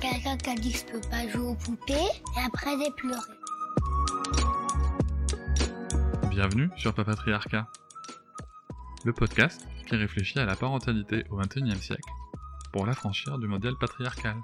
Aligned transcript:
Quelqu'un 0.00 0.36
qui 0.36 0.50
a 0.50 0.54
dit 0.54 0.72
que 0.72 0.78
je 0.78 0.84
peux 0.84 1.08
pas 1.08 1.26
jouer 1.28 1.46
aux 1.46 1.54
poupées 1.54 1.94
et 1.94 2.40
après 2.44 2.70
j'ai 2.78 2.90
pleuré. 2.90 3.20
Bienvenue 6.28 6.68
sur 6.76 6.92
Papatriarcat, 6.94 7.66
le 9.04 9.12
podcast 9.14 9.66
qui 9.86 9.96
réfléchit 9.96 10.38
à 10.38 10.44
la 10.44 10.54
parentalité 10.54 11.24
au 11.30 11.36
XXIe 11.36 11.80
siècle 11.80 12.10
pour 12.72 12.84
l'affranchir 12.84 13.38
du 13.38 13.46
modèle 13.46 13.74
patriarcal. 13.80 14.36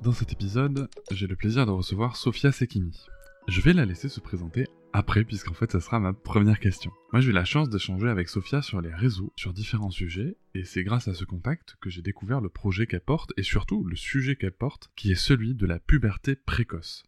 Dans 0.00 0.12
cet 0.12 0.32
épisode, 0.32 0.88
j'ai 1.12 1.28
le 1.28 1.36
plaisir 1.36 1.64
de 1.64 1.70
recevoir 1.70 2.16
Sophia 2.16 2.50
Sekimi. 2.50 3.06
Je 3.46 3.60
vais 3.60 3.72
la 3.72 3.84
laisser 3.84 4.08
se 4.08 4.18
présenter 4.18 4.66
après, 4.92 5.24
puisqu'en 5.24 5.54
fait, 5.54 5.72
ça 5.72 5.80
sera 5.80 5.98
ma 6.00 6.12
première 6.12 6.60
question. 6.60 6.92
Moi, 7.12 7.20
j'ai 7.22 7.30
eu 7.30 7.32
la 7.32 7.46
chance 7.46 7.70
d'échanger 7.70 8.08
avec 8.08 8.28
Sophia 8.28 8.60
sur 8.60 8.82
les 8.82 8.92
réseaux, 8.92 9.32
sur 9.36 9.54
différents 9.54 9.90
sujets, 9.90 10.36
et 10.54 10.64
c'est 10.64 10.84
grâce 10.84 11.08
à 11.08 11.14
ce 11.14 11.24
contact 11.24 11.76
que 11.80 11.88
j'ai 11.88 12.02
découvert 12.02 12.42
le 12.42 12.50
projet 12.50 12.86
qu'elle 12.86 13.00
porte, 13.00 13.32
et 13.38 13.42
surtout 13.42 13.84
le 13.84 13.96
sujet 13.96 14.36
qu'elle 14.36 14.52
porte, 14.52 14.90
qui 14.94 15.10
est 15.10 15.16
celui 15.16 15.54
de 15.54 15.66
la 15.66 15.78
puberté 15.78 16.36
précoce. 16.36 17.04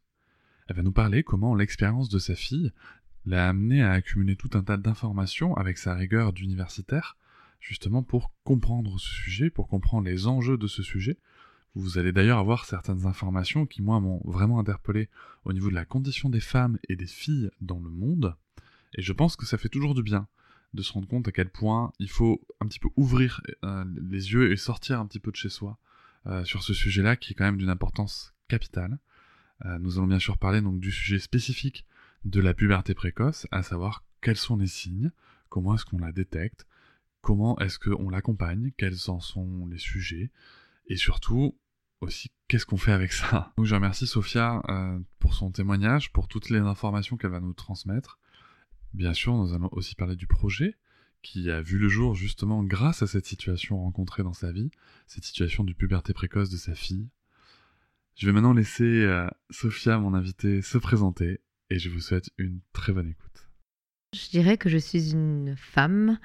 Elle 0.66 0.76
va 0.76 0.82
nous 0.82 0.92
parler 0.92 1.22
comment 1.22 1.54
l'expérience 1.54 2.08
de 2.08 2.18
sa 2.18 2.34
fille 2.34 2.72
l'a 3.26 3.48
amené 3.48 3.82
à 3.82 3.92
accumuler 3.92 4.36
tout 4.36 4.50
un 4.54 4.62
tas 4.62 4.78
d'informations 4.78 5.54
avec 5.54 5.76
sa 5.76 5.94
rigueur 5.94 6.32
d'universitaire, 6.32 7.18
justement 7.60 8.02
pour 8.02 8.32
comprendre 8.44 8.98
ce 8.98 9.08
sujet, 9.08 9.50
pour 9.50 9.68
comprendre 9.68 10.06
les 10.06 10.26
enjeux 10.26 10.56
de 10.56 10.66
ce 10.66 10.82
sujet. 10.82 11.18
Vous 11.74 11.98
allez 11.98 12.12
d'ailleurs 12.12 12.38
avoir 12.38 12.66
certaines 12.66 13.06
informations 13.06 13.66
qui, 13.66 13.82
moi, 13.82 13.98
m'ont 14.00 14.20
vraiment 14.24 14.60
interpellé 14.60 15.08
au 15.44 15.52
niveau 15.52 15.70
de 15.70 15.74
la 15.74 15.84
condition 15.84 16.28
des 16.28 16.40
femmes 16.40 16.78
et 16.88 16.94
des 16.94 17.06
filles 17.06 17.50
dans 17.60 17.80
le 17.80 17.90
monde. 17.90 18.36
Et 18.96 19.02
je 19.02 19.12
pense 19.12 19.34
que 19.34 19.44
ça 19.44 19.58
fait 19.58 19.68
toujours 19.68 19.94
du 19.94 20.02
bien 20.02 20.28
de 20.72 20.82
se 20.82 20.92
rendre 20.92 21.08
compte 21.08 21.26
à 21.28 21.32
quel 21.32 21.48
point 21.48 21.92
il 21.98 22.10
faut 22.10 22.46
un 22.60 22.66
petit 22.66 22.80
peu 22.80 22.88
ouvrir 22.96 23.40
euh, 23.64 23.84
les 24.08 24.32
yeux 24.32 24.52
et 24.52 24.56
sortir 24.56 25.00
un 25.00 25.06
petit 25.06 25.20
peu 25.20 25.30
de 25.30 25.36
chez 25.36 25.48
soi 25.48 25.78
euh, 26.26 26.44
sur 26.44 26.62
ce 26.62 26.74
sujet-là 26.74 27.16
qui 27.16 27.32
est 27.32 27.34
quand 27.34 27.44
même 27.44 27.58
d'une 27.58 27.70
importance 27.70 28.34
capitale. 28.48 28.98
Euh, 29.64 29.78
nous 29.78 29.98
allons 29.98 30.08
bien 30.08 30.18
sûr 30.18 30.36
parler 30.36 30.60
donc 30.60 30.80
du 30.80 30.90
sujet 30.90 31.18
spécifique 31.18 31.86
de 32.24 32.40
la 32.40 32.54
puberté 32.54 32.94
précoce, 32.94 33.46
à 33.50 33.62
savoir 33.62 34.04
quels 34.20 34.36
sont 34.36 34.56
les 34.56 34.66
signes, 34.66 35.12
comment 35.48 35.74
est-ce 35.74 35.84
qu'on 35.84 35.98
la 35.98 36.12
détecte, 36.12 36.66
comment 37.20 37.58
est-ce 37.58 37.78
qu'on 37.78 38.10
l'accompagne, 38.10 38.72
quels 38.76 39.08
en 39.08 39.20
sont 39.20 39.66
les 39.66 39.78
sujets, 39.78 40.30
et 40.86 40.96
surtout 40.96 41.56
qu'est-ce 42.48 42.66
qu'on 42.66 42.76
fait 42.76 42.92
avec 42.92 43.12
ça. 43.12 43.52
Donc 43.56 43.66
je 43.66 43.74
remercie 43.74 44.06
Sophia 44.06 44.62
euh, 44.68 44.98
pour 45.18 45.34
son 45.34 45.50
témoignage, 45.50 46.12
pour 46.12 46.28
toutes 46.28 46.50
les 46.50 46.58
informations 46.58 47.16
qu'elle 47.16 47.30
va 47.30 47.40
nous 47.40 47.52
transmettre. 47.52 48.18
Bien 48.92 49.12
sûr, 49.12 49.34
nous 49.34 49.52
allons 49.52 49.68
aussi 49.72 49.94
parler 49.94 50.16
du 50.16 50.26
projet 50.26 50.76
qui 51.22 51.50
a 51.50 51.62
vu 51.62 51.78
le 51.78 51.88
jour 51.88 52.14
justement 52.14 52.62
grâce 52.62 53.02
à 53.02 53.06
cette 53.06 53.26
situation 53.26 53.80
rencontrée 53.80 54.22
dans 54.22 54.34
sa 54.34 54.52
vie, 54.52 54.70
cette 55.06 55.24
situation 55.24 55.64
de 55.64 55.72
puberté 55.72 56.12
précoce 56.12 56.50
de 56.50 56.56
sa 56.56 56.74
fille. 56.74 57.08
Je 58.14 58.26
vais 58.26 58.32
maintenant 58.32 58.52
laisser 58.52 58.84
euh, 58.84 59.26
Sophia, 59.50 59.98
mon 59.98 60.14
invitée, 60.14 60.62
se 60.62 60.78
présenter 60.78 61.40
et 61.70 61.78
je 61.78 61.88
vous 61.88 62.00
souhaite 62.00 62.30
une 62.38 62.60
très 62.72 62.92
bonne 62.92 63.08
écoute. 63.08 63.50
Je 64.14 64.30
dirais 64.30 64.58
que 64.58 64.68
je 64.68 64.78
suis 64.78 65.10
une 65.10 65.56
femme 65.56 66.18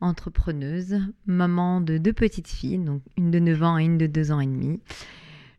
entrepreneuse, 0.00 1.00
maman 1.24 1.80
de 1.80 1.96
deux 1.96 2.12
petites 2.12 2.48
filles, 2.48 2.78
donc 2.78 3.02
une 3.16 3.30
de 3.30 3.38
9 3.38 3.62
ans 3.62 3.78
et 3.78 3.84
une 3.84 3.96
de 3.96 4.06
2 4.06 4.32
ans 4.32 4.40
et 4.40 4.46
demi. 4.46 4.80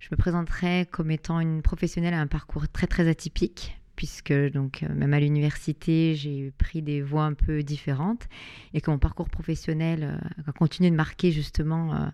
Je 0.02 0.08
me 0.12 0.18
présenterai 0.18 0.88
comme 0.92 1.12
étant 1.12 1.40
une 1.40 1.62
professionnelle 1.62 2.16
à 2.16 2.20
un 2.20 2.28
parcours 2.28 2.68
très 2.68 2.88
très 2.88 3.08
atypique 3.08 3.78
puisque 3.96 4.34
donc 4.34 4.82
euh, 4.82 4.92
même 4.96 5.14
à 5.14 5.20
l'université 5.20 6.16
j'ai 6.16 6.52
pris 6.58 6.82
des 6.82 7.04
voies 7.04 7.24
un 7.24 7.34
peu 7.34 7.62
différentes 7.62 8.28
et 8.74 8.82
que 8.82 8.90
mon 8.90 8.98
parcours 8.98 9.30
professionnel 9.30 10.04
euh, 10.04 10.50
a 10.50 10.52
continué 10.54 10.90
de 10.90 10.96
marquer 10.96 11.32
justement 11.32 11.94
euh, 11.94 12.08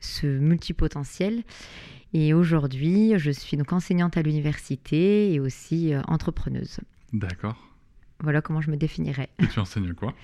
ce 0.00 0.26
multipotentiel. 0.26 1.42
Et 2.14 2.32
aujourd'hui, 2.32 3.18
je 3.18 3.30
suis 3.30 3.58
donc 3.58 3.70
enseignante 3.74 4.16
à 4.16 4.22
l'université 4.22 5.34
et 5.34 5.40
aussi 5.40 5.92
entrepreneuse. 6.08 6.78
D'accord. 7.12 7.65
Voilà 8.20 8.40
comment 8.40 8.60
je 8.60 8.70
me 8.70 8.76
définirais. 8.76 9.28
Et 9.38 9.46
tu 9.46 9.58
enseignes 9.58 9.92
quoi? 9.92 10.14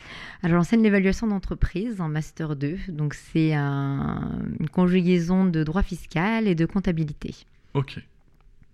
Alors 0.42 0.58
j'enseigne 0.58 0.82
l'évaluation 0.82 1.26
d'entreprise 1.26 2.00
en 2.00 2.08
Master 2.08 2.56
2. 2.56 2.78
Donc 2.88 3.14
c'est 3.14 3.52
une 3.54 4.68
conjugaison 4.70 5.44
de 5.44 5.62
droit 5.62 5.82
fiscal 5.82 6.48
et 6.48 6.54
de 6.54 6.66
comptabilité. 6.66 7.34
Ok. 7.74 8.00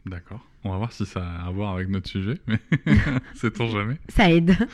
D'accord. 0.06 0.44
On 0.64 0.70
va 0.70 0.76
voir 0.76 0.92
si 0.92 1.06
ça 1.06 1.24
a 1.24 1.46
à 1.46 1.50
voir 1.50 1.74
avec 1.74 1.88
notre 1.88 2.08
sujet, 2.08 2.38
mais 2.46 2.58
sait-on 3.34 3.68
jamais? 3.68 3.98
Ça 4.08 4.30
aide. 4.30 4.56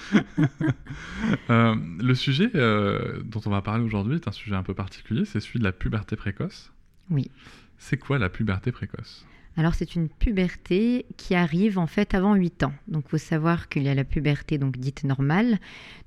Euh, 1.51 1.75
le 1.99 2.15
sujet 2.15 2.51
euh, 2.55 3.23
dont 3.25 3.41
on 3.47 3.51
va 3.51 3.61
parler 3.61 3.85
aujourd'hui 3.85 4.17
est 4.17 4.29
un 4.29 4.33
sujet 4.33 4.55
un 4.55 4.63
peu 4.63 4.75
particulier, 4.75 5.25
c'est 5.25 5.41
celui 5.41 5.59
de 5.59 5.65
la 5.65 5.73
puberté 5.73 6.17
précoce. 6.17 6.73
Oui. 7.11 7.31
C'est 7.79 7.97
quoi 7.99 8.19
la 8.19 8.29
puberté 8.29 8.73
précoce? 8.73 9.27
Alors 9.57 9.75
c'est 9.75 9.95
une 9.95 10.09
puberté 10.09 11.07
qui 11.17 11.35
arrive 11.35 11.79
en 11.79 11.87
fait 11.87 12.15
avant 12.15 12.35
8 12.35 12.65
ans. 12.65 12.73
Donc 12.89 13.05
il 13.07 13.11
faut 13.11 13.19
savoir 13.19 13.69
qu'il 13.69 13.85
y 13.85 13.89
a 13.89 13.95
la 13.95 14.05
puberté 14.05 14.59
donc 14.59 14.77
dite 14.79 15.05
normale. 15.05 15.59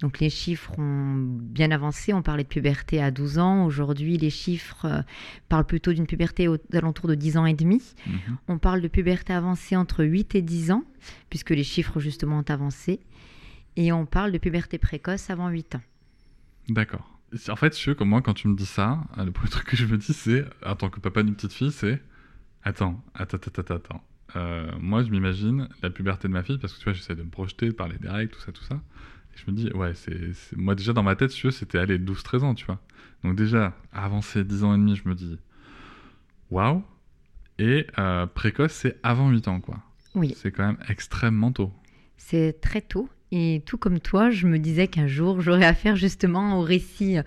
Donc 0.01 0.19
les 0.19 0.29
chiffres 0.29 0.77
ont 0.77 1.15
bien 1.15 1.71
avancé, 1.71 2.13
on 2.13 2.21
parlait 2.21 2.43
de 2.43 2.49
puberté 2.49 3.01
à 3.01 3.09
12 3.09 3.39
ans. 3.39 3.65
Aujourd'hui 3.65 4.17
les 4.17 4.29
chiffres 4.29 4.85
euh, 4.85 5.01
parlent 5.47 5.65
plutôt 5.65 5.93
d'une 5.93 6.07
puberté 6.07 6.49
aux 6.49 6.57
alentours 6.73 7.07
de 7.07 7.15
10 7.15 7.37
ans 7.37 7.45
et 7.45 7.53
demi. 7.53 7.81
Mhm. 8.05 8.37
On 8.49 8.57
parle 8.57 8.81
de 8.81 8.87
puberté 8.89 9.31
avancée 9.31 9.77
entre 9.77 10.03
8 10.03 10.35
et 10.35 10.41
10 10.41 10.71
ans 10.71 10.83
puisque 11.29 11.51
les 11.51 11.63
chiffres 11.63 11.99
justement 12.01 12.39
ont 12.39 12.51
avancé. 12.51 12.99
Et 13.77 13.91
on 13.93 14.05
parle 14.05 14.31
de 14.31 14.39
puberté 14.39 14.77
précoce 14.77 15.29
avant 15.29 15.47
8 15.49 15.75
ans. 15.75 15.81
D'accord. 16.67 17.17
En 17.49 17.55
fait, 17.55 17.77
je 17.79 17.91
comme 17.91 18.09
moi, 18.09 18.21
quand 18.21 18.33
tu 18.33 18.47
me 18.47 18.55
dis 18.55 18.65
ça, 18.65 18.99
le 19.17 19.31
premier 19.31 19.49
truc 19.49 19.67
que 19.67 19.77
je 19.77 19.85
me 19.85 19.97
dis, 19.97 20.13
c'est, 20.13 20.45
en 20.65 20.75
tant 20.75 20.89
que 20.89 20.99
papa 20.99 21.23
d'une 21.23 21.35
petite 21.35 21.53
fille, 21.53 21.71
c'est 21.71 22.01
Attends, 22.67 23.01
attends, 23.15 23.37
attends, 23.37 23.75
attends. 23.75 24.03
Euh, 24.35 24.69
moi, 24.81 25.01
je 25.01 25.09
m'imagine 25.09 25.69
la 25.81 25.89
puberté 25.89 26.27
de 26.27 26.33
ma 26.33 26.43
fille, 26.43 26.57
parce 26.57 26.73
que 26.73 26.79
tu 26.79 26.83
vois, 26.83 26.91
j'essaie 26.91 27.15
de 27.15 27.23
me 27.23 27.29
projeter, 27.29 27.67
de 27.67 27.71
parler 27.71 27.95
des 27.97 28.09
règles, 28.09 28.29
tout 28.33 28.41
ça, 28.41 28.51
tout 28.51 28.63
ça. 28.65 28.75
Et 28.75 29.37
je 29.37 29.49
me 29.49 29.55
dis, 29.55 29.71
ouais, 29.71 29.93
c'est. 29.93 30.33
Moi, 30.57 30.75
déjà, 30.75 30.91
dans 30.91 31.01
ma 31.01 31.15
tête, 31.15 31.31
tu 31.31 31.43
vois, 31.43 31.53
c'était 31.53 31.77
aller 31.77 31.97
12-13 31.97 32.43
ans, 32.43 32.55
tu 32.55 32.65
vois. 32.65 32.81
Donc, 33.23 33.37
déjà, 33.37 33.73
avancé 33.93 34.43
10 34.43 34.65
ans 34.65 34.75
et 34.75 34.77
demi, 34.77 34.97
je 34.97 35.07
me 35.07 35.15
dis, 35.15 35.39
waouh. 36.51 36.83
Et 37.57 37.87
euh, 37.99 38.25
précoce, 38.25 38.73
c'est 38.73 38.99
avant 39.01 39.29
8 39.29 39.47
ans, 39.47 39.61
quoi. 39.61 39.77
Oui. 40.13 40.33
C'est 40.35 40.51
quand 40.51 40.67
même 40.67 40.77
extrêmement 40.89 41.53
tôt. 41.53 41.71
C'est 42.17 42.59
très 42.59 42.81
tôt. 42.81 43.07
Et 43.31 43.61
tout 43.65 43.77
comme 43.77 43.99
toi, 43.99 44.29
je 44.29 44.47
me 44.47 44.57
disais 44.57 44.87
qu'un 44.87 45.07
jour, 45.07 45.41
j'aurais 45.41 45.65
affaire 45.65 45.95
justement 45.95 46.59
au 46.59 46.61
récit 46.61 47.17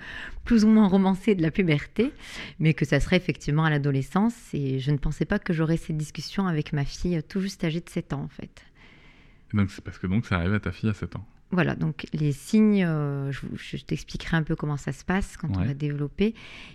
plus 0.44 0.65
ou 0.65 0.69
moins 0.69 0.88
romancé 0.88 1.34
de 1.34 1.43
la 1.43 1.50
puberté, 1.50 2.12
mais 2.59 2.72
que 2.72 2.87
ça 2.87 3.00
serait 3.00 3.16
effectivement 3.16 3.65
à 3.65 3.71
l'adolescence. 3.71 4.34
Et 4.55 4.78
je 4.78 4.91
ne 4.91 4.97
pensais 4.97 5.27
pas 5.27 5.39
que 5.39 5.53
j'aurais 5.53 5.77
cette 5.77 5.99
discussion 5.99 6.47
avec 6.47 6.72
ma 6.72 6.84
fille 6.84 7.22
tout 7.28 7.41
juste 7.41 7.62
âgée 7.65 7.81
de 7.81 7.89
7 7.89 8.15
ans, 8.15 8.22
en 8.22 8.28
fait. 8.28 8.65
donc, 9.53 9.71
c'est 9.71 9.84
parce 9.84 9.99
que 9.99 10.06
donc 10.06 10.27
ça 10.27 10.37
arrive 10.37 10.55
à 10.55 10.60
ta 10.60 10.72
fille 10.72 10.89
à 10.89 10.94
7 10.94 11.16
ans 11.16 11.27
voilà, 11.53 11.75
donc 11.75 12.06
les 12.12 12.31
signes, 12.31 12.84
euh, 12.84 13.33
je, 13.33 13.77
t'expliquerai 13.78 14.37
un 14.37 14.44
peu 14.44 14.55
comment 14.55 14.77
ça 14.77 14.93
se 14.93 15.05
passe 15.05 15.37
quand 15.37 15.49
on 15.56 15.65
va 15.65 15.75
développer. 15.75 16.34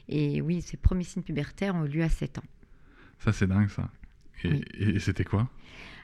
Et 0.10 0.42
oui, 0.42 0.62
ces 0.62 0.76
premiers 0.76 1.06
signes 1.06 1.24
pubertaires 1.24 1.76
ont 1.76 1.86
eu 1.86 1.90
lieu 1.90 2.04
à 2.04 2.10
7 2.10 2.40
ans. 2.40 2.44
Ça, 3.20 3.32
c'est 3.32 3.48
dingue, 3.48 3.70
ça. 3.70 3.90
et 4.44 5.00
c'était 5.00 5.24
quoi? 5.24 5.50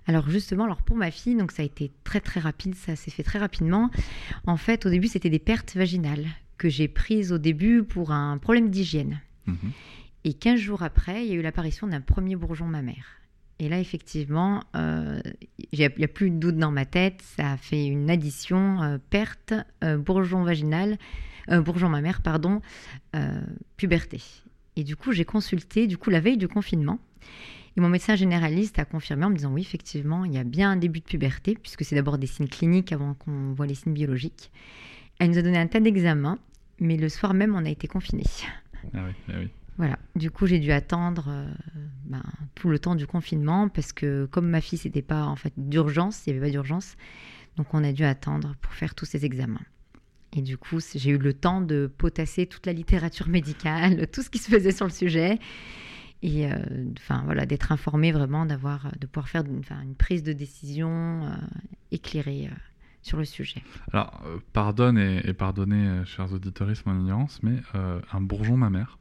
Alors 0.08 0.30
justement, 0.30 0.66
alors 0.66 0.82
pour 0.82 0.98
ma 0.98 1.12
fille, 1.12 1.36
donc 1.36 1.52
ça 1.52 1.62
a 1.62 1.66
été 1.66 1.92
très 2.04 2.20
très 2.20 2.40
rapide, 2.40 2.76
ça 2.76 2.96
s'est 2.96 3.12
fait 3.12 3.24
très 3.24 3.40
rapidement. 3.40 3.90
En 4.46 4.58
fait, 4.58 4.86
au 4.86 4.90
début, 4.90 5.08
c'était 5.08 5.30
des 5.30 5.40
pertes 5.40 5.76
vaginales 5.76 6.26
que 6.58 6.70
j'ai 6.70 6.88
prises 6.88 7.32
au 7.32 7.38
début 7.38 7.84
pour 7.84 8.12
un 8.12 8.38
problème 8.38 8.70
d'hygiène. 8.70 9.20
Mhm. 9.48 9.72
Et 10.24 10.34
15 10.34 10.60
jours 10.60 10.84
après, 10.84 11.26
il 11.26 11.32
y 11.32 11.36
a 11.36 11.36
eu 11.36 11.42
l'apparition 11.42 11.88
d'un 11.88 12.02
premier 12.02 12.36
bourgeon 12.36 12.66
mammaire. 12.66 13.22
Et 13.60 13.70
là, 13.70 13.80
effectivement, 13.80 14.64
euh, 14.76 15.22
il 15.72 15.80
n'y 15.80 15.86
a, 15.86 16.08
plus 16.08 16.32
de 16.32 16.38
doute 16.38 16.58
dans 16.58 16.72
ma 16.72 16.86
tête. 16.86 17.22
Ça 17.22 17.52
a 17.52 17.58
fait 17.58 17.86
une 17.86 18.10
addition 18.10 18.82
euh, 18.82 18.98
perte, 19.12 19.54
euh, 19.84 19.98
bourgeon 19.98 20.44
vaginal, 20.44 20.98
bourgeon 21.48 21.90
mammaire, 21.90 22.22
pardon, 22.22 22.62
puberté. 23.76 24.22
Et 24.78 24.84
du 24.84 24.96
coup, 24.96 25.12
j'ai 25.12 25.26
consulté, 25.26 25.86
du 25.86 25.98
coup, 25.98 26.10
la 26.10 26.22
veille 26.22 26.38
du 26.38 26.48
confinement. 26.48 27.00
Et 27.78 27.82
mon 27.82 27.90
médecin 27.90 28.16
généraliste 28.16 28.80
a 28.80 28.86
confirmé 28.86 29.26
en 29.26 29.30
me 29.30 29.36
disant 29.36 29.52
oui, 29.52 29.62
effectivement, 29.62 30.26
il 30.26 30.34
y 30.34 30.38
a 30.38 30.44
bien 30.44 30.72
un 30.72 30.76
début 30.76 31.00
de 31.00 31.06
puberté, 31.06 31.56
puisque 31.56 31.86
c'est 31.86 31.96
d'abord 31.96 32.18
des 32.18 32.28
signes 32.28 32.48
cliniques 32.48 32.92
avant 32.92 33.14
qu'on 33.14 33.54
voit 33.54 33.68
les 33.68 33.76
signes 33.76 33.94
biologiques. 33.94 34.52
Elle 35.20 35.30
nous 35.30 35.38
a 35.38 35.42
donné 35.42 35.58
un 35.58 35.68
tas 35.68 35.80
d'examens, 35.80 36.40
mais 36.80 36.98
le 36.98 37.08
soir 37.08 37.34
même, 37.34 37.56
on 37.56 37.66
a 37.66 37.70
été 37.70 37.88
confinés. 37.88 38.24
Ah 38.94 39.06
oui, 39.06 39.14
ah 39.30 39.34
oui. 39.40 39.50
Voilà, 39.78 39.98
du 40.16 40.30
coup 40.30 40.46
j'ai 40.46 40.60
dû 40.60 40.72
attendre 40.72 41.26
euh, 41.30 41.52
ben, 42.06 42.22
tout 42.56 42.70
le 42.70 42.78
temps 42.78 42.94
du 42.94 43.08
confinement 43.08 43.70
parce 43.70 43.94
que 43.94 44.26
comme 44.26 44.48
ma 44.48 44.62
fille 44.62 44.78
c'était 44.78 45.02
pas 45.02 45.24
en 45.24 45.36
fait 45.36 45.54
d'urgence, 45.58 46.24
il 46.26 46.34
n'y 46.34 46.38
avait 46.38 46.48
pas 46.48 46.52
d'urgence, 46.52 46.98
donc 47.56 47.74
on 47.74 47.84
a 47.84 47.92
dû 47.92 48.04
attendre 48.04 48.56
pour 48.62 48.74
faire 48.74 48.94
tous 48.94 49.06
ces 49.06 49.26
examens. 49.26 49.62
Et 50.36 50.42
du 50.42 50.58
coup 50.58 50.80
j'ai 50.94 51.10
eu 51.12 51.18
le 51.18 51.34
temps 51.34 51.62
de 51.62 51.92
potasser 51.98 52.46
toute 52.46 52.66
la 52.68 52.74
littérature 52.74 53.28
médicale, 53.28 54.08
tout 54.14 54.22
ce 54.22 54.30
qui 54.30 54.38
se 54.38 54.52
faisait 54.52 54.72
sur 54.72 54.86
le 54.86 54.92
sujet 54.92 55.40
et 56.22 56.52
euh, 56.52 56.58
enfin 56.98 57.24
voilà 57.26 57.46
d'être 57.46 57.72
informé 57.72 58.12
vraiment, 58.12 58.46
d'avoir 58.46 58.92
de 59.00 59.08
pouvoir 59.08 59.30
faire 59.30 59.44
une, 59.46 59.64
une 59.84 59.96
prise 59.96 60.24
de 60.24 60.34
décision 60.34 61.26
euh, 61.26 61.36
éclairée 61.92 62.50
sur 63.02 63.18
le 63.18 63.26
sujet. 63.26 63.64
Alors, 63.94 64.22
pardonne 64.54 64.98
et, 64.98 65.34
pardonnez, 65.34 66.06
chers 66.06 66.32
auditeurs, 66.32 66.70
mon 66.86 67.00
ignorance, 67.00 67.42
mais 67.42 67.58
un 67.74 68.22
bourgeon 68.22 68.58
mammaire, 68.58 69.00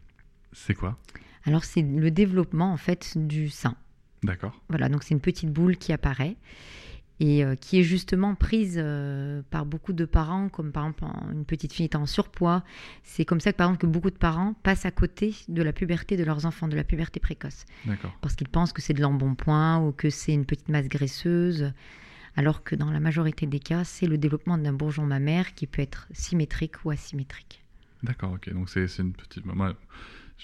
c'est 0.52 0.74
quoi? 0.74 0.98
Alors 1.44 1.64
c'est 1.64 1.82
le 1.82 2.10
développement 2.10 2.72
en 2.72 2.76
fait 2.76 3.16
du 3.16 3.48
sein. 3.48 3.74
D'accord. 4.22 4.58
Voilà, 4.68 4.88
donc 4.88 5.02
c'est 5.02 5.14
une 5.14 5.20
petite 5.20 5.50
boule 5.50 5.76
qui 5.76 5.92
apparaît 5.92 6.36
et 7.20 7.44
euh, 7.44 7.54
qui 7.54 7.78
est 7.78 7.82
justement 7.82 8.34
prise 8.34 8.76
euh, 8.82 9.42
par 9.50 9.66
beaucoup 9.66 9.92
de 9.92 10.06
parents, 10.06 10.48
comme 10.48 10.72
par 10.72 10.84
exemple 10.84 11.04
une 11.32 11.44
petite 11.44 11.72
fille 11.72 11.86
étant 11.86 12.02
en 12.02 12.06
surpoids. 12.06 12.64
C'est 13.04 13.26
comme 13.26 13.40
ça 13.40 13.52
que 13.52 13.58
par 13.58 13.68
exemple 13.68 13.82
que 13.82 13.86
beaucoup 13.86 14.10
de 14.10 14.16
parents 14.16 14.54
passent 14.62 14.86
à 14.86 14.90
côté 14.90 15.34
de 15.48 15.62
la 15.62 15.72
puberté 15.72 16.16
de 16.16 16.24
leurs 16.24 16.46
enfants, 16.46 16.66
de 16.66 16.76
la 16.76 16.84
puberté 16.84 17.20
précoce. 17.20 17.66
Parce 18.22 18.34
qu'ils 18.34 18.48
pensent 18.48 18.72
que 18.72 18.80
c'est 18.80 18.94
de 18.94 19.02
l'embonpoint 19.02 19.78
ou 19.86 19.92
que 19.92 20.08
c'est 20.08 20.32
une 20.32 20.46
petite 20.46 20.70
masse 20.70 20.88
graisseuse, 20.88 21.72
alors 22.36 22.64
que 22.64 22.74
dans 22.74 22.90
la 22.90 23.00
majorité 23.00 23.46
des 23.46 23.60
cas, 23.60 23.84
c'est 23.84 24.06
le 24.06 24.16
développement 24.16 24.56
d'un 24.56 24.72
bourgeon 24.72 25.04
mammaire 25.04 25.54
qui 25.54 25.66
peut 25.66 25.82
être 25.82 26.08
symétrique 26.12 26.84
ou 26.84 26.90
asymétrique. 26.90 27.62
D'accord, 28.02 28.32
ok. 28.32 28.50
Donc 28.54 28.70
c'est 28.70 28.86
une 28.98 29.12
petite 29.12 29.44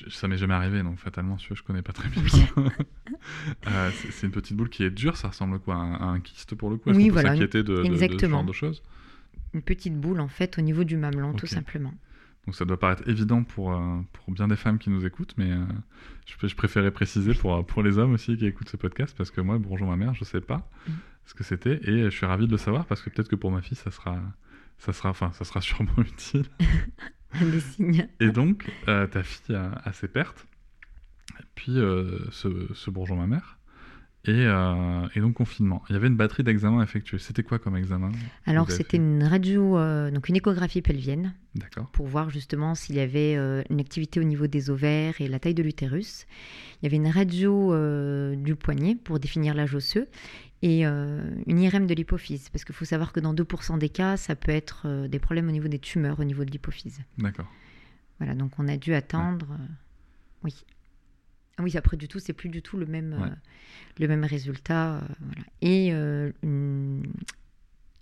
ça 0.09 0.29
m'est 0.29 0.37
jamais 0.37 0.55
arrivé, 0.55 0.83
donc 0.83 0.99
fatalement, 0.99 1.37
je 1.39 1.63
connais 1.63 1.83
pas 1.83 1.93
très 1.93 2.09
bien. 2.09 2.23
Euh, 3.67 3.91
c'est 4.11 4.27
une 4.27 4.33
petite 4.33 4.57
boule 4.57 4.69
qui 4.69 4.85
est 4.85 4.91
dure, 4.91 5.17
ça 5.17 5.29
ressemble 5.29 5.59
quoi 5.59 5.75
à 5.75 6.05
un, 6.05 6.21
kyste 6.21 6.55
pour 6.55 6.71
le 6.71 6.77
coup? 6.77 6.91
Oui, 6.91 7.09
voilà. 7.09 7.31
S'inquiéter 7.31 7.63
de, 7.63 7.83
ce 7.83 8.29
genre 8.29 8.45
de 8.45 8.53
choses? 8.53 8.83
Une 9.53 9.63
petite 9.63 9.99
boule, 9.99 10.21
en 10.21 10.29
fait, 10.29 10.59
au 10.59 10.61
niveau 10.61 10.85
du 10.85 10.97
mamelon, 10.97 11.33
tout 11.33 11.47
simplement. 11.47 11.93
Donc 12.45 12.55
ça 12.55 12.65
doit 12.65 12.79
paraître 12.79 13.09
évident 13.09 13.43
pour, 13.43 13.73
euh, 13.73 14.01
pour 14.13 14.33
bien 14.33 14.47
des 14.47 14.57
femmes 14.57 14.79
qui 14.79 14.91
nous 14.91 15.05
écoutent, 15.05 15.35
mais 15.37 15.51
euh, 15.51 15.65
je, 16.27 16.47
je, 16.47 16.55
préférais 16.55 16.93
préciser 16.93 17.35
pour, 17.35 17.67
pour 17.67 17.83
les 17.83 17.99
hommes 17.99 18.13
aussi 18.13 18.37
qui 18.37 18.47
écoutent 18.47 18.69
ce 18.69 18.77
podcast, 18.77 19.15
parce 19.17 19.33
que 19.33 19.41
moi, 19.41 19.59
bonjour 19.59 19.89
ma 19.89 19.97
mère, 19.97 20.15
je 20.15 20.25
sais 20.25 20.41
pas 20.41 20.71
mm. 20.87 20.93
ce 21.25 21.35
que 21.35 21.43
c'était, 21.43 21.81
et 21.83 22.05
je 22.05 22.11
suis 22.11 22.27
ravi 22.27 22.47
de 22.47 22.53
le 22.53 22.59
savoir, 22.59 22.87
parce 22.87 23.03
que 23.03 23.11
peut-être 23.11 23.29
que 23.29 23.37
pour 23.37 23.51
ma 23.51 23.63
fille, 23.63 23.77
ça 23.77 23.91
sera, 23.91 24.21
ça 24.79 24.93
sera, 24.93 25.09
enfin, 25.09 25.33
ça 25.33 25.45
sera 25.45 25.61
sûrement 25.61 25.91
utile. 25.99 26.47
signes. 27.61 28.09
Et 28.21 28.31
donc, 28.31 28.71
euh, 28.89 29.07
ta 29.07 29.23
fille 29.23 29.55
a, 29.55 29.93
ses 29.93 30.09
pertes, 30.09 30.47
puis 31.55 31.79
euh, 31.79 32.19
ce, 32.31 32.49
ce, 32.75 32.91
bourgeon 32.91 33.17
ma 33.17 33.27
mère, 33.27 33.59
euh, 34.29 35.09
et, 35.15 35.21
donc 35.21 35.35
confinement. 35.35 35.85
Il 35.89 35.93
y 35.93 35.97
avait 35.97 36.09
une 36.09 36.17
batterie 36.17 36.43
d'examens 36.43 36.83
effectués. 36.83 37.19
C'était 37.19 37.45
quoi 37.45 37.61
comme 37.61 37.77
examen 37.77 38.11
Alors 38.45 38.73
c'était 38.73 38.97
une 38.97 39.23
radio, 39.23 39.79
donc 40.11 40.29
une 40.29 40.35
échographie 40.35 40.83
pelvienne, 40.83 41.33
pour 41.93 42.07
voir 42.07 42.31
justement 42.31 42.75
s'il 42.75 42.97
y 42.97 43.01
avait 43.01 43.35
une 43.71 43.79
activité 43.79 44.19
au 44.19 44.25
niveau 44.25 44.49
des 44.49 44.69
ovaires 44.69 45.15
et 45.21 45.29
la 45.29 45.39
taille 45.39 45.55
de 45.55 45.63
l'utérus. 45.63 46.27
Il 46.81 46.87
y 46.87 46.89
avait 46.89 46.97
une 46.97 47.09
radio 47.09 47.73
du 48.35 48.57
poignet 48.57 48.97
pour 48.97 49.21
définir 49.21 49.55
l'âge 49.55 49.77
osseux 49.77 50.09
et 50.63 50.87
euh, 50.87 51.23
une 51.47 51.61
IRM 51.61 51.87
de 51.87 51.95
l'hypophyse. 51.95 52.49
Parce 52.49 52.65
qu'il 52.65 52.75
faut 52.75 52.85
savoir 52.85 53.13
que 53.13 53.21
dans 53.21 53.35
2% 53.35 53.79
des 53.79 53.89
cas, 53.89 54.17
ça 54.17 54.35
peut 54.35 54.53
être 54.53 54.83
euh, 54.87 55.09
des 55.09 55.19
problèmes 55.19 55.49
au 55.49 55.53
niveau 55.53 55.69
des 55.69 55.79
tumeurs, 55.79 56.21
au 56.21 56.25
niveau 56.25 56.45
de 56.45 56.51
l'hypophyse. 56.51 57.01
D'accord. 57.19 57.51
Voilà, 58.19 58.35
donc 58.35 58.53
on 58.59 58.67
a 58.69 58.77
dû 58.77 58.95
attendre. 58.95 59.47
Euh, 59.53 59.67
oui. 60.45 60.65
Ah 61.59 61.63
oui, 61.63 61.77
après 61.77 61.97
du 61.97 62.09
tout, 62.09 62.19
c'est 62.19 62.33
plus 62.33 62.49
du 62.49 62.63
tout 62.63 62.77
le 62.77 62.85
même, 62.85 63.35
le 63.99 64.09
même 64.09 64.25
résultat. 64.25 65.01
voilà. 65.21 65.43
Et 65.63 65.89
une, 65.89 67.03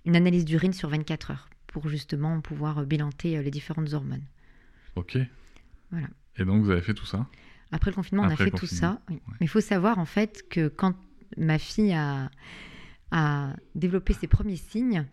une, 0.05 0.17
analyse 0.17 0.45
d'urine 0.45 0.73
sur 0.73 0.89
24 0.89 1.31
heures 1.31 1.49
pour 1.69 1.89
justement 1.89 2.41
pouvoir 2.41 2.85
bilanter 2.85 3.41
les 3.41 3.51
différentes 3.53 3.93
hormones. 3.93 4.25
Ok. 4.97 5.19
Voilà. 5.93 6.09
Et 6.37 6.45
donc 6.45 6.65
vous 6.65 6.71
avez 6.71 6.81
fait 6.81 6.95
tout 6.95 7.07
ça? 7.07 7.29
Après 7.71 7.93
le 7.93 7.95
confinement, 7.95 8.25
on 8.25 8.29
a 8.29 8.35
fait 8.35 8.51
tout 8.51 8.67
ça. 8.67 9.01
Mais 9.09 9.21
il 9.41 9.49
faut 9.49 9.61
savoir 9.61 10.01
en 10.01 10.05
fait 10.05 10.45
que 10.49 10.67
quand 10.67 10.97
ma 11.37 11.59
fille 11.59 11.93
a, 11.93 12.31
développé 13.75 14.13
ses 14.13 14.27
premiers 14.27 14.57
signes, 14.57 15.05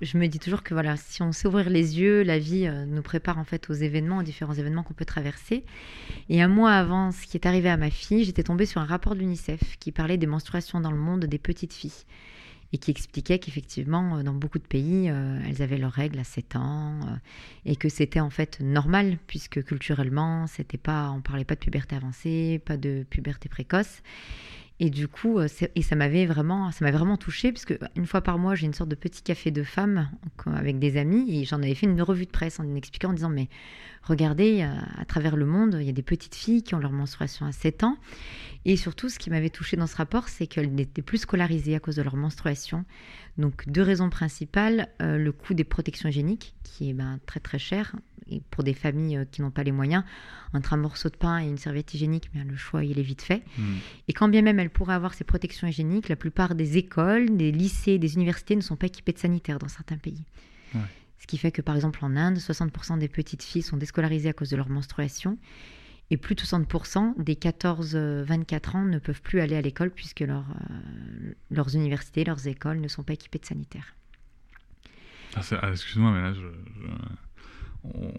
je 0.00 0.16
me 0.16 0.26
dis 0.28 0.38
toujours 0.38 0.62
que 0.62 0.74
voilà, 0.74 0.96
si 0.96 1.22
on 1.22 1.32
sait 1.32 1.48
ouvrir 1.48 1.70
les 1.70 1.98
yeux, 1.98 2.22
la 2.22 2.38
vie 2.38 2.66
euh, 2.66 2.84
nous 2.86 3.02
prépare 3.02 3.38
en 3.38 3.44
fait 3.44 3.68
aux 3.68 3.74
événements, 3.74 4.18
aux 4.18 4.22
différents 4.22 4.54
événements 4.54 4.82
qu'on 4.82 4.94
peut 4.94 5.04
traverser. 5.04 5.64
Et 6.28 6.40
un 6.40 6.48
mois 6.48 6.72
avant 6.72 7.10
ce 7.10 7.26
qui 7.26 7.36
est 7.36 7.46
arrivé 7.46 7.68
à 7.68 7.76
ma 7.76 7.90
fille, 7.90 8.24
j'étais 8.24 8.44
tombée 8.44 8.66
sur 8.66 8.80
un 8.80 8.84
rapport 8.84 9.14
de 9.14 9.20
l'UNICEF 9.20 9.76
qui 9.80 9.90
parlait 9.90 10.16
des 10.16 10.26
menstruations 10.26 10.80
dans 10.80 10.92
le 10.92 10.98
monde 10.98 11.24
des 11.24 11.38
petites 11.38 11.72
filles 11.72 12.04
et 12.72 12.78
qui 12.78 12.90
expliquait 12.90 13.38
qu'effectivement, 13.38 14.18
euh, 14.18 14.22
dans 14.22 14.34
beaucoup 14.34 14.58
de 14.58 14.66
pays, 14.66 15.10
euh, 15.10 15.40
elles 15.48 15.62
avaient 15.62 15.78
leurs 15.78 15.92
règles 15.92 16.20
à 16.20 16.24
7 16.24 16.56
ans 16.56 17.00
et 17.64 17.74
que 17.74 17.88
c'était 17.88 18.20
en 18.20 18.30
fait 18.30 18.60
normal 18.60 19.18
puisque 19.26 19.64
culturellement, 19.64 20.46
c'était 20.46 20.78
pas, 20.78 21.10
on 21.10 21.22
parlait 21.22 21.44
pas 21.44 21.54
de 21.54 21.60
puberté 21.60 21.96
avancée, 21.96 22.60
pas 22.64 22.76
de 22.76 23.04
puberté 23.10 23.48
précoce. 23.48 24.02
Et 24.80 24.90
du 24.90 25.08
coup, 25.08 25.40
euh, 25.40 25.48
et 25.74 25.82
ça 25.82 25.96
m'avait 25.96 26.24
vraiment, 26.24 26.70
ça 26.70 26.84
m'a 26.84 26.92
vraiment 26.92 27.16
touchée, 27.16 27.50
parce 27.52 27.66
une 27.96 28.06
fois 28.06 28.20
par 28.20 28.38
mois, 28.38 28.54
j'ai 28.54 28.66
une 28.66 28.74
sorte 28.74 28.88
de 28.88 28.94
petit 28.94 29.22
café 29.22 29.50
de 29.50 29.64
femmes 29.64 30.08
avec 30.46 30.78
des 30.78 30.96
amis, 30.96 31.36
et 31.36 31.44
j'en 31.44 31.58
avais 31.58 31.74
fait 31.74 31.86
une 31.86 32.00
revue 32.00 32.26
de 32.26 32.30
presse 32.30 32.60
en 32.60 32.74
expliquant, 32.76 33.10
en 33.10 33.12
disant, 33.12 33.28
mais 33.28 33.48
regardez, 34.04 34.62
euh, 34.62 34.72
à, 34.96 35.04
travers 35.04 35.36
le 35.36 35.46
monde, 35.46 35.78
il 35.80 35.86
y 35.86 35.88
a 35.88 35.92
des 35.92 36.02
petites 36.02 36.36
filles 36.36 36.62
qui 36.62 36.76
ont 36.76 36.78
leur 36.78 36.92
menstruation 36.92 37.44
à 37.44 37.50
7 37.50 37.82
ans, 37.82 37.96
et 38.64 38.76
surtout, 38.76 39.08
ce 39.08 39.18
qui 39.18 39.30
m'avait 39.30 39.50
touchée 39.50 39.76
dans 39.76 39.88
ce 39.88 39.96
rapport, 39.96 40.28
c'est 40.28 40.46
qu'elles 40.46 40.72
n'étaient 40.72 41.02
plus 41.02 41.18
scolarisées 41.18 41.74
à 41.74 41.80
cause 41.80 41.96
de 41.96 42.02
leur 42.02 42.16
menstruation. 42.16 42.84
Donc, 43.36 43.68
deux 43.68 43.82
raisons 43.82 44.10
principales, 44.10 44.88
euh, 45.02 45.18
le 45.18 45.32
coût 45.32 45.54
des 45.54 45.64
protections 45.64 46.08
hygiéniques, 46.08 46.54
qui 46.62 46.90
est 46.90 46.92
ben, 46.92 47.18
très 47.26 47.40
très 47.40 47.58
cher, 47.58 47.96
et 48.30 48.42
pour 48.50 48.64
des 48.64 48.74
familles 48.74 49.18
euh, 49.18 49.24
qui 49.30 49.42
n'ont 49.42 49.50
pas 49.50 49.62
les 49.62 49.72
moyens, 49.72 50.04
entre 50.52 50.72
un 50.72 50.76
morceau 50.76 51.08
de 51.08 51.16
pain 51.16 51.38
et 51.40 51.46
une 51.46 51.58
serviette 51.58 51.94
hygiénique, 51.94 52.30
bien, 52.32 52.44
le 52.44 52.56
choix, 52.56 52.84
il 52.84 52.98
est 52.98 53.02
vite 53.02 53.22
fait. 53.22 53.42
Hmm. 53.56 53.76
Et 54.08 54.12
quand 54.12 54.28
bien 54.28 54.42
même 54.42 54.58
elles 54.58 54.70
pourraient 54.70 54.94
avoir 54.94 55.14
ces 55.14 55.24
protections 55.24 55.66
hygiéniques, 55.66 56.08
la 56.08 56.16
plupart 56.16 56.54
des 56.54 56.76
écoles, 56.76 57.36
des 57.36 57.52
lycées, 57.52 57.98
des 57.98 58.14
universités 58.14 58.56
ne 58.56 58.60
sont 58.60 58.76
pas 58.76 58.86
équipées 58.86 59.12
de 59.12 59.18
sanitaires 59.18 59.58
dans 59.58 59.68
certains 59.68 59.98
pays. 59.98 60.24
Ce 61.18 61.26
qui 61.26 61.36
fait 61.36 61.50
que, 61.50 61.62
par 61.62 61.74
exemple, 61.74 61.98
en 62.04 62.14
Inde, 62.16 62.38
60% 62.38 62.98
des 62.98 63.08
petites 63.08 63.42
filles 63.42 63.62
sont 63.62 63.76
déscolarisées 63.76 64.28
à 64.28 64.32
cause 64.32 64.50
de 64.50 64.56
leur 64.56 64.68
menstruation. 64.68 65.36
Et 66.10 66.16
plus 66.16 66.34
de 66.34 66.40
60% 66.40 67.22
des 67.22 67.34
14-24 67.34 68.76
ans 68.76 68.84
ne 68.84 68.98
peuvent 68.98 69.20
plus 69.20 69.40
aller 69.40 69.56
à 69.56 69.60
l'école 69.60 69.90
puisque 69.90 70.20
leur, 70.20 70.44
euh, 70.48 71.32
leurs 71.50 71.74
universités, 71.74 72.24
leurs 72.24 72.46
écoles 72.46 72.80
ne 72.80 72.88
sont 72.88 73.02
pas 73.02 73.12
équipées 73.12 73.38
de 73.38 73.44
sanitaires. 73.44 73.94
Ah, 75.36 75.42
ah, 75.60 75.70
excuse-moi, 75.70 76.12
mais 76.12 76.22
là, 76.22 76.32
je 76.32 76.46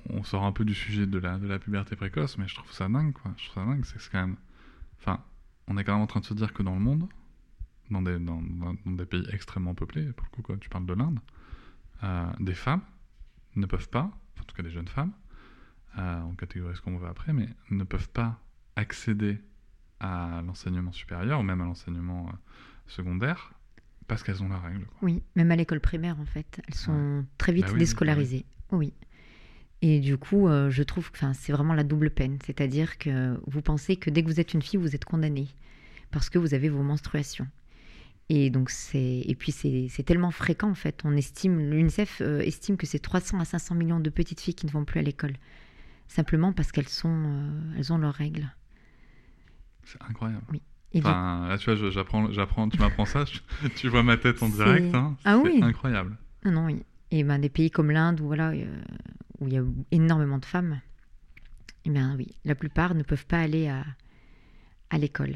on, 0.09 0.23
sort 0.23 0.43
un 0.43 0.51
peu 0.51 0.65
du 0.65 0.73
sujet 0.73 1.05
de 1.05 1.17
la, 1.17 1.37
de 1.37 1.47
la 1.47 1.59
puberté 1.59 1.95
précoce, 1.95 2.37
mais 2.37 2.47
je 2.47 2.55
trouve 2.55 2.71
ça 2.71 2.87
dingue, 2.87 3.13
quoi. 3.13 3.33
Je 3.37 3.45
trouve 3.49 3.63
ça 3.63 3.69
dingue, 3.69 3.85
c'est 3.85 3.99
quand 4.11 4.21
même... 4.21 4.35
Enfin, 4.99 5.23
on 5.67 5.77
est 5.77 5.83
quand 5.83 5.93
même 5.93 6.01
en 6.01 6.07
train 6.07 6.19
de 6.19 6.25
se 6.25 6.33
dire 6.33 6.53
que 6.53 6.63
dans 6.63 6.73
le 6.73 6.79
monde, 6.79 7.07
dans 7.89 8.01
des, 8.01 8.19
dans, 8.19 8.41
des 8.85 9.05
pays 9.05 9.25
extrêmement 9.31 9.73
peuplés, 9.73 10.11
pour 10.13 10.27
le 10.31 10.35
coup, 10.35 10.41
quoi, 10.41 10.57
tu 10.57 10.69
parles 10.69 10.85
de 10.85 10.93
l'Inde, 10.93 11.19
euh, 12.03 12.31
des 12.39 12.53
femmes 12.53 12.81
ne 13.55 13.65
peuvent 13.65 13.89
pas, 13.89 14.11
en 14.39 14.43
tout 14.43 14.55
cas 14.55 14.63
des 14.63 14.71
jeunes 14.71 14.87
femmes, 14.87 15.11
euh, 15.97 16.21
on 16.21 16.35
catégorise 16.35 16.77
ce 16.77 16.81
qu'on 16.81 16.97
veut 16.97 17.07
après, 17.07 17.33
mais 17.33 17.49
ne 17.71 17.83
peuvent 17.83 18.09
pas 18.09 18.39
accéder 18.75 19.39
à 19.99 20.41
l'enseignement 20.45 20.91
supérieur 20.91 21.39
ou 21.39 21.43
même 21.43 21.61
à 21.61 21.65
l'enseignement 21.65 22.27
euh, 22.29 22.31
secondaire 22.87 23.53
parce 24.07 24.23
qu'elles 24.23 24.41
ont 24.41 24.49
la 24.49 24.59
règle. 24.59 24.87
Oui, 25.01 25.21
même 25.35 25.51
à 25.51 25.55
l'école 25.55 25.79
primaire 25.81 26.19
en 26.19 26.25
fait, 26.25 26.61
elles 26.67 26.75
sont 26.75 27.25
très 27.37 27.51
vite 27.51 27.67
bah 27.67 27.73
déscolarisées. 27.73 28.45
oui. 28.71 28.93
Et 29.81 29.99
du 29.99 30.17
coup, 30.17 30.47
euh, 30.47 30.69
je 30.69 30.83
trouve 30.83 31.11
que 31.11 31.19
c'est 31.33 31.53
vraiment 31.53 31.73
la 31.73 31.83
double 31.83 32.09
peine. 32.09 32.37
C'est-à-dire 32.45 32.97
que 32.97 33.39
vous 33.47 33.61
pensez 33.61 33.95
que 33.95 34.09
dès 34.09 34.23
que 34.23 34.27
vous 34.27 34.39
êtes 34.39 34.53
une 34.53 34.61
fille, 34.61 34.79
vous 34.79 34.95
êtes 34.95 35.05
condamnée 35.05 35.47
parce 36.11 36.29
que 36.29 36.37
vous 36.37 36.53
avez 36.53 36.69
vos 36.69 36.83
menstruations. 36.83 37.47
Et 38.31 38.51
donc 38.51 38.69
c'est 38.69 39.21
et 39.25 39.35
puis 39.35 39.51
c'est 39.51 40.03
tellement 40.03 40.31
fréquent 40.31 40.69
en 40.69 40.75
fait. 40.75 41.01
On 41.03 41.15
estime 41.15 41.59
l'UNICEF 41.71 42.21
euh, 42.21 42.41
estime 42.41 42.77
que 42.77 42.85
c'est 42.85 42.99
300 42.99 43.39
à 43.39 43.45
500 43.45 43.73
millions 43.75 43.99
de 43.99 44.09
petites 44.09 44.39
filles 44.39 44.53
qui 44.53 44.67
ne 44.67 44.71
vont 44.71 44.85
plus 44.85 44.99
à 44.99 45.03
l'école 45.03 45.33
simplement 46.07 46.53
parce 46.53 46.71
qu'elles 46.71 46.89
sont 46.89 47.23
euh, 47.25 47.73
elles 47.77 47.91
ont 47.91 47.97
leurs 47.97 48.13
règles. 48.13 48.53
C'est 49.83 50.01
incroyable. 50.07 50.43
Oui. 50.51 50.61
enfin, 50.97 51.47
là, 51.47 51.57
tu 51.57 51.73
vois, 51.73 51.89
j'apprends, 51.89 52.31
j'apprends, 52.31 52.69
tu 52.69 52.77
m'apprends 52.77 53.05
ça, 53.05 53.25
tu 53.75 53.87
vois 53.87 54.03
ma 54.03 54.17
tête 54.17 54.43
en 54.43 54.49
direct. 54.49 54.93
Hein. 54.93 55.15
ah 55.25 55.37
oui. 55.37 55.59
incroyable. 55.63 56.15
Non, 56.45 56.51
non, 56.51 56.65
oui. 56.65 56.83
Et 57.09 57.23
ben, 57.23 57.39
des 57.39 57.49
pays 57.49 57.71
comme 57.71 57.89
l'Inde, 57.89 58.21
où, 58.21 58.27
voilà, 58.27 58.51
où 59.39 59.47
il 59.47 59.53
y 59.53 59.57
a 59.57 59.63
énormément 59.91 60.37
de 60.37 60.45
femmes, 60.45 60.81
eh 61.85 61.89
bien 61.89 62.15
oui, 62.15 62.35
la 62.45 62.55
plupart 62.55 62.95
ne 62.95 63.03
peuvent 63.03 63.25
pas 63.25 63.39
aller 63.39 63.67
à, 63.67 63.85
à 64.89 64.97
l'école. 64.97 65.35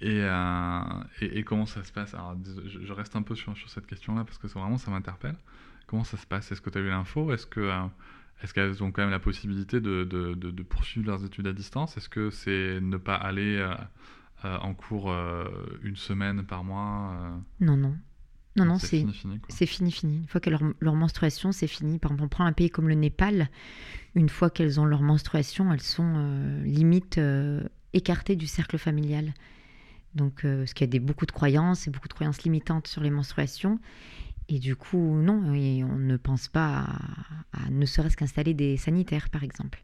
Et, 0.00 0.20
euh, 0.22 0.80
et, 1.20 1.42
comment 1.42 1.66
ça 1.66 1.82
se 1.82 1.92
passe? 1.92 2.12
Alors, 2.12 2.36
je, 2.66 2.92
reste 2.92 3.16
un 3.16 3.22
peu 3.22 3.34
sur, 3.34 3.56
sur 3.56 3.70
cette 3.70 3.86
question-là 3.86 4.24
parce 4.24 4.36
que 4.38 4.46
vraiment 4.46 4.78
ça 4.78 4.90
m'interpelle. 4.90 5.36
Comment 5.86 6.04
ça 6.04 6.16
se 6.16 6.26
passe? 6.26 6.52
Est-ce 6.52 6.60
que 6.60 6.68
tu 6.68 6.78
as 6.78 6.82
eu 6.82 6.88
l'info? 6.88 7.32
Est-ce 7.32 7.46
que, 7.46 7.60
euh, 7.60 7.86
est-ce 8.42 8.52
qu'elles 8.52 8.82
ont 8.82 8.92
quand 8.92 9.02
même 9.02 9.10
la 9.10 9.20
possibilité 9.20 9.80
de, 9.80 10.04
de, 10.04 10.34
de, 10.34 10.62
poursuivre 10.62 11.06
leurs 11.06 11.24
études 11.24 11.46
à 11.46 11.52
distance? 11.52 11.96
Est-ce 11.96 12.10
que 12.10 12.28
c'est 12.28 12.78
ne 12.80 12.98
pas 12.98 13.14
aller 13.14 13.56
euh, 14.44 14.58
en 14.58 14.74
cours 14.74 15.14
une 15.82 15.96
semaine 15.96 16.44
par 16.44 16.62
mois 16.62 17.40
Non, 17.60 17.76
non. 17.76 17.96
Non, 18.56 18.64
non, 18.64 18.78
c'est 18.78 18.98
fini, 18.98 19.12
fini. 19.12 19.40
C'est 19.48 19.66
fini, 19.66 19.92
fini. 19.92 20.16
Une 20.18 20.26
fois 20.28 20.40
qu'elles 20.40 20.54
leur, 20.54 20.62
leur 20.80 20.94
menstruation, 20.94 21.52
c'est 21.52 21.66
fini. 21.66 21.98
Par 21.98 22.12
exemple, 22.12 22.24
on 22.24 22.28
prend 22.28 22.44
un 22.46 22.52
pays 22.52 22.70
comme 22.70 22.88
le 22.88 22.94
Népal. 22.94 23.50
Une 24.14 24.28
fois 24.28 24.50
qu'elles 24.50 24.80
ont 24.80 24.84
leur 24.84 25.02
menstruation, 25.02 25.72
elles 25.72 25.82
sont 25.82 26.62
limite 26.64 27.20
écartées 27.92 28.36
du 28.36 28.46
cercle 28.46 28.78
familial. 28.78 29.34
Donc, 30.16 30.44
euh, 30.44 30.60
parce 30.60 30.72
qu'il 30.72 30.86
y 30.86 30.88
a 30.88 30.90
des, 30.90 30.98
beaucoup 30.98 31.26
de 31.26 31.32
croyances 31.32 31.86
et 31.86 31.90
beaucoup 31.90 32.08
de 32.08 32.14
croyances 32.14 32.42
limitantes 32.42 32.88
sur 32.88 33.02
les 33.02 33.10
menstruations. 33.10 33.78
Et 34.48 34.58
du 34.58 34.74
coup, 34.74 35.16
non, 35.16 35.54
et 35.54 35.84
on 35.84 35.98
ne 35.98 36.16
pense 36.16 36.48
pas 36.48 36.86
à, 37.52 37.70
ne 37.70 37.84
serait-ce 37.84 38.16
qu'installer 38.16 38.54
des 38.54 38.76
sanitaires, 38.76 39.28
par 39.28 39.42
exemple. 39.42 39.82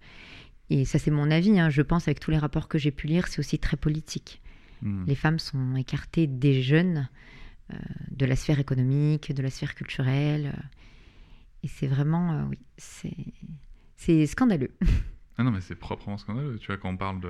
Et 0.70 0.84
ça, 0.84 0.98
c'est 0.98 1.10
mon 1.10 1.30
avis. 1.30 1.58
Hein. 1.58 1.68
Je 1.68 1.82
pense, 1.82 2.08
avec 2.08 2.20
tous 2.20 2.30
les 2.30 2.38
rapports 2.38 2.68
que 2.68 2.78
j'ai 2.78 2.92
pu 2.92 3.06
lire, 3.08 3.28
c'est 3.28 3.40
aussi 3.40 3.58
très 3.58 3.76
politique. 3.76 4.40
Hmm. 4.80 5.04
Les 5.06 5.14
femmes 5.14 5.38
sont 5.38 5.76
écartées 5.76 6.26
des 6.26 6.62
jeunes 6.62 6.98
euh, 6.98 7.10
de 8.10 8.26
la 8.26 8.36
sphère 8.36 8.58
économique, 8.58 9.32
de 9.32 9.42
la 9.42 9.50
sphère 9.50 9.74
culturelle. 9.74 10.52
et 11.62 11.68
c'est 11.68 11.86
vraiment, 11.86 12.32
euh, 12.32 12.44
oui, 12.44 12.58
c'est 13.96 14.26
scandaleux. 14.26 14.72
Ah 15.38 15.44
non, 15.44 15.50
mais 15.50 15.62
c'est 15.62 15.74
proprement 15.74 16.18
scandaleux. 16.18 16.58
Tu 16.58 16.66
vois, 16.66 16.76
quand 16.76 16.90
on 16.90 16.96
parle 16.98 17.20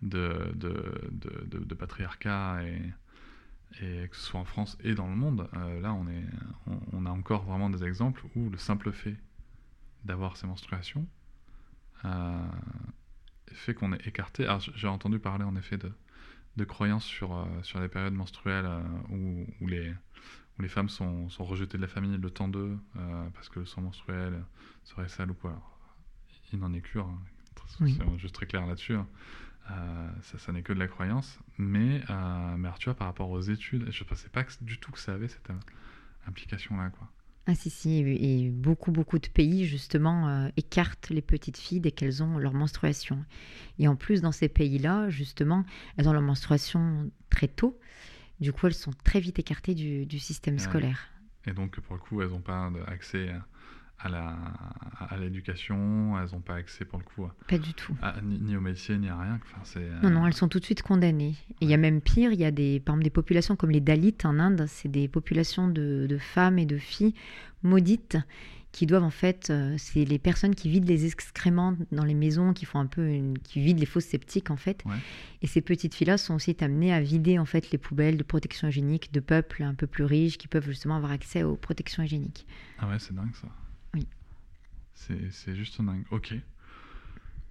de 0.00 1.74
patriarcat 1.78 2.62
et, 2.64 4.08
que 4.08 4.16
ce 4.16 4.22
soit 4.22 4.40
en 4.40 4.44
France 4.44 4.78
et 4.82 4.94
dans 4.94 5.06
le 5.06 5.14
monde, 5.14 5.48
euh, 5.54 5.80
là 5.80 5.92
on, 5.92 6.08
est, 6.08 6.24
on, 6.92 7.04
a 7.04 7.10
encore 7.10 7.44
vraiment 7.44 7.68
des 7.68 7.84
exemples 7.84 8.24
où 8.34 8.48
le 8.48 8.56
simple 8.56 8.92
fait 8.92 9.16
d'avoir 10.04 10.36
ces 10.36 10.46
menstruations 10.46 11.06
euh, 12.04 12.46
fait 13.52 13.74
qu'on 13.74 13.92
est 13.92 14.06
écarté. 14.06 14.46
Alors 14.46 14.60
j'ai 14.60 14.88
entendu 14.88 15.18
parler 15.18 15.44
en 15.44 15.54
effet 15.54 15.76
de, 15.76 15.92
de 16.58 16.64
croyances 16.64 17.04
sur, 17.04 17.34
euh, 17.34 17.44
sur 17.62 17.80
les 17.80 17.88
périodes 17.88 18.14
menstruelles 18.14 18.68
où, 19.10 19.46
où, 19.60 19.66
les, 19.66 19.90
où 20.58 20.62
les 20.62 20.68
femmes 20.68 20.88
sont, 20.88 21.28
sont 21.30 21.44
rejetées 21.44 21.78
de 21.78 21.82
la 21.82 21.88
famille 21.88 22.16
le 22.16 22.30
temps 22.30 22.48
d'eux 22.48 22.76
parce 23.34 23.48
que 23.48 23.60
le 23.60 23.66
sang 23.66 23.80
menstruel 23.80 24.44
serait 24.84 25.08
sale 25.08 25.30
ou 25.30 25.34
quoi. 25.34 25.60
il 26.52 26.58
n'en 26.58 26.72
est 26.72 26.80
cure, 26.80 27.06
hein. 27.06 27.20
c'est 27.78 28.18
juste 28.18 28.34
très 28.34 28.46
clair 28.46 28.66
là-dessus. 28.66 28.94
Hein. 28.94 29.06
Euh, 29.70 30.08
ça, 30.22 30.38
ça 30.38 30.52
n'est 30.52 30.62
que 30.62 30.72
de 30.72 30.78
la 30.78 30.88
croyance. 30.88 31.38
Mais, 31.58 32.02
euh, 32.08 32.56
mais 32.56 32.70
vois, 32.84 32.94
par 32.94 33.06
rapport 33.06 33.30
aux 33.30 33.40
études, 33.40 33.90
je 33.90 34.02
ne 34.02 34.08
pensais 34.08 34.28
pas 34.28 34.44
du 34.60 34.78
tout 34.78 34.92
que 34.92 34.98
ça 34.98 35.12
avait 35.12 35.28
cette 35.28 35.50
euh, 35.50 35.58
implication-là. 36.26 36.90
quoi. 36.90 37.08
Ah 37.50 37.54
si, 37.54 37.70
si, 37.70 38.00
et 38.00 38.50
beaucoup, 38.50 38.92
beaucoup 38.92 39.18
de 39.18 39.26
pays, 39.26 39.64
justement, 39.64 40.28
euh, 40.28 40.48
écartent 40.58 41.08
les 41.08 41.22
petites 41.22 41.56
filles 41.56 41.80
dès 41.80 41.92
qu'elles 41.92 42.22
ont 42.22 42.36
leur 42.36 42.52
menstruation. 42.52 43.24
Et 43.78 43.88
en 43.88 43.96
plus, 43.96 44.20
dans 44.20 44.32
ces 44.32 44.50
pays-là, 44.50 45.08
justement, 45.08 45.64
elles 45.96 46.10
ont 46.10 46.12
leur 46.12 46.20
menstruation 46.20 47.10
très 47.30 47.48
tôt. 47.48 47.80
Du 48.38 48.52
coup, 48.52 48.66
elles 48.66 48.74
sont 48.74 48.92
très 49.02 49.18
vite 49.18 49.38
écartées 49.38 49.74
du, 49.74 50.04
du 50.04 50.18
système 50.18 50.58
scolaire. 50.58 51.08
Et 51.46 51.52
donc, 51.52 51.80
pour 51.80 51.96
le 51.96 52.02
coup, 52.02 52.20
elles 52.20 52.28
n'ont 52.28 52.42
pas 52.42 52.70
accès 52.86 53.30
à 53.30 53.46
à 54.00 54.08
la 54.08 54.36
à 55.10 55.16
l'éducation, 55.16 56.18
elles 56.18 56.30
n'ont 56.32 56.40
pas 56.40 56.56
accès 56.56 56.84
pour 56.84 56.98
le 56.98 57.04
coup. 57.04 57.28
Pas 57.48 57.58
du 57.58 57.72
tout. 57.74 57.94
ni, 58.22 58.56
au 58.56 58.60
métier, 58.60 58.96
ni 58.98 59.08
à 59.08 59.18
rien. 59.18 59.40
Enfin, 59.42 59.60
c'est, 59.64 59.88
non, 60.02 60.10
non, 60.10 60.26
elles 60.26 60.34
sont 60.34 60.48
tout 60.48 60.58
de 60.58 60.64
suite 60.64 60.82
condamnées. 60.82 61.34
Et 61.60 61.64
il 61.64 61.70
y 61.70 61.74
a 61.74 61.78
même 61.78 62.00
pire, 62.00 62.32
il 62.32 62.40
y 62.40 62.44
a 62.44 62.50
des, 62.50 62.80
par 62.80 62.94
exemple, 62.94 63.04
des 63.04 63.10
populations 63.10 63.56
comme 63.56 63.70
les 63.70 63.80
Dalits 63.80 64.14
en 64.24 64.38
Inde, 64.38 64.66
c'est 64.68 64.88
des 64.88 65.08
populations 65.08 65.68
de, 65.68 66.06
de, 66.08 66.18
femmes 66.18 66.58
et 66.58 66.66
de 66.66 66.78
filles 66.78 67.14
maudites 67.62 68.18
qui 68.70 68.86
doivent 68.86 69.04
en 69.04 69.10
fait, 69.10 69.48
euh, 69.50 69.74
c'est 69.78 70.04
les 70.04 70.18
personnes 70.18 70.54
qui 70.54 70.68
vident 70.68 70.86
les 70.86 71.06
excréments 71.06 71.74
dans 71.90 72.04
les 72.04 72.14
maisons, 72.14 72.52
qui 72.52 72.66
font 72.66 72.78
un 72.78 72.86
peu, 72.86 73.08
une, 73.08 73.38
qui 73.38 73.60
vident 73.60 73.80
les 73.80 73.86
fosses 73.86 74.04
septiques 74.04 74.50
en 74.50 74.56
fait. 74.56 74.84
Et 75.42 75.46
ces 75.46 75.62
petites 75.62 75.94
filles-là 75.94 76.18
sont 76.18 76.34
aussi 76.34 76.54
amenées 76.60 76.92
à 76.92 77.00
vider 77.00 77.38
en 77.38 77.46
fait 77.46 77.70
les 77.70 77.78
poubelles 77.78 78.18
de 78.18 78.22
protection 78.22 78.68
hygiénique 78.68 79.12
de 79.12 79.20
peuples 79.20 79.62
un 79.62 79.74
peu 79.74 79.86
plus 79.86 80.04
riches 80.04 80.36
qui 80.36 80.48
peuvent 80.48 80.66
justement 80.66 80.96
avoir 80.96 81.12
accès 81.12 81.42
aux 81.42 81.56
protections 81.56 82.02
hygiéniques. 82.02 82.46
Ah 82.78 82.88
ouais, 82.88 82.98
c'est 82.98 83.14
dingue 83.14 83.34
ça. 83.34 83.48
C'est 85.30 85.54
juste 85.54 85.80
dingue. 85.80 86.04
Ok. 86.10 86.34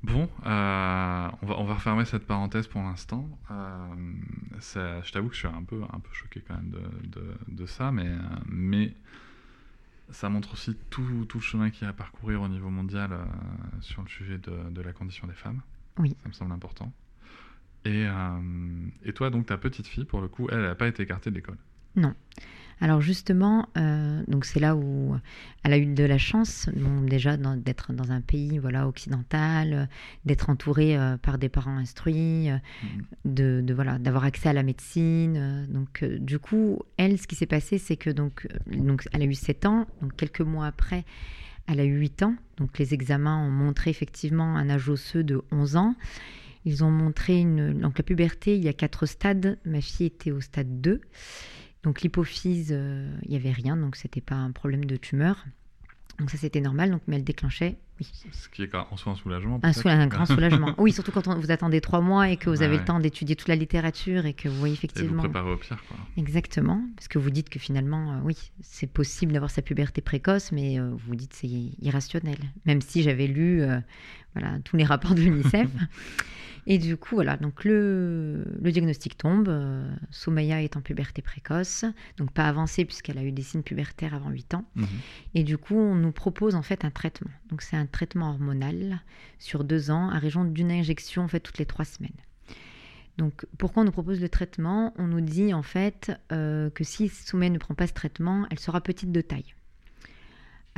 Bon, 0.04 0.30
euh, 0.46 1.30
on, 1.42 1.46
va, 1.46 1.60
on 1.60 1.63
va 1.63 1.74
refermer 1.74 2.06
cette 2.06 2.25
parenthèse 2.25 2.68
pour 2.68 2.82
l'instant. 2.82 3.27
Euh, 3.50 3.96
je 4.60 5.12
t'avoue 5.12 5.30
que 5.30 5.34
je 5.34 5.39
suis 5.39 5.48
un 5.48 5.63
peu, 5.63 5.82
un 5.92 6.00
peu 6.00 6.10
choqué 6.13 6.42
quand 6.48 6.56
même 6.56 6.72
de, 7.04 7.24
de, 7.48 7.66
ça, 7.66 7.92
mais, 7.92 8.10
mais 8.46 8.94
ça 10.12 10.30
montre 10.30 10.54
aussi 10.54 10.77
tout, 10.89 11.25
tout 11.27 11.39
le 11.39 11.44
chemin 11.44 11.70
qu'il 11.72 11.84
y 11.84 11.86
a 11.86 11.89
à 11.89 11.94
parcourir 11.94 12.42
au 12.42 12.48
niveau 12.48 12.70
mondial 12.70 13.12
euh, 13.12 13.25
sur 13.82 14.04
le 14.04 14.08
sujet 14.08 14.38
de, 14.38 14.70
de, 14.70 14.82
la 14.82 14.94
condition 14.94 15.25
des 15.25 15.34
femmes. 15.34 15.62
Oui. 15.98 16.16
Ça 16.22 16.30
me 16.30 16.34
semble 16.34 16.51
important. 16.51 16.94
Et, 17.86 18.06
et 19.06 19.13
toi, 19.13 19.30
donc 19.30 19.46
ta 19.46 19.58
petite 19.58 19.88
fille, 19.88 20.04
pour 20.04 20.20
le 20.20 20.27
coup, 20.27 20.50
elle 20.51 20.62
n'a 20.62 20.75
pas 20.75 20.88
été 20.88 21.04
écartée 21.04 21.30
de 21.30 21.36
l'école? 21.36 21.58
Non. 21.96 22.13
Alors 22.79 23.01
justement, 23.01 23.69
euh, 23.77 24.22
donc 24.27 24.46
c'est 24.46 24.60
là 24.60 24.75
où 24.75 25.15
elle 25.63 25.74
a 25.74 25.77
eu 25.77 25.88
de 25.88 26.03
la 26.03 26.19
chance, 26.19 26.69
déjà 27.03 27.36
d'être 27.38 27.91
dans 27.91 28.12
un 28.12 28.22
pays 28.22 28.60
voilà 28.60 28.88
occidental, 28.88 29.89
d'être 30.25 30.50
entourée 30.50 30.96
euh, 30.96 31.17
par 31.17 31.39
des 31.39 31.50
parents 31.50 31.77
instruits, 31.77 32.51
euh, 32.51 32.57
mm-hmm. 33.25 33.65
de, 33.65 33.74
voilà 33.74 33.98
d'avoir 33.98 34.25
accès 34.25 34.50
à 34.50 34.53
la 34.53 34.63
médecine. 34.63 35.65
donc 35.69 36.03
du 36.03 36.38
coup, 36.38 36.79
elle, 36.98 37.17
ce 37.17 37.25
qui 37.25 37.36
s'est 37.36 37.48
passé, 37.48 37.79
c'est 37.79 37.98
que 37.98 38.12
donc 38.12 38.48
donc 38.67 39.07
elle 39.12 39.24
a 39.24 39.25
eu 39.25 39.34
7 39.34 39.65
ans, 39.65 39.88
donc 40.01 40.15
quelques 40.15 40.41
mois 40.41 40.67
après. 40.67 41.03
Elle 41.69 41.81
a 41.81 41.84
eu 41.84 41.98
8 42.00 42.24
ans, 42.24 42.36
donc 42.57 42.77
les 42.77 42.93
examens 42.93 43.46
ont 43.46 43.51
montré 43.51 43.89
effectivement 43.89 44.55
un 44.55 44.69
âge 44.69 44.88
osseux 44.88 45.24
de 45.24 45.41
11 45.51 45.75
ans. 45.75 45.96
Ils 46.63 46.84
ont 46.84 46.91
montré 46.91 47.39
une, 47.39 47.79
donc 47.79 47.98
la 47.98 48.03
puberté, 48.03 48.55
il 48.55 48.63
y 48.63 48.67
a 48.67 48.74
quatre 48.74 49.05
stades. 49.05 49.57
Ma 49.65 49.81
fille 49.81 50.07
était 50.07 50.31
au 50.31 50.41
stade 50.41 50.81
2. 50.81 51.01
Donc 51.88 52.01
l'hypophyse, 52.01 52.74
euh, 52.74 53.10
il 53.24 53.29
n'y 53.29 53.38
avait 53.38 53.53
rien, 53.53 53.77
donc 53.77 53.96
c'était 53.96 54.20
pas 54.20 54.36
un 54.36 54.51
problème 54.51 54.84
de 54.84 54.98
tumeur. 54.98 55.46
Donc 56.20 56.29
ça 56.29 56.38
c'était 56.38 56.60
normal, 56.60 56.91
donc, 56.91 57.01
mais 57.08 57.15
elle 57.15 57.24
déclenchait, 57.24 57.77
oui. 58.01 58.12
Ce 58.34 58.50
qui 58.50 58.63
est 58.63 58.75
en 58.75 58.98
soi 58.98 59.13
un 59.13 59.15
soulagement. 59.15 59.58
Un, 59.63 59.72
un 59.86 60.08
grand 60.08 60.25
soulagement. 60.25 60.75
Oui, 60.79 60.91
surtout 60.91 61.13
quand 61.13 61.34
vous 61.34 61.50
attendez 61.50 61.79
trois 61.79 62.01
mois 62.01 62.29
et 62.29 62.36
que 62.36 62.50
vous 62.50 62.62
avez 62.62 62.77
le 62.77 62.84
temps 62.84 63.00
d'étudier 63.00 63.38
toute 63.38 63.48
la 63.48 63.56
littérature 63.56 64.25
et 64.25 64.34
que 64.34 64.50
vous 64.50 64.58
voyez 64.58 64.74
effectivement. 64.74 65.12
Et 65.12 65.15
vous 65.15 65.20
préparez 65.32 65.50
au 65.50 65.56
pire, 65.56 65.82
quoi. 65.88 65.96
Exactement, 66.17 66.84
parce 66.98 67.08
que 67.08 67.20
vous 67.20 67.29
dites 67.29 67.48
que 67.48 67.58
finalement, 67.58 68.15
euh, 68.15 68.20
oui, 68.25 68.36
c'est 68.60 68.91
possible 68.91 69.32
d'avoir 69.32 69.50
sa 69.50 69.62
puberté 69.62 70.01
précoce, 70.01 70.51
mais 70.51 70.77
euh, 70.77 70.91
vous 70.94 71.15
dites 71.15 71.32
c'est 71.36 71.48
irrationnel. 71.48 72.39
Même 72.65 72.82
si 72.82 73.01
j'avais 73.01 73.27
lu, 73.27 73.63
voilà, 74.34 74.60
tous 74.65 74.75
les 74.75 74.84
rapports 74.84 75.15
de 75.15 75.22
l'UNICEF. 75.22 75.70
Et 76.70 76.80
du 76.80 76.98
coup, 76.98 77.16
voilà, 77.16 77.38
donc 77.38 77.64
le, 77.64 78.44
diagnostic 78.60 79.18
tombe. 79.18 79.48
Euh, 79.48 79.90
est 80.38 80.76
en 80.76 80.82
puberté 80.82 81.22
précoce, 81.22 81.86
donc 82.18 82.32
pas 82.32 82.46
avancée 82.46 82.84
puisqu'elle 82.84 83.18
a 83.18 83.24
eu 83.24 83.32
des 83.32 83.42
signes 83.42 83.64
pubertaires 83.64 84.14
avant 84.14 84.30
8 84.30 84.54
ans. 84.56 84.66
Mhm. 84.76 84.88
Et 85.34 85.44
du 85.44 85.58
coup, 85.58 85.76
on 85.76 85.96
nous 85.96 86.12
propose 86.12 86.56
en 86.56 86.62
fait 86.62 86.84
un 86.84 86.92
traitement. 86.92 87.32
Donc 87.50 87.62
c'est 87.62 87.78
un 87.78 87.86
traitement 87.86 88.32
hormonal 88.32 89.02
sur 89.40 89.64
deux 89.64 89.92
ans 89.92 90.10
à 90.10 90.20
raison 90.20 90.44
d'une 90.44 90.72
injection 90.72 91.24
en 91.24 91.28
fait 91.30 91.40
toutes 91.40 91.58
les 91.58 91.66
trois 91.66 91.86
semaines. 91.86 92.12
Donc 93.18 93.46
pourquoi 93.58 93.84
on 93.84 93.86
nous 93.86 93.92
propose 93.92 94.20
le 94.20 94.28
traitement? 94.28 94.94
On 94.98 95.08
nous 95.08 95.22
dit 95.22 95.54
en 95.54 95.64
fait 95.64 96.12
euh, 96.34 96.70
que 96.70 96.84
si 96.84 97.08
Soumaya 97.08 97.50
ne 97.50 97.60
prend 97.60 97.76
pas 97.76 97.88
ce 97.88 97.94
traitement, 97.94 98.46
elle 98.52 98.60
sera 98.60 98.82
petite 98.82 99.14
de 99.14 99.22
taille 99.22 99.56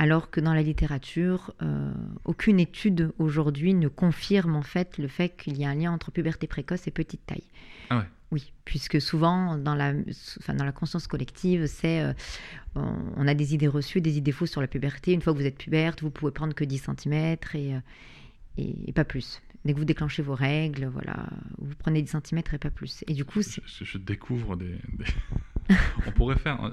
alors 0.00 0.30
que 0.30 0.40
dans 0.40 0.54
la 0.54 0.62
littérature, 0.62 1.52
euh, 1.60 1.92
aucune 2.24 2.58
étude 2.58 3.12
aujourd'hui 3.18 3.74
ne 3.74 3.86
confirme 3.86 4.56
en 4.56 4.62
fait 4.62 4.96
le 4.96 5.08
fait 5.08 5.36
qu'il 5.36 5.58
y 5.58 5.64
a 5.66 5.68
un 5.68 5.74
lien 5.74 5.92
entre 5.92 6.10
puberté 6.10 6.46
précoce 6.46 6.86
et 6.86 6.90
petite 6.90 7.20
taille. 7.26 7.44
Ah 7.90 7.98
ouais. 7.98 8.04
Oui, 8.30 8.50
puisque 8.64 8.98
souvent 8.98 9.58
dans 9.58 9.74
la, 9.74 9.92
enfin, 10.38 10.54
dans 10.54 10.64
la 10.64 10.72
conscience 10.72 11.06
collective, 11.06 11.66
c'est 11.66 12.00
euh, 12.00 12.14
on 12.74 13.28
a 13.28 13.34
des 13.34 13.52
idées 13.52 13.68
reçues, 13.68 14.00
des 14.00 14.16
idées 14.16 14.32
fausses 14.32 14.52
sur 14.52 14.62
la 14.62 14.68
puberté. 14.68 15.12
Une 15.12 15.20
fois 15.20 15.34
que 15.34 15.38
vous 15.38 15.46
êtes 15.46 15.58
puberte, 15.58 16.00
vous 16.00 16.10
pouvez 16.10 16.32
prendre 16.32 16.54
que 16.54 16.64
10 16.64 16.78
cm 16.78 17.14
et, 17.52 17.74
euh, 17.74 17.80
et, 18.56 18.92
pas 18.94 19.04
plus. 19.04 19.42
Dès 19.64 19.74
que 19.74 19.78
vous 19.78 19.84
déclenchez 19.84 20.22
vos 20.22 20.34
règles, 20.34 20.86
voilà, 20.86 21.28
vous 21.58 21.74
prenez 21.78 22.00
10 22.00 22.16
cm 22.24 22.42
et 22.52 22.58
pas 22.58 22.70
plus. 22.70 23.04
Et 23.06 23.12
du 23.12 23.24
coup, 23.26 23.42
je, 23.42 23.60
je, 23.66 23.98
découvre 23.98 24.56
des... 24.56 24.78
on 26.06 26.12
pourrait 26.12 26.38
faire. 26.38 26.72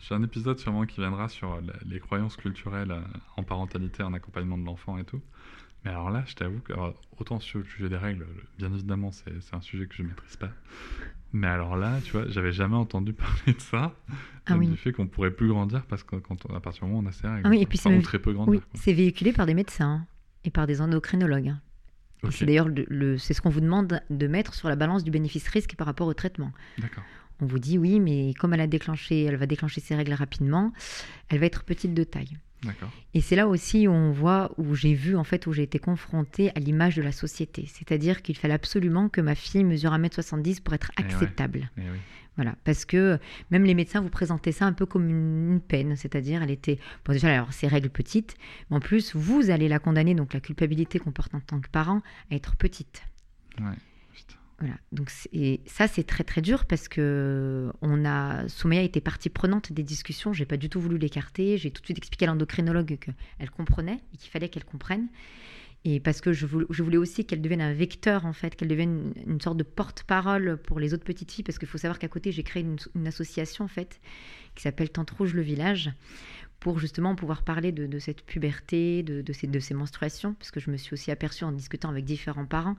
J'ai 0.00 0.14
un 0.14 0.22
épisode 0.22 0.58
sûrement 0.58 0.86
qui 0.86 1.00
viendra 1.00 1.28
sur 1.28 1.60
les 1.84 1.98
croyances 1.98 2.36
culturelles 2.36 2.92
euh, 2.92 3.00
en 3.36 3.42
parentalité, 3.42 4.04
en 4.04 4.14
accompagnement 4.14 4.56
de 4.56 4.64
l'enfant 4.64 4.96
et 4.98 5.04
tout. 5.04 5.20
Mais 5.84 5.90
alors 5.90 6.10
là, 6.10 6.22
je 6.26 6.34
t'avoue 6.34 6.60
que, 6.60 6.72
autant 7.18 7.40
sur 7.40 7.58
le 7.58 7.64
sujet 7.64 7.88
des 7.88 7.96
règles, 7.96 8.26
bien 8.58 8.72
évidemment, 8.72 9.10
c'est 9.12 9.54
un 9.54 9.60
sujet 9.60 9.86
que 9.86 9.94
je 9.94 10.02
ne 10.02 10.08
maîtrise 10.08 10.36
pas. 10.36 10.50
Mais 11.32 11.48
alors 11.48 11.76
là, 11.76 12.00
tu 12.02 12.12
vois, 12.12 12.26
j'avais 12.28 12.52
jamais 12.52 12.76
entendu 12.76 13.12
parler 13.12 13.52
de 13.52 13.60
ça, 13.60 13.92
ah 14.46 14.56
du 14.56 14.76
fait 14.76 14.92
qu'on 14.92 15.08
pourrait 15.08 15.32
plus 15.32 15.48
grandir 15.48 15.84
parce 15.86 16.04
que 16.04 16.16
quand 16.16 16.46
on, 16.48 16.54
à 16.54 16.60
partir 16.60 16.84
du 16.84 16.90
moment 16.90 17.00
où 17.00 17.04
on 17.04 17.08
a 17.08 17.12
ces 17.12 17.26
règles, 17.26 17.42
ah 17.44 17.50
oui, 17.50 17.60
et 17.60 17.66
puis 17.66 17.78
très 18.02 18.18
peu 18.18 18.32
grandir. 18.32 18.52
Oui, 18.52 18.60
c'est 18.74 18.92
véhiculé 18.92 19.32
par 19.32 19.44
des 19.44 19.54
médecins 19.54 20.06
et 20.44 20.50
par 20.50 20.66
des 20.66 20.80
endocrinologues. 20.80 21.54
C'est 22.30 22.46
d'ailleurs 22.46 22.68
le, 22.68 23.18
c'est 23.18 23.34
ce 23.34 23.40
qu'on 23.40 23.50
vous 23.50 23.60
demande 23.60 24.00
de 24.10 24.26
mettre 24.26 24.54
sur 24.54 24.68
la 24.68 24.76
balance 24.76 25.04
du 25.04 25.10
bénéfice-risque 25.10 25.74
par 25.76 25.86
rapport 25.86 26.06
au 26.06 26.14
traitement. 26.14 26.52
D'accord 26.78 27.04
on 27.40 27.46
vous 27.46 27.58
dit 27.58 27.78
oui, 27.78 28.00
mais 28.00 28.32
comme 28.34 28.54
elle 28.54 28.60
a 28.60 28.66
déclenché, 28.66 29.24
elle 29.24 29.36
va 29.36 29.46
déclencher 29.46 29.80
ses 29.80 29.94
règles 29.94 30.12
rapidement, 30.12 30.72
elle 31.28 31.40
va 31.40 31.46
être 31.46 31.64
petite 31.64 31.94
de 31.94 32.04
taille. 32.04 32.38
Et 33.12 33.20
c'est 33.20 33.36
là 33.36 33.46
aussi 33.46 33.86
où 33.86 33.92
on 33.92 34.10
voit, 34.10 34.52
où 34.56 34.74
j'ai 34.74 34.94
vu, 34.94 35.16
en 35.16 35.24
fait, 35.24 35.46
où 35.46 35.52
j'ai 35.52 35.62
été 35.62 35.78
confrontée 35.78 36.50
à 36.54 36.60
l'image 36.60 36.96
de 36.96 37.02
la 37.02 37.12
société. 37.12 37.66
C'est-à-dire 37.66 38.22
qu'il 38.22 38.38
fallait 38.38 38.54
absolument 38.54 39.10
que 39.10 39.20
ma 39.20 39.34
fille 39.34 39.64
mesure 39.64 39.92
1m70 39.92 40.62
pour 40.62 40.72
être 40.72 40.90
eh 40.98 41.02
acceptable. 41.02 41.70
Eh 41.76 41.82
voilà, 42.36 42.56
parce 42.64 42.84
que 42.84 43.18
même 43.50 43.64
les 43.64 43.74
médecins 43.74 44.00
vous 44.00 44.08
présentaient 44.08 44.52
ça 44.52 44.66
un 44.66 44.72
peu 44.72 44.86
comme 44.86 45.08
une, 45.08 45.60
peine, 45.60 45.96
c'est-à-dire 45.96 46.42
elle 46.42 46.50
était, 46.50 46.78
bon 47.04 47.12
déjà 47.12 47.32
alors 47.32 47.52
ses 47.52 47.68
règles 47.68 47.90
petites, 47.90 48.36
mais 48.70 48.76
en 48.76 48.80
plus 48.80 49.14
vous 49.14 49.50
allez 49.50 49.68
la 49.68 49.78
condamner, 49.78 50.14
donc 50.14 50.34
la 50.34 50.40
culpabilité 50.40 50.98
qu'on 50.98 51.12
porte 51.12 51.34
en 51.34 51.40
tant 51.40 51.60
que 51.60 51.68
parent, 51.68 52.02
à 52.30 52.34
être 52.34 52.56
petite. 52.56 53.04
Ouais. 53.60 53.76
Voilà. 54.60 54.76
Donc, 54.92 55.10
et 55.32 55.60
ça, 55.66 55.88
c'est 55.88 56.04
très 56.04 56.22
très 56.24 56.40
dur 56.40 56.64
parce 56.64 56.88
que 56.88 57.72
on 57.82 58.04
a, 58.04 58.48
Soumeya 58.48 58.82
était 58.82 59.00
partie 59.00 59.28
prenante 59.28 59.72
des 59.72 59.82
discussions. 59.82 60.32
J'ai 60.32 60.46
pas 60.46 60.56
du 60.56 60.68
tout 60.68 60.80
voulu 60.80 60.96
l'écarter. 60.96 61.58
J'ai 61.58 61.70
tout 61.70 61.80
de 61.80 61.86
suite 61.86 61.98
expliqué 61.98 62.24
à 62.24 62.28
l'endocrinologue 62.28 62.98
qu'elle 62.98 63.50
comprenait 63.50 63.98
et 64.14 64.16
qu'il 64.16 64.30
fallait 64.30 64.48
qu'elle 64.48 64.64
comprenne. 64.64 65.08
Et 65.86 66.00
parce 66.00 66.22
que 66.22 66.32
je 66.32 66.46
voulais, 66.46 66.96
aussi 66.96 67.26
qu'elle 67.26 67.42
devienne 67.42 67.60
un 67.60 67.74
vecteur, 67.74 68.24
en 68.24 68.32
fait, 68.32 68.56
qu'elle 68.56 68.68
devienne 68.68 69.12
une, 69.26 69.40
sorte 69.40 69.58
de 69.58 69.64
porte-parole 69.64 70.56
pour 70.56 70.80
les 70.80 70.94
autres 70.94 71.04
petites 71.04 71.30
filles. 71.30 71.44
Parce 71.44 71.58
qu'il 71.58 71.68
faut 71.68 71.76
savoir 71.76 71.98
qu'à 71.98 72.08
côté, 72.08 72.32
j'ai 72.32 72.42
créé 72.42 72.62
une, 72.62 73.06
association, 73.06 73.66
en 73.66 73.68
fait, 73.68 74.00
qui 74.54 74.62
s'appelle 74.62 74.88
Tante 74.88 75.10
Rouge 75.10 75.34
le 75.34 75.42
Village, 75.42 75.92
pour 76.58 76.78
justement 76.78 77.14
pouvoir 77.14 77.42
parler 77.42 77.70
de, 77.70 77.98
cette 77.98 78.24
puberté, 78.24 79.02
de, 79.02 79.20
de, 79.20 79.32
ces, 79.34 79.46
de 79.46 79.60
ces 79.60 79.74
menstruations. 79.74 80.32
Parce 80.34 80.50
que 80.50 80.58
je 80.58 80.70
me 80.70 80.78
suis 80.78 80.94
aussi 80.94 81.10
aperçue 81.10 81.44
en 81.44 81.52
discutant 81.52 81.90
avec 81.90 82.06
différents 82.06 82.46
parents 82.46 82.76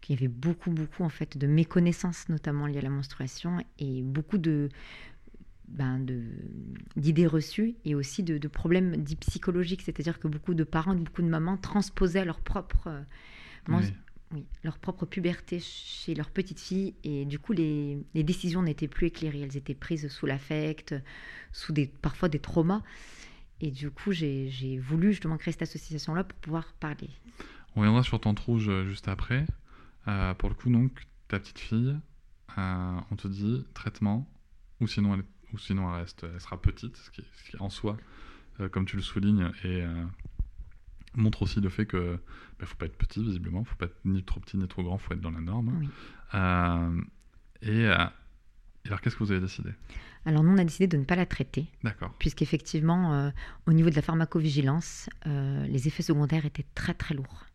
qu'il 0.00 0.16
y 0.16 0.18
avait 0.18 0.26
beaucoup, 0.26 0.70
beaucoup 0.70 1.04
en 1.04 1.08
fait 1.08 1.38
de 1.38 1.46
méconnaissances, 1.46 2.28
notamment 2.28 2.66
liées 2.66 2.78
à 2.78 2.82
la 2.82 2.90
menstruation, 2.90 3.58
et 3.78 4.02
beaucoup 4.02 4.36
de 4.36 4.68
ben 5.72 6.04
d'idées 6.96 7.26
reçues 7.26 7.74
et 7.84 7.94
aussi 7.94 8.22
de, 8.22 8.48
problèmes 8.48 8.96
dits 8.96 9.16
psychologiques, 9.16 9.82
c'est-à-dire 9.82 10.18
que 10.18 10.28
beaucoup 10.28 10.54
de 10.54 10.64
parents, 10.64 10.94
beaucoup 10.94 11.22
de 11.22 11.28
mamans 11.28 11.56
transposaient 11.56 12.24
leur 12.24 12.40
propre, 12.40 12.88
euh, 12.88 13.02
oui. 14.34 14.44
leur 14.64 14.78
propre 14.78 15.06
puberté 15.06 15.60
chez 15.60 16.14
leur 16.14 16.30
petite 16.30 16.60
fille 16.60 16.94
et 17.04 17.24
du 17.24 17.38
coup 17.38 17.52
les, 17.52 17.98
les 18.14 18.22
décisions 18.22 18.62
n'étaient 18.62 18.88
plus 18.88 19.06
éclairées, 19.08 19.40
elles 19.40 19.56
étaient 19.56 19.74
prises 19.74 20.08
sous 20.08 20.26
l'affect, 20.26 20.94
sous 21.52 21.72
des, 21.72 21.86
parfois 21.86 22.28
des 22.28 22.38
traumas. 22.38 22.82
Et 23.62 23.70
du 23.70 23.92
coup, 23.92 24.10
j'ai 24.10 24.78
voulu 24.80 25.12
justement 25.12 25.38
créer 25.38 25.52
cette 25.52 25.62
association-là 25.62 26.24
pour 26.24 26.36
pouvoir 26.40 26.72
parler. 26.80 27.08
On 27.76 27.80
reviendra 27.80 28.02
sur 28.02 28.20
Tente 28.20 28.40
Rouge 28.40 28.68
euh, 28.68 28.84
juste 28.84 29.06
après. 29.06 29.46
Euh, 30.08 30.34
pour 30.34 30.48
le 30.48 30.56
coup, 30.56 30.68
donc, 30.68 31.06
ta 31.28 31.38
petite 31.38 31.60
fille, 31.60 31.96
euh, 32.58 33.00
on 33.10 33.16
te 33.16 33.28
dit 33.28 33.64
traitement, 33.72 34.28
ou 34.80 34.88
sinon 34.88 35.14
elle, 35.14 35.22
ou 35.52 35.58
sinon 35.58 35.92
elle, 35.94 36.02
reste, 36.02 36.24
elle 36.24 36.40
sera 36.40 36.60
petite, 36.60 36.96
ce 36.96 37.10
qui, 37.10 37.22
en 37.58 37.70
soi, 37.70 37.96
euh, 38.60 38.68
comme 38.68 38.86
tu 38.86 38.96
le 38.96 39.02
soulignes, 39.02 39.50
et 39.64 39.84
montre 41.14 41.42
aussi 41.42 41.60
le 41.60 41.68
fait 41.68 41.86
que 41.86 41.96
ne 41.96 42.16
bah, 42.58 42.66
faut 42.66 42.76
pas 42.76 42.86
être 42.86 42.96
petit 42.96 43.22
visiblement, 43.22 43.64
faut 43.64 43.76
pas 43.76 43.86
être 43.86 43.98
ni 44.04 44.22
trop 44.22 44.40
petit 44.40 44.56
ni 44.56 44.66
trop 44.66 44.82
grand, 44.82 44.98
faut 44.98 45.12
être 45.12 45.20
dans 45.20 45.30
la 45.30 45.40
norme. 45.40 45.88
et, 47.62 47.86
alors 48.84 49.00
qu'est-ce 49.00 49.16
que 49.16 49.24
vous 49.24 49.32
avez 49.32 49.40
décidé? 49.40 49.70
Alors 50.24 50.42
nous, 50.42 50.50
on 50.50 50.58
a 50.58 50.64
décidé 50.64 50.86
de 50.86 50.96
ne 50.96 51.04
pas 51.04 51.16
la 51.16 51.26
traiter. 51.26 51.66
D'accord. 51.82 52.14
Puisqu'effectivement, 52.18 53.32
au 53.66 53.72
niveau 53.72 53.90
de 53.90 53.94
la 53.94 54.02
pharmacovigilance, 54.02 55.08
les 55.26 55.88
effets 55.88 56.02
secondaires 56.02 56.46
étaient 56.46 56.66
très 56.74 56.94
très 56.94 57.14
lourds. 57.14 57.46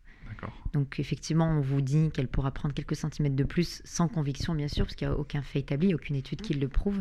Donc 0.72 1.00
effectivement, 1.00 1.48
on 1.48 1.60
vous 1.60 1.80
dit 1.80 2.10
qu'elle 2.10 2.28
pourra 2.28 2.50
prendre 2.50 2.74
quelques 2.74 2.96
centimètres 2.96 3.36
de 3.36 3.44
plus 3.44 3.80
sans 3.84 4.08
conviction, 4.08 4.54
bien 4.54 4.68
sûr, 4.68 4.84
parce 4.84 4.94
qu'il 4.94 5.08
n'y 5.08 5.14
a 5.14 5.16
aucun 5.16 5.42
fait 5.42 5.60
établi, 5.60 5.94
aucune 5.94 6.16
étude 6.16 6.42
qui 6.42 6.54
le 6.54 6.68
prouve. 6.68 7.00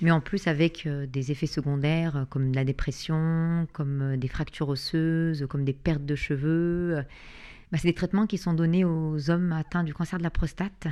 Mais 0.00 0.10
en 0.10 0.20
plus 0.20 0.46
avec 0.46 0.86
euh, 0.86 1.06
des 1.06 1.32
effets 1.32 1.46
secondaires 1.46 2.16
euh, 2.16 2.24
comme 2.26 2.52
la 2.52 2.64
dépression, 2.64 3.66
comme 3.72 4.02
euh, 4.02 4.16
des 4.16 4.28
fractures 4.28 4.68
osseuses, 4.68 5.46
comme 5.48 5.64
des 5.64 5.72
pertes 5.72 6.04
de 6.04 6.14
cheveux. 6.14 7.02
Bah, 7.72 7.78
c'est 7.78 7.88
des 7.88 7.94
traitements 7.94 8.26
qui 8.26 8.38
sont 8.38 8.52
donnés 8.52 8.84
aux 8.84 9.30
hommes 9.30 9.52
atteints 9.52 9.84
du 9.84 9.94
cancer 9.94 10.18
de 10.18 10.22
la 10.22 10.30
prostate 10.30 10.86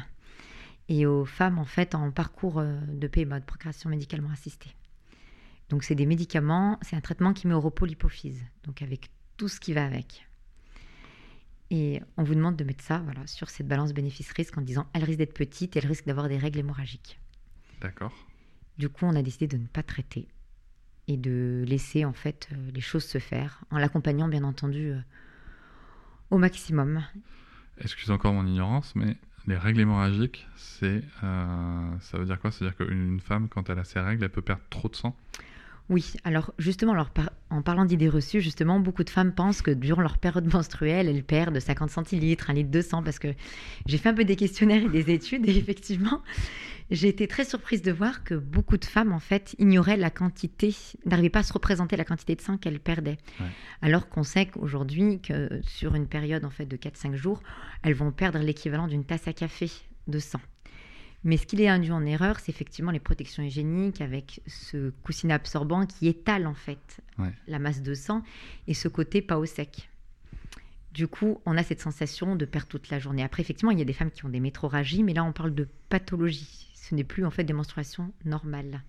et 0.89 1.07
aux 1.07 1.25
femmes 1.25 1.59
en 1.59 1.65
fait 1.65 1.95
en 1.95 2.11
parcours 2.11 2.63
de 2.63 3.07
PMA, 3.07 3.41
de 3.41 3.45
procréation 3.45 3.89
médicalement 3.89 4.31
assistée. 4.31 4.75
Donc 5.71 5.83
c'est 5.83 5.95
des 5.95 6.05
médicaments, 6.05 6.79
c'est 6.83 6.97
un 6.97 7.01
traitement 7.01 7.33
qui 7.33 7.47
met 7.47 7.55
au 7.55 7.61
repos 7.61 7.87
l'hypophyse, 7.87 8.45
donc 8.65 8.83
avec 8.83 9.11
tout 9.37 9.49
ce 9.49 9.61
qui 9.61 9.73
va 9.73 9.87
avec. 9.87 10.27
Et 11.71 12.01
on 12.17 12.23
vous 12.23 12.35
demande 12.35 12.57
de 12.57 12.65
mettre 12.65 12.85
ça 12.85 12.99
voilà, 12.99 13.27
sur 13.27 13.51
cette 13.51 13.67
balance 13.67 13.93
bénéfice-risque 13.93 14.57
en 14.59 14.61
disant 14.61 14.87
elle 14.93 15.05
risque 15.05 15.19
d'être 15.19 15.35
petite 15.35 15.77
et 15.77 15.79
elle 15.79 15.87
risque 15.87 16.07
d'avoir 16.07 16.29
des 16.29 16.39
règles 16.39 16.61
hémorragiques. 16.61 17.21
D'accord. 17.81 18.13
Du 18.79 18.89
coup, 18.89 19.07
on 19.07 19.15
a 19.15 19.23
décidé 19.23 19.47
de 19.47 19.57
ne 19.57 19.67
pas 19.67 19.83
traiter 19.83 20.29
et 21.09 21.17
de 21.17 21.65
laisser 21.67 22.05
en 22.05 22.13
fait 22.13 22.49
euh, 22.53 22.71
les 22.73 22.81
choses 22.81 23.05
se 23.05 23.19
faire 23.19 23.65
en 23.71 23.79
l'accompagnant 23.79 24.29
bien 24.29 24.45
entendu 24.45 24.91
euh, 24.91 25.01
au 26.31 26.39
maximum. 26.39 27.03
Excuse 27.79 28.11
encore 28.11 28.33
mon 28.33 28.47
ignorance, 28.47 28.95
mais 28.97 29.17
les 29.47 29.57
règles 29.57 29.81
hémorragiques, 29.81 30.47
c'est 30.57 31.03
euh, 31.23 31.99
ça 32.01 32.19
veut 32.19 32.25
dire 32.25 32.41
quoi? 32.41 32.51
C'est-à-dire 32.51 32.77
qu'une 32.77 33.21
femme, 33.21 33.49
quand 33.49 33.69
elle 33.69 33.79
a 33.79 33.85
ses 33.85 34.01
règles, 34.01 34.25
elle 34.25 34.31
peut 34.31 34.43
perdre 34.43 34.63
trop 34.71 34.89
de 34.89 34.97
sang? 34.97 35.17
Oui, 35.91 36.15
alors 36.25 36.55
justement, 36.59 36.95
en 37.51 37.63
parlant 37.63 37.85
d'idées 37.85 38.09
reçues, 38.09 38.41
justement, 38.41 38.81
beaucoup 38.81 39.05
de 39.05 39.11
femmes 39.11 39.35
pensent 39.35 39.61
que 39.61 39.71
durant 39.71 40.01
leur 40.01 40.17
période 40.17 40.51
menstruelle, 40.53 41.09
elles 41.09 41.25
perdent 41.25 41.61
50 41.61 41.91
centilitres, 41.91 42.49
1 42.49 42.55
litre 42.55 42.71
de 42.71 42.81
sang, 42.81 43.03
parce 43.03 43.19
que 43.19 43.29
j'ai 43.87 43.99
fait 43.99 44.09
un 44.09 44.15
peu 44.15 44.25
des 44.25 44.37
questionnaires 44.37 44.83
et 44.83 44.89
des 44.89 45.13
études, 45.13 45.47
et 45.47 45.57
effectivement, 45.57 46.23
j'ai 46.91 47.09
été 47.09 47.29
très 47.29 47.45
surprise 47.45 47.83
de 47.83 47.93
voir 47.93 48.25
que 48.25 48.35
beaucoup 48.35 48.79
de 48.79 48.85
femmes, 48.85 49.13
en 49.13 49.19
fait, 49.19 49.55
ignoraient 49.59 49.99
la 49.99 50.11
quantité, 50.11 50.75
n'arrivaient 51.05 51.29
pas 51.29 51.41
à 51.41 51.43
se 51.45 51.53
représenter 51.53 51.97
la 51.97 52.05
quantité 52.05 52.35
de 52.35 52.41
sang 52.41 52.57
qu'elles 52.57 52.81
perdaient. 52.81 53.19
Alors 53.83 54.09
qu'on 54.09 54.23
sait 54.23 54.47
qu'aujourd'hui, 54.47 55.21
que 55.21 55.61
sur 55.63 55.95
une 55.95 56.07
période 56.07 56.45
en 56.47 56.51
fait 56.51 56.67
de 56.67 56.77
4-5 56.77 57.15
jours, 57.15 57.43
elles 57.83 57.95
vont 57.95 58.11
perdre 58.11 58.39
l'équivalent 58.39 58.89
d'une 58.89 59.05
tasse 59.05 59.29
à 59.29 59.33
café 59.35 59.71
de 60.09 60.19
sang. 60.19 60.41
Mais 61.25 61.39
ce 61.39 61.47
qui 61.47 61.61
est 61.63 61.69
induit 61.69 61.91
en 61.91 62.05
erreur, 62.05 62.39
c'est 62.39 62.53
effectivement 62.53 62.91
les 62.91 63.01
protections 63.01 63.43
hygiéniques 63.43 64.03
avec 64.03 64.43
ce 64.47 64.91
coussinet 65.03 65.33
absorbant 65.33 65.87
qui 65.87 66.07
étale 66.07 66.47
en 66.47 66.55
fait 66.55 67.01
la 67.49 67.59
masse 67.59 67.83
de 67.83 67.95
sang 67.95 68.23
et 68.69 68.75
ce 68.75 68.89
côté 68.89 69.23
pas 69.23 69.39
au 69.39 69.47
sec. 69.47 69.89
Du 70.93 71.09
coup, 71.09 71.41
on 71.45 71.57
a 71.57 71.65
cette 71.65 71.81
sensation 71.81 72.37
de 72.37 72.45
perdre 72.45 72.69
toute 72.69 72.89
la 72.91 73.01
journée. 73.01 73.25
Après, 73.25 73.43
effectivement, 73.43 73.73
il 73.73 73.79
y 73.79 73.83
a 73.83 73.87
des 73.87 73.93
femmes 73.93 74.13
qui 74.13 74.25
ont 74.27 74.29
des 74.29 74.39
métroragies, 74.39 75.03
mais 75.03 75.13
là, 75.13 75.25
on 75.25 75.33
parle 75.33 75.53
de 75.53 75.67
pathologie. 75.89 76.69
Ce 76.75 76.95
n'est 76.95 77.03
plus 77.03 77.25
en 77.25 77.31
fait 77.31 77.43
des 77.43 77.53
menstruations 77.53 78.13
normales. 78.25 78.83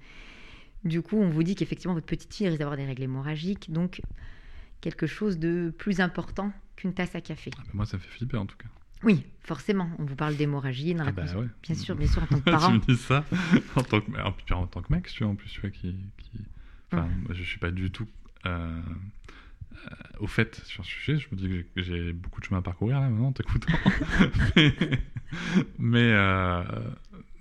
Du 0.83 1.01
coup, 1.01 1.17
on 1.17 1.29
vous 1.29 1.41
dit 1.41 1.55
qu'effectivement, 1.55 1.95
votre 1.95 2.05
petite 2.05 2.31
fille 2.31 2.47
risque 2.47 2.59
d'avoir 2.59 2.77
des 2.77 2.85
règles 2.85 3.03
hémorragiques, 3.03 3.71
donc 3.71 4.01
quelque 4.81 5.07
chose 5.07 5.39
de 5.39 5.73
plus 5.75 5.99
important 5.99 6.51
qu'une 6.75 6.93
tasse 6.93 7.15
à 7.15 7.21
café. 7.21 7.49
Ah, 7.57 7.63
moi, 7.73 7.87
ça 7.87 7.97
fait 7.97 8.07
flipper 8.07 8.37
en 8.37 8.45
tout 8.45 8.57
cas. 8.57 8.67
Oui, 9.05 9.23
forcément. 9.41 9.89
On 9.99 10.03
vous 10.03 10.15
parle 10.15 10.35
d'hémorragie 10.35 10.95
ah 10.99 11.11
bah 11.11 11.23
Bien 11.63 11.75
sûr, 11.75 11.95
bien 11.95 12.07
sûr, 12.07 12.23
en 12.23 12.25
tant 12.25 12.39
que 12.39 12.43
parent. 12.51 12.79
tu 12.79 12.91
me 12.91 12.93
dis 12.93 13.01
ça 13.01 13.23
en 13.75 13.83
tant 13.83 14.01
que, 14.01 14.11
en, 14.53 14.67
tant 14.67 14.81
que 14.81 14.91
mec, 14.91 15.07
tu 15.07 15.23
vois, 15.23 15.31
en 15.31 15.35
plus, 15.35 15.49
tu 15.49 15.61
vois, 15.61 15.69
qui. 15.69 15.95
qui... 16.17 16.41
Enfin, 16.91 17.07
je 17.31 17.43
suis 17.43 17.59
pas 17.59 17.71
du 17.71 17.91
tout 17.91 18.07
euh, 18.45 18.49
euh, 18.49 19.89
au 20.19 20.27
fait 20.27 20.55
sur 20.65 20.83
ce 20.83 20.91
sujet. 20.91 21.17
Je 21.17 21.27
me 21.31 21.35
dis 21.35 21.65
que 21.75 21.81
j'ai 21.81 22.13
beaucoup 22.13 22.41
de 22.41 22.45
chemin 22.45 22.59
à 22.59 22.63
parcourir 22.63 22.99
là 22.99 23.09
maintenant 23.09 23.27
en 23.27 23.31
t'écoutant. 23.31 23.73
mais, 25.79 26.11
euh, 26.13 26.63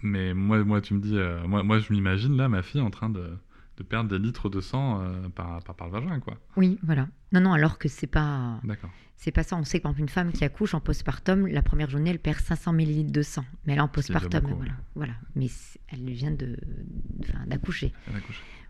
mais, 0.02 0.34
moi, 0.34 0.62
moi, 0.64 0.80
tu 0.80 0.94
me 0.94 1.00
dis, 1.00 1.16
moi, 1.48 1.62
moi, 1.62 1.78
je 1.78 1.92
m'imagine 1.92 2.36
là 2.36 2.48
ma 2.48 2.62
fille 2.62 2.80
en 2.80 2.90
train 2.90 3.10
de 3.10 3.38
de 3.76 3.82
perdre 3.82 4.10
des 4.10 4.18
litres 4.18 4.48
de 4.48 4.60
sang 4.60 5.00
euh, 5.00 5.28
par, 5.34 5.62
par, 5.62 5.86
le 5.86 5.92
vagin, 5.92 6.20
quoi. 6.20 6.34
Oui, 6.56 6.78
voilà. 6.82 7.08
Non, 7.32 7.40
non, 7.40 7.52
alors 7.52 7.78
que 7.78 7.88
c'est 7.88 8.06
pas. 8.06 8.60
D'accord. 8.62 8.90
C'est 9.16 9.30
pas 9.30 9.42
ça. 9.42 9.56
On 9.56 9.64
sait 9.64 9.80
qu'une 9.80 10.08
femme 10.08 10.32
qui 10.32 10.44
accouche 10.44 10.74
en 10.74 10.80
postpartum, 10.80 11.46
la 11.46 11.62
première 11.62 11.88
journée, 11.88 12.10
elle 12.10 12.18
perd 12.18 12.40
500 12.40 12.72
millilitres 12.72 13.12
de 13.12 13.22
sang. 13.22 13.44
Mais 13.66 13.72
elle 13.72 13.78
est 13.78 13.82
en 13.82 13.88
postpartum, 13.88 14.42
voilà. 14.56 14.72
voilà. 14.94 15.12
Mais 15.34 15.46
elle 15.88 16.10
vient 16.10 16.30
de, 16.30 16.56
d'accoucher. 17.46 17.92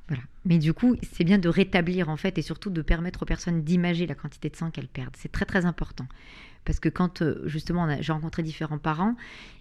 Voilà. 0.08 0.22
Mais 0.44 0.58
du 0.58 0.74
coup, 0.74 0.96
c'est 1.12 1.24
bien 1.24 1.38
de 1.38 1.48
rétablir 1.48 2.10
en 2.10 2.16
fait 2.16 2.36
et 2.36 2.42
surtout 2.42 2.70
de 2.70 2.82
permettre 2.82 3.22
aux 3.22 3.26
personnes 3.26 3.62
d'imager 3.62 4.06
la 4.06 4.14
quantité 4.14 4.50
de 4.50 4.56
sang 4.56 4.70
qu'elles 4.70 4.88
perdent. 4.88 5.16
C'est 5.16 5.32
très 5.32 5.46
très 5.46 5.64
important. 5.64 6.06
Parce 6.64 6.80
que 6.80 6.88
quand 6.88 7.22
euh, 7.22 7.42
justement 7.46 7.88
j'ai 8.00 8.12
rencontré 8.12 8.42
différents 8.42 8.78
parents 8.78 9.16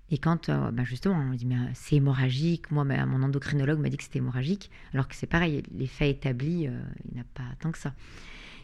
et 0.10 0.17
quand 0.17 0.50
euh, 0.50 0.72
bah, 0.72 0.84
justement 0.84 1.15
on 1.15 1.24
me 1.24 1.36
dit 1.36 1.46
mais 1.46 1.56
euh, 1.56 1.69
c'est 1.74 1.96
hémorragique, 1.96 2.72
moi 2.72 2.84
mon 2.84 3.24
endocrinologue 3.24 3.80
m'a 3.80 3.89
dit 3.89 3.98
que 3.98 4.04
c'était 4.04 4.19
hémorragique, 4.19 4.69
alors 4.93 5.08
que 5.08 5.15
c'est 5.15 5.28
pareil, 5.28 5.63
les 5.74 5.88
faits 5.88 6.17
établis, 6.17 6.63
il 6.63 7.13
n'y 7.13 7.22
a 7.22 7.26
pas 7.34 7.43
tant 7.60 7.72
que 7.72 7.78
ça. 7.78 7.93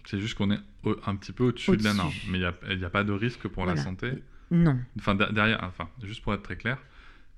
C'est 0.09 0.19
juste 0.19 0.35
qu'on 0.35 0.49
est 0.49 0.59
un 1.05 1.15
petit 1.15 1.31
peu 1.31 1.43
au-dessus 1.43 1.77
de 1.77 1.83
la 1.83 1.93
norme, 1.93 2.11
mais 2.29 2.39
il 2.39 2.77
n'y 2.79 2.83
a, 2.83 2.89
pas 2.89 3.03
de 3.03 3.11
risque 3.11 3.47
pour 3.47 3.67
la 3.67 3.77
santé. 3.77 4.23
Non. 4.49 4.79
Enfin 4.97 5.13
derrière, 5.13 5.59
enfin 5.61 5.87
juste 6.01 6.23
pour 6.23 6.33
être 6.33 6.41
très 6.41 6.57
clair, 6.57 6.79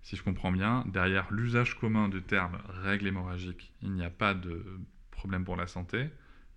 si 0.04 0.16
je 0.16 0.24
comprends 0.24 0.54
bien, 0.54 0.86
derrière 0.88 1.28
l'usage 1.32 1.78
commun 1.78 2.08
du 2.08 2.22
terme 2.22 2.60
règle 2.82 3.08
hémorragique, 3.08 3.74
il 3.82 3.92
n'y 3.92 4.06
a 4.06 4.10
pas 4.10 4.34
de 4.34 4.64
problème 5.12 5.44
pour 5.44 5.58
la 5.58 5.68
santé, 5.68 6.12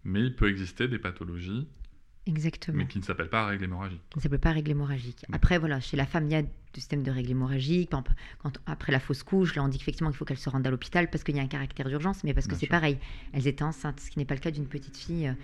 mais 0.04 0.20
il 0.20 0.36
peut 0.36 0.48
exister 0.48 0.86
des 0.86 1.00
pathologies 1.00 1.66
Exactement. 2.26 2.78
Mais 2.78 2.86
qui 2.86 3.00
ne 3.00 3.04
s'appelle 3.04 3.28
pas 3.28 3.46
règle 3.46 3.64
hémorragique. 3.64 4.00
Qui 4.10 4.18
ne 4.18 4.22
s'appelle 4.22 4.38
pas 4.38 4.52
règle 4.52 4.70
hémorragique. 4.70 5.26
Après, 5.32 5.58
voilà, 5.58 5.80
chez 5.80 5.96
la 5.96 6.06
femme, 6.06 6.26
il 6.26 6.32
y 6.32 6.36
a 6.36 6.42
système 6.80 7.02
de 7.02 7.10
règle 7.10 7.30
hémorragique. 7.30 7.90
Quand, 7.90 8.58
après 8.66 8.92
la 8.92 9.00
fausse 9.00 9.22
couche, 9.22 9.54
là, 9.54 9.64
on 9.64 9.68
dit 9.68 9.78
qu'effectivement, 9.78 10.10
il 10.10 10.16
faut 10.16 10.24
qu'elle 10.24 10.38
se 10.38 10.48
rende 10.48 10.66
à 10.66 10.70
l'hôpital 10.70 11.10
parce 11.10 11.24
qu'il 11.24 11.36
y 11.36 11.40
a 11.40 11.42
un 11.42 11.48
caractère 11.48 11.88
d'urgence, 11.88 12.24
mais 12.24 12.34
parce 12.34 12.46
que 12.46 12.56
c'est 12.56 12.66
pareil. 12.66 12.98
Elles 13.32 13.46
étaient 13.46 13.64
enceintes, 13.64 14.00
ce 14.00 14.10
qui 14.10 14.18
n'est 14.18 14.24
pas 14.24 14.34
le 14.34 14.40
cas 14.40 14.50
d'une 14.50 14.66
petite 14.66 14.96
fille 14.96 15.28
euh, 15.28 15.34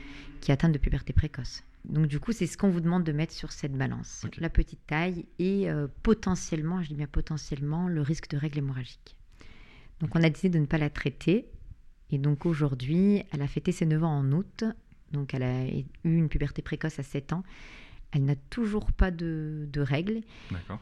qui 0.40 0.50
est 0.50 0.54
atteinte 0.54 0.72
de 0.72 0.78
puberté 0.78 1.12
précoce. 1.12 1.62
Donc, 1.84 2.06
du 2.06 2.20
coup, 2.20 2.32
c'est 2.32 2.46
ce 2.46 2.58
qu'on 2.58 2.68
vous 2.68 2.80
demande 2.80 3.04
de 3.04 3.12
mettre 3.12 3.32
sur 3.32 3.52
cette 3.52 3.72
balance. 3.72 4.26
La 4.38 4.50
petite 4.50 4.86
taille 4.86 5.24
et 5.38 5.70
euh, 5.70 5.86
potentiellement, 6.02 6.82
je 6.82 6.88
dis 6.88 6.94
bien 6.94 7.06
potentiellement, 7.06 7.88
le 7.88 8.02
risque 8.02 8.28
de 8.28 8.36
règle 8.36 8.58
hémorragique. 8.58 9.16
Donc, 10.00 10.14
on 10.14 10.22
a 10.22 10.28
décidé 10.28 10.50
de 10.50 10.58
ne 10.58 10.66
pas 10.66 10.78
la 10.78 10.90
traiter. 10.90 11.46
Et 12.10 12.18
donc, 12.18 12.44
aujourd'hui, 12.44 13.22
elle 13.32 13.42
a 13.42 13.46
fêté 13.46 13.72
ses 13.72 13.86
9 13.86 14.04
ans 14.04 14.18
en 14.18 14.32
août. 14.32 14.64
Donc, 15.12 15.34
elle 15.34 15.42
a 15.42 15.66
eu 15.68 15.84
une 16.04 16.28
puberté 16.28 16.62
précoce 16.62 16.98
à 16.98 17.02
7 17.02 17.32
ans. 17.32 17.42
Elle 18.12 18.24
n'a 18.24 18.36
toujours 18.36 18.92
pas 18.92 19.10
de, 19.10 19.68
règles. 19.76 20.20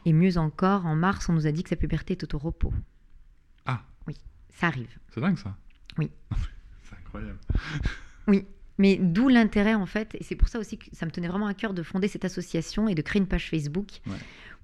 Et 0.05 0.13
mieux 0.13 0.37
encore, 0.37 0.85
en 0.85 0.95
mars, 0.95 1.29
on 1.29 1.33
nous 1.33 1.47
a 1.47 1.51
dit 1.51 1.63
que 1.63 1.69
sa 1.69 1.75
puberté 1.75 2.13
est 2.13 2.33
au 2.33 2.37
repos. 2.37 2.73
Ah 3.65 3.83
Oui, 4.07 4.15
ça 4.49 4.67
arrive. 4.67 4.97
C'est 5.13 5.21
dingue 5.21 5.37
ça 5.37 5.55
Oui. 5.97 6.09
c'est 6.83 6.95
incroyable. 6.95 7.37
oui, 8.27 8.45
mais 8.79 8.97
d'où 8.97 9.27
l'intérêt 9.27 9.75
en 9.75 9.85
fait, 9.85 10.15
et 10.15 10.23
c'est 10.23 10.35
pour 10.35 10.47
ça 10.47 10.57
aussi 10.57 10.77
que 10.77 10.85
ça 10.93 11.05
me 11.05 11.11
tenait 11.11 11.27
vraiment 11.27 11.47
à 11.47 11.53
cœur 11.53 11.73
de 11.73 11.83
fonder 11.83 12.07
cette 12.07 12.25
association 12.25 12.87
et 12.87 12.95
de 12.95 13.01
créer 13.01 13.21
une 13.21 13.27
page 13.27 13.49
Facebook 13.49 14.01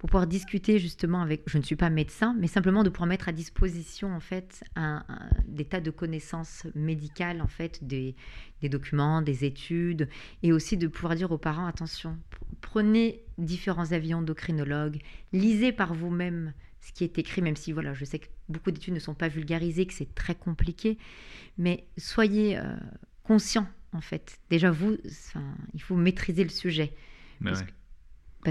pour 0.06 0.20
pouvoir 0.20 0.28
discuter 0.28 0.78
justement 0.78 1.20
avec, 1.20 1.42
je 1.46 1.58
ne 1.58 1.64
suis 1.64 1.74
pas 1.74 1.90
médecin, 1.90 2.36
mais 2.38 2.46
simplement 2.46 2.84
de 2.84 2.90
pouvoir 2.90 3.08
mettre 3.08 3.28
à 3.28 3.32
disposition 3.32 4.14
en 4.14 4.20
fait 4.20 4.62
un, 4.76 5.04
des 5.48 5.64
tas 5.64 5.80
de 5.80 5.90
connaissances 5.90 6.64
médicales 6.76 7.42
en 7.42 7.48
fait, 7.48 7.82
des, 7.82 8.14
des, 8.60 8.68
documents, 8.68 9.20
des 9.20 9.44
études, 9.44 10.08
et 10.44 10.52
aussi 10.52 10.76
de 10.76 10.86
pouvoir 10.86 11.16
dire 11.16 11.32
aux 11.32 11.38
parents 11.38 11.66
attention, 11.66 12.16
prenez 12.60 13.24
différents 13.36 13.90
avis 13.90 14.14
endocrinologues, 14.14 15.00
lisez 15.32 15.72
par 15.72 15.92
vous-même 15.92 16.52
ce 16.78 16.92
qui 16.92 17.02
est 17.02 17.18
écrit, 17.18 17.42
même 17.42 17.56
si 17.56 17.72
voilà, 17.72 17.92
je 17.92 18.04
sais 18.04 18.20
que 18.20 18.28
beaucoup 18.48 18.70
d'études 18.70 18.94
ne 18.94 19.00
sont 19.00 19.14
pas 19.14 19.26
vulgarisées, 19.26 19.86
que 19.86 19.94
c'est 19.94 20.14
très 20.14 20.36
compliqué, 20.36 20.98
mais 21.58 21.88
soyez 21.98 22.56
euh, 22.56 22.76
conscients 23.24 23.66
en 23.92 24.00
fait. 24.00 24.38
Déjà 24.50 24.70
vous, 24.70 24.98
il 25.74 25.82
faut 25.82 25.96
maîtriser 25.96 26.44
le 26.44 26.50
sujet. 26.50 26.92
Parce 27.42 27.62
que 27.62 27.72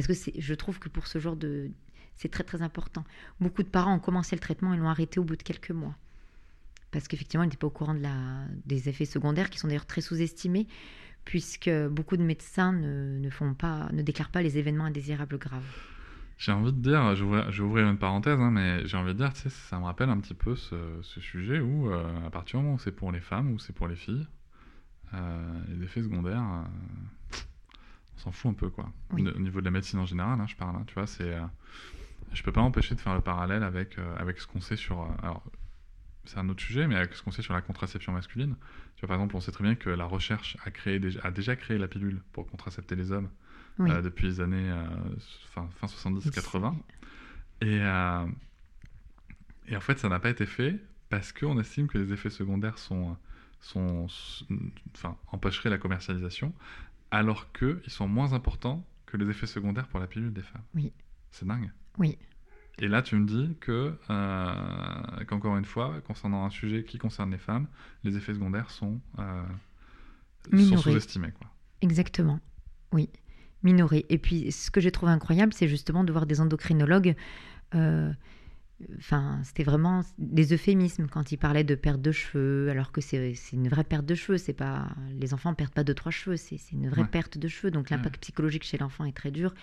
je 0.01 0.53
trouve 0.53 0.79
que 0.79 0.89
pour 0.89 1.07
ce 1.07 1.19
genre 1.19 1.35
de... 1.35 1.71
C'est 2.15 2.29
très 2.29 2.43
très 2.43 2.61
important. 2.61 3.03
Beaucoup 3.41 3.63
de 3.63 3.67
parents 3.67 3.93
ont 3.93 3.99
commencé 3.99 4.35
le 4.35 4.39
traitement 4.39 4.73
et 4.73 4.77
l'ont 4.77 4.87
arrêté 4.87 5.19
au 5.19 5.23
bout 5.23 5.35
de 5.35 5.43
quelques 5.43 5.71
mois. 5.71 5.95
Parce 6.91 7.09
qu'effectivement, 7.09 7.43
ils 7.43 7.47
n'étaient 7.47 7.57
pas 7.57 7.67
au 7.67 7.71
courant 7.71 7.95
des 8.65 8.87
effets 8.87 9.05
secondaires 9.05 9.49
qui 9.49 9.59
sont 9.59 9.67
d'ailleurs 9.67 9.85
très 9.85 9.99
sous-estimés, 9.99 10.67
puisque 11.25 11.69
beaucoup 11.89 12.15
de 12.15 12.23
médecins 12.23 12.71
ne, 12.71 14.01
déclarent 14.01 14.29
pas 14.29 14.41
les 14.41 14.57
événements 14.57 14.85
indésirables 14.85 15.37
graves. 15.37 15.63
J'ai 16.37 16.51
envie 16.51 16.71
de 16.71 16.81
dire, 16.81 17.15
je 17.15 17.25
vais 17.25 17.61
ouvrir 17.61 17.89
une 17.89 17.97
parenthèse, 17.97 18.39
hein, 18.39 18.51
mais 18.51 18.85
j'ai 18.85 18.97
envie 18.97 19.13
de 19.13 19.17
dire, 19.17 19.31
ça 19.35 19.79
me 19.79 19.85
rappelle 19.85 20.09
un 20.09 20.19
petit 20.19 20.33
peu 20.33 20.55
ce, 20.55 21.01
sujet 21.01 21.59
où, 21.59 21.89
euh, 21.89 22.25
à 22.25 22.29
partir 22.29 22.59
du 22.59 22.63
moment 22.63 22.75
où 22.75 22.79
c'est 22.79 22.91
pour 22.91 23.11
les 23.11 23.21
femmes 23.21 23.51
ou 23.51 23.59
c'est 23.59 23.73
pour 23.73 23.87
les 23.87 23.95
filles, 23.95 24.27
euh, 25.13 25.59
les 25.69 25.83
effets 25.83 26.01
secondaires, 26.01 26.43
euh, 26.43 26.63
on 28.15 28.19
s'en 28.19 28.31
fout 28.31 28.51
un 28.51 28.53
peu, 28.53 28.69
quoi. 28.69 28.91
Au 29.11 29.17
niveau 29.17 29.59
de 29.59 29.65
la 29.65 29.71
médecine 29.71 29.99
en 29.99 30.05
général, 30.05 30.39
hein, 30.39 30.47
je 30.47 30.55
parle, 30.55 30.75
hein, 30.75 30.83
tu 30.87 30.93
vois, 30.93 31.07
c'est. 31.07 31.33
Euh, 31.33 31.41
je 32.33 32.43
peux 32.43 32.51
pas 32.51 32.61
m'empêcher 32.61 32.95
de 32.95 32.99
faire 32.99 33.13
le 33.13 33.21
parallèle 33.21 33.63
avec, 33.63 33.97
avec 34.17 34.39
ce 34.39 34.47
qu'on 34.47 34.61
sait 34.61 34.75
sur. 34.75 35.07
alors, 35.21 35.43
c'est 36.25 36.39
un 36.39 36.49
autre 36.49 36.61
sujet, 36.61 36.87
mais 36.87 36.95
avec 36.95 37.13
ce 37.13 37.21
qu'on 37.21 37.31
sait 37.31 37.43
sur 37.43 37.53
la 37.53 37.61
contraception 37.61 38.11
masculine. 38.11 38.55
Tu 38.95 39.01
vois, 39.01 39.07
par 39.07 39.17
exemple, 39.17 39.35
on 39.35 39.39
sait 39.39 39.51
très 39.51 39.63
bien 39.63 39.75
que 39.75 39.89
la 39.89 40.05
recherche 40.05 40.57
a, 40.65 40.71
créé 40.71 40.99
a 41.21 41.31
déjà 41.31 41.55
créé 41.55 41.77
la 41.77 41.87
pilule 41.87 42.21
pour 42.33 42.47
contracepter 42.47 42.95
les 42.95 43.11
hommes 43.11 43.29
depuis 43.77 44.27
les 44.27 44.41
années 44.41 44.73
fin, 45.51 45.69
fin 45.79 45.87
70-80. 45.87 46.73
Et, 47.61 47.77
et 49.67 49.75
en 49.75 49.81
fait, 49.81 49.99
ça 49.99 50.09
n'a 50.09 50.19
pas 50.19 50.31
été 50.31 50.47
fait 50.47 50.79
parce 51.09 51.31
qu'on 51.31 51.59
estime 51.59 51.87
que 51.87 51.99
les 51.99 52.11
effets 52.11 52.31
secondaires 52.31 52.79
sont 52.79 53.15
sont, 53.65 54.07
enfin, 54.93 55.17
empêcheraient 55.31 55.69
la 55.69 55.77
commercialisation, 55.77 56.53
alors 57.11 57.51
qu'ils 57.51 57.79
sont 57.87 58.07
moins 58.07 58.33
importants 58.33 58.85
que 59.05 59.17
les 59.17 59.29
effets 59.29 59.47
secondaires 59.47 59.87
pour 59.87 59.99
la 59.99 60.07
pilule 60.07 60.33
des 60.33 60.41
femmes. 60.41 60.63
Oui. 60.73 60.91
C'est 61.31 61.47
dingue. 61.47 61.71
Oui. 61.97 62.17
Et 62.79 62.87
là, 62.87 63.01
tu 63.01 63.15
me 63.15 63.25
dis 63.25 63.55
que, 63.59 63.97
euh, 64.09 65.23
qu'encore 65.27 65.55
une 65.57 65.65
fois, 65.65 66.01
concernant 66.05 66.45
un 66.45 66.49
sujet 66.49 66.83
qui 66.83 66.97
concerne 66.97 67.31
les 67.31 67.37
femmes, 67.37 67.67
les 68.03 68.17
effets 68.17 68.33
secondaires 68.33 68.69
sont, 68.69 68.99
euh, 69.19 69.43
sont 70.51 70.77
sous-estimés. 70.77 71.31
Quoi. 71.31 71.47
Exactement, 71.81 72.39
oui, 72.91 73.09
minorés. 73.63 74.05
Et 74.09 74.17
puis, 74.17 74.51
ce 74.51 74.71
que 74.71 74.81
j'ai 74.81 74.91
trouvé 74.91 75.11
incroyable, 75.11 75.53
c'est 75.53 75.69
justement 75.69 76.03
de 76.03 76.11
voir 76.11 76.25
des 76.25 76.41
endocrinologues 76.41 77.15
euh, 77.75 78.11
Enfin, 78.97 79.39
c'était 79.43 79.63
vraiment 79.63 80.01
des 80.17 80.53
euphémismes 80.53 81.07
quand 81.07 81.31
il 81.31 81.37
parlait 81.37 81.63
de 81.63 81.75
perte 81.75 82.01
de 82.01 82.11
cheveux, 82.11 82.69
alors 82.69 82.91
que 82.91 82.99
c'est 82.99 83.33
une 83.53 83.69
vraie 83.69 83.85
perte 83.85 84.05
de 84.05 84.15
cheveux. 84.15 84.37
C'est 84.37 84.53
pas 84.53 84.89
les 85.17 85.33
enfants 85.33 85.53
perdent 85.53 85.73
pas 85.73 85.85
deux 85.85 85.93
trois 85.93 86.11
cheveux, 86.11 86.35
c'est 86.35 86.59
une 86.73 86.89
vraie 86.89 87.07
perte 87.07 87.37
de 87.37 87.47
cheveux. 87.47 87.71
Donc 87.71 87.89
l'impact 87.89 88.21
psychologique 88.21 88.63
chez 88.63 88.77
l'enfant 88.77 89.05
est 89.05 89.15
très 89.15 89.31
dur. 89.31 89.53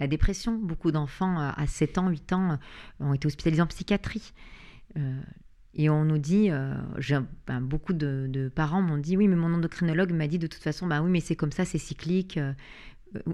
La 0.00 0.06
dépression, 0.06 0.58
beaucoup 0.58 0.90
d'enfants 0.90 1.38
à 1.38 1.66
7 1.66 1.98
ans, 1.98 2.08
8 2.10 2.32
ans 2.34 2.52
euh, 2.52 2.56
ont 3.00 3.14
été 3.14 3.26
hospitalisés 3.26 3.62
en 3.62 3.66
psychiatrie. 3.66 4.34
Euh, 4.98 5.20
et 5.74 5.88
on 5.88 6.04
nous 6.04 6.18
dit, 6.18 6.50
euh, 6.50 6.74
ben, 7.46 7.62
beaucoup 7.62 7.94
de, 7.94 8.52
parents 8.54 8.82
m'ont 8.82 8.98
dit, 8.98 9.16
oui, 9.16 9.28
mais 9.28 9.36
mon 9.36 9.54
endocrinologue 9.54 10.12
m'a 10.12 10.26
dit 10.26 10.38
de 10.38 10.46
toute 10.46 10.62
façon, 10.62 10.86
bah 10.86 11.00
oui, 11.00 11.10
mais 11.10 11.20
c'est 11.20 11.36
comme 11.36 11.52
ça, 11.52 11.64
c'est 11.64 11.78
cyclique. 11.78 12.38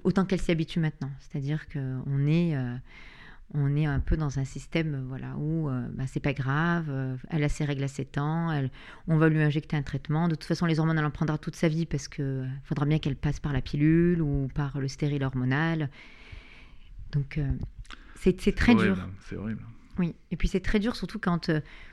autant 0.04 0.24
qu'elle 0.24 0.40
s'y 0.40 0.52
habitue 0.52 0.78
maintenant. 0.78 1.10
C'est-à-dire 1.18 1.66
qu'on 1.68 2.26
est 2.28 2.54
on 3.52 3.76
est 3.76 3.86
un 3.86 4.00
peu 4.00 4.16
dans 4.16 4.38
un 4.38 4.44
système 4.44 4.94
euh, 4.94 5.04
voilà, 5.06 5.36
où 5.36 5.68
euh, 5.68 5.86
bah, 5.92 6.04
c'est 6.06 6.20
pas 6.20 6.32
grave, 6.32 6.86
euh, 6.88 7.16
elle 7.28 7.44
a 7.44 7.48
ses 7.48 7.64
règles 7.64 7.84
à 7.84 7.88
7 7.88 8.18
ans, 8.18 8.50
elle, 8.50 8.70
on 9.06 9.16
va 9.16 9.28
lui 9.28 9.42
injecter 9.42 9.76
un 9.76 9.82
traitement. 9.82 10.28
De 10.28 10.34
toute 10.34 10.44
façon, 10.44 10.66
les 10.66 10.80
hormones, 10.80 10.98
elle 10.98 11.04
en 11.04 11.10
prendra 11.10 11.38
toute 11.38 11.56
sa 11.56 11.68
vie 11.68 11.86
parce 11.86 12.08
qu'il 12.08 12.50
faudra 12.64 12.86
bien 12.86 12.98
qu'elle 12.98 13.16
passe 13.16 13.40
par 13.40 13.52
la 13.52 13.60
pilule 13.60 14.22
ou 14.22 14.48
par 14.54 14.80
le 14.80 14.88
stérile 14.88 15.22
hormonal. 15.24 15.90
Donc, 17.12 17.38
c'est 18.16 18.54
très 18.56 18.74
dur. 18.74 18.96
C'est 19.20 19.36
horrible. 19.36 19.62
Oui, 19.98 20.16
et 20.32 20.36
puis 20.36 20.48
c'est 20.48 20.60
très 20.60 20.80
dur, 20.80 20.96
surtout 20.96 21.20
quand 21.20 21.52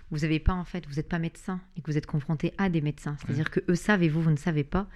vous 0.09 0.19
n'avez 0.19 0.39
pas, 0.39 0.53
en 0.53 0.63
fait, 0.63 0.87
vous 0.87 0.95
n'êtes 0.95 1.09
pas 1.09 1.19
médecin 1.19 1.61
et 1.77 1.81
que 1.81 1.91
vous 1.91 1.97
êtes 1.97 2.07
confronté 2.07 2.53
à 2.57 2.69
des 2.69 2.81
médecins. 2.81 3.15
C'est-à-dire 3.19 3.51
que 3.51 3.59
eux 3.69 3.75
savent 3.75 4.01
et 4.01 4.09
vous, 4.09 4.23
vous 4.23 4.31
ne 4.31 4.37
savez 4.37 4.63
pas. 4.63 4.87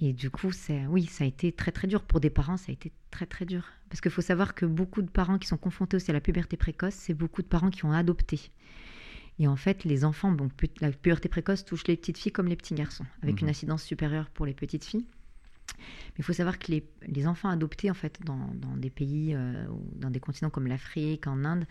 Et 0.00 0.12
du 0.12 0.30
coup, 0.30 0.50
oui, 0.88 1.06
ça 1.06 1.22
a 1.22 1.26
été 1.26 1.52
très 1.52 1.70
très 1.70 1.86
dur. 1.86 2.02
Pour 2.02 2.18
des 2.18 2.30
parents, 2.30 2.56
ça 2.56 2.66
a 2.70 2.72
été 2.72 2.90
très 3.12 3.26
très 3.26 3.44
dur. 3.44 3.62
Parce 3.88 4.00
qu'il 4.00 4.10
faut 4.10 4.22
savoir 4.22 4.54
que 4.54 4.66
beaucoup 4.66 5.02
de 5.02 5.08
parents 5.08 5.38
qui 5.38 5.46
sont 5.46 5.56
confrontés 5.56 5.96
aussi 5.96 6.10
à 6.10 6.14
la 6.14 6.20
puberté 6.20 6.56
précoce, 6.56 6.94
c'est 6.94 7.14
beaucoup 7.14 7.42
de 7.42 7.46
parents 7.46 7.70
qui 7.70 7.84
ont 7.84 7.92
adopté. 7.92 8.50
Et 9.38 9.46
en 9.46 9.56
fait, 9.56 9.84
les 9.84 10.04
enfants, 10.04 10.32
bon, 10.32 10.48
la 10.80 10.90
puberté 10.90 11.28
précoce 11.28 11.64
touche 11.64 11.86
les 11.86 11.96
petites 11.96 12.18
filles 12.18 12.32
comme 12.32 12.48
les 12.48 12.56
petits 12.56 12.74
garçons, 12.74 13.04
avec 13.22 13.40
une 13.40 13.46
mhm. 13.46 13.50
incidence 13.50 13.82
supérieure 13.82 14.30
pour 14.30 14.46
les 14.46 14.54
petites 14.54 14.84
filles. 14.84 15.06
Mais 15.78 16.20
il 16.20 16.24
faut 16.24 16.32
savoir 16.32 16.58
que 16.58 16.72
les, 16.72 17.26
enfants 17.26 17.50
adoptés, 17.50 17.90
en 17.90 17.94
fait, 17.94 18.20
dans, 18.24 18.38
des 18.76 18.90
pays, 18.90 19.34
euh, 19.34 19.66
dans 19.96 20.10
des 20.10 20.20
continents 20.20 20.50
comme 20.50 20.66
l'Afrique, 20.66 21.26
en 21.26 21.44
Inde, 21.44 21.66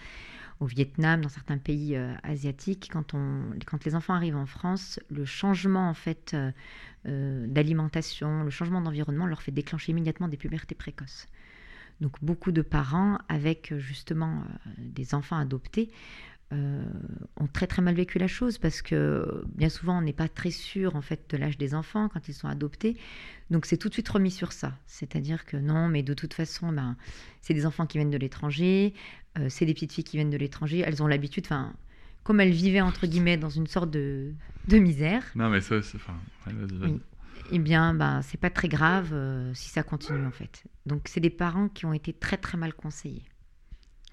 au 0.60 0.66
Vietnam, 0.66 1.22
dans 1.22 1.30
certains 1.30 1.58
pays 1.58 1.96
euh, 1.96 2.14
asiatiques, 2.24 2.90
quand, 2.92 3.14
on, 3.14 3.52
quand 3.66 3.84
les 3.84 3.96
enfants 3.96 4.14
arrivent 4.14 4.36
en 4.36 4.46
France, 4.46 5.00
le 5.10 5.26
changement, 5.26 5.90
en 5.90 5.94
fait, 5.94 6.36
euh, 7.06 7.48
d'alimentation, 7.48 8.44
le 8.44 8.50
changement 8.52 8.82
d'environnement 8.82 9.26
leur 9.26 9.42
fait 9.42 9.52
déclencher 9.52 9.92
immédiatement 9.92 10.28
des 10.28 10.38
pubertés 10.38 10.76
précoces. 10.76 11.28
Donc 12.02 12.14
beaucoup 12.22 12.52
de 12.52 12.62
parents 12.62 13.18
avec 13.30 13.74
justement 13.78 14.44
des 14.78 15.16
enfants 15.16 15.38
adoptés 15.38 15.92
euh, 16.54 16.84
ont 17.38 17.48
très 17.48 17.66
très 17.66 17.82
mal 17.82 17.96
vécu 17.96 18.20
la 18.20 18.28
chose 18.28 18.60
parce 18.60 18.84
que 18.84 19.44
bien 19.56 19.70
souvent 19.70 19.98
on 19.98 20.02
n'est 20.02 20.14
pas 20.14 20.28
très 20.28 20.52
sûr 20.52 20.96
en 20.96 21.02
fait 21.02 21.28
de 21.32 21.38
l'âge 21.38 21.58
des 21.58 21.74
enfants 21.74 22.08
quand 22.08 22.28
ils 22.28 22.34
sont 22.34 22.48
adoptés. 22.48 22.98
Donc 23.50 23.66
c'est 23.66 23.78
tout 23.78 23.90
de 23.90 23.94
suite 23.94 24.08
remis 24.10 24.30
sur 24.30 24.52
ça. 24.52 24.78
C'est-à-dire 24.86 25.46
que 25.46 25.58
non, 25.58 25.88
mais 25.88 26.04
de 26.04 26.14
toute 26.14 26.34
façon, 26.34 26.72
ben, 26.72 26.98
c'est 27.42 27.54
des 27.54 27.66
enfants 27.66 27.88
qui 27.88 27.98
viennent 27.98 28.12
de 28.12 28.18
l'étranger, 28.18 28.94
euh, 29.40 29.48
c'est 29.50 29.66
des 29.66 29.74
petites 29.74 29.94
filles 29.94 30.04
qui 30.04 30.18
viennent 30.18 30.30
de 30.30 30.38
l'étranger, 30.38 30.84
elles 30.86 31.02
ont 31.02 31.08
l'habitude, 31.08 31.46
enfin, 31.46 31.74
comme 32.24 32.40
elles 32.40 32.52
vivaient 32.52 32.82
entre 32.82 33.08
guillemets 33.08 33.38
dans 33.38 33.50
une 33.50 33.68
sorte 33.68 33.90
de, 33.90 34.32
de 34.68 34.78
misère. 34.78 35.24
Non 35.36 35.50
mais 35.50 35.62
ça, 35.62 35.82
c'est... 35.82 35.98
Enfin, 35.98 36.16
eh 37.52 37.60
bien, 37.60 37.94
ben, 37.94 38.22
c'est 38.22 38.40
pas 38.40 38.50
très 38.50 38.68
grave 38.68 39.12
euh, 39.14 39.54
si 39.54 39.70
ça 39.70 39.84
continue 39.84 40.26
en 40.26 40.32
fait. 40.32 40.64
Donc 40.86 41.04
c'est 41.06 41.20
des 41.20 41.30
parents 41.30 41.70
qui 41.70 41.86
ont 41.86 41.94
été 41.94 42.14
très 42.14 42.38
très 42.38 42.58
mal 42.58 42.74
conseillés 42.74 43.24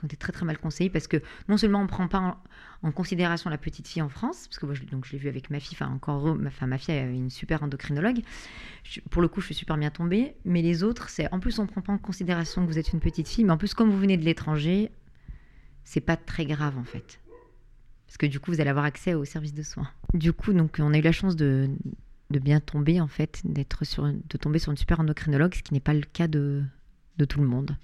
ont 0.02 0.06
été 0.06 0.16
très 0.16 0.32
très 0.32 0.44
mal 0.44 0.58
conseillés 0.58 0.90
parce 0.90 1.06
que 1.06 1.18
non 1.48 1.56
seulement 1.56 1.80
on 1.80 1.84
ne 1.84 1.88
prend 1.88 2.08
pas 2.08 2.42
en, 2.82 2.92
considération 2.92 3.50
la 3.50 3.58
petite 3.58 3.86
fille 3.86 4.02
en 4.02 4.08
France, 4.08 4.48
parce 4.48 4.58
que 4.58 4.66
moi 4.66 4.74
je, 4.74 4.82
je 4.82 5.12
l'ai 5.12 5.18
vu 5.18 5.28
avec 5.28 5.50
ma 5.50 5.60
fille, 5.60 5.76
enfin 5.80 5.92
encore 5.92 6.34
ma, 6.34 6.50
ma 6.66 6.78
fille 6.78 6.94
avait 6.94 7.14
une 7.14 7.30
super 7.30 7.62
endocrinologue, 7.62 8.22
pour 9.10 9.22
le 9.22 9.28
coup 9.28 9.40
je 9.40 9.46
suis 9.46 9.54
super 9.54 9.76
bien 9.76 9.90
tombée, 9.90 10.34
mais 10.44 10.62
les 10.62 10.82
autres, 10.82 11.08
c'est 11.08 11.32
en 11.32 11.38
plus 11.38 11.58
on 11.58 11.62
ne 11.62 11.68
prend 11.68 11.80
pas 11.80 11.92
en 11.92 11.98
considération 11.98 12.62
que 12.62 12.70
vous 12.70 12.78
êtes 12.78 12.92
une 12.92 13.00
petite 13.00 13.28
fille, 13.28 13.44
mais 13.44 13.52
en 13.52 13.58
plus 13.58 13.74
comme 13.74 13.90
vous 13.90 13.98
venez 13.98 14.16
de 14.16 14.24
l'étranger, 14.24 14.90
c'est 15.84 16.00
pas 16.00 16.16
très 16.16 16.44
grave 16.44 16.76
en 16.76 16.84
fait. 16.84 17.20
Parce 18.06 18.16
que 18.18 18.26
du 18.26 18.40
coup 18.40 18.50
vous 18.50 18.60
allez 18.60 18.70
avoir 18.70 18.84
accès 18.84 19.14
aux 19.14 19.24
services 19.24 19.54
de 19.54 19.62
soins. 19.62 19.88
Du 20.12 20.32
coup, 20.32 20.52
donc 20.52 20.76
on 20.80 20.92
a 20.92 20.98
eu 20.98 21.02
la 21.02 21.12
chance 21.12 21.36
de, 21.36 21.70
de 22.32 22.40
bien 22.40 22.60
tomber 22.60 23.00
en 23.00 23.06
fait, 23.06 23.42
d'être 23.44 23.84
sur, 23.84 24.04
de 24.04 24.36
tomber 24.36 24.58
sur 24.58 24.72
une 24.72 24.78
super 24.78 25.00
endocrinologue, 25.00 25.54
ce 25.54 25.62
qui 25.62 25.72
n'est 25.72 25.80
pas 25.80 25.94
le 25.94 26.02
cas 26.02 26.26
de, 26.26 26.64
de 27.18 27.24
tout 27.24 27.40
le 27.40 27.46
monde. 27.46 27.76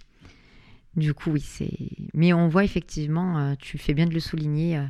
Du 0.97 1.15
coup, 1.15 1.31
oui, 1.31 1.41
c'est. 1.41 1.71
Mais 2.15 2.33
on 2.33 2.49
voit 2.49 2.65
effectivement, 2.65 3.55
tu 3.57 3.79
fais 3.79 3.95
bien 3.95 4.07
de 4.07 4.15
le 4.15 4.21
souligner, 4.21 4.83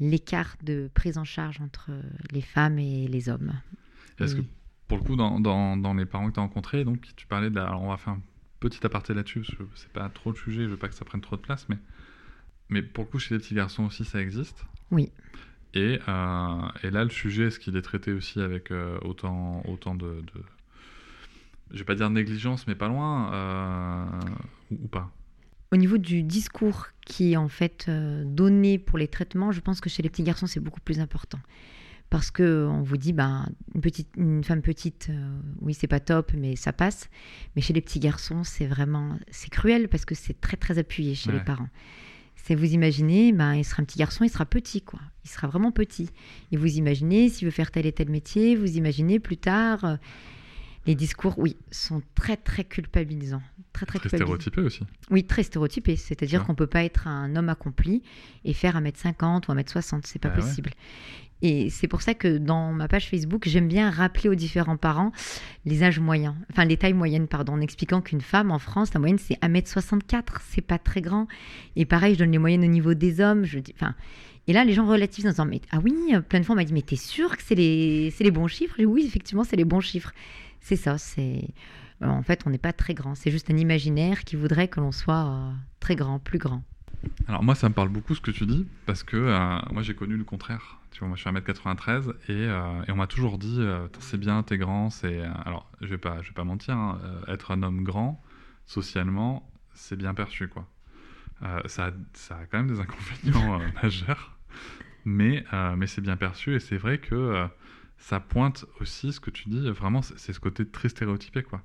l'écart 0.00 0.56
de 0.62 0.90
prise 0.94 1.18
en 1.18 1.24
charge 1.24 1.60
entre 1.60 1.90
les 2.32 2.40
femmes 2.40 2.78
et 2.78 3.06
les 3.08 3.28
hommes. 3.28 3.52
Est-ce 4.18 4.36
que, 4.36 4.42
pour 4.86 4.98
le 4.98 5.04
coup, 5.04 5.16
dans, 5.16 5.38
dans, 5.40 5.94
les 5.94 6.06
parents 6.06 6.28
que 6.28 6.34
tu 6.34 6.40
as 6.40 6.42
rencontrés, 6.42 6.84
donc 6.84 7.06
tu 7.16 7.26
parlais 7.26 7.50
de 7.50 7.54
la... 7.54 7.66
Alors, 7.66 7.82
on 7.82 7.90
va 7.90 7.96
faire 7.96 8.14
un 8.14 8.22
petit 8.60 8.84
aparté 8.84 9.14
là-dessus, 9.14 9.40
parce 9.40 9.54
que 9.54 9.64
c'est 9.74 9.92
pas 9.92 10.08
trop 10.08 10.30
le 10.30 10.36
sujet, 10.36 10.64
je 10.64 10.70
veux 10.70 10.76
pas 10.76 10.88
que 10.88 10.94
ça 10.94 11.04
prenne 11.04 11.20
trop 11.20 11.36
de 11.36 11.40
place, 11.40 11.68
mais, 11.68 11.78
mais 12.68 12.82
pour 12.82 13.04
le 13.04 13.10
coup, 13.10 13.18
chez 13.18 13.34
les 13.34 13.40
petits 13.40 13.54
garçons 13.54 13.84
aussi, 13.84 14.04
ça 14.04 14.20
existe. 14.20 14.64
Oui. 14.90 15.12
Et, 15.74 15.98
euh, 16.08 16.68
et 16.82 16.90
là, 16.90 17.04
le 17.04 17.10
sujet, 17.10 17.46
est-ce 17.46 17.58
qu'il 17.58 17.76
est 17.76 17.82
traité 17.82 18.12
aussi 18.12 18.40
avec 18.40 18.70
euh, 18.70 18.98
autant, 19.02 19.62
autant 19.66 19.94
de, 19.94 20.22
de, 20.22 20.42
Je 21.72 21.78
vais 21.78 21.84
pas 21.84 21.94
dire 21.94 22.08
négligence, 22.10 22.66
mais 22.66 22.74
pas 22.74 22.88
loin, 22.88 23.32
euh, 23.34 24.04
ou, 24.70 24.88
pas? 24.88 25.12
Au 25.70 25.76
niveau 25.76 25.98
du 25.98 26.22
discours 26.22 26.86
qui 27.04 27.32
est 27.32 27.36
en 27.36 27.48
fait 27.48 27.90
donné 27.90 28.78
pour 28.78 28.96
les 28.96 29.08
traitements, 29.08 29.52
je 29.52 29.60
pense 29.60 29.82
que 29.82 29.90
chez 29.90 30.02
les 30.02 30.08
petits 30.08 30.22
garçons, 30.22 30.46
c'est 30.46 30.60
beaucoup 30.60 30.80
plus 30.80 31.00
important. 31.00 31.38
Parce 32.08 32.30
que 32.30 32.66
on 32.66 32.80
vous 32.80 32.96
dit 32.96 33.12
ben 33.12 33.46
une 33.74 33.82
petite 33.82 34.08
une 34.16 34.42
femme 34.42 34.62
petite 34.62 35.10
oui 35.60 35.74
c'est 35.74 35.86
pas 35.86 36.00
top 36.00 36.32
mais 36.32 36.56
ça 36.56 36.72
passe. 36.72 37.10
Mais 37.54 37.60
chez 37.60 37.74
les 37.74 37.82
petits 37.82 37.98
garçons 38.00 38.44
c'est 38.44 38.66
vraiment 38.66 39.18
c'est 39.30 39.50
cruel 39.50 39.88
parce 39.88 40.06
que 40.06 40.14
c'est 40.14 40.40
très 40.40 40.56
très 40.56 40.78
appuyé 40.78 41.14
chez 41.14 41.30
les 41.32 41.40
parents 41.40 41.68
c'est 42.48 42.54
vous 42.54 42.72
imaginez 42.72 43.32
ben 43.32 43.54
il 43.54 43.64
sera 43.64 43.82
un 43.82 43.84
petit 43.84 43.98
garçon 43.98 44.24
il 44.24 44.30
sera 44.30 44.46
petit 44.46 44.80
quoi 44.80 45.00
il 45.22 45.30
sera 45.30 45.48
vraiment 45.48 45.70
petit 45.70 46.08
et 46.50 46.56
vous 46.56 46.78
imaginez 46.78 47.28
s'il 47.28 47.44
veut 47.44 47.52
faire 47.52 47.70
tel 47.70 47.84
et 47.84 47.92
tel 47.92 48.08
métier 48.08 48.56
vous 48.56 48.78
imaginez 48.78 49.18
plus 49.18 49.36
tard 49.36 49.84
euh, 49.84 49.96
les 50.86 50.94
discours, 50.94 51.38
oui, 51.38 51.54
sont 51.70 52.00
très 52.14 52.38
très 52.38 52.64
culpabilisants. 52.64 53.42
Très 53.74 53.84
très, 53.84 53.98
très 53.98 54.08
stéréotypés 54.08 54.62
aussi. 54.62 54.80
Oui, 55.10 55.22
très 55.22 55.42
stéréotypés. 55.42 55.96
C'est-à-dire 55.96 56.44
qu'on 56.44 56.52
ne 56.52 56.56
peut 56.56 56.66
pas 56.66 56.82
être 56.82 57.06
un 57.06 57.36
homme 57.36 57.50
accompli 57.50 58.02
et 58.46 58.54
faire 58.54 58.80
1m50 58.80 59.50
ou 59.50 59.54
1m60. 59.54 60.00
C'est 60.04 60.18
pas 60.18 60.30
bah 60.30 60.36
possible. 60.36 60.70
Et 61.42 61.70
c'est 61.70 61.86
pour 61.88 62.02
ça 62.02 62.14
que 62.14 62.38
dans 62.38 62.72
ma 62.72 62.88
page 62.88 63.08
Facebook, 63.08 63.44
j'aime 63.46 63.68
bien 63.68 63.90
rappeler 63.90 64.28
aux 64.28 64.34
différents 64.34 64.76
parents 64.76 65.12
les 65.64 65.82
âges 65.82 66.00
moyens, 66.00 66.34
enfin 66.50 66.64
les 66.64 66.76
tailles 66.76 66.94
moyennes, 66.94 67.28
pardon, 67.28 67.52
en 67.52 67.60
expliquant 67.60 68.00
qu'une 68.00 68.20
femme 68.20 68.50
en 68.50 68.58
France, 68.58 68.92
la 68.94 69.00
moyenne 69.00 69.18
c'est 69.18 69.38
1m64, 69.40 70.22
c'est 70.48 70.62
pas 70.62 70.78
très 70.78 71.00
grand. 71.00 71.28
Et 71.76 71.84
pareil, 71.84 72.14
je 72.14 72.18
donne 72.20 72.32
les 72.32 72.38
moyennes 72.38 72.64
au 72.64 72.68
niveau 72.68 72.94
des 72.94 73.20
hommes. 73.20 73.44
Je 73.44 73.58
dis, 73.60 73.72
enfin, 73.76 73.94
et 74.48 74.52
là, 74.52 74.64
les 74.64 74.72
gens 74.72 74.86
relativent 74.86 75.26
en 75.26 75.30
disant, 75.30 75.48
ah 75.70 75.78
oui, 75.84 75.94
plein 76.28 76.40
de 76.40 76.44
fois 76.44 76.54
on 76.54 76.56
m'a 76.56 76.64
dit, 76.64 76.72
mais 76.72 76.82
t'es 76.82 76.96
sûr 76.96 77.36
que 77.36 77.42
c'est 77.42 77.54
les, 77.54 78.12
les 78.18 78.30
bons 78.30 78.48
chiffres? 78.48 78.82
Oui, 78.82 79.04
effectivement, 79.06 79.44
c'est 79.44 79.56
les 79.56 79.66
bons 79.66 79.80
chiffres. 79.80 80.12
C'est 80.60 80.76
ça, 80.76 80.98
c'est. 80.98 81.48
En 82.00 82.22
fait, 82.22 82.42
on 82.46 82.50
n'est 82.50 82.58
pas 82.58 82.72
très 82.72 82.94
grand. 82.94 83.14
C'est 83.14 83.30
juste 83.30 83.50
un 83.50 83.56
imaginaire 83.56 84.24
qui 84.24 84.36
voudrait 84.36 84.68
que 84.68 84.80
l'on 84.80 84.92
soit 84.92 85.26
euh, 85.26 85.52
très 85.80 85.96
grand, 85.96 86.18
plus 86.18 86.38
grand. 86.38 86.62
Alors 87.26 87.42
moi, 87.42 87.54
ça 87.54 87.68
me 87.68 87.74
parle 87.74 87.88
beaucoup 87.88 88.14
ce 88.14 88.20
que 88.20 88.30
tu 88.30 88.46
dis, 88.46 88.66
parce 88.86 89.02
que 89.02 89.16
euh, 89.16 89.58
moi 89.72 89.82
j'ai 89.82 89.94
connu 89.94 90.16
le 90.16 90.24
contraire. 90.24 90.77
Tu 90.90 91.00
vois, 91.00 91.08
moi 91.08 91.16
je 91.16 91.22
suis 91.22 91.30
1m93 91.30 92.10
et, 92.10 92.14
euh, 92.30 92.82
et 92.86 92.90
on 92.92 92.96
m'a 92.96 93.06
toujours 93.06 93.38
dit 93.38 93.60
c'est 94.00 94.18
bien, 94.18 94.42
t'es 94.42 94.58
grand. 94.58 94.90
C'est 94.90 95.22
alors 95.44 95.70
je 95.80 95.86
vais 95.86 95.98
pas, 95.98 96.22
je 96.22 96.28
vais 96.28 96.34
pas 96.34 96.44
mentir, 96.44 96.76
hein, 96.76 97.00
être 97.28 97.50
un 97.50 97.62
homme 97.62 97.84
grand 97.84 98.22
socialement, 98.66 99.50
c'est 99.74 99.96
bien 99.96 100.14
perçu 100.14 100.48
quoi. 100.48 100.66
ça, 101.66 101.92
ça 102.14 102.36
a 102.36 102.46
quand 102.46 102.58
même 102.58 102.68
des 102.68 102.80
inconvénients 102.80 103.60
majeurs, 103.82 104.38
mais 105.04 105.44
mais 105.76 105.86
c'est 105.86 106.00
bien 106.00 106.16
perçu 106.16 106.54
et 106.54 106.60
c'est 106.60 106.78
vrai 106.78 106.98
que 106.98 107.46
ça 107.98 108.20
pointe 108.20 108.64
aussi 108.80 109.12
ce 109.12 109.20
que 109.20 109.30
tu 109.30 109.48
dis. 109.48 109.70
Vraiment, 109.70 110.02
c'est 110.02 110.32
ce 110.32 110.40
côté 110.40 110.66
très 110.66 110.88
stéréotypé 110.88 111.42
quoi. 111.42 111.62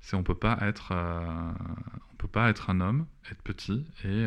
C'est 0.00 0.16
on 0.16 0.22
peut 0.22 0.34
pas 0.34 0.58
être, 0.62 0.92
on 0.92 2.16
peut 2.16 2.28
pas 2.28 2.50
être 2.50 2.70
un 2.70 2.80
homme, 2.80 3.06
être 3.30 3.42
petit 3.42 3.86
et 4.04 4.26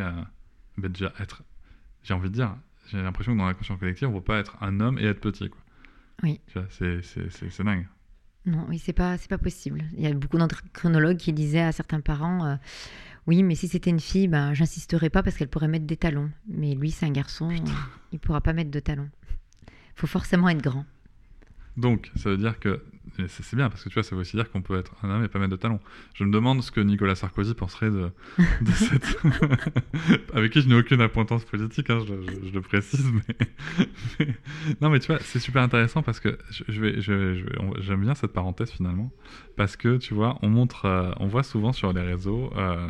ben 0.80 0.92
déjà 0.92 1.14
être, 1.20 1.44
j'ai 2.04 2.14
envie 2.14 2.30
de 2.30 2.36
dire, 2.36 2.56
j'ai 2.92 3.02
l'impression 3.02 3.34
que 3.34 3.38
dans 3.38 3.48
la 3.48 3.54
conscience 3.54 3.80
collective, 3.80 4.08
on 4.08 4.14
ne 4.14 4.20
peut 4.20 4.26
pas 4.26 4.40
être 4.40 4.58
un 4.62 4.80
homme 4.80 4.98
et 5.00 5.06
être 5.06 5.20
petit. 5.20 5.50
Quoi. 5.50 5.62
Oui. 6.24 6.40
C'est 6.48 7.64
dingue. 7.64 7.88
Non, 8.46 8.66
oui, 8.70 8.80
c'est 8.80 8.94
pas, 8.94 9.16
pas 9.30 9.38
possible. 9.38 9.84
Il 9.96 10.02
y 10.02 10.08
a 10.08 10.14
beaucoup 10.14 10.38
d'endocrinologues 10.38 11.18
qui 11.18 11.34
disaient 11.34 11.62
à 11.62 11.72
certains 11.72 12.00
parents 12.00 12.46
euh, 12.46 12.56
Oui, 13.28 13.44
mais 13.44 13.56
si 13.56 13.68
c'était 13.68 13.90
une 13.90 14.00
fille, 14.00 14.28
ben, 14.28 14.54
j'insisterai 14.54 15.10
pas 15.10 15.22
parce 15.24 15.36
qu'elle 15.36 15.50
pourrait 15.50 15.68
mettre 15.68 15.86
des 15.86 15.98
talons. 15.98 16.32
Mais 16.48 16.74
lui, 16.74 16.92
c'est 16.92 17.06
un 17.06 17.12
garçon, 17.12 17.52
il 17.52 17.64
il 18.12 18.20
pourra 18.20 18.42
pas 18.42 18.54
mettre 18.54 18.72
de 18.72 18.80
talons. 18.80 19.10
Il 19.68 20.00
faut 20.00 20.08
forcément 20.08 20.50
être 20.50 20.62
grand. 20.62 20.86
Donc, 21.78 22.12
ça 22.16 22.30
veut 22.30 22.38
dire 22.38 22.60
que 22.60 22.82
c'est 23.28 23.56
bien 23.56 23.70
parce 23.70 23.84
que 23.84 23.90
tu 23.90 23.96
vois, 23.96 24.04
ça 24.04 24.16
veut 24.16 24.22
aussi 24.22 24.38
dire 24.38 24.50
qu'on 24.52 24.62
peut 24.62 24.78
être 24.78 24.94
un 25.04 25.10
homme 25.10 25.24
et 25.24 25.28
pas 25.28 25.40
mettre 25.40 25.52
de 25.52 25.58
talons. 25.58 25.80
Je 26.14 26.24
me 26.24 26.32
demande 26.32 26.62
ce 26.64 26.72
que 26.72 26.80
Nicolas 26.80 27.16
Sarkozy 27.16 27.54
penserait 27.54 27.90
de, 27.90 28.12
cette. 28.74 29.18
Avec 30.34 30.52
qui 30.54 30.62
je 30.62 30.68
n'ai 30.70 30.76
aucune 30.76 31.02
appointance 31.02 31.44
politique, 31.44 31.90
hein, 31.90 32.00
je, 32.08 32.52
le 32.52 32.62
précise, 32.62 33.12
mais... 33.12 34.28
Non, 34.82 34.90
mais 34.90 35.00
tu 35.00 35.08
vois, 35.08 35.20
c'est 35.22 35.40
super 35.40 35.62
intéressant 35.62 36.02
parce 36.02 36.20
que 36.20 36.38
je, 36.68 36.82
vais, 36.82 37.02
j'aime 37.02 38.02
bien 38.02 38.16
cette 38.16 38.34
parenthèse 38.34 38.72
finalement. 38.72 39.12
Parce 39.56 39.76
que 39.76 39.98
tu 39.98 40.14
vois, 40.14 40.38
on 40.42 40.50
montre, 40.50 40.86
euh, 40.86 41.12
on 41.18 41.28
voit 41.28 41.44
souvent 41.44 41.74
sur 41.74 41.94
les 41.94 42.02
réseaux 42.02 42.52
euh, 42.56 42.88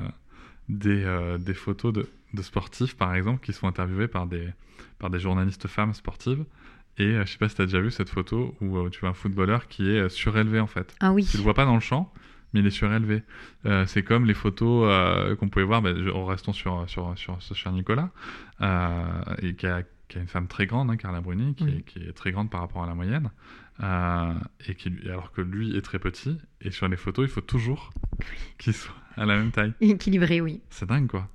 des, 0.68 1.04
euh, 1.04 1.38
des, 1.38 1.54
photos 1.54 1.94
de, 1.94 2.08
de, 2.34 2.42
sportifs, 2.42 2.96
par 2.96 3.16
exemple, 3.16 3.44
qui 3.44 3.54
sont 3.54 3.68
interviewés 3.68 4.08
par 4.08 4.28
des, 4.28 4.50
par 5.00 5.10
des 5.10 5.20
journalistes 5.20 5.68
femmes 5.68 5.94
sportives. 5.94 6.44
Et 7.00 7.16
euh, 7.16 7.26
je 7.26 7.32
sais 7.32 7.38
pas 7.38 7.48
si 7.48 7.56
tu 7.56 7.62
as 7.62 7.66
déjà 7.66 7.80
vu 7.80 7.92
cette 7.92 8.10
photo 8.10 8.56
où 8.60 8.78
euh, 8.78 8.90
tu 8.90 9.00
vois 9.00 9.10
un 9.10 9.14
footballeur 9.14 9.68
qui 9.68 9.90
est 9.90 10.00
euh, 10.00 10.10
surélevé 10.10 10.60
en 10.60 10.68
fait. 10.68 10.94
Ah 11.00 11.14
oui. 11.14 11.26
Tu 11.26 11.38
le 11.38 11.44
vois 11.44 11.54
pas 11.54 11.66
dans 11.66 11.74
le 11.74 11.80
champ, 11.80 12.12
mais 12.54 12.60
il 12.60 12.68
est 12.68 12.72
surélevé. 12.72 13.24
c'est 13.88 14.04
comme 14.04 14.26
les 14.26 14.34
photos 14.34 15.38
qu'on 15.38 15.50
pouvait 15.50 15.66
voir, 15.66 15.82
en 16.14 16.26
restant 16.26 16.52
sur, 16.52 16.90
sur, 16.90 17.18
sur 17.18 17.42
ce 17.42 17.54
cher 17.54 17.72
Nicolas, 17.72 18.10
et 19.42 19.54
qui 19.54 19.68
a, 19.68 19.84
qui 20.08 20.18
a, 20.18 20.22
une 20.22 20.28
femme 20.28 20.48
très 20.48 20.66
grande, 20.66 20.90
hein, 20.90 20.98
Carla 20.98 21.22
Bruni, 21.22 21.54
qui, 21.54 21.70
est, 21.70 21.82
qui, 21.84 22.00
est, 22.00 22.12
très 22.12 22.32
grande 22.32 22.50
par 22.50 22.62
rapport 22.62 22.84
à 22.84 22.88
la 22.88 22.96
moyenne, 22.96 23.30
et 24.68 24.76
qui, 24.76 24.92
alors 25.06 25.32
que 25.32 25.42
lui 25.42 25.78
est 25.78 25.82
très 25.82 26.00
petit, 26.00 26.38
et 26.62 26.72
sur 26.72 26.88
les 26.88 26.98
photos, 26.98 27.30
il 27.30 27.32
faut 27.32 27.42
toujours 27.42 27.92
qu'il 28.58 28.74
soit 28.74 28.96
à 29.16 29.26
la 29.26 29.38
même 29.38 29.52
taille. 29.52 29.74
Équilibré, 29.80 30.42
oui. 30.42 30.60
C'est 30.72 30.90
dingue 30.90 31.08
quoi. 31.08 31.30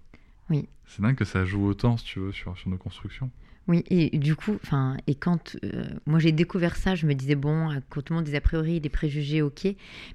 Oui. 0.50 0.68
C'est 0.86 1.00
dingue 1.00 1.14
que 1.14 1.24
ça 1.24 1.44
joue 1.44 1.64
autant, 1.64 1.96
si 1.96 2.04
tu 2.04 2.18
veux, 2.18 2.32
sur, 2.32 2.58
sur 2.58 2.68
nos 2.68 2.76
constructions. 2.76 3.30
Oui, 3.66 3.82
et 3.88 4.18
du 4.18 4.36
coup, 4.36 4.58
enfin, 4.62 4.96
et 5.06 5.14
quand 5.14 5.56
euh, 5.64 5.84
moi 6.04 6.18
j'ai 6.18 6.32
découvert 6.32 6.76
ça, 6.76 6.94
je 6.94 7.06
me 7.06 7.14
disais 7.14 7.34
bon, 7.34 7.70
euh, 7.70 7.78
quand 7.88 8.02
tout 8.02 8.12
le 8.12 8.16
monde 8.16 8.26
disait 8.26 8.36
a 8.36 8.42
priori 8.42 8.78
des 8.78 8.90
préjugés, 8.90 9.40
ok, 9.40 9.66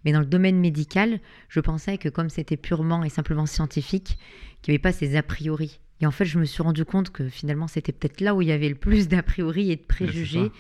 mais 0.06 0.12
dans 0.12 0.20
le 0.20 0.28
domaine 0.28 0.60
médical, 0.60 1.20
je 1.48 1.60
pensais 1.60 1.98
que 1.98 2.10
comme 2.10 2.30
c'était 2.30 2.58
purement 2.58 3.04
et 3.04 3.10
simplement 3.10 3.48
scientifique, 3.48 4.20
qu'il 4.62 4.72
n'y 4.72 4.76
avait 4.76 4.82
pas 4.82 4.92
ces 4.92 5.16
a 5.16 5.24
priori. 5.24 5.80
Et 6.00 6.06
en 6.06 6.12
fait, 6.12 6.26
je 6.26 6.38
me 6.38 6.46
suis 6.46 6.62
rendu 6.62 6.86
compte 6.86 7.10
que 7.10 7.28
finalement, 7.28 7.68
c'était 7.68 7.92
peut-être 7.92 8.22
là 8.22 8.36
où 8.36 8.42
il 8.42 8.50
y 8.50 8.52
avait 8.52 8.70
le 8.70 8.76
plus 8.76 9.08
d'a 9.08 9.24
priori 9.24 9.72
et 9.72 9.76
de 9.76 9.82
préjugés 9.82 10.52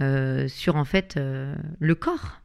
euh, 0.00 0.48
sur 0.48 0.74
en 0.76 0.84
fait 0.84 1.16
le 1.16 1.94
corps, 1.94 2.40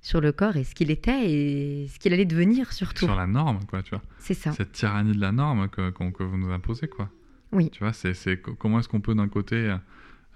sur 0.00 0.20
le 0.20 0.32
corps 0.32 0.56
et 0.56 0.64
ce 0.64 0.74
qu'il 0.74 0.90
était 0.90 1.30
et 1.30 1.88
ce 1.88 1.98
qu'il 2.00 2.12
allait 2.12 2.24
devenir 2.24 2.72
surtout. 2.72 3.06
Sur 3.06 3.14
la 3.14 3.26
norme, 3.28 3.60
quoi, 3.66 3.84
tu 3.84 3.90
vois. 3.90 4.02
C'est 4.18 4.34
ça. 4.34 4.50
Cette 4.50 4.72
tyrannie 4.72 5.14
de 5.14 5.20
la 5.20 5.32
norme 5.32 5.68
que, 5.68 5.90
que 5.90 6.22
vous 6.24 6.36
nous 6.36 6.50
imposez, 6.50 6.88
quoi. 6.88 7.08
Oui. 7.52 7.70
Tu 7.70 7.82
vois, 7.82 7.92
c'est 7.92 8.40
comment 8.58 8.80
est-ce 8.80 8.88
qu'on 8.88 9.00
peut 9.00 9.14
d'un 9.14 9.28
côté 9.28 9.76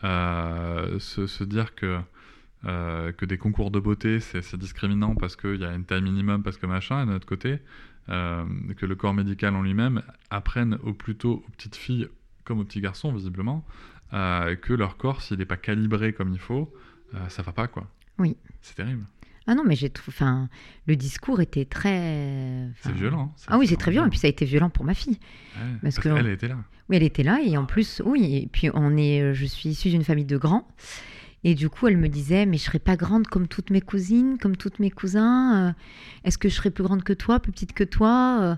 euh, 0.05 0.99
se, 0.99 1.45
dire 1.45 1.75
que, 1.75 2.01
euh, 2.65 3.13
que 3.13 3.27
des 3.27 3.39
concours 3.39 3.71
de 3.71 3.81
beauté, 3.81 4.21
c'est 4.21 4.57
discriminant 4.57 5.15
parce 5.15 5.37
qu'il 5.37 5.57
y 5.57 5.65
a 5.65 5.73
une 5.73 5.85
taille 5.85 6.03
minimum, 6.03 6.43
parce 6.43 6.57
que 6.57 6.67
machin, 6.67 7.03
et 7.03 7.07
d'un 7.07 7.17
autre 7.17 7.27
côté, 7.27 7.59
euh, 8.09 8.45
que 8.77 8.87
le 8.87 8.95
corps 8.95 9.15
médical 9.15 9.55
en 9.55 9.63
lui-même 9.63 10.03
apprenne 10.31 10.79
au 10.83 10.95
plutôt 10.95 11.45
aux 11.47 11.51
petites 11.53 11.77
filles 11.77 12.09
comme 12.45 12.61
aux 12.61 12.65
petits 12.65 12.81
garçons, 12.81 13.13
visiblement, 13.13 13.65
que 14.11 14.73
leur 14.73 14.97
corps, 14.97 15.23
s'il 15.23 15.39
n'est 15.39 15.45
pas 15.45 15.57
calibré 15.57 16.13
comme 16.13 16.33
il 16.33 16.39
faut, 16.41 16.75
ça 17.29 17.43
va 17.43 17.53
pas, 17.53 17.69
quoi. 17.69 17.87
Oui. 18.19 18.37
C'est 18.61 18.75
terrible. 18.75 19.05
Ah 19.51 19.57
non, 19.57 19.65
mais 19.67 19.75
j'ai 19.75 19.93
enfin, 20.07 20.49
le 20.87 20.95
discours 20.95 21.41
était 21.41 21.65
très. 21.65 22.69
C'est 22.83 22.93
violent. 22.93 23.35
Ah 23.49 23.59
oui, 23.59 23.67
c'est 23.67 23.77
très 23.77 23.91
violent. 23.91 24.07
Et 24.07 24.11
puis 24.11 24.21
ça 24.21 24.29
a 24.29 24.31
été 24.31 24.45
violent 24.45 24.71
pour 24.71 24.85
ma 24.85 24.95
fille. 24.95 25.19
parce, 25.83 25.99
qu'elle 25.99 26.29
était 26.29 26.47
là. 26.47 26.59
Oui, 26.89 26.97
elle 26.97 27.03
était 27.03 27.25
là. 27.25 27.41
Et 27.45 27.57
en 27.57 27.65
plus, 27.65 28.01
oui. 28.05 28.37
Et 28.37 28.47
puis 28.47 28.71
on 28.73 28.97
est, 28.97 29.35
je 29.35 29.45
suis 29.45 29.71
issue 29.71 29.89
d'une 29.89 30.05
famille 30.05 30.25
de 30.25 30.37
grands. 30.37 30.69
Et 31.43 31.57
du 31.57 31.69
coup, 31.69 31.89
elle 31.89 31.97
me 31.97 32.09
disait, 32.09 32.47
mais 32.47 32.59
je 32.59 32.63
serai 32.63 32.79
pas 32.79 32.95
grande 32.95 33.27
comme 33.27 33.49
toutes 33.49 33.71
mes 33.71 33.81
cousines, 33.81 34.39
comme 34.39 34.57
toutes 34.57 34.79
mes 34.79 34.91
cousins. 34.91 35.69
Euh, 35.69 35.73
est-ce 36.23 36.39
que 36.39 36.49
je 36.49 36.55
serai 36.55 36.71
plus 36.71 36.85
grande 36.85 37.03
que 37.03 37.13
toi, 37.13 37.41
plus 37.41 37.51
petite 37.51 37.73
que 37.73 37.83
toi 37.83 38.57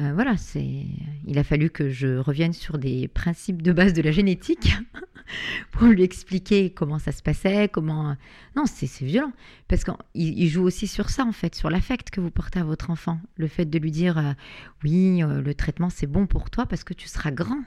euh, 0.00 0.12
Voilà, 0.14 0.36
c'est. 0.36 0.86
Il 1.26 1.38
a 1.38 1.44
fallu 1.44 1.70
que 1.70 1.88
je 1.88 2.16
revienne 2.16 2.52
sur 2.52 2.78
des 2.78 3.08
principes 3.08 3.62
de 3.62 3.72
base 3.72 3.92
de 3.92 4.02
la 4.02 4.10
génétique 4.10 4.74
pour 5.72 5.86
lui 5.88 6.02
expliquer 6.02 6.70
comment 6.70 6.98
ça 6.98 7.12
se 7.12 7.22
passait, 7.22 7.68
comment... 7.68 8.16
Non, 8.56 8.64
c'est 8.66 8.86
violent, 9.04 9.32
parce 9.68 9.84
qu'il 9.84 10.48
joue 10.48 10.62
aussi 10.62 10.86
sur 10.86 11.10
ça, 11.10 11.24
en 11.24 11.32
fait, 11.32 11.54
sur 11.54 11.70
l'affect 11.70 12.10
que 12.10 12.20
vous 12.20 12.30
portez 12.30 12.60
à 12.60 12.64
votre 12.64 12.90
enfant. 12.90 13.20
Le 13.36 13.46
fait 13.46 13.64
de 13.64 13.78
lui 13.78 13.90
dire, 13.90 14.18
euh, 14.18 14.32
oui, 14.84 15.22
euh, 15.22 15.40
le 15.40 15.54
traitement, 15.54 15.90
c'est 15.90 16.06
bon 16.06 16.26
pour 16.26 16.50
toi 16.50 16.66
parce 16.66 16.84
que 16.84 16.94
tu 16.94 17.08
seras 17.08 17.30
grand. 17.30 17.62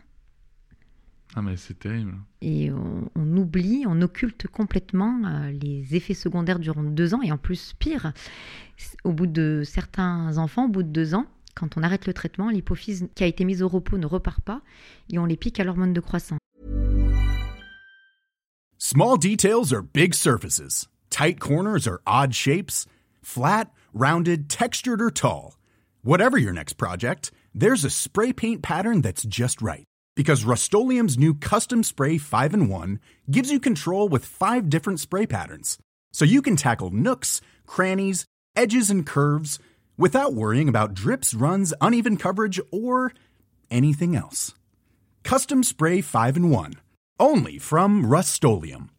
Ah 1.38 1.41
mais 1.41 1.57
c'est 1.57 1.77
terrible. 1.77 2.13
Et 2.41 2.71
on, 2.71 3.38
oublie, 3.38 3.83
on 3.88 4.01
occulte 4.01 4.47
complètement 4.47 5.21
euh, 5.25 5.51
les 5.51 5.95
effets 5.95 6.13
secondaires 6.13 6.59
durant 6.59 6.83
deux 6.83 7.13
ans, 7.13 7.21
et 7.21 7.31
en 7.31 7.38
plus, 7.38 7.73
pire, 7.77 8.13
au 9.03 9.11
bout 9.11 9.27
de 9.27 9.63
certains 9.65 10.38
enfants, 10.38 10.65
au 10.65 10.69
bout 10.69 10.83
de 10.83 10.89
deux 10.89 11.13
ans, 11.13 11.25
Quand 11.55 11.77
on 11.77 11.83
arrête 11.83 12.05
le 12.05 12.13
traitement, 12.13 12.49
l'hypophyse 12.49 13.07
qui 13.15 13.23
a 13.23 13.27
été 13.27 13.45
mise 13.45 13.61
au 13.61 13.69
repos 13.69 13.97
ne 13.97 14.05
repart 14.05 14.41
pas 14.41 14.61
et 15.09 15.17
on 15.17 15.25
les 15.25 15.37
pique 15.37 15.59
à 15.59 15.63
l'hormone 15.63 15.93
de 15.93 16.01
croissance. 16.01 16.39
Small 18.77 19.17
details 19.17 19.73
are 19.73 19.81
big 19.81 20.13
surfaces. 20.13 20.87
Tight 21.09 21.39
corners 21.39 21.87
are 21.87 22.01
odd 22.05 22.35
shapes. 22.35 22.85
Flat, 23.21 23.71
rounded, 23.93 24.49
textured 24.49 25.01
or 25.01 25.09
tall. 25.09 25.57
Whatever 26.03 26.37
your 26.37 26.53
next 26.53 26.73
project, 26.73 27.31
there's 27.55 27.85
a 27.85 27.89
spray 27.89 28.33
paint 28.33 28.61
pattern 28.61 29.01
that's 29.01 29.23
just 29.23 29.61
right. 29.61 29.85
Because 30.15 30.43
Rust 30.43 30.73
new 30.73 31.33
Custom 31.33 31.83
Spray 31.83 32.17
5 32.17 32.53
in 32.53 32.69
1 32.69 32.99
gives 33.31 33.51
you 33.51 33.59
control 33.59 34.07
with 34.07 34.25
five 34.25 34.69
different 34.69 34.99
spray 34.99 35.25
patterns. 35.25 35.77
So 36.11 36.25
you 36.25 36.41
can 36.41 36.55
tackle 36.55 36.89
nooks, 36.89 37.41
crannies, 37.65 38.25
edges, 38.55 38.89
and 38.89 39.05
curves 39.05 39.59
without 39.97 40.34
worrying 40.34 40.69
about 40.69 40.93
drips, 40.93 41.34
runs, 41.34 41.73
uneven 41.81 42.17
coverage, 42.17 42.60
or 42.71 43.12
anything 43.69 44.15
else. 44.15 44.53
Custom 45.23 45.63
Spray 45.63 46.01
5 46.01 46.38
in 46.38 46.49
1. 46.49 46.73
Only 47.19 47.58
from 47.58 48.05
Rust-Oleum. 48.05 48.89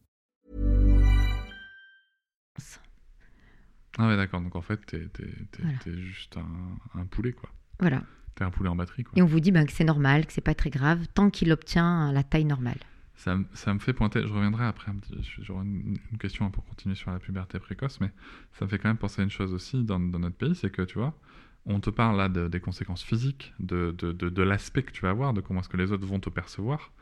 Ah 3.99 4.09
ouais, 4.09 4.17
d'accord. 4.17 4.41
Donc 4.41 4.57
en 4.57 4.61
fait, 4.61 4.85
t'es, 4.87 5.09
t'es, 5.13 5.25
t'es, 5.51 5.63
voilà. 5.63 5.79
t'es 5.79 5.93
juste 5.93 6.37
un, 6.37 7.01
un, 7.01 7.07
poulet, 7.07 7.33
quoi. 7.33 7.49
Voilà. 7.81 8.03
T'es 8.35 8.45
un 8.45 8.51
poulet 8.51 8.69
en 8.69 8.77
batterie, 8.77 9.05
quoi. 9.05 9.13
Et 9.17 9.23
on 9.23 9.27
vous 9.27 9.41
dit 9.41 9.53
ben, 9.53 9.67
que 9.67 9.73
c'est 9.73 9.85
normal, 9.85 10.27
que 10.27 10.33
c'est 10.33 10.43
pas 10.43 10.55
très 10.55 10.71
grave, 10.71 11.07
tant 11.15 11.31
qu'il 11.31 11.51
obtient 11.53 12.13
la 12.13 12.23
taille 12.23 12.45
normale. 12.45 12.79
Ça, 13.17 13.39
ça, 13.55 13.73
me 13.73 13.79
fait 13.79 13.95
pointer, 13.95 14.27
je 14.27 14.33
reviendrai 14.33 14.67
après, 14.67 14.93
j'aurai 15.41 15.65
une, 15.65 15.99
une, 16.13 16.19
question 16.19 16.51
pour 16.51 16.65
continuer 16.67 16.95
sur 16.95 17.11
la 17.11 17.19
puberté 17.19 17.59
précoce, 17.59 17.99
mais 18.01 18.11
ça 18.53 18.67
me 18.67 18.71
fait 18.71 18.79
quand 18.79 18.89
même 18.89 18.99
penser 18.99 19.23
à 19.23 19.25
une 19.25 19.31
chose 19.31 19.55
aussi 19.55 19.83
dans, 19.85 19.99
dans 19.99 20.19
notre 20.19 20.37
pays, 20.37 20.55
c'est 20.55 20.71
que 20.71 20.83
tu 20.83 20.99
vois, 20.99 21.19
on 21.65 21.81
te 21.81 21.91
parle 21.91 22.17
là 22.17 22.29
de, 22.29 22.47
des 22.47 22.61
conséquences 22.61 23.03
physiques, 23.03 23.55
de, 23.59 23.91
de, 23.97 24.13
de, 24.13 24.43
l'aspect 24.43 24.83
que 24.83 24.93
tu 24.93 25.03
vas 25.03 25.11
avoir, 25.11 25.33
de 25.33 25.41
comment 25.41 25.61
est-ce 25.61 25.69
que 25.69 25.77
les 25.77 25.93
autres 25.93 26.07
vont 26.07 26.21
te 26.21 26.31
percevoir, 26.31 26.93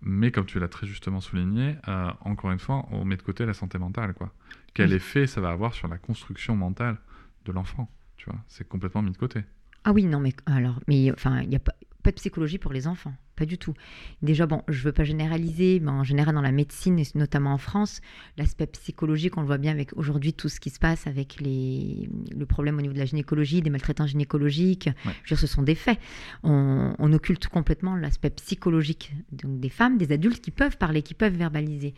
mais 0.00 0.30
comme 0.30 0.46
tu 0.46 0.58
l'as 0.58 0.68
très 0.68 0.86
justement 0.86 1.20
souligné, 1.20 1.76
euh, 1.88 2.10
encore 2.20 2.50
une 2.50 2.58
fois, 2.58 2.86
on 2.90 3.04
met 3.04 3.16
de 3.16 3.22
côté 3.22 3.44
la 3.44 3.54
santé 3.54 3.78
mentale, 3.78 4.14
quoi. 4.14 4.32
Quel 4.72 4.90
oui. 4.90 4.96
effet 4.96 5.26
ça 5.26 5.40
va 5.40 5.50
avoir 5.50 5.74
sur 5.74 5.88
la 5.88 5.98
construction 5.98 6.56
mentale 6.56 6.98
de 7.44 7.52
l'enfant, 7.52 7.90
tu 8.16 8.30
vois? 8.30 8.38
C'est 8.48 8.68
complètement 8.68 9.02
mis 9.02 9.10
de 9.10 9.16
côté. 9.16 9.42
Ah 9.84 9.92
oui, 9.92 10.04
non, 10.04 10.20
mais 10.20 10.34
alors, 10.46 10.80
mais 10.88 11.10
enfin, 11.12 11.40
il 11.40 11.48
n'y 11.48 11.56
a 11.56 11.60
pas, 11.60 11.74
pas 12.02 12.10
de 12.10 12.16
psychologie 12.16 12.58
pour 12.58 12.72
les 12.72 12.86
enfants, 12.86 13.14
pas 13.36 13.46
du 13.46 13.58
tout. 13.58 13.74
Déjà, 14.22 14.46
bon, 14.46 14.62
je 14.68 14.82
veux 14.82 14.92
pas 14.92 15.04
généraliser, 15.04 15.80
mais 15.80 15.90
en 15.90 16.04
général 16.04 16.34
dans 16.34 16.42
la 16.42 16.52
médecine, 16.52 16.98
et 16.98 17.04
notamment 17.14 17.52
en 17.52 17.58
France, 17.58 18.00
l'aspect 18.36 18.66
psychologique, 18.66 19.36
on 19.36 19.42
le 19.42 19.46
voit 19.46 19.58
bien 19.58 19.72
avec 19.72 19.96
aujourd'hui 19.96 20.32
tout 20.32 20.48
ce 20.48 20.58
qui 20.58 20.70
se 20.70 20.78
passe 20.78 21.06
avec 21.06 21.40
les, 21.40 22.08
le 22.36 22.46
problème 22.46 22.78
au 22.78 22.80
niveau 22.80 22.94
de 22.94 22.98
la 22.98 23.04
gynécologie, 23.04 23.62
des 23.62 23.70
maltraitants 23.70 24.06
gynécologiques. 24.06 24.88
Ouais. 25.04 25.12
Je 25.22 25.34
veux 25.34 25.36
dire, 25.36 25.38
ce 25.38 25.46
sont 25.46 25.62
des 25.62 25.74
faits. 25.74 25.98
On, 26.42 26.94
on 26.98 27.12
occulte 27.12 27.46
complètement 27.48 27.94
l'aspect 27.96 28.30
psychologique 28.30 29.14
donc 29.32 29.60
des 29.60 29.68
femmes, 29.68 29.98
des 29.98 30.12
adultes 30.12 30.40
qui 30.40 30.50
peuvent 30.50 30.76
parler, 30.76 31.02
qui 31.02 31.14
peuvent 31.14 31.36
verbaliser. 31.36 31.94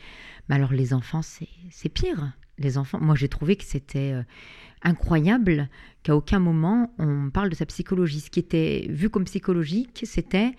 Mais 0.49 0.57
alors 0.57 0.73
les 0.73 0.93
enfants, 0.93 1.23
c'est 1.23 1.89
pire. 1.89 2.33
Les 2.59 2.77
enfants, 2.77 2.99
moi 3.01 3.15
j'ai 3.15 3.29
trouvé 3.29 3.55
que 3.55 3.65
c'était 3.65 4.13
euh, 4.13 4.23
incroyable 4.83 5.69
qu'à 6.03 6.17
aucun 6.17 6.41
moment 6.41 6.93
on 6.99 7.31
parle 7.31 7.51
de 7.51 7.55
sa 7.55 7.67
psychologie. 7.67 8.21
Ce 8.21 8.31
qui 8.31 8.41
était 8.41 8.87
vu 8.91 9.11
comme 9.11 9.25
psychologique, 9.25 10.03
c'était 10.05 10.53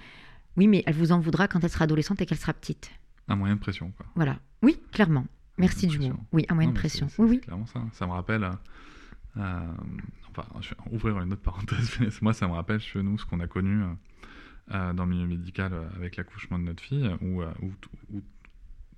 oui, 0.57 0.67
mais 0.67 0.83
elle 0.85 0.95
vous 0.95 1.11
en 1.11 1.19
voudra 1.19 1.47
quand 1.47 1.63
elle 1.63 1.69
sera 1.69 1.85
adolescente 1.85 2.21
et 2.21 2.25
qu'elle 2.25 2.37
sera 2.37 2.53
petite. 2.53 2.91
Un 3.27 3.35
moyen 3.35 3.55
de 3.55 3.59
pression, 3.59 3.91
quoi. 3.91 4.05
Voilà. 4.15 4.39
Oui, 4.61 4.79
clairement. 4.91 5.25
Merci 5.57 5.87
du 5.87 5.99
mot. 5.99 6.13
Oui, 6.31 6.45
un 6.49 6.55
moyen 6.55 6.69
non, 6.69 6.73
de 6.73 6.79
pression. 6.79 7.07
C 7.09 7.13
est, 7.13 7.15
c 7.15 7.21
est, 7.21 7.25
oui, 7.25 7.31
oui. 7.31 7.41
clairement 7.41 7.65
ça. 7.65 7.81
Ça 7.93 8.07
me 8.07 8.11
rappelle. 8.11 8.43
Euh, 8.43 8.51
euh, 9.37 9.59
enfin, 10.29 10.47
je 10.61 10.69
vais 10.69 10.75
ouvrir 10.91 11.19
une 11.19 11.33
autre 11.33 11.41
parenthèse. 11.41 11.99
Moi, 12.21 12.33
ça 12.33 12.47
me 12.47 12.53
rappelle 12.53 12.79
chez 12.79 13.03
nous 13.03 13.17
ce 13.17 13.25
qu'on 13.25 13.39
a 13.41 13.47
connu 13.47 13.83
euh, 14.71 14.93
dans 14.93 15.05
le 15.05 15.11
milieu 15.11 15.27
médical 15.27 15.73
avec 15.95 16.15
l'accouchement 16.15 16.57
de 16.57 16.63
notre 16.63 16.81
fille, 16.81 17.09
où, 17.21 17.43
où, 17.43 17.71
où, 18.13 18.21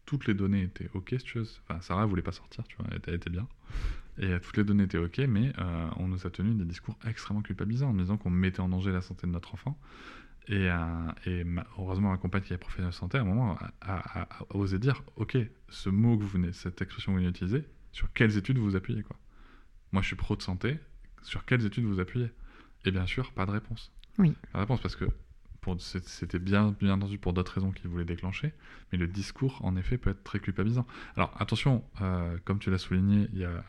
toutes 0.05 0.27
les 0.27 0.33
données 0.33 0.63
étaient 0.63 0.89
OK, 0.93 1.09
si 1.17 1.23
tu 1.23 1.39
veux. 1.39 1.47
Enfin, 1.67 1.81
Sarah 1.81 2.05
voulait 2.05 2.21
pas 2.21 2.31
sortir, 2.31 2.63
tu 2.67 2.75
vois, 2.77 2.85
elle 2.91 2.97
était, 2.97 3.11
elle 3.11 3.17
était 3.17 3.29
bien. 3.29 3.47
Et 4.17 4.39
toutes 4.41 4.57
les 4.57 4.63
données 4.63 4.83
étaient 4.83 4.97
OK, 4.97 5.19
mais 5.19 5.53
on 5.97 6.07
nous 6.07 6.27
a 6.27 6.29
tenu 6.29 6.53
des 6.53 6.65
discours 6.65 6.97
extrêmement 7.07 7.41
culpabilisants 7.41 7.89
en 7.89 7.93
disant 7.93 8.17
qu'on 8.17 8.29
mettait 8.29 8.59
en 8.59 8.67
danger 8.67 8.91
la 8.91 9.01
santé 9.01 9.25
de 9.25 9.31
notre 9.31 9.53
enfant. 9.53 9.79
Et, 10.47 10.69
euh, 10.69 11.11
et 11.25 11.45
heureusement, 11.77 12.11
ma 12.11 12.17
compagne 12.17 12.41
qui 12.41 12.53
est 12.53 12.57
professionnelle 12.57 12.91
de 12.91 12.95
santé, 12.95 13.17
à 13.17 13.21
un 13.21 13.25
moment, 13.25 13.57
a, 13.59 13.71
a, 13.81 14.21
a, 14.21 14.55
osé 14.55 14.79
dire 14.79 15.03
OK, 15.15 15.37
ce 15.69 15.89
mot 15.89 16.17
que 16.17 16.23
vous 16.23 16.29
venez, 16.29 16.51
cette 16.51 16.81
expression 16.81 17.11
que 17.11 17.17
vous 17.17 17.23
venez 17.23 17.31
d'utiliser, 17.31 17.63
sur 17.91 18.11
quelles 18.13 18.37
études 18.37 18.57
vous 18.57 18.75
appuyez 18.75 19.03
quoi 19.03 19.17
Moi, 19.91 20.01
je 20.01 20.07
suis 20.07 20.15
pro 20.15 20.35
de 20.35 20.41
santé, 20.41 20.79
sur 21.21 21.45
quelles 21.45 21.65
études 21.65 21.85
vous 21.85 21.99
appuyez? 21.99 22.31
Et 22.85 22.91
bien 22.91 23.05
sûr, 23.05 23.31
pas 23.33 23.45
de 23.45 23.51
réponse. 23.51 23.91
Oui. 24.17 24.33
Pas 24.51 24.59
de 24.59 24.63
réponse 24.63 24.81
parce 24.81 24.95
que 24.95 25.05
c'était 25.77 26.39
bien, 26.39 26.75
bien 26.79 26.93
entendu 26.93 27.17
pour 27.17 27.33
d'autres 27.33 27.53
raisons 27.53 27.71
qu'il 27.71 27.89
voulait 27.89 28.05
déclencher, 28.05 28.53
mais 28.91 28.97
le 28.97 29.07
discours, 29.07 29.63
en 29.63 29.75
effet, 29.75 29.97
peut 29.97 30.09
être 30.09 30.23
très 30.23 30.39
culpabilisant. 30.39 30.87
Alors, 31.15 31.33
attention, 31.39 31.83
euh, 32.01 32.37
comme 32.45 32.59
tu 32.59 32.71
l'as 32.71 32.79
souligné, 32.79 33.27
il 33.33 33.39
y, 33.39 33.45
euh, 33.45 33.59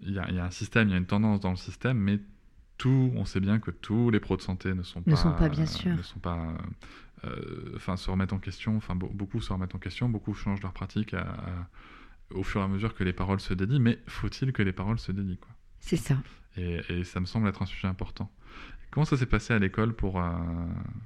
il, 0.00 0.12
y 0.12 0.18
a, 0.18 0.28
il 0.28 0.34
y, 0.34 0.38
a 0.40 0.44
un 0.44 0.50
système, 0.50 0.88
il 0.88 0.92
y 0.92 0.94
a 0.94 0.98
une 0.98 1.06
tendance 1.06 1.40
dans 1.40 1.50
le 1.50 1.56
système, 1.56 1.98
mais 1.98 2.18
tout, 2.80 3.12
on 3.14 3.26
sait 3.26 3.40
bien 3.40 3.58
que 3.58 3.70
tous 3.70 4.08
les 4.10 4.20
pros 4.20 4.36
de 4.38 4.42
santé 4.42 4.72
ne 4.72 4.82
sont 4.82 5.02
ne 5.04 5.12
pas... 5.12 5.16
Sont 5.16 5.32
pas 5.32 5.50
bien 5.50 5.66
sûr. 5.66 5.94
Ne 5.94 6.02
sont 6.02 6.18
pas... 6.18 6.54
Euh, 7.24 7.74
enfin, 7.76 7.98
se 7.98 8.10
remettent 8.10 8.32
en 8.32 8.38
question, 8.38 8.76
enfin, 8.78 8.94
beaucoup 8.94 9.42
se 9.42 9.52
remettent 9.52 9.74
en 9.74 9.78
question, 9.78 10.08
beaucoup 10.08 10.32
changent 10.32 10.62
leur 10.62 10.72
pratique 10.72 11.12
à, 11.12 11.20
à, 11.20 11.68
au 12.34 12.42
fur 12.42 12.62
et 12.62 12.64
à 12.64 12.68
mesure 12.68 12.94
que 12.94 13.04
les 13.04 13.12
paroles 13.12 13.40
se 13.40 13.52
dédient, 13.52 13.78
mais 13.78 13.98
faut-il 14.06 14.54
que 14.54 14.62
les 14.62 14.72
paroles 14.72 14.98
se 14.98 15.12
dédient, 15.12 15.36
quoi? 15.36 15.50
C'est 15.80 15.98
ça. 15.98 16.16
Et, 16.56 16.80
et, 16.88 17.04
ça 17.04 17.20
me 17.20 17.26
semble 17.26 17.46
être 17.48 17.60
un 17.60 17.66
sujet 17.66 17.88
important. 17.88 18.32
Comment 18.90 19.04
ça 19.04 19.16
s'est 19.16 19.26
passé 19.26 19.54
à 19.54 19.58
l'école 19.60 19.92
pour, 19.92 20.18
euh, 20.18 20.28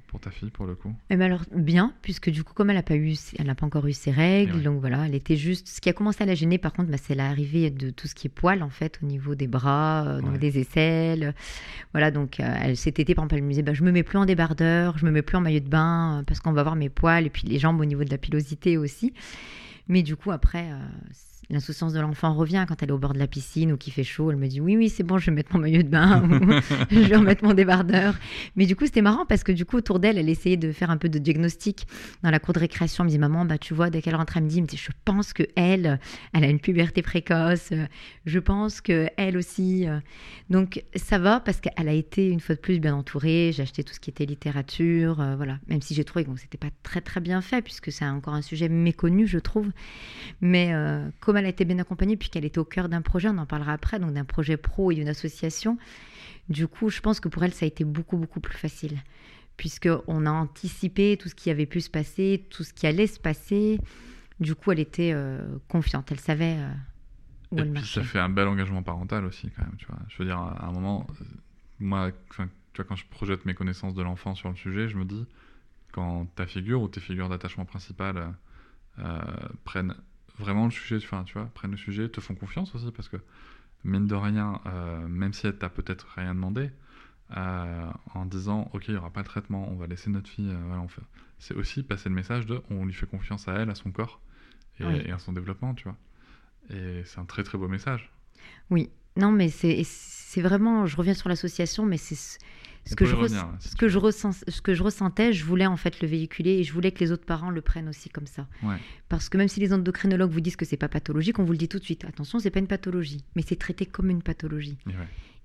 pour 0.07 0.19
ta 0.19 0.31
fille, 0.31 0.49
pour 0.49 0.65
le 0.65 0.73
coup? 0.73 0.91
Eh 1.11 1.15
ben 1.15 1.25
alors, 1.25 1.43
Bien, 1.53 1.93
puisque 2.01 2.31
du 2.31 2.43
coup, 2.43 2.53
comme 2.53 2.71
elle 2.71 2.77
n'a 2.77 2.83
pas, 2.83 2.95
eu, 2.95 3.13
elle 3.37 3.53
pas 3.53 3.65
encore 3.65 3.85
eu 3.85 3.93
ses 3.93 4.09
règles, 4.09 4.55
oui. 4.55 4.63
donc 4.63 4.79
voilà, 4.79 5.05
elle 5.05 5.13
était 5.13 5.35
juste... 5.35 5.67
Ce 5.67 5.81
qui 5.81 5.89
a 5.89 5.93
commencé 5.93 6.23
à 6.23 6.25
la 6.25 6.33
gêner, 6.33 6.57
par 6.57 6.73
contre, 6.73 6.89
bah, 6.89 6.97
c'est 6.97 7.13
l'arrivée 7.13 7.69
de 7.69 7.91
tout 7.91 8.07
ce 8.07 8.15
qui 8.15 8.25
est 8.25 8.31
poil, 8.31 8.63
en 8.63 8.71
fait, 8.71 8.99
au 9.03 9.05
niveau 9.05 9.35
des 9.35 9.47
bras, 9.47 10.03
euh, 10.07 10.21
ouais. 10.21 10.37
des 10.39 10.57
aisselles. 10.57 11.35
Voilà, 11.93 12.09
donc 12.09 12.39
euh, 12.39 12.55
elle, 12.59 12.75
cet 12.75 12.97
été, 12.97 13.13
par 13.13 13.25
exemple, 13.25 13.35
elle 13.35 13.43
me 13.43 13.49
disait, 13.49 13.61
bah, 13.61 13.73
je 13.73 13.83
me 13.83 13.91
mets 13.91 14.03
plus 14.03 14.17
en 14.17 14.25
débardeur, 14.25 14.97
je 14.97 15.05
me 15.05 15.11
mets 15.11 15.21
plus 15.21 15.37
en 15.37 15.41
maillot 15.41 15.59
de 15.59 15.69
bain, 15.69 16.23
parce 16.25 16.39
qu'on 16.39 16.53
va 16.53 16.63
voir 16.63 16.75
mes 16.75 16.89
poils, 16.89 17.27
et 17.27 17.29
puis 17.29 17.47
les 17.47 17.59
jambes 17.59 17.79
au 17.79 17.85
niveau 17.85 18.03
de 18.03 18.09
la 18.09 18.17
pilosité 18.17 18.77
aussi. 18.77 19.13
Mais 19.87 20.01
du 20.01 20.15
coup, 20.15 20.31
après, 20.31 20.71
l'insouciance 21.49 21.93
de 21.93 21.99
l'enfant 21.99 22.33
revient 22.33 22.65
quand 22.67 22.81
elle 22.81 22.89
est 22.89 22.93
au 22.93 22.97
bord 22.97 23.13
de 23.13 23.19
la 23.19 23.27
piscine 23.27 23.71
ou 23.71 23.77
qu'il 23.77 23.93
fait 23.93 24.03
chaud. 24.03 24.31
Elle 24.31 24.37
me 24.37 24.47
dit 24.47 24.61
oui, 24.61 24.77
oui, 24.77 24.89
c'est 24.89 25.03
bon, 25.03 25.17
je 25.17 25.27
vais 25.27 25.31
mettre 25.31 25.53
mon 25.53 25.61
maillot 25.61 25.83
de 25.83 25.87
bain 25.87 26.23
ou 26.91 26.95
je 26.95 26.99
vais 26.99 27.15
remettre 27.15 27.43
mon 27.43 27.53
débardeur. 27.53 28.15
Mais 28.55 28.65
du 28.65 28.75
coup, 28.75 28.85
c'était 28.85 29.01
marrant 29.01 29.25
parce 29.25 29.43
que 29.43 29.51
du 29.51 29.65
coup, 29.65 29.77
autour 29.77 29.99
d'elle, 29.99 30.17
elle 30.17 30.29
essayait 30.29 30.57
de 30.57 30.71
faire 30.71 30.89
un 30.89 30.97
peu 30.97 31.09
de 31.09 31.19
diagnostic 31.19 31.87
dans 32.23 32.31
la 32.31 32.39
cour 32.39 32.53
de 32.53 32.59
récréation. 32.59 33.03
Elle 33.03 33.07
me 33.07 33.11
dit 33.11 33.19
maman, 33.19 33.45
bah 33.45 33.57
tu 33.57 33.73
vois, 33.73 33.89
dès 33.89 34.01
qu'elle 34.01 34.15
rentre, 34.15 34.37
elle 34.37 34.43
me 34.43 34.49
dit, 34.49 34.63
je 34.75 34.89
pense 35.03 35.33
que 35.33 35.43
elle, 35.55 35.99
elle 36.33 36.43
a 36.43 36.47
une 36.47 36.59
puberté 36.59 37.01
précoce. 37.01 37.71
Je 38.25 38.39
pense 38.39 38.81
que 38.81 39.07
elle 39.17 39.37
aussi. 39.37 39.85
Donc 40.49 40.83
ça 40.95 41.17
va 41.17 41.39
parce 41.39 41.59
qu'elle 41.59 41.89
a 41.89 41.93
été 41.93 42.29
une 42.29 42.39
fois 42.39 42.55
de 42.55 42.59
plus 42.59 42.79
bien 42.79 42.95
entourée. 42.95 43.51
J'ai 43.53 43.63
acheté 43.63 43.83
tout 43.83 43.93
ce 43.93 43.99
qui 43.99 44.09
était 44.09 44.25
littérature, 44.25 45.19
euh, 45.19 45.35
voilà. 45.35 45.59
Même 45.67 45.81
si 45.81 45.93
j'ai 45.93 46.03
trouvé 46.03 46.25
que 46.25 46.29
bon, 46.29 46.37
c'était 46.37 46.57
pas 46.57 46.69
très 46.83 47.01
très 47.01 47.21
bien 47.21 47.41
fait 47.41 47.61
puisque 47.61 47.91
c'est 47.91 48.05
encore 48.05 48.33
un 48.33 48.41
sujet 48.41 48.69
méconnu, 48.69 49.27
je 49.27 49.39
trouve. 49.39 49.71
Mais 50.41 50.73
euh, 50.73 51.07
comme 51.19 51.34
elle 51.37 51.45
a 51.45 51.49
été 51.49 51.65
bien 51.65 51.79
accompagnée, 51.79 52.17
puis 52.17 52.29
qu'elle 52.29 52.45
était 52.45 52.59
au 52.59 52.65
cœur 52.65 52.89
d'un 52.89 53.01
projet, 53.01 53.29
on 53.29 53.37
en 53.37 53.45
parlera 53.45 53.73
après, 53.73 53.99
donc 53.99 54.13
d'un 54.13 54.25
projet 54.25 54.57
pro 54.57 54.91
et 54.91 54.95
d'une 54.95 55.07
association, 55.07 55.77
du 56.49 56.67
coup, 56.67 56.89
je 56.89 57.01
pense 57.01 57.19
que 57.19 57.27
pour 57.27 57.43
elle, 57.43 57.53
ça 57.53 57.65
a 57.65 57.67
été 57.67 57.83
beaucoup, 57.83 58.17
beaucoup 58.17 58.39
plus 58.39 58.57
facile, 58.57 58.97
puisqu'on 59.57 60.25
a 60.25 60.31
anticipé 60.31 61.17
tout 61.17 61.29
ce 61.29 61.35
qui 61.35 61.49
avait 61.49 61.65
pu 61.65 61.81
se 61.81 61.89
passer, 61.89 62.45
tout 62.49 62.63
ce 62.63 62.73
qui 62.73 62.85
allait 62.87 63.07
se 63.07 63.19
passer. 63.19 63.79
Du 64.39 64.53
coup, 64.53 64.71
elle 64.71 64.79
était 64.79 65.11
euh, 65.13 65.57
confiante, 65.69 66.11
elle 66.11 66.19
savait 66.19 66.57
euh, 66.57 66.69
où 67.51 67.57
et 67.57 67.61
elle 67.61 67.65
puis 67.65 67.73
marchait. 67.73 68.01
Ça 68.01 68.05
fait 68.05 68.19
un 68.19 68.29
bel 68.29 68.47
engagement 68.47 68.83
parental 68.83 69.25
aussi, 69.25 69.49
quand 69.55 69.63
même, 69.63 69.75
tu 69.77 69.87
vois. 69.87 69.99
Je 70.09 70.17
veux 70.19 70.25
dire, 70.25 70.37
à 70.37 70.67
un 70.67 70.71
moment, 70.71 71.07
moi, 71.79 72.11
tu 72.29 72.43
vois, 72.75 72.85
quand 72.85 72.95
je 72.95 73.05
projette 73.07 73.45
mes 73.45 73.55
connaissances 73.55 73.95
de 73.95 74.03
l'enfant 74.03 74.35
sur 74.35 74.49
le 74.49 74.55
sujet, 74.55 74.87
je 74.87 74.97
me 74.97 75.05
dis, 75.05 75.25
quand 75.91 76.25
ta 76.35 76.45
figure 76.45 76.81
ou 76.81 76.87
tes 76.89 76.99
figures 76.99 77.29
d'attachement 77.29 77.65
principales 77.65 78.33
euh, 78.99 79.21
prennent 79.63 79.95
vraiment 80.37 80.65
le 80.65 80.71
sujet, 80.71 80.97
enfin, 80.97 81.23
tu 81.23 81.33
vois, 81.33 81.45
prennent 81.53 81.71
le 81.71 81.77
sujet, 81.77 82.09
te 82.09 82.21
font 82.21 82.35
confiance 82.35 82.73
aussi, 82.75 82.91
parce 82.91 83.09
que, 83.09 83.17
mine 83.83 84.07
de 84.07 84.15
rien, 84.15 84.61
euh, 84.65 85.07
même 85.07 85.33
si 85.33 85.47
elle 85.47 85.57
t'a 85.57 85.69
peut-être 85.69 86.07
rien 86.15 86.35
demandé, 86.35 86.71
euh, 87.35 87.89
en 88.13 88.25
disant, 88.25 88.69
ok, 88.73 88.87
il 88.87 88.93
n'y 88.93 88.97
aura 88.97 89.11
pas 89.11 89.21
de 89.21 89.27
traitement, 89.27 89.67
on 89.69 89.75
va 89.75 89.87
laisser 89.87 90.09
notre 90.09 90.29
fille, 90.29 90.49
euh, 90.49 90.63
voilà, 90.67 90.81
on 90.81 90.87
fait... 90.87 91.01
c'est 91.39 91.55
aussi 91.55 91.83
passer 91.83 92.09
le 92.09 92.15
message 92.15 92.45
de, 92.45 92.61
on 92.69 92.85
lui 92.85 92.93
fait 92.93 93.07
confiance 93.07 93.47
à 93.47 93.53
elle, 93.53 93.69
à 93.69 93.75
son 93.75 93.91
corps, 93.91 94.21
et, 94.79 94.85
oui. 94.85 95.01
et 95.05 95.11
à 95.11 95.19
son 95.19 95.33
développement, 95.33 95.73
tu 95.73 95.85
vois. 95.85 95.97
Et 96.69 97.03
c'est 97.05 97.19
un 97.19 97.25
très 97.25 97.43
très 97.43 97.57
beau 97.57 97.67
message. 97.67 98.11
Oui, 98.69 98.89
non, 99.17 99.31
mais 99.31 99.49
c'est 99.49 100.41
vraiment, 100.41 100.85
je 100.85 100.97
reviens 100.97 101.13
sur 101.13 101.29
l'association, 101.29 101.85
mais 101.85 101.97
c'est 101.97 102.39
ce 102.85 102.95
que, 102.95 103.05
je, 103.05 103.15
revenir, 103.15 103.47
ce, 103.59 103.75
que 103.75 103.87
je 103.87 103.97
ressens, 103.97 104.43
ce 104.47 104.61
que 104.61 104.75
je 104.75 104.83
ressentais, 104.83 105.33
je 105.33 105.43
voulais 105.43 105.65
en 105.65 105.77
fait 105.77 106.01
le 106.01 106.07
véhiculer 106.07 106.51
et 106.51 106.63
je 106.63 106.71
voulais 106.71 106.91
que 106.91 106.99
les 106.99 107.11
autres 107.11 107.25
parents 107.25 107.49
le 107.49 107.61
prennent 107.61 107.89
aussi 107.89 108.09
comme 108.09 108.27
ça. 108.27 108.47
Ouais. 108.61 108.75
Parce 109.09 109.27
que 109.27 109.37
même 109.37 109.47
si 109.47 109.59
les 109.59 109.73
endocrinologues 109.73 110.29
vous 110.29 110.41
disent 110.41 110.55
que 110.55 110.65
c'est 110.65 110.77
pas 110.77 110.87
pathologique, 110.87 111.39
on 111.39 111.43
vous 111.43 111.51
le 111.51 111.57
dit 111.57 111.67
tout 111.67 111.79
de 111.79 111.83
suite. 111.83 112.05
Attention, 112.05 112.37
c'est 112.37 112.51
pas 112.51 112.59
une 112.59 112.67
pathologie, 112.67 113.23
mais 113.35 113.41
c'est 113.45 113.55
traité 113.55 113.87
comme 113.87 114.11
une 114.11 114.21
pathologie. 114.21 114.77
Ouais. 114.85 114.93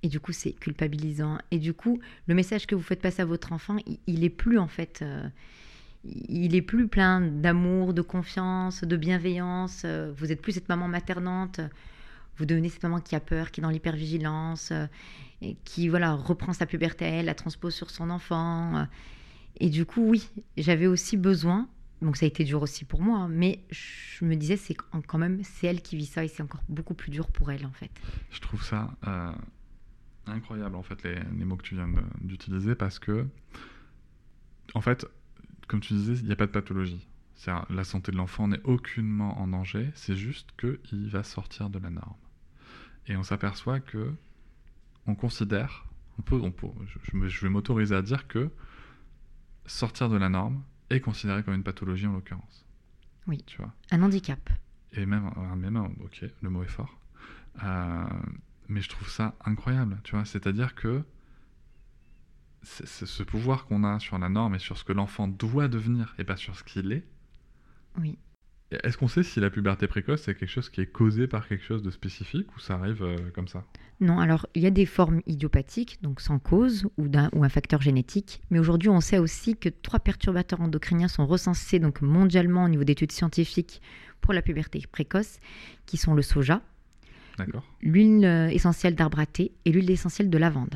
Et 0.02 0.08
du 0.08 0.20
coup, 0.20 0.32
c'est 0.32 0.52
culpabilisant. 0.52 1.38
Et 1.50 1.58
du 1.58 1.72
coup, 1.72 2.00
le 2.26 2.34
message 2.34 2.66
que 2.66 2.74
vous 2.74 2.82
faites 2.82 3.00
passer 3.00 3.22
à 3.22 3.26
votre 3.26 3.52
enfant, 3.52 3.76
il, 4.06 4.24
est 4.24 4.30
plus 4.30 4.58
en 4.58 4.68
fait, 4.68 5.00
euh, 5.02 5.26
il 6.04 6.54
est 6.54 6.62
plus 6.62 6.88
plein 6.88 7.22
d'amour, 7.22 7.94
de 7.94 8.02
confiance, 8.02 8.84
de 8.84 8.96
bienveillance. 8.96 9.86
Vous 10.16 10.30
êtes 10.30 10.42
plus 10.42 10.52
cette 10.52 10.68
maman 10.68 10.88
maternante. 10.88 11.60
Vous 12.36 12.46
devenez 12.46 12.70
cette 12.70 12.82
maman 12.82 13.00
qui 13.00 13.14
a 13.14 13.20
peur, 13.20 13.50
qui 13.50 13.60
est 13.60 13.62
dans 13.62 13.70
l'hypervigilance, 13.70 14.72
qui 15.64 15.88
voilà 15.88 16.14
reprend 16.14 16.52
sa 16.52 16.66
puberté 16.66 17.04
elle, 17.04 17.26
la 17.26 17.34
transpose 17.34 17.74
sur 17.74 17.90
son 17.90 18.10
enfant. 18.10 18.86
Et 19.58 19.70
du 19.70 19.84
coup, 19.86 20.02
oui, 20.08 20.28
j'avais 20.56 20.86
aussi 20.86 21.16
besoin. 21.16 21.68
Donc 22.02 22.16
ça 22.16 22.24
a 22.24 22.28
été 22.28 22.44
dur 22.44 22.62
aussi 22.62 22.86
pour 22.86 23.02
moi, 23.02 23.18
hein, 23.18 23.28
mais 23.28 23.60
je 23.70 24.24
me 24.24 24.34
disais 24.34 24.56
c'est 24.56 24.74
quand 24.74 25.18
même 25.18 25.42
c'est 25.42 25.66
elle 25.66 25.82
qui 25.82 25.96
vit 25.96 26.06
ça 26.06 26.24
et 26.24 26.28
c'est 26.28 26.42
encore 26.42 26.62
beaucoup 26.70 26.94
plus 26.94 27.10
dur 27.10 27.26
pour 27.28 27.50
elle 27.50 27.66
en 27.66 27.72
fait. 27.72 27.90
Je 28.30 28.40
trouve 28.40 28.62
ça 28.62 28.90
incroyable 30.26 30.76
en 30.76 30.82
fait 30.82 31.02
les, 31.02 31.18
les 31.36 31.44
mots 31.44 31.56
que 31.56 31.62
tu 31.62 31.74
viens 31.74 31.88
d'utiliser 32.20 32.74
parce 32.74 32.98
que 32.98 33.26
en 34.74 34.80
fait 34.80 35.06
comme 35.66 35.80
tu 35.80 35.94
disais 35.94 36.14
il 36.14 36.26
n'y 36.26 36.32
a 36.32 36.36
pas 36.36 36.46
de 36.46 36.52
pathologie 36.52 37.06
la 37.70 37.84
santé 37.84 38.12
de 38.12 38.16
l'enfant 38.16 38.48
n'est 38.48 38.62
aucunement 38.64 39.40
en 39.40 39.48
danger 39.48 39.90
c'est 39.94 40.14
juste 40.14 40.50
qu'il 40.58 41.08
va 41.08 41.22
sortir 41.22 41.70
de 41.70 41.78
la 41.78 41.90
norme 41.90 42.16
et 43.06 43.16
on 43.16 43.22
s'aperçoit 43.22 43.80
que 43.80 44.12
on 45.06 45.14
considère 45.14 45.86
on 46.18 46.22
peut, 46.22 46.40
on 46.42 46.50
peut 46.50 46.68
je, 46.86 47.28
je 47.28 47.40
vais 47.40 47.48
m'autoriser 47.48 47.94
à 47.94 48.02
dire 48.02 48.28
que 48.28 48.50
sortir 49.66 50.08
de 50.08 50.16
la 50.16 50.28
norme 50.28 50.62
est 50.90 51.00
considéré 51.00 51.42
comme 51.42 51.54
une 51.54 51.62
pathologie 51.62 52.06
en 52.06 52.12
l'occurrence 52.12 52.66
oui 53.26 53.42
tu 53.46 53.58
vois 53.58 53.72
un 53.90 54.02
handicap 54.02 54.50
et 54.92 55.06
même, 55.06 55.30
même 55.56 55.76
ok 55.76 56.24
le 56.42 56.50
mot 56.50 56.62
est 56.62 56.68
fort 56.68 57.00
euh, 57.62 58.04
mais 58.68 58.80
je 58.80 58.88
trouve 58.88 59.08
ça 59.08 59.34
incroyable, 59.44 60.00
tu 60.04 60.14
vois. 60.14 60.24
C'est-à-dire 60.24 60.74
que 60.74 61.02
c'est 62.62 62.86
ce 62.86 63.22
pouvoir 63.22 63.66
qu'on 63.66 63.84
a 63.84 63.98
sur 63.98 64.18
la 64.18 64.28
norme 64.28 64.54
et 64.54 64.58
sur 64.58 64.76
ce 64.76 64.84
que 64.84 64.92
l'enfant 64.92 65.28
doit 65.28 65.68
devenir 65.68 66.14
et 66.18 66.24
pas 66.24 66.36
sur 66.36 66.56
ce 66.56 66.62
qu'il 66.62 66.92
est. 66.92 67.06
Oui. 67.98 68.18
Est-ce 68.70 68.96
qu'on 68.96 69.08
sait 69.08 69.24
si 69.24 69.40
la 69.40 69.50
puberté 69.50 69.88
précoce 69.88 70.22
c'est 70.22 70.34
quelque 70.34 70.48
chose 70.48 70.70
qui 70.70 70.80
est 70.80 70.86
causé 70.86 71.26
par 71.26 71.48
quelque 71.48 71.64
chose 71.64 71.82
de 71.82 71.90
spécifique 71.90 72.46
ou 72.56 72.60
ça 72.60 72.74
arrive 72.74 73.02
euh, 73.02 73.16
comme 73.34 73.48
ça? 73.48 73.64
Non, 74.00 74.20
alors 74.20 74.46
il 74.54 74.62
y 74.62 74.66
a 74.66 74.70
des 74.70 74.86
formes 74.86 75.20
idiopathiques, 75.26 75.98
donc 76.02 76.20
sans 76.20 76.38
cause 76.38 76.86
ou, 76.96 77.06
un, 77.14 77.28
ou 77.32 77.42
un 77.42 77.48
facteur 77.48 77.82
génétique, 77.82 78.40
mais 78.50 78.60
aujourd'hui 78.60 78.88
on 78.88 79.00
sait 79.00 79.18
aussi 79.18 79.56
que 79.56 79.68
trois 79.68 79.98
perturbateurs 79.98 80.60
endocriniens 80.60 81.08
sont 81.08 81.26
recensés 81.26 81.80
donc 81.80 82.00
mondialement 82.00 82.64
au 82.64 82.68
niveau 82.68 82.84
d'études 82.84 83.12
scientifiques 83.12 83.82
pour 84.20 84.32
la 84.32 84.42
puberté 84.42 84.82
précoce, 84.90 85.40
qui 85.86 85.96
sont 85.96 86.14
le 86.14 86.22
soja, 86.22 86.62
l'huile 87.82 88.24
euh, 88.24 88.48
essentielle 88.48 88.94
d'arbre 88.94 89.18
à 89.18 89.26
thé 89.26 89.52
et 89.64 89.72
l'huile 89.72 89.90
essentielle 89.90 90.30
de 90.30 90.38
lavande. 90.38 90.74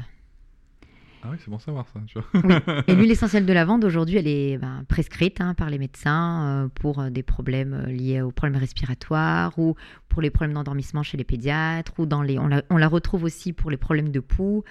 Ah 1.24 1.28
oui, 1.30 1.38
c'est 1.42 1.50
bon 1.50 1.58
savoir 1.58 1.86
ça. 1.88 2.00
Tu 2.06 2.18
vois. 2.18 2.60
Et 2.86 2.94
l'huile 2.94 3.10
essentielle 3.10 3.46
de 3.46 3.52
lavande, 3.52 3.84
aujourd'hui, 3.84 4.18
elle 4.18 4.28
est 4.28 4.58
ben, 4.58 4.84
prescrite 4.88 5.40
hein, 5.40 5.54
par 5.54 5.70
les 5.70 5.78
médecins 5.78 6.64
euh, 6.64 6.68
pour 6.68 7.00
euh, 7.00 7.10
des 7.10 7.22
problèmes 7.22 7.86
liés 7.86 8.20
aux 8.20 8.30
problèmes 8.30 8.60
respiratoires 8.60 9.58
ou 9.58 9.74
pour 10.08 10.20
les 10.22 10.30
problèmes 10.30 10.54
d'endormissement 10.54 11.02
chez 11.02 11.16
les 11.16 11.24
pédiatres. 11.24 11.92
ou 11.98 12.06
dans 12.06 12.22
les, 12.22 12.38
on 12.38 12.46
la, 12.46 12.62
on 12.70 12.76
la 12.76 12.88
retrouve 12.88 13.24
aussi 13.24 13.52
pour 13.52 13.70
les 13.70 13.78
problèmes 13.78 14.10
de 14.10 14.20
pouls. 14.20 14.64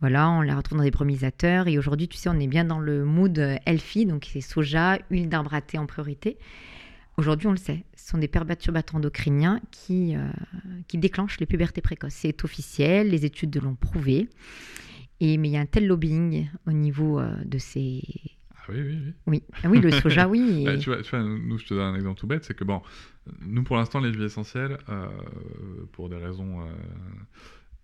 Voilà, 0.00 0.28
on 0.30 0.40
la 0.40 0.56
retrouve 0.56 0.78
dans 0.78 0.84
des 0.84 0.90
promisateurs. 0.90 1.68
Et 1.68 1.78
aujourd'hui, 1.78 2.08
tu 2.08 2.16
sais, 2.16 2.28
on 2.28 2.38
est 2.40 2.48
bien 2.48 2.64
dans 2.64 2.80
le 2.80 3.04
mood 3.04 3.38
healthy, 3.66 4.06
donc 4.06 4.28
c'est 4.30 4.40
soja, 4.40 4.98
huile 5.10 5.28
d'arbre 5.28 5.54
à 5.54 5.60
thé 5.60 5.78
en 5.78 5.86
priorité. 5.86 6.38
Aujourd'hui, 7.16 7.46
on 7.46 7.52
le 7.52 7.56
sait, 7.56 7.84
ce 7.96 8.10
sont 8.10 8.18
des 8.18 8.28
perturbateurs 8.28 8.96
endocriniens 8.96 9.60
qui, 9.70 10.14
euh, 10.14 10.30
qui 10.86 10.98
déclenchent 10.98 11.40
les 11.40 11.46
pubertés 11.46 11.80
précoces. 11.80 12.12
C'est 12.12 12.44
officiel, 12.44 13.08
les 13.08 13.24
études 13.24 13.56
l'ont 13.62 13.74
prouvé. 13.74 14.28
Et, 15.20 15.38
mais 15.38 15.48
il 15.48 15.52
y 15.52 15.56
a 15.56 15.60
un 15.60 15.66
tel 15.66 15.86
lobbying 15.86 16.48
au 16.66 16.72
niveau 16.72 17.18
euh, 17.18 17.34
de 17.44 17.58
ces... 17.58 18.02
Ah 18.54 18.64
oui, 18.68 18.80
oui, 18.80 18.98
oui. 19.04 19.14
Oui, 19.26 19.42
ah 19.62 19.68
oui 19.68 19.80
le 19.80 19.90
soja, 20.00 20.28
oui. 20.28 20.66
tu, 20.80 20.90
vois, 20.90 21.22
nous, 21.22 21.58
je 21.58 21.66
te 21.66 21.74
donne 21.74 21.94
un 21.94 21.94
exemple 21.94 22.20
tout 22.20 22.26
bête, 22.26 22.44
c'est 22.44 22.54
que, 22.54 22.64
bon, 22.64 22.82
nous, 23.40 23.62
pour 23.62 23.76
l'instant, 23.76 24.00
les 24.00 24.10
huiles 24.10 24.24
essentielles, 24.24 24.78
euh, 24.88 25.08
pour 25.92 26.08
des 26.08 26.16
raisons... 26.16 26.66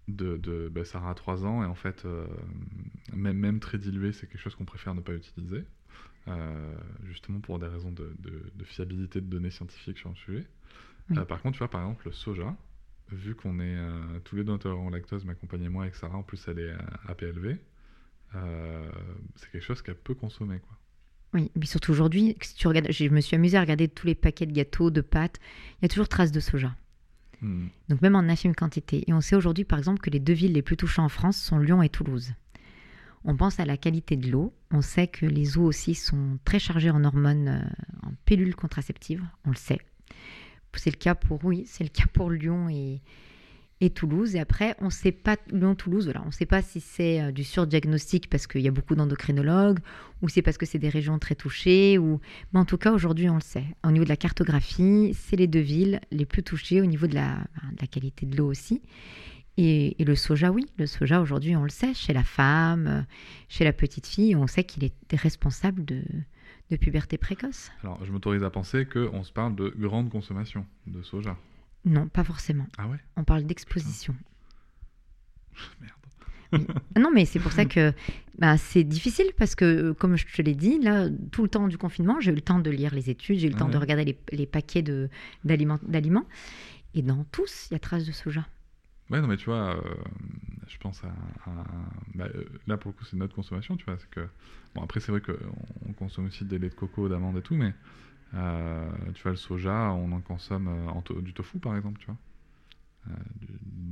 de, 0.08 0.36
de 0.36 0.68
ben, 0.68 0.84
Sarah 0.84 1.10
a 1.10 1.14
3 1.14 1.46
ans 1.46 1.62
et 1.62 1.66
en 1.66 1.76
fait 1.76 2.04
même, 3.14 3.38
même 3.38 3.60
très 3.60 3.78
dilué 3.78 4.10
c'est 4.10 4.26
quelque 4.26 4.40
chose 4.40 4.56
qu'on 4.56 4.64
préfère 4.64 4.96
ne 4.96 5.00
pas 5.00 5.14
utiliser 5.14 5.64
euh, 6.28 6.74
justement 7.04 7.40
pour 7.40 7.58
des 7.58 7.66
raisons 7.66 7.90
de, 7.90 8.14
fiabilité 8.64 9.20
de 9.20 9.26
données 9.26 9.50
scientifiques 9.50 9.98
sur 9.98 10.10
le 10.10 10.14
sujet. 10.14 10.46
Euh, 11.10 11.24
par 11.24 11.42
contre, 11.42 11.54
tu 11.54 11.58
vois, 11.58 11.68
par 11.68 11.82
exemple, 11.82 12.02
le 12.06 12.12
soja, 12.12 12.54
vu 13.12 13.34
qu'on 13.34 13.60
est 13.60 13.76
euh, 13.76 14.18
tous 14.24 14.36
les 14.36 14.44
deux 14.44 14.52
intolérants 14.52 14.86
au 14.86 14.90
lactose, 14.90 15.24
m'accompagner 15.24 15.68
moi 15.68 15.84
avec 15.84 15.94
Sarah, 15.94 16.16
en 16.16 16.22
plus 16.22 16.46
elle 16.48 16.58
est 16.58 16.72
APLV, 17.08 17.56
c'est 19.36 19.50
quelque 19.50 19.64
chose 19.64 19.82
qu'elle 19.82 19.96
peut 19.96 20.14
consommer, 20.14 20.58
quoi. 20.58 20.78
Oui, 21.34 21.50
mais 21.56 21.66
surtout 21.66 21.92
aujourd'hui, 21.92 22.36
si 22.42 22.54
tu 22.54 22.68
regardes, 22.68 22.90
je 22.90 23.08
me 23.08 23.20
suis 23.20 23.36
amusée 23.36 23.56
à 23.56 23.62
regarder 23.62 23.88
tous 23.88 24.06
les 24.06 24.14
paquets 24.14 24.44
de 24.44 24.52
gâteaux, 24.52 24.90
de 24.90 25.00
pâtes, 25.00 25.38
il 25.78 25.82
y 25.82 25.86
a 25.86 25.88
toujours 25.88 26.08
traces 26.08 26.32
de 26.32 26.40
soja. 26.40 26.74
Hmm. 27.40 27.68
Donc 27.88 28.02
même 28.02 28.16
en 28.16 28.20
infime 28.20 28.54
quantité. 28.54 29.04
Et 29.06 29.14
on 29.14 29.20
sait 29.20 29.34
aujourd'hui, 29.34 29.64
par 29.64 29.78
exemple, 29.78 30.00
que 30.00 30.10
les 30.10 30.20
deux 30.20 30.34
villes 30.34 30.52
les 30.52 30.62
plus 30.62 30.76
touchées 30.76 31.00
en 31.00 31.08
France 31.08 31.38
sont 31.38 31.58
Lyon 31.58 31.82
et 31.82 31.88
Toulouse. 31.88 32.34
On 33.24 33.36
pense 33.36 33.60
à 33.60 33.64
la 33.64 33.76
qualité 33.76 34.16
de 34.16 34.30
l'eau. 34.30 34.52
On 34.70 34.82
sait 34.82 35.06
que 35.06 35.24
les 35.24 35.56
eaux 35.56 35.64
aussi 35.64 35.94
sont 35.94 36.38
très 36.44 36.58
chargées 36.58 36.90
en 36.90 37.04
hormones, 37.04 37.48
euh, 37.48 38.06
en 38.06 38.12
pilules 38.24 38.54
contraceptives. 38.54 39.22
On 39.44 39.50
le 39.50 39.56
sait. 39.56 39.78
C'est 40.78 40.90
le 40.90 40.96
cas 40.96 41.14
pour 41.14 41.44
oui, 41.44 41.64
c'est 41.66 41.84
le 41.84 41.90
cas 41.90 42.06
pour 42.12 42.30
Lyon 42.30 42.68
et, 42.68 43.00
Toulouse. 43.94 44.36
Et 44.36 44.38
après, 44.38 44.76
on 44.80 44.86
ne 44.86 44.90
sait 44.90 45.10
pas 45.10 45.36
Lyon-Toulouse. 45.50 46.04
Voilà, 46.04 46.22
on 46.24 46.30
sait 46.30 46.46
pas 46.46 46.62
si 46.62 46.78
c'est 46.78 47.20
euh, 47.20 47.32
du 47.32 47.42
surdiagnostic 47.42 48.30
parce 48.30 48.46
qu'il 48.46 48.60
y 48.60 48.68
a 48.68 48.70
beaucoup 48.70 48.94
d'endocrinologues 48.94 49.80
ou 50.22 50.28
c'est 50.28 50.40
parce 50.40 50.56
que 50.56 50.66
c'est 50.66 50.78
des 50.78 50.88
régions 50.88 51.18
très 51.18 51.34
touchées. 51.34 51.98
Ou 51.98 52.20
mais 52.52 52.60
en 52.60 52.64
tout 52.64 52.78
cas, 52.78 52.92
aujourd'hui, 52.92 53.28
on 53.28 53.34
le 53.34 53.40
sait. 53.40 53.64
Au 53.84 53.90
niveau 53.90 54.04
de 54.04 54.08
la 54.08 54.16
cartographie, 54.16 55.16
c'est 55.18 55.34
les 55.34 55.48
deux 55.48 55.58
villes 55.60 56.00
les 56.12 56.24
plus 56.24 56.44
touchées 56.44 56.80
au 56.80 56.86
niveau 56.86 57.08
de 57.08 57.16
la, 57.16 57.44
qualité 57.90 58.24
de 58.24 58.36
l'eau 58.36 58.46
aussi. 58.46 58.82
Et, 59.56 59.96
le 59.98 60.14
soja, 60.14 60.52
oui, 60.52 60.66
le 60.78 60.86
soja 60.86 61.20
aujourd'hui, 61.20 61.56
on 61.56 61.64
le 61.64 61.68
sait, 61.68 61.92
chez 61.92 62.12
la 62.12 62.22
femme, 62.22 63.04
chez 63.48 63.64
la 63.64 63.72
petite 63.72 64.06
fille, 64.06 64.36
on 64.36 64.46
sait 64.46 64.62
qu'il 64.62 64.84
est 64.84 64.94
responsable 65.12 65.84
de, 65.84 66.04
puberté 66.70 67.18
précoce. 67.18 67.70
Alors, 67.82 68.02
je 68.04 68.10
m'autorise 68.12 68.42
à 68.42 68.50
penser 68.50 68.86
qu'on 68.86 69.22
se 69.22 69.32
parle 69.32 69.54
de 69.54 69.74
grande 69.76 70.10
consommation 70.10 70.66
de 70.86 71.02
soja. 71.02 71.36
Non, 71.84 72.08
pas 72.08 72.24
forcément. 72.24 72.66
Ah 72.78 72.88
ouais? 72.88 72.98
On 73.16 73.24
parle 73.24 73.44
d'exposition. 73.44 74.14
Merde. 75.80 76.02
Non, 76.98 77.10
mais 77.12 77.24
c'est 77.24 77.40
pour 77.40 77.52
ça 77.52 77.64
que 77.64 77.92
bah, 78.38 78.58
c'est 78.58 78.84
difficile 78.84 79.26
parce 79.38 79.54
que, 79.54 79.92
comme 79.92 80.16
je 80.16 80.26
te 80.26 80.42
l'ai 80.42 80.54
dit, 80.54 80.78
là, 80.80 81.08
tout 81.30 81.42
le 81.42 81.48
temps 81.48 81.66
du 81.66 81.78
confinement, 81.78 82.20
j'ai 82.20 82.30
eu 82.30 82.34
le 82.34 82.42
temps 82.42 82.58
de 82.58 82.70
lire 82.70 82.94
les 82.94 83.10
études, 83.10 83.38
j'ai 83.38 83.46
eu 83.46 83.50
le 83.50 83.56
temps 83.56 83.68
de 83.68 83.78
regarder 83.78 84.04
les, 84.04 84.18
les 84.32 84.46
paquets 84.46 84.84
d'aliments. 85.44 86.26
Et 86.94 87.02
dans 87.02 87.24
tous, 87.32 87.68
il 87.70 87.74
y 87.74 87.76
a 87.76 87.78
trace 87.78 88.04
de 88.04 88.12
soja. 88.12 88.46
Ouais, 89.10 89.20
non, 89.20 89.28
mais 89.28 89.36
tu 89.36 89.46
vois, 89.46 89.76
euh, 89.76 89.94
je 90.68 90.78
pense 90.78 91.02
à. 91.04 91.12
Bah, 92.14 92.28
euh, 92.34 92.44
là, 92.66 92.76
pour 92.76 92.90
le 92.90 92.96
coup, 92.96 93.04
c'est 93.04 93.16
notre 93.16 93.34
consommation, 93.34 93.76
tu 93.76 93.84
vois. 93.84 93.96
Que. 94.10 94.26
Bon, 94.74 94.82
après, 94.82 95.00
c'est 95.00 95.12
vrai 95.12 95.20
qu'on 95.20 95.92
consomme 95.92 96.26
aussi 96.26 96.44
des 96.44 96.58
laits 96.58 96.72
de 96.72 96.76
coco, 96.76 97.08
d'amandes 97.08 97.36
et 97.36 97.42
tout, 97.42 97.56
mais. 97.56 97.74
Euh, 98.34 98.90
tu 99.14 99.22
vois, 99.22 99.32
le 99.32 99.36
soja, 99.36 99.92
on 99.92 100.10
en 100.12 100.20
consomme 100.22 100.90
du 101.20 101.34
tofu, 101.34 101.58
par 101.58 101.76
exemple, 101.76 102.00
tu 102.00 102.06
vois. 102.06 102.16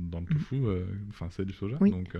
dans 0.09 0.19
le 0.19 0.25
mhm. 0.25 0.33
tofu, 0.33 0.63
enfin, 1.09 1.27
c'est 1.29 1.45
du 1.45 1.53
soja. 1.53 1.77
Donc, 1.77 2.17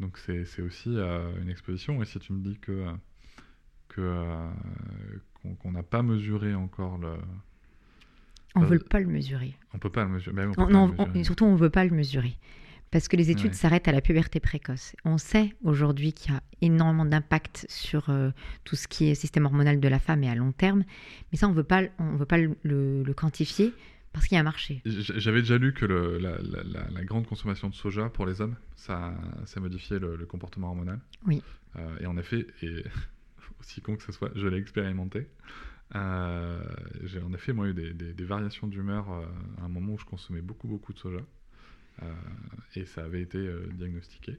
donc 0.00 0.18
c'est 0.18 0.62
aussi 0.62 0.90
une 0.90 1.48
exposition. 1.48 2.02
Et 2.02 2.06
si 2.06 2.18
tu 2.18 2.32
me 2.32 2.40
dis 2.40 2.58
que. 2.58 2.84
qu'on 3.94 5.72
n'a 5.72 5.82
pas 5.84 6.02
mesuré 6.02 6.54
encore 6.54 6.98
le 6.98 7.16
on 8.54 8.60
ne 8.60 8.66
veut 8.66 8.78
pas 8.78 9.00
le 9.00 9.06
mesurer. 9.06 9.54
On 9.74 9.78
peut 9.78 9.90
pas 9.90 10.04
le 10.04 10.10
mesurer. 10.10 10.46
non, 10.70 10.94
et 11.14 11.24
surtout, 11.24 11.44
on 11.44 11.52
ne 11.52 11.58
veut 11.58 11.70
pas 11.70 11.84
le 11.84 11.90
mesurer. 11.90 12.36
Parce 12.90 13.08
que 13.08 13.16
les 13.16 13.30
études 13.30 13.54
s'arrêtent 13.54 13.88
à 13.88 13.92
la 13.92 14.00
puberté 14.00 14.40
précoce. 14.40 14.96
On 15.04 15.18
sait 15.18 15.54
aujourd'hui 15.62 16.14
qu'il 16.14 16.32
y 16.32 16.34
a 16.34 16.42
énormément 16.62 17.04
d'impact 17.04 17.66
sur 17.68 18.08
euh, 18.08 18.30
tout 18.64 18.76
ce 18.76 18.88
qui 18.88 19.10
est 19.10 19.14
système 19.14 19.44
hormonal 19.44 19.78
de 19.78 19.88
la 19.88 19.98
femme 19.98 20.24
et 20.24 20.30
à 20.30 20.34
long 20.34 20.52
terme. 20.52 20.84
Mais 21.30 21.38
ça, 21.38 21.48
on 21.48 21.50
ne 21.50 21.56
veut 21.56 21.64
pas, 21.64 21.82
on 21.98 22.16
veut 22.16 22.24
pas 22.24 22.38
le, 22.38 23.12
quantifier 23.14 23.74
parce 24.12 24.26
qu'il 24.26 24.36
y 24.36 24.38
a 24.38 24.40
un 24.40 24.44
marché. 24.44 24.80
J'avais 24.86 25.40
déjà 25.40 25.58
lu 25.58 25.74
que 25.74 25.84
la, 25.84 27.04
grande 27.04 27.26
consommation 27.26 27.68
de 27.68 27.74
soja 27.74 28.08
pour 28.08 28.24
les 28.24 28.40
hommes, 28.40 28.56
ça, 28.74 29.12
ça 29.44 29.60
modifiait 29.60 29.98
le, 29.98 30.24
comportement 30.24 30.68
hormonal. 30.68 30.98
Oui. 31.26 31.42
Euh, 31.76 31.98
et 32.00 32.06
en 32.06 32.16
effet, 32.16 32.46
et 32.62 32.84
aussi 33.60 33.82
con 33.82 33.96
que 33.96 34.02
ce 34.02 34.12
soit, 34.12 34.30
je 34.34 34.46
l'ai 34.46 34.56
expérimenté. 34.56 35.28
Euh, 35.94 36.62
j'ai 37.04 37.22
en 37.22 37.32
effet 37.32 37.52
moi 37.54 37.68
eu 37.68 37.74
des, 37.74 37.94
des, 37.94 38.24
variations 38.24 38.66
d'humeur 38.66 39.10
euh, 39.10 39.24
à 39.58 39.64
un 39.64 39.68
moment 39.68 39.94
où 39.94 39.98
je 39.98 40.04
consommais 40.04 40.42
beaucoup 40.42 40.68
beaucoup 40.68 40.92
de 40.92 40.98
soja 40.98 41.20
euh, 42.02 42.14
et 42.74 42.84
ça 42.84 43.04
avait 43.04 43.22
été 43.22 43.48
diagnostiqué. 43.72 44.38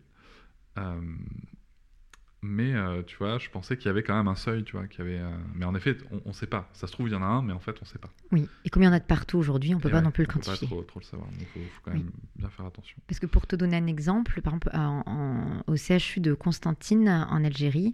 Mais 2.41 2.73
euh, 2.73 3.03
tu 3.03 3.17
vois, 3.17 3.37
je 3.37 3.49
pensais 3.49 3.75
qu'il 3.77 3.87
y 3.87 3.89
avait 3.89 4.03
quand 4.03 4.15
même 4.15 4.27
un 4.29 4.35
seuil, 4.35 4.63
tu 4.63 4.77
vois, 4.77 4.87
qu'il 4.87 4.99
y 4.99 5.07
avait. 5.07 5.19
euh, 5.19 5.29
Mais 5.55 5.65
en 5.65 5.75
effet, 5.75 5.97
on 6.25 6.29
ne 6.29 6.33
sait 6.33 6.47
pas. 6.47 6.69
Ça 6.73 6.87
se 6.87 6.91
trouve, 6.93 7.07
il 7.09 7.11
y 7.11 7.15
en 7.15 7.21
a 7.21 7.25
un, 7.25 7.41
mais 7.41 7.53
en 7.53 7.59
fait, 7.59 7.71
on 7.81 7.85
ne 7.85 7.87
sait 7.89 7.99
pas. 7.99 8.09
Oui. 8.31 8.47
Et 8.65 8.69
combien 8.69 8.89
il 8.89 8.91
y 8.91 8.93
en 8.93 8.97
a 8.97 8.99
de 9.01 9.05
partout 9.05 9.37
aujourd'hui, 9.37 9.73
on 9.73 9.77
ne 9.77 9.81
peut 9.81 9.89
Et 9.89 9.91
pas 9.91 9.97
ouais, 9.97 10.03
non 10.03 10.11
plus 10.11 10.23
le 10.23 10.29
on 10.29 10.33
peut 10.33 10.39
pas 10.39 10.45
quantifier. 10.45 10.67
trop, 10.67 10.81
trop 10.83 10.99
le 10.99 11.05
savoir. 11.05 11.27
Donc, 11.29 11.39
il 11.41 11.45
faut, 11.47 11.59
faut 11.59 11.81
quand 11.83 11.91
Oui. 11.91 11.99
même 12.03 12.11
bien 12.37 12.49
faire 12.49 12.65
attention. 12.65 12.97
Parce 13.07 13.19
que 13.19 13.25
pour 13.25 13.45
te 13.47 13.55
donner 13.55 13.75
un 13.77 13.87
exemple, 13.87 14.41
par 14.41 14.53
exemple, 14.53 14.69
en- 14.73 15.03
en- 15.05 15.63
au 15.67 15.75
CHU 15.75 16.21
de 16.21 16.33
Constantine, 16.33 17.09
en 17.09 17.43
Algérie, 17.43 17.91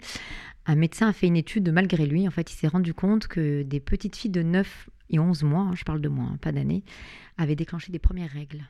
un 0.67 0.75
médecin 0.75 1.07
a 1.09 1.13
fait 1.13 1.27
une 1.27 1.37
étude, 1.37 1.69
malgré 1.71 2.05
lui, 2.05 2.27
en 2.27 2.31
fait, 2.31 2.51
il 2.51 2.55
s'est 2.55 2.67
rendu 2.67 2.93
compte 2.93 3.27
que 3.27 3.63
des 3.63 3.79
petites 3.79 4.15
filles 4.15 4.31
de 4.31 4.43
9 4.43 4.89
et 5.09 5.19
11 5.19 5.43
mois, 5.43 5.61
hein, 5.61 5.75
je 5.75 5.83
parle 5.83 6.01
de 6.01 6.09
mois, 6.09 6.25
hein, 6.25 6.37
pas 6.41 6.51
d'années, 6.51 6.83
avaient 7.37 7.55
déclenché 7.55 7.91
des 7.91 7.99
premières 7.99 8.31
règles. 8.31 8.63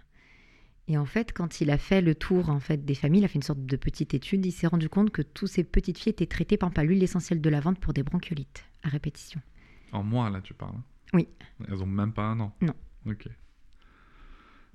Et 0.87 0.97
en 0.97 1.05
fait, 1.05 1.33
quand 1.33 1.61
il 1.61 1.71
a 1.71 1.77
fait 1.79 2.01
le 2.01 2.13
tour 2.13 2.49
en 2.49 2.59
fait, 2.59 2.85
des 2.85 2.93
familles, 2.95 3.21
il 3.21 3.25
a 3.25 3.27
fait 3.27 3.35
une 3.35 3.41
sorte 3.41 3.65
de 3.65 3.75
petite 3.75 4.13
étude, 4.13 4.45
il 4.45 4.51
s'est 4.51 4.67
rendu 4.67 4.87
compte 4.87 5.09
que 5.09 5.21
toutes 5.23 5.49
ces 5.49 5.63
petites 5.63 5.97
filles 5.97 6.11
étaient 6.11 6.27
traitées 6.27 6.57
par 6.57 6.69
l'huile 6.83 7.01
essentielle 7.01 7.41
de 7.41 7.49
lavande 7.49 7.79
pour 7.79 7.91
des 7.93 8.03
bronchiolites 8.03 8.63
à 8.83 8.89
répétition. 8.89 9.41
En 9.91 10.03
mois, 10.03 10.29
là, 10.29 10.41
tu 10.41 10.53
parles. 10.53 10.75
hein? 10.75 10.83
Oui. 11.13 11.27
Elles 11.67 11.81
ont 11.81 11.87
même 11.87 12.13
pas 12.13 12.23
un 12.23 12.39
an? 12.39 12.55
Non. 12.61 12.73
Ok. 13.07 13.27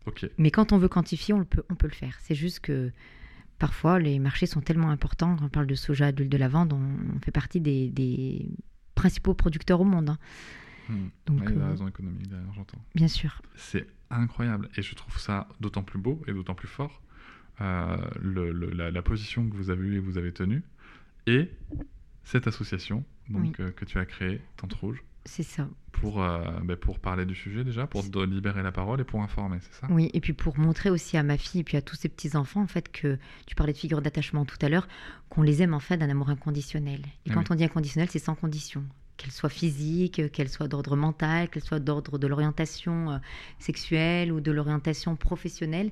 Ok. 0.07 0.29
Mais 0.39 0.51
quand 0.51 0.73
on 0.73 0.79
veut 0.79 0.89
quantifier, 0.89 1.35
on 1.35 1.39
le 1.39 1.45
peut, 1.45 1.63
on 1.71 1.75
peut 1.75 1.87
le 1.87 1.93
faire. 1.95 2.17
C'est 2.23 2.35
juste 2.35 2.61
que 2.61 2.91
parfois, 3.59 3.99
les 3.99 4.19
marchés 4.19 4.47
sont 4.47 4.61
tellement 4.63 4.91
importants. 4.91 5.37
Quand 5.37 5.45
on 5.45 5.49
parle 5.49 5.67
de 5.67 5.75
soja, 5.75 6.11
d'huile 6.11 6.29
de 6.31 6.37
lavande, 6.39 6.73
on, 6.73 6.81
on 7.17 7.21
fait 7.21 7.31
partie 7.31 7.61
des, 7.61 7.91
des 7.91 8.49
principaux 8.95 9.35
producteurs 9.35 9.81
au 9.81 9.85
monde. 9.85 10.09
hein. 10.11 10.19
Hmm. 10.91 11.09
Donc, 11.27 11.43
il 11.49 11.51
y 11.51 11.53
a 11.53 11.57
euh, 11.57 11.61
la 11.61 11.69
raison 11.71 11.89
économique 11.89 12.29
derrière, 12.29 12.53
j'entends. 12.55 12.79
bien 12.95 13.09
sûr. 13.09 13.41
C'est 13.55 13.87
incroyable. 14.11 14.69
Et 14.77 14.83
je 14.83 14.95
trouve 14.95 15.19
ça 15.19 15.47
d'autant 15.61 15.83
plus 15.83 15.99
beau 16.01 16.21
et 16.27 16.33
d'autant 16.33 16.55
plus 16.55 16.69
fort 16.69 17.01
euh, 17.61 17.97
le- 18.21 18.53
le- 18.53 18.71
la, 18.71 18.91
la 18.91 19.03
position 19.03 19.49
que 19.49 19.55
vous 19.55 19.71
avez 19.71 19.87
eue 19.87 19.97
et 19.97 20.01
vous 20.01 20.19
avez 20.19 20.33
tenue. 20.33 20.63
Et 21.27 21.51
cette 22.25 22.47
association 22.47 23.05
donc, 23.29 23.61
euh, 23.61 23.71
que 23.73 23.85
tu 23.85 23.99
as 23.99 24.05
créée, 24.07 24.41
Tente 24.57 24.73
Rouge, 24.75 25.05
C'est 25.27 25.43
ça. 25.43 25.69
pour, 25.93 26.23
euh, 26.23 26.43
ben, 26.65 26.77
pour 26.77 26.99
parler 26.99 27.27
du 27.27 27.35
sujet 27.35 27.63
déjà, 27.63 27.87
pour 27.87 28.03
de- 28.03 28.25
libérer 28.25 28.63
la 28.63 28.73
parole 28.73 29.01
et 29.01 29.05
pour 29.05 29.23
informer, 29.23 29.59
c'est 29.61 29.75
ça? 29.75 29.87
Oui, 29.91 30.11
et 30.15 30.21
puis 30.21 30.33
pour 30.33 30.59
montrer 30.59 30.91
aussi 30.91 31.17
à 31.17 31.23
ma 31.23 31.37
fille 31.37 31.61
et 31.61 31.65
puis 31.65 31.77
à 31.77 31.83
tous 31.83 31.95
ces 31.97 32.09
petits-enfants, 32.09 32.63
en 32.63 32.67
fait, 32.67 32.91
que 32.91 33.19
tu 33.47 33.55
parlais 33.55 33.73
de 33.75 33.79
figure 33.79 34.01
d'attachement 34.03 34.45
tout 34.45 34.57
à 34.63 34.69
l'heure, 34.69 34.89
qu'on 35.29 35.43
les 35.43 35.63
aime 35.63 35.75
en 35.75 35.81
fait 35.81 35.99
d'un 35.99 36.09
amour 36.09 36.31
inconditionnel. 36.31 37.03
Et 37.27 37.31
Ah 37.31 37.35
quand 37.35 37.41
oui. 37.43 37.47
on 37.51 37.55
dit 37.55 37.65
inconditionnel, 37.65 38.09
c'est 38.11 38.19
sans 38.19 38.35
condition. 38.35 38.85
Qu'elle 39.21 39.33
soit 39.33 39.51
physique, 39.51 40.33
qu'elle 40.33 40.49
soit 40.49 40.67
d'ordre 40.67 40.97
mental, 40.97 41.51
qu'elle 41.51 41.63
soit 41.63 41.79
d'ordre 41.79 42.17
de 42.17 42.27
l'orientation 42.27 43.11
euh, 43.11 43.19
sexuelle 43.59 44.33
ou 44.33 44.41
de 44.41 44.51
l'orientation 44.51 45.15
professionnelle. 45.15 45.91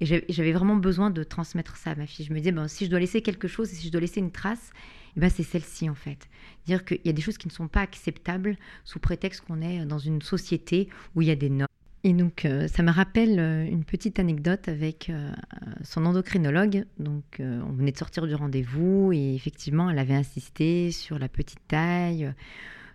Et 0.00 0.06
j'avais 0.06 0.52
vraiment 0.52 0.76
besoin 0.76 1.10
de 1.10 1.24
transmettre 1.24 1.76
ça 1.76 1.90
à 1.90 1.94
ma 1.96 2.06
fille. 2.06 2.24
Je 2.24 2.32
me 2.32 2.38
disais, 2.38 2.52
ben, 2.52 2.68
si 2.68 2.84
je 2.84 2.90
dois 2.90 3.00
laisser 3.00 3.20
quelque 3.20 3.48
chose 3.48 3.68
si 3.68 3.84
je 3.84 3.90
dois 3.90 4.00
laisser 4.00 4.20
une 4.20 4.30
trace, 4.30 4.70
eh 5.16 5.20
ben, 5.20 5.28
c'est 5.28 5.42
celle-ci 5.42 5.90
en 5.90 5.96
fait. 5.96 6.28
Dire 6.66 6.84
qu'il 6.84 7.00
y 7.04 7.08
a 7.08 7.12
des 7.12 7.22
choses 7.22 7.36
qui 7.36 7.48
ne 7.48 7.52
sont 7.52 7.66
pas 7.66 7.80
acceptables 7.80 8.56
sous 8.84 9.00
prétexte 9.00 9.40
qu'on 9.40 9.60
est 9.60 9.84
dans 9.84 9.98
une 9.98 10.22
société 10.22 10.88
où 11.16 11.22
il 11.22 11.26
y 11.26 11.32
a 11.32 11.36
des 11.36 11.50
normes. 11.50 11.77
Et 12.08 12.14
donc, 12.14 12.46
euh, 12.46 12.68
ça 12.68 12.82
me 12.82 12.90
rappelle 12.90 13.38
euh, 13.38 13.66
une 13.66 13.84
petite 13.84 14.18
anecdote 14.18 14.66
avec 14.66 15.10
euh, 15.10 15.30
son 15.84 16.06
endocrinologue. 16.06 16.86
Donc, 16.98 17.24
on 17.38 17.70
venait 17.72 17.92
de 17.92 17.98
sortir 17.98 18.26
du 18.26 18.34
rendez-vous 18.34 19.12
et 19.12 19.34
effectivement, 19.34 19.90
elle 19.90 19.98
avait 19.98 20.14
insisté 20.14 20.90
sur 20.90 21.18
la 21.18 21.28
petite 21.28 21.60
taille, 21.68 22.32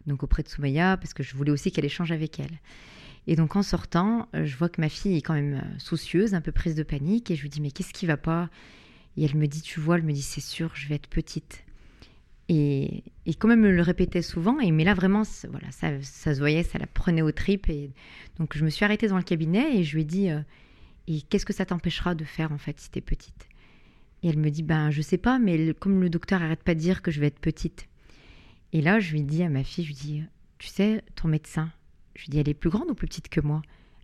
donc 0.08 0.24
auprès 0.24 0.42
de 0.42 0.48
Soumaya, 0.48 0.98
parce 0.98 1.14
que 1.14 1.22
je 1.22 1.36
voulais 1.36 1.52
aussi 1.52 1.72
qu'elle 1.72 1.86
échange 1.86 2.12
avec 2.12 2.40
elle. 2.40 2.58
Et 3.28 3.36
donc, 3.36 3.56
en 3.56 3.62
sortant, 3.62 4.30
je 4.34 4.58
vois 4.58 4.68
que 4.68 4.82
ma 4.82 4.90
fille 4.90 5.16
est 5.16 5.22
quand 5.22 5.36
même 5.36 5.62
soucieuse, 5.78 6.34
un 6.34 6.42
peu 6.42 6.52
prise 6.52 6.74
de 6.74 6.82
panique, 6.82 7.30
et 7.30 7.36
je 7.36 7.44
lui 7.44 7.50
dis, 7.50 7.62
mais 7.62 7.70
qu'est-ce 7.70 7.94
qui 7.94 8.08
va 8.08 8.18
pas? 8.18 8.50
Et 9.16 9.26
elle 9.26 9.36
me 9.36 9.46
dit, 9.46 9.62
tu 9.62 9.80
vois, 9.80 9.98
elle 9.98 10.04
me 10.04 10.14
dit, 10.14 10.24
c'est 10.24 10.42
sûr, 10.42 10.72
je 10.74 10.88
vais 10.88 10.96
être 10.96 11.08
petite. 11.08 11.63
Et, 12.50 13.04
et 13.26 13.34
quand 13.36 13.48
même, 13.48 13.62
me 13.62 13.72
le 13.72 13.82
répétait 13.82 14.22
souvent, 14.22 14.60
et, 14.60 14.72
mais 14.72 14.84
là, 14.84 14.94
vraiment, 14.94 15.24
voilà, 15.50 15.72
ça, 15.72 16.02
ça 16.02 16.34
se 16.34 16.40
voyait, 16.40 16.64
ça 16.64 16.78
la 16.78 16.88
prenait 16.88 17.22
aux 17.22 17.32
tripes. 17.32 17.70
Et 17.70 17.92
donc, 18.38 18.58
je 18.58 18.66
me 18.66 18.70
suis 18.70 18.84
arrêtée 18.84 19.08
dans 19.08 19.18
le 19.18 19.24
cabinet 19.24 19.78
et 19.78 19.84
je 19.84 19.96
lui 19.96 20.02
ai 20.02 20.06
dit, 20.06 20.30
euh, 20.30 20.42
et 21.08 21.22
qu'est-ce 21.22 21.46
que 21.46 21.54
ça 21.54 21.66
t'empêchera 21.66 22.16
de 22.16 22.26
faire, 22.26 22.52
en 22.52 22.58
fait, 22.58 22.80
si 22.80 22.92
t'es 22.92 23.02
petite? 23.02 23.48
Et 24.22 24.30
elle 24.30 24.38
me 24.38 24.50
dit, 24.50 24.64
ben, 24.64 24.90
je 24.90 25.02
sais 25.02 25.18
pas, 25.18 25.40
mais 25.40 25.74
comme 25.74 26.02
le 26.02 26.10
docteur 26.10 26.42
arrête 26.42 26.64
pas 26.64 26.76
de 26.76 26.80
dire 26.80 27.02
que 27.02 27.12
je 27.12 27.20
vais 27.20 27.28
être 27.28 27.40
petite. 27.40 27.88
Et 28.72 28.82
là, 28.82 29.00
je 29.00 29.12
lui 29.12 29.22
dis 29.22 29.44
à 29.44 29.50
ma 29.50 29.64
fille, 29.64 29.84
je 29.84 29.90
lui 29.90 29.96
dis, 29.96 30.24
tu 30.60 30.68
sais, 30.68 31.04
ton 31.16 31.28
médecin, 31.28 31.72
je 32.16 32.24
lui 32.24 32.30
dis, 32.30 32.40
elle 32.40 32.50
est 32.50 32.54
plus 32.54 32.70
grande 32.70 32.90
ou 32.90 32.96
plus 32.96 33.08
petite 33.08 33.30
que 33.30 33.42
moi? 33.42 33.62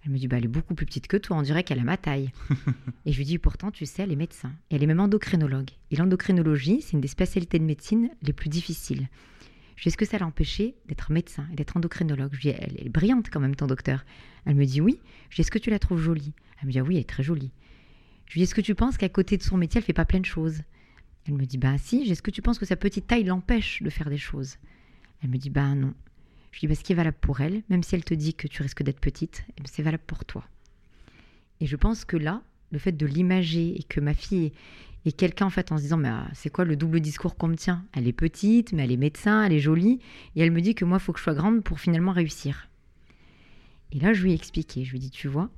Elle 0.09 0.13
me 0.13 0.17
dit, 0.17 0.27
bah, 0.27 0.37
elle 0.39 0.45
est 0.45 0.47
beaucoup 0.47 0.73
plus 0.73 0.87
petite 0.87 1.05
que 1.05 1.17
toi, 1.17 1.37
on 1.37 1.43
dirait 1.43 1.63
qu'elle 1.63 1.77
a 1.77 1.83
ma 1.83 1.95
taille. 1.95 2.31
et 3.05 3.11
je 3.11 3.17
lui 3.19 3.25
dis, 3.25 3.37
pourtant, 3.37 3.69
tu 3.69 3.85
sais, 3.85 4.01
elle 4.01 4.11
est 4.11 4.15
médecin. 4.15 4.51
Et 4.71 4.75
elle 4.75 4.81
est 4.81 4.87
même 4.87 4.99
endocrinologue. 4.99 5.69
Et 5.91 5.97
l'endocrinologie, 5.97 6.81
c'est 6.81 6.93
une 6.93 7.01
des 7.01 7.07
spécialités 7.07 7.59
de 7.59 7.63
médecine 7.63 8.09
les 8.23 8.33
plus 8.33 8.49
difficiles. 8.49 9.07
Je 9.75 9.83
lui 9.83 9.83
dis, 9.83 9.89
est-ce 9.89 9.97
que 9.97 10.05
ça 10.05 10.17
l'a 10.17 10.25
empêchée 10.25 10.73
d'être 10.87 11.11
médecin 11.11 11.45
et 11.51 11.55
d'être 11.55 11.77
endocrinologue? 11.77 12.31
Je 12.31 12.37
lui 12.37 12.51
dis, 12.51 12.57
elle, 12.59 12.87
est 12.87 12.89
brillante 12.89 13.29
quand 13.29 13.39
même, 13.39 13.55
ton 13.55 13.67
docteur. 13.67 14.03
Elle 14.45 14.55
me 14.55 14.65
dit, 14.65 14.81
oui. 14.81 14.99
Je 15.29 15.35
lui 15.35 15.35
dis, 15.35 15.41
est-ce 15.41 15.51
que 15.51 15.59
tu 15.59 15.69
la 15.69 15.77
trouves 15.77 16.01
jolie? 16.01 16.33
Elle 16.59 16.69
me 16.69 16.71
dit, 16.71 16.79
ah 16.79 16.83
oui, 16.83 16.95
elle 16.95 17.01
est 17.01 17.09
très 17.09 17.21
jolie. 17.21 17.51
Je 18.25 18.33
lui 18.33 18.39
dis, 18.39 18.43
est-ce 18.45 18.55
que 18.55 18.61
tu 18.61 18.73
penses 18.73 18.97
qu'à 18.97 19.09
côté 19.09 19.37
de 19.37 19.43
son 19.43 19.57
métier, 19.57 19.77
elle 19.77 19.85
fait 19.85 19.93
pas 19.93 20.05
plein 20.05 20.21
de 20.21 20.25
choses? 20.25 20.63
Elle 21.27 21.35
me 21.35 21.45
dit, 21.45 21.59
bah 21.59 21.77
si. 21.77 21.99
Je 21.99 22.05
dis, 22.05 22.11
Est-ce 22.13 22.23
que 22.23 22.31
tu 22.31 22.41
penses 22.41 22.57
que 22.57 22.65
sa 22.65 22.75
petite 22.75 23.05
taille 23.05 23.25
l'empêche 23.25 23.83
de 23.83 23.91
faire 23.91 24.09
des 24.09 24.17
choses? 24.17 24.57
Elle 25.21 25.29
me 25.29 25.37
dit, 25.37 25.51
bah 25.51 25.75
non. 25.75 25.93
Je 26.51 26.59
lui 26.59 26.61
dis, 26.61 26.67
bah, 26.67 26.75
ce 26.75 26.83
qui 26.83 26.93
est 26.93 26.95
valable 26.95 27.17
pour 27.19 27.41
elle, 27.41 27.63
même 27.69 27.83
si 27.83 27.95
elle 27.95 28.03
te 28.03 28.13
dit 28.13 28.33
que 28.33 28.47
tu 28.47 28.61
risques 28.61 28.83
d'être 28.83 28.99
petite, 28.99 29.43
eh 29.49 29.61
ben, 29.61 29.67
c'est 29.71 29.83
valable 29.83 30.03
pour 30.05 30.25
toi. 30.25 30.45
Et 31.61 31.67
je 31.67 31.75
pense 31.75 32.05
que 32.05 32.17
là, 32.17 32.41
le 32.71 32.79
fait 32.79 32.91
de 32.91 33.05
l'imager 33.05 33.79
et 33.79 33.83
que 33.83 33.99
ma 33.99 34.13
fille 34.13 34.51
est, 35.05 35.11
quelqu'un 35.11 35.47
en 35.47 35.49
fait 35.49 35.71
en 35.71 35.77
se 35.77 35.83
disant, 35.83 35.97
mais 35.97 36.09
ah, 36.09 36.27
c'est 36.33 36.49
quoi 36.49 36.65
le 36.65 36.75
double 36.75 36.99
discours 36.99 37.35
qu'on 37.35 37.47
me 37.47 37.55
tient? 37.55 37.85
Elle 37.93 38.07
est 38.07 38.13
petite, 38.13 38.73
mais 38.73 38.83
elle 38.83 38.91
est 38.91 38.97
médecin, 38.97 39.43
elle 39.43 39.53
est 39.53 39.59
jolie, 39.59 39.99
et 40.35 40.41
elle 40.41 40.51
me 40.51 40.61
dit 40.61 40.75
que 40.75 40.85
moi, 40.85 40.99
faut 40.99 41.13
que 41.13 41.19
je 41.19 41.23
sois 41.23 41.33
grande 41.33 41.63
pour 41.63 41.79
finalement 41.79 42.11
réussir. 42.11 42.69
Et 43.91 43.99
là, 43.99 44.13
je 44.13 44.23
lui 44.23 44.31
ai 44.31 44.35
expliqué. 44.35 44.83
Je 44.83 44.91
lui 44.91 44.97
ai 44.97 45.01
dit, 45.01 45.09
tu 45.09 45.27
vois, 45.27 45.49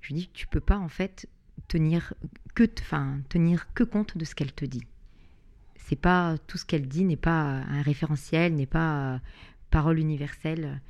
je 0.00 0.08
lui 0.08 0.14
ai 0.14 0.18
dit, 0.22 0.30
tu 0.32 0.46
peux 0.46 0.60
pas 0.60 0.78
en 0.78 0.88
fait 0.88 1.28
tenir 1.68 2.14
que, 2.54 2.64
enfin, 2.80 3.20
tenir 3.28 3.72
que 3.74 3.84
compte 3.84 4.16
de 4.16 4.24
ce 4.24 4.34
qu'elle 4.34 4.52
te 4.52 4.64
dit. 4.64 4.84
C'est 5.76 5.96
pas 5.96 6.36
tout 6.46 6.58
ce 6.58 6.64
qu'elle 6.64 6.86
dit 6.86 7.04
n'est 7.04 7.16
pas 7.16 7.42
un 7.68 7.82
référentiel, 7.82 8.54
n'est 8.54 8.66
pas 8.66 9.20
parole 9.72 9.98
universelle. 9.98 10.80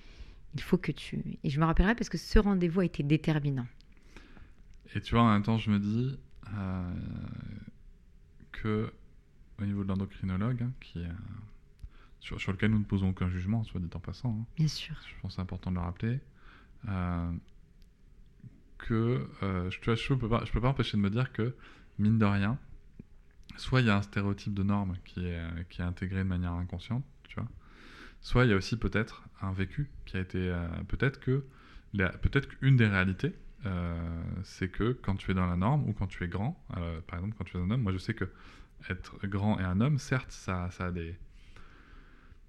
Il 0.54 0.60
faut 0.60 0.76
que 0.76 0.92
tu. 0.92 1.38
Et 1.42 1.48
je 1.48 1.58
me 1.58 1.64
rappellerai 1.64 1.94
parce 1.94 2.10
que 2.10 2.18
ce 2.18 2.38
rendez-vous 2.38 2.80
a 2.80 2.84
été 2.84 3.02
déterminant. 3.02 3.66
Et 4.94 5.00
tu 5.00 5.14
vois, 5.14 5.24
en 5.24 5.32
même 5.32 5.42
temps, 5.42 5.56
je 5.56 5.70
me 5.70 5.78
dis 5.78 6.18
euh, 6.54 6.92
que 8.52 8.92
au 9.58 9.64
niveau 9.64 9.82
de 9.84 9.88
l'endocrinologue, 9.88 10.62
hein, 10.62 10.72
qui 10.80 10.98
est, 10.98 11.06
euh, 11.06 11.12
sur, 12.20 12.38
sur 12.40 12.52
lequel 12.52 12.70
nous 12.70 12.78
ne 12.80 12.84
posons 12.84 13.08
aucun 13.10 13.30
jugement, 13.30 13.64
soit 13.64 13.80
dit 13.80 13.88
en 13.94 14.00
passant, 14.00 14.36
hein, 14.40 14.44
Bien 14.56 14.68
sûr. 14.68 14.94
je 15.08 15.14
pense 15.22 15.30
que 15.32 15.34
c'est 15.36 15.40
important 15.42 15.70
de 15.70 15.76
le 15.76 15.82
rappeler, 15.82 16.20
euh, 16.88 17.32
que 18.78 19.28
euh, 19.42 19.70
je, 19.70 19.78
tu 19.78 19.84
vois, 19.86 19.94
je 19.94 20.12
peux 20.14 20.28
pas, 20.28 20.44
je 20.44 20.52
peux 20.52 20.60
pas 20.60 20.68
empêcher 20.68 20.96
de 20.96 21.02
me 21.02 21.10
dire 21.10 21.32
que 21.32 21.54
mine 21.98 22.18
de 22.18 22.24
rien, 22.24 22.58
soit 23.56 23.80
il 23.80 23.86
y 23.86 23.90
a 23.90 23.96
un 23.96 24.02
stéréotype 24.02 24.52
de 24.54 24.62
norme 24.62 24.96
qui 25.04 25.20
est, 25.26 25.38
euh, 25.38 25.62
qui 25.70 25.80
est 25.80 25.84
intégré 25.84 26.18
de 26.18 26.28
manière 26.28 26.52
inconsciente, 26.52 27.04
soit 28.22 28.44
il 28.44 28.50
y 28.50 28.54
a 28.54 28.56
aussi 28.56 28.78
peut-être 28.78 29.22
un 29.42 29.52
vécu 29.52 29.90
qui 30.06 30.16
a 30.16 30.20
été, 30.20 30.38
euh, 30.38 30.66
peut-être 30.88 31.20
que, 31.20 31.44
peut-être 31.92 32.48
qu'une 32.48 32.76
des 32.76 32.86
réalités, 32.86 33.34
euh, 33.66 34.22
c'est 34.42 34.68
que 34.68 34.92
quand 34.92 35.16
tu 35.16 35.30
es 35.30 35.34
dans 35.34 35.46
la 35.46 35.56
norme 35.56 35.88
ou 35.88 35.92
quand 35.92 36.06
tu 36.06 36.24
es 36.24 36.28
grand, 36.28 36.64
euh, 36.78 37.00
par 37.06 37.18
exemple 37.18 37.36
quand 37.36 37.44
tu 37.44 37.56
es 37.56 37.60
un 37.60 37.70
homme, 37.70 37.82
moi 37.82 37.92
je 37.92 37.98
sais 37.98 38.14
que 38.14 38.24
être 38.88 39.26
grand 39.26 39.58
et 39.60 39.64
un 39.64 39.80
homme, 39.80 39.98
certes, 39.98 40.30
ça, 40.32 40.70
ça 40.70 40.86
a 40.86 40.90
des, 40.90 41.16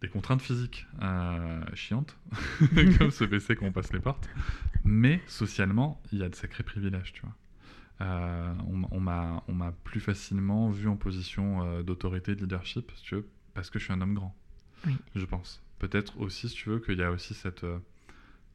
des 0.01 0.09
contraintes 0.09 0.41
physiques 0.41 0.87
euh, 1.01 1.61
chiantes, 1.73 2.17
comme 2.97 3.11
se 3.11 3.23
baisser 3.23 3.55
quand 3.57 3.65
on 3.65 3.71
passe 3.71 3.93
les 3.93 3.99
portes, 3.99 4.29
mais 4.83 5.21
socialement, 5.27 6.01
il 6.11 6.19
y 6.19 6.23
a 6.23 6.29
de 6.29 6.35
sacrés 6.35 6.63
privilèges, 6.63 7.13
tu 7.13 7.21
vois. 7.21 7.35
Euh, 8.01 8.53
on, 8.67 8.81
on 8.91 8.99
m'a 8.99 9.43
on 9.47 9.53
m'a 9.53 9.71
plus 9.71 9.99
facilement 9.99 10.69
vu 10.71 10.87
en 10.87 10.97
position 10.97 11.63
euh, 11.63 11.83
d'autorité, 11.83 12.35
de 12.35 12.41
leadership, 12.41 12.91
si 12.95 13.03
tu 13.03 13.15
veux, 13.15 13.27
parce 13.53 13.69
que 13.69 13.79
je 13.79 13.85
suis 13.85 13.93
un 13.93 14.01
homme 14.01 14.15
grand, 14.15 14.35
Oui. 14.85 14.97
je 15.15 15.25
pense. 15.25 15.61
Peut-être 15.79 16.19
aussi, 16.19 16.49
si 16.49 16.55
tu 16.55 16.69
veux, 16.69 16.79
qu'il 16.79 16.97
y 16.99 17.03
a 17.03 17.11
aussi 17.11 17.33
cette... 17.33 17.63
euh, 17.63 17.79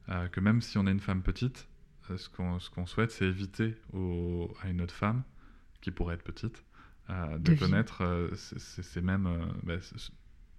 euh, 0.09 0.27
que 0.27 0.39
même 0.39 0.61
si 0.61 0.77
on 0.77 0.87
est 0.87 0.91
une 0.91 0.99
femme 0.99 1.21
petite, 1.21 1.67
euh, 2.09 2.17
ce 2.17 2.29
qu'on 2.29 2.59
ce 2.59 2.69
souhaite, 2.85 3.11
c'est 3.11 3.25
éviter 3.25 3.75
au- 3.93 4.51
à 4.61 4.69
une 4.69 4.81
autre 4.81 4.93
femme, 4.95 5.23
qui 5.81 5.91
pourrait 5.91 6.15
être 6.15 6.23
petite, 6.23 6.63
euh, 7.09 7.37
de, 7.39 7.53
connaître 7.53 8.29
ces- 8.35 9.01
mêmes... 9.01 9.27
bah, 9.63 9.75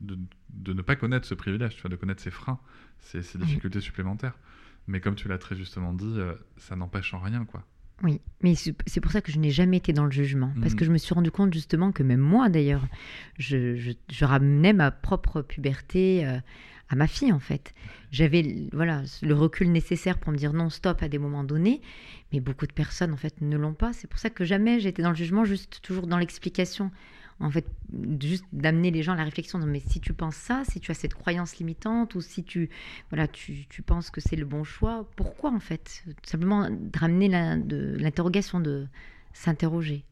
de, 0.00 0.18
de 0.50 0.72
ne 0.72 0.82
pas 0.82 0.96
connaître 0.96 1.26
ce 1.26 1.34
privilège, 1.34 1.74
tu 1.76 1.82
vois, 1.82 1.90
de 1.90 1.96
connaître 1.96 2.22
ses 2.22 2.30
freins, 2.30 2.58
ses, 3.00 3.22
ses 3.22 3.38
Oui. 3.38 3.44
difficultés 3.44 3.80
supplémentaires. 3.80 4.38
Mais 4.86 5.00
comme 5.00 5.14
tu 5.14 5.28
l'as 5.28 5.38
très 5.38 5.56
justement 5.56 5.92
dit, 5.92 6.18
ça 6.56 6.74
n'empêche 6.76 7.12
en 7.14 7.20
rien, 7.20 7.44
quoi. 7.44 7.64
Oui, 8.02 8.20
mais 8.42 8.54
c'est 8.54 9.00
pour 9.00 9.12
ça 9.12 9.20
que 9.20 9.30
je 9.30 9.38
n'ai 9.38 9.50
jamais 9.50 9.76
été 9.76 9.92
dans 9.92 10.04
le 10.06 10.10
jugement. 10.10 10.52
Parce 10.62 10.74
que 10.74 10.84
je 10.86 10.90
me 10.90 10.96
suis 10.98 11.12
rendu 11.12 11.30
compte 11.30 11.52
justement 11.52 11.92
que 11.92 12.02
même 12.02 12.20
moi, 12.20 12.48
d'ailleurs, 12.48 12.86
je, 13.38 13.76
je- 13.76 13.92
je 14.10 14.24
ramenais 14.24 14.72
ma 14.72 14.90
propre 14.90 15.42
puberté 15.42 16.26
euh, 16.26 16.38
à 16.88 16.96
ma 16.96 17.06
fille, 17.06 17.30
en 17.32 17.38
fait. 17.40 17.74
J'avais 18.10 18.68
voilà, 18.72 19.02
le 19.22 19.34
recul 19.34 19.70
nécessaire 19.70 20.18
pour 20.18 20.32
me 20.32 20.38
dire 20.38 20.52
non, 20.54 20.70
stop 20.70 21.02
à 21.02 21.08
des 21.08 21.18
moments 21.18 21.44
donnés. 21.44 21.82
Mais 22.32 22.40
beaucoup 22.40 22.66
de 22.66 22.72
personnes, 22.72 23.12
en 23.12 23.16
fait, 23.18 23.40
ne 23.42 23.56
l'ont 23.58 23.74
pas. 23.74 23.92
C'est 23.92 24.08
pour 24.08 24.18
ça 24.18 24.30
que 24.30 24.44
jamais 24.44 24.80
j'ai 24.80 24.88
été 24.88 25.02
dans 25.02 25.10
le 25.10 25.16
jugement, 25.16 25.44
juste 25.44 25.80
toujours 25.82 26.06
dans 26.06 26.16
l'explication. 26.18 26.90
En 27.40 27.50
fait, 27.50 27.66
juste 28.20 28.44
d'amener 28.52 28.90
les 28.90 29.02
gens 29.02 29.14
à 29.14 29.16
la 29.16 29.24
réflexion. 29.24 29.58
mais 29.60 29.80
si 29.80 30.00
tu 30.00 30.12
penses 30.12 30.36
ça, 30.36 30.62
si 30.64 30.78
tu 30.78 30.90
as 30.90 30.94
cette 30.94 31.14
croyance 31.14 31.56
limitante, 31.56 32.14
ou 32.14 32.20
si 32.20 32.44
tu, 32.44 32.68
voilà, 33.10 33.26
tu, 33.26 33.66
tu 33.68 33.82
penses 33.82 34.10
que 34.10 34.20
c'est 34.20 34.36
le 34.36 34.44
bon 34.44 34.62
choix, 34.62 35.08
pourquoi 35.16 35.50
en 35.50 35.60
fait 35.60 36.04
Simplement 36.22 36.68
de 36.70 36.98
ramener 36.98 37.28
l'interrogation, 37.28 38.60
de 38.60 38.86
s'interroger? 39.32 40.04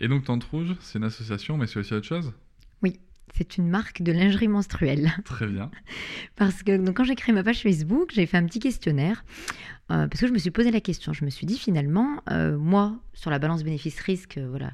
Et 0.00 0.08
donc 0.08 0.24
Tante 0.24 0.44
Rouge, 0.44 0.74
c'est 0.80 0.98
une 0.98 1.04
association, 1.04 1.56
mais 1.56 1.68
c'est 1.68 1.78
aussi 1.78 1.94
autre 1.94 2.06
chose? 2.06 2.32
Oui, 2.82 2.98
c'est 3.34 3.56
une 3.56 3.68
marque 3.68 4.02
de 4.02 4.10
lingerie 4.10 4.48
menstruelle. 4.48 5.12
Très 5.24 5.46
bien. 5.46 5.70
parce 6.34 6.64
que 6.64 6.76
donc, 6.76 6.96
quand 6.96 7.04
j'ai 7.04 7.14
créé 7.14 7.32
ma 7.32 7.44
page 7.44 7.62
Facebook, 7.62 8.10
j'ai 8.12 8.26
fait 8.26 8.36
un 8.36 8.46
petit 8.46 8.58
questionnaire, 8.58 9.24
euh, 9.92 10.08
parce 10.08 10.20
que 10.20 10.26
je 10.26 10.32
me 10.32 10.38
suis 10.38 10.50
posé 10.50 10.72
la 10.72 10.80
question. 10.80 11.12
Je 11.12 11.24
me 11.24 11.30
suis 11.30 11.46
dit 11.46 11.56
finalement, 11.56 12.20
euh, 12.30 12.58
moi, 12.58 12.98
sur 13.14 13.30
la 13.30 13.38
balance 13.38 13.62
bénéfice-risque, 13.62 14.38
euh, 14.38 14.48
voilà, 14.48 14.72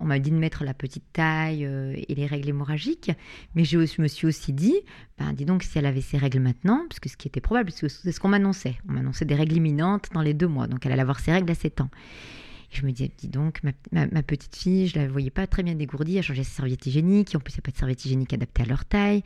on 0.00 0.04
m'a 0.04 0.18
dit 0.18 0.30
de 0.30 0.36
mettre 0.36 0.64
la 0.64 0.74
petite 0.74 1.04
taille 1.12 1.64
et 1.64 2.14
les 2.14 2.26
règles 2.26 2.48
hémorragiques, 2.48 3.10
mais 3.54 3.64
je 3.64 3.78
me 3.78 4.08
suis 4.08 4.26
aussi 4.26 4.52
dit, 4.52 4.76
ben, 5.18 5.32
dis 5.32 5.44
donc 5.44 5.62
si 5.62 5.78
elle 5.78 5.86
avait 5.86 6.00
ses 6.00 6.18
règles 6.18 6.40
maintenant, 6.40 6.84
parce 6.88 7.00
que 7.00 7.08
ce 7.08 7.16
qui 7.16 7.28
était 7.28 7.40
probable, 7.40 7.70
parce 7.70 7.80
que 7.80 7.88
c'est 7.88 8.12
ce 8.12 8.20
qu'on 8.20 8.28
m'annonçait, 8.28 8.76
on 8.88 8.92
m'annonçait 8.92 9.24
des 9.24 9.34
règles 9.34 9.56
imminentes 9.56 10.08
dans 10.12 10.22
les 10.22 10.34
deux 10.34 10.48
mois, 10.48 10.66
donc 10.66 10.84
elle 10.84 10.92
allait 10.92 11.02
avoir 11.02 11.20
ses 11.20 11.32
règles 11.32 11.50
à 11.50 11.54
7 11.54 11.80
ans 11.80 11.90
je 12.70 12.84
me 12.84 12.92
disais, 12.92 13.10
dis 13.18 13.28
donc, 13.28 13.60
ma, 13.92 14.22
petite 14.22 14.54
fille, 14.56 14.88
je 14.88 14.98
la 14.98 15.08
voyais 15.08 15.30
pas 15.30 15.46
très 15.46 15.62
bien 15.62 15.74
dégourdie, 15.74 16.16
elle 16.16 16.22
changeait 16.22 16.44
ses 16.44 16.56
serviettes 16.56 16.86
hygiéniques, 16.86 17.34
en 17.34 17.40
plus, 17.40 17.54
il 17.54 17.56
n'y 17.56 17.60
a 17.60 17.62
pas 17.62 17.70
de 17.70 17.76
serviettes 17.76 18.04
hygiéniques 18.04 18.32
adaptées 18.32 18.62
à 18.62 18.66
leur 18.66 18.84
taille. 18.84 19.22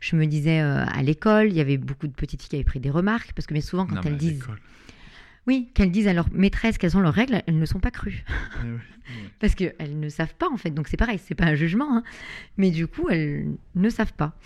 Je 0.00 0.16
me 0.16 0.26
disais, 0.26 0.60
euh, 0.60 0.84
à 0.84 1.02
l'école, 1.02 1.48
il 1.48 1.54
y 1.54 1.60
avait 1.60 1.76
beaucoup 1.76 2.06
de 2.06 2.12
petites 2.12 2.42
filles 2.42 2.48
qui 2.50 2.56
avaient 2.56 2.64
pris 2.64 2.80
des 2.80 2.90
remarques, 2.90 3.32
parce 3.34 3.46
que 3.46 3.54
bien 3.54 3.62
souvent, 3.62 3.86
quand 3.86 4.04
elles 4.04 4.16
disent. 4.16 4.44
Oui, 5.46 5.70
qu'elles 5.74 5.90
disent 5.90 6.08
à 6.08 6.14
leur 6.14 6.32
maîtresse 6.32 6.78
qu'elles 6.78 6.96
ont 6.96 7.00
leurs 7.00 7.14
règles, 7.14 7.42
elles 7.46 7.58
ne 7.58 7.66
sont 7.66 7.80
pas 7.80 7.90
crues. 7.90 8.24
Eh 8.62 8.66
parce 9.40 9.54
qu'elles 9.54 9.98
ne 9.98 10.08
savent 10.08 10.34
pas, 10.34 10.48
en 10.48 10.56
fait. 10.56 10.70
Donc 10.70 10.88
c'est 10.88 10.96
pareil, 10.96 11.18
c'est 11.18 11.34
pas 11.34 11.44
un 11.44 11.54
jugement. 11.54 11.98
Hein. 11.98 12.02
Mais 12.56 12.70
du 12.70 12.86
coup, 12.86 13.08
elles 13.10 13.54
ne 13.74 13.90
savent 13.90 14.14
pas. 14.14 14.36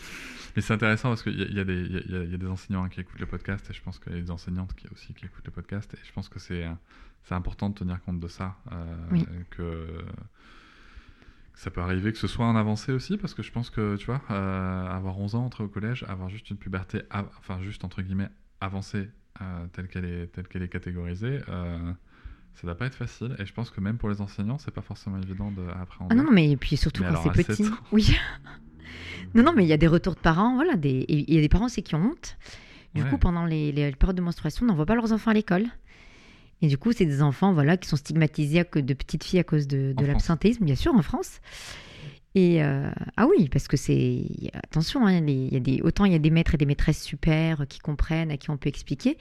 Mais 0.56 0.62
c'est 0.62 0.74
intéressant 0.74 1.10
parce 1.10 1.22
qu'il 1.22 1.34
y, 1.34 1.54
y, 1.54 1.60
a 1.60 1.64
des 1.64 2.46
enseignants 2.48 2.88
qui 2.88 3.00
écoutent 3.00 3.20
le 3.20 3.26
podcast 3.26 3.68
et 3.70 3.72
je 3.72 3.82
pense 3.82 3.98
qu'il 4.00 4.12
y 4.12 4.18
a 4.18 4.20
des 4.20 4.30
enseignantes 4.30 4.74
qui 4.74 4.88
aussi 4.88 5.14
qui 5.14 5.26
écoutent 5.26 5.46
le 5.46 5.52
podcast 5.52 5.92
et 5.94 5.98
je 6.04 6.12
pense 6.12 6.28
que 6.28 6.40
c'est 6.40 6.64
important 7.30 7.68
de 7.68 7.74
tenir 7.74 8.02
compte 8.02 8.18
de 8.18 8.28
ça. 8.28 8.56
Euh, 8.72 8.96
que 9.50 10.04
ça 11.58 11.72
peut 11.72 11.80
arriver 11.80 12.12
que 12.12 12.18
ce 12.18 12.28
soit 12.28 12.46
un 12.46 12.54
avancé 12.54 12.92
aussi, 12.92 13.16
parce 13.16 13.34
que 13.34 13.42
je 13.42 13.50
pense 13.50 13.68
que, 13.68 13.96
tu 13.96 14.06
vois, 14.06 14.22
euh, 14.30 14.86
avoir 14.86 15.18
11 15.18 15.34
ans, 15.34 15.44
entrer 15.44 15.64
au 15.64 15.68
collège, 15.68 16.04
avoir 16.08 16.28
juste 16.28 16.50
une 16.50 16.56
puberté, 16.56 17.02
enfin, 17.10 17.60
juste 17.62 17.82
entre 17.82 18.00
guillemets, 18.00 18.28
avancée 18.60 19.10
euh, 19.40 19.66
telle 19.72 19.88
qu'elle 19.88 20.04
est, 20.04 20.26
telle 20.32 20.48
qu'elle 20.48 20.62
est 20.62 20.68
catégorisée, 20.68 21.40
ça 21.46 22.66
ne 22.66 22.72
va 22.72 22.74
pas 22.74 22.86
être 22.86 22.96
facile. 22.96 23.36
Et 23.38 23.46
je 23.46 23.52
pense 23.52 23.70
que 23.70 23.80
même 23.80 23.98
pour 23.98 24.08
les 24.08 24.20
enseignants, 24.20 24.58
c'est 24.58 24.72
pas 24.72 24.82
forcément 24.82 25.18
évident 25.18 25.52
d'appréhender. 25.52 26.10
Ah 26.10 26.14
non, 26.14 26.30
mais 26.32 26.56
puis 26.56 26.76
surtout 26.76 27.04
quand 27.04 27.22
c'est 27.22 27.44
petit. 27.44 27.64
Oui. 27.92 28.16
non, 29.34 29.44
non, 29.44 29.52
mais 29.54 29.64
il 29.64 29.68
y 29.68 29.72
a 29.72 29.76
des 29.76 29.86
retours 29.86 30.14
de 30.14 30.20
parents, 30.20 30.54
voilà, 30.54 30.74
des... 30.74 31.04
il 31.08 31.32
y 31.32 31.38
a 31.38 31.40
des 31.40 31.48
parents 31.48 31.66
aussi 31.66 31.82
qui 31.82 31.94
ont 31.94 32.02
honte. 32.02 32.36
Du 32.94 33.04
coup, 33.04 33.18
pendant 33.18 33.44
les, 33.44 33.70
les 33.70 33.92
périodes 33.92 34.16
de 34.16 34.22
menstruation, 34.22 34.64
on 34.64 34.68
n'envoie 34.68 34.86
pas 34.86 34.96
leurs 34.96 35.12
enfants 35.12 35.30
à 35.30 35.34
l'école. 35.34 35.66
Et 36.62 36.66
du 36.66 36.76
coup, 36.76 36.92
c'est 36.92 37.06
des 37.06 37.22
enfants 37.22 37.52
voilà, 37.52 37.76
qui 37.76 37.88
sont 37.88 37.96
stigmatisés 37.96 38.64
que 38.64 38.80
de 38.80 38.94
petites 38.94 39.22
filles 39.22 39.38
à 39.38 39.44
cause 39.44 39.68
de, 39.68 39.92
de 39.96 40.04
l'absentéisme, 40.04 40.64
bien 40.64 40.74
sûr, 40.74 40.92
en 40.94 41.02
France. 41.02 41.40
Et 42.34 42.62
euh, 42.62 42.90
ah 43.16 43.26
oui, 43.26 43.48
parce 43.48 43.68
que 43.68 43.76
c'est 43.76 44.22
attention, 44.52 45.06
hein, 45.06 45.24
autant 45.82 46.04
il 46.04 46.12
y 46.12 46.14
a 46.14 46.18
des 46.18 46.30
maîtres 46.30 46.54
et 46.54 46.58
des 46.58 46.66
maîtresses 46.66 47.02
super 47.02 47.66
qui 47.68 47.78
comprennent, 47.78 48.30
à 48.30 48.36
qui 48.36 48.50
on 48.50 48.56
peut 48.56 48.68
expliquer, 48.68 49.16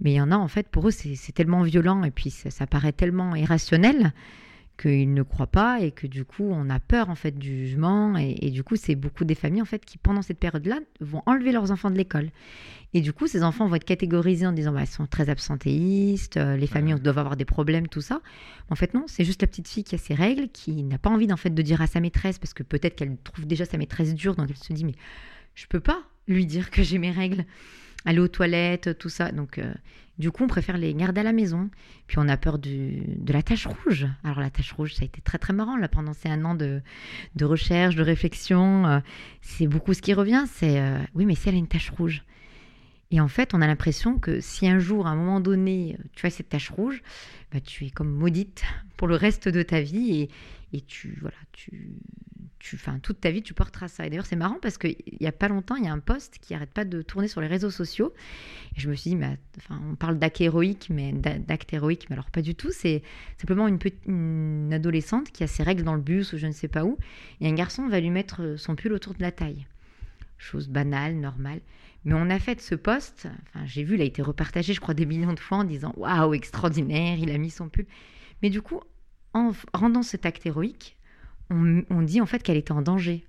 mais 0.00 0.12
il 0.12 0.16
y 0.16 0.20
en 0.20 0.32
a 0.32 0.36
en 0.36 0.48
fait 0.48 0.68
pour 0.68 0.88
eux 0.88 0.90
c'est 0.90 1.32
tellement 1.32 1.62
violent 1.62 2.02
et 2.02 2.10
puis 2.10 2.30
ça 2.30 2.66
paraît 2.66 2.92
tellement 2.92 3.34
irrationnel 3.36 4.12
qu'ils 4.78 5.12
ne 5.12 5.22
croient 5.22 5.48
pas 5.48 5.80
et 5.80 5.90
que 5.90 6.06
du 6.06 6.24
coup 6.24 6.44
on 6.50 6.70
a 6.70 6.80
peur 6.80 7.10
en 7.10 7.14
fait 7.14 7.36
du 7.36 7.66
jugement. 7.66 8.16
Et, 8.16 8.50
du 8.50 8.62
coup 8.62 8.76
c'est 8.76 8.94
beaucoup 8.94 9.24
des 9.24 9.34
familles 9.34 9.62
en 9.62 9.66
fait 9.66 9.84
qui 9.84 9.98
pendant 9.98 10.22
cette 10.22 10.38
période-là 10.38 10.78
vont 11.00 11.22
enlever 11.26 11.52
leurs 11.52 11.70
enfants 11.70 11.90
de 11.90 11.96
l'école. 11.96 12.30
Et 12.94 13.00
du 13.00 13.12
coup 13.12 13.26
ces 13.26 13.42
enfants 13.42 13.66
vont 13.66 13.74
être 13.74 13.84
catégorisés 13.84 14.46
en 14.46 14.52
disant 14.52 14.72
bah, 14.72 14.82
ils 14.82 14.86
sont 14.86 15.06
très 15.06 15.28
absentéistes, 15.28 16.36
euh, 16.36 16.56
les 16.56 16.66
familles 16.66 17.00
doivent 17.00 17.18
avoir 17.18 17.36
des 17.36 17.44
problèmes 17.44 17.88
tout 17.88 18.00
ça. 18.00 18.22
En 18.70 18.76
fait 18.76 18.94
non, 18.94 19.04
c'est 19.06 19.24
juste 19.24 19.42
la 19.42 19.48
petite 19.48 19.68
fille 19.68 19.84
qui 19.84 19.94
a 19.94 19.98
ses 19.98 20.14
règles, 20.14 20.48
qui 20.48 20.82
n'a 20.84 20.98
pas 20.98 21.10
envie 21.10 21.30
en 21.32 21.36
fait 21.36 21.50
de 21.50 21.62
dire 21.62 21.82
à 21.82 21.86
sa 21.86 22.00
maîtresse 22.00 22.38
parce 22.38 22.54
que 22.54 22.62
peut-être 22.62 22.96
qu'elle 22.96 23.16
trouve 23.18 23.46
déjà 23.46 23.64
sa 23.64 23.76
maîtresse 23.76 24.14
dure 24.14 24.36
donc 24.36 24.48
elle 24.48 24.56
se 24.56 24.72
dit 24.72 24.84
mais 24.84 24.94
je 25.54 25.66
peux 25.66 25.80
pas 25.80 26.00
lui 26.28 26.46
dire 26.46 26.70
que 26.70 26.82
j'ai 26.82 26.98
mes 26.98 27.10
règles 27.10 27.44
aller 28.04 28.20
aux 28.20 28.28
toilettes, 28.28 28.98
tout 28.98 29.08
ça. 29.08 29.32
Donc, 29.32 29.58
euh, 29.58 29.72
du 30.18 30.30
coup, 30.30 30.44
on 30.44 30.48
préfère 30.48 30.78
les 30.78 30.94
garder 30.94 31.20
à 31.20 31.24
la 31.24 31.32
maison. 31.32 31.70
Puis, 32.06 32.18
on 32.18 32.28
a 32.28 32.36
peur 32.36 32.58
du, 32.58 33.02
de 33.06 33.32
la 33.32 33.42
tache 33.42 33.66
rouge. 33.66 34.06
Alors, 34.24 34.40
la 34.40 34.50
tache 34.50 34.72
rouge, 34.72 34.94
ça 34.94 35.02
a 35.02 35.04
été 35.04 35.20
très, 35.20 35.38
très 35.38 35.52
marrant. 35.52 35.76
Là, 35.76 35.88
pendant 35.88 36.12
ces 36.12 36.28
un 36.28 36.44
an 36.44 36.54
de, 36.54 36.80
de 37.36 37.44
recherche, 37.44 37.94
de 37.94 38.02
réflexion, 38.02 38.86
euh, 38.86 39.00
c'est 39.42 39.66
beaucoup 39.66 39.94
ce 39.94 40.02
qui 40.02 40.14
revient. 40.14 40.44
C'est 40.52 40.80
euh, 40.80 40.98
oui, 41.14 41.26
mais 41.26 41.34
si 41.34 41.48
elle 41.48 41.54
a 41.54 41.58
une 41.58 41.68
tache 41.68 41.90
rouge. 41.90 42.22
Et 43.10 43.20
en 43.20 43.28
fait, 43.28 43.54
on 43.54 43.62
a 43.62 43.66
l'impression 43.66 44.18
que 44.18 44.40
si 44.40 44.68
un 44.68 44.78
jour, 44.78 45.06
à 45.06 45.10
un 45.10 45.16
moment 45.16 45.40
donné, 45.40 45.96
tu 46.14 46.26
as 46.26 46.30
cette 46.30 46.50
tache 46.50 46.70
rouge, 46.70 47.02
bah, 47.52 47.60
tu 47.60 47.86
es 47.86 47.90
comme 47.90 48.10
maudite 48.10 48.64
pour 48.96 49.08
le 49.08 49.14
reste 49.14 49.48
de 49.48 49.62
ta 49.62 49.80
vie 49.80 50.20
et, 50.20 50.30
et 50.72 50.82
tu, 50.82 51.16
voilà, 51.20 51.36
tu, 51.52 51.92
tu, 52.58 52.78
toute 53.02 53.20
ta 53.20 53.30
vie, 53.30 53.42
tu 53.42 53.54
porteras 53.54 53.88
ça. 53.88 54.06
Et 54.06 54.10
d'ailleurs, 54.10 54.26
c'est 54.26 54.36
marrant 54.36 54.58
parce 54.60 54.76
qu'il 54.76 54.96
n'y 55.20 55.26
a 55.26 55.32
pas 55.32 55.48
longtemps, 55.48 55.76
il 55.76 55.84
y 55.84 55.88
a 55.88 55.92
un 55.92 55.98
post 55.98 56.38
qui 56.40 56.52
n'arrête 56.52 56.72
pas 56.72 56.84
de 56.84 57.00
tourner 57.02 57.28
sur 57.28 57.40
les 57.40 57.46
réseaux 57.46 57.70
sociaux. 57.70 58.12
Et 58.76 58.80
je 58.80 58.90
me 58.90 58.94
suis 58.94 59.14
dit, 59.14 59.18
enfin, 59.56 59.80
on 59.90 59.94
parle 59.94 60.18
d'acte 60.18 60.40
héroïque, 60.40 60.88
mais 60.90 61.12
d'acte 61.12 61.72
héroïque, 61.72 62.10
mais 62.10 62.14
alors 62.14 62.30
pas 62.30 62.42
du 62.42 62.54
tout. 62.54 62.70
C'est 62.70 63.02
simplement 63.38 63.68
une, 63.68 64.72
adolescente 64.72 65.30
qui 65.32 65.42
a 65.42 65.46
ses 65.46 65.62
règles 65.62 65.84
dans 65.84 65.94
le 65.94 66.02
bus 66.02 66.32
ou 66.32 66.38
je 66.38 66.46
ne 66.46 66.52
sais 66.52 66.68
pas 66.68 66.84
où. 66.84 66.98
Et 67.40 67.48
un 67.48 67.54
garçon 67.54 67.88
va 67.88 68.00
lui 68.00 68.10
mettre 68.10 68.56
son 68.58 68.76
pull 68.76 68.92
autour 68.92 69.14
de 69.14 69.22
la 69.22 69.32
taille. 69.32 69.66
Chose 70.36 70.68
banale, 70.68 71.14
normale. 71.14 71.60
Mais 72.04 72.14
on 72.14 72.30
a 72.30 72.38
fait 72.38 72.60
ce 72.60 72.74
post, 72.74 73.26
enfin, 73.48 73.66
j'ai 73.66 73.82
vu, 73.82 73.96
il 73.96 74.00
a 74.00 74.04
été 74.04 74.22
repartagé, 74.22 74.72
je 74.72 74.80
crois, 74.80 74.94
des 74.94 75.04
millions 75.04 75.32
de 75.32 75.40
fois 75.40 75.58
en 75.58 75.64
disant 75.64 75.92
Waouh, 75.96 76.34
extraordinaire, 76.34 77.18
il 77.18 77.30
a 77.30 77.38
mis 77.38 77.50
son 77.50 77.68
pull. 77.68 77.86
Mais 78.40 78.50
du 78.50 78.62
coup, 78.62 78.80
en 79.38 79.52
rendant 79.72 80.02
cet 80.02 80.26
acte 80.26 80.44
héroïque, 80.46 80.96
on, 81.50 82.02
dit 82.02 82.20
en 82.20 82.26
fait 82.26 82.42
qu'elle 82.42 82.56
était 82.56 82.72
en 82.72 82.82
danger, 82.82 83.26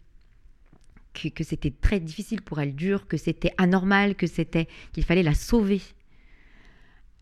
que, 1.13 1.43
c'était 1.43 1.71
très 1.71 1.99
difficile 1.99 2.41
pour 2.41 2.59
elle, 2.59 2.75
dur, 2.75 3.07
que 3.07 3.17
c'était 3.17 3.53
anormal, 3.57 4.15
que 4.15 4.27
c'était 4.27 4.67
qu'il 4.91 5.05
fallait 5.05 5.23
la 5.23 5.33
sauver. 5.33 5.81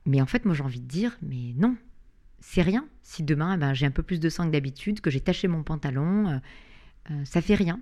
Mais 0.06 0.22
en 0.22 0.26
fait, 0.26 0.46
moi 0.46 0.56
j'ai 0.56 0.64
envie 0.64 0.80
de 0.80 0.88
dire, 0.88 1.18
mais 1.22 1.54
non, 1.56 1.76
c'est 2.40 2.62
rien. 2.62 2.88
Si 3.04 3.24
demain 3.24 3.56
eh 3.56 3.58
ben, 3.58 3.74
j'ai 3.74 3.86
un 3.86 3.92
peu 3.92 4.04
plus 4.04 4.20
de 4.20 4.30
sang 4.30 4.46
que 4.48 4.52
d'habitude, 4.52 5.02
que 5.02 5.10
j'ai 5.10 5.22
taché 5.22 5.48
mon 5.48 5.64
pantalon, 5.64 6.28
euh, 6.28 6.38
euh, 7.12 7.26
ça 7.26 7.42
fait 7.42 7.56
rien. 7.56 7.80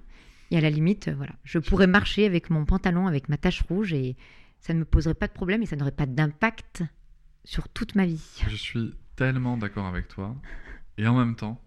Et 0.52 0.58
à 0.58 0.62
la 0.62 0.70
limite, 0.70 1.10
voilà, 1.10 1.34
je 1.44 1.60
pourrais 1.60 1.88
marcher 1.88 2.26
avec 2.26 2.50
mon 2.50 2.66
pantalon, 2.66 3.08
avec 3.08 3.30
ma 3.30 3.38
tache 3.38 3.62
rouge, 3.62 3.94
et 3.94 4.16
ça 4.60 4.74
ne 4.74 4.80
me 4.80 4.86
poserait 4.86 5.14
pas 5.14 5.28
de 5.28 5.34
problème 5.34 5.62
et 5.62 5.66
ça 5.66 5.76
n'aurait 5.76 5.92
pas 5.92 6.06
d'impact 6.06 6.84
sur 7.44 7.70
toute 7.70 7.96
ma 7.96 8.06
vie. 8.06 8.42
Je 8.48 8.56
suis 8.56 8.96
tellement 9.16 9.58
d'accord 9.58 9.86
avec 9.86 10.08
toi. 10.08 10.36
Et 10.98 11.08
en 11.08 11.18
même 11.18 11.36
temps, 11.36 11.62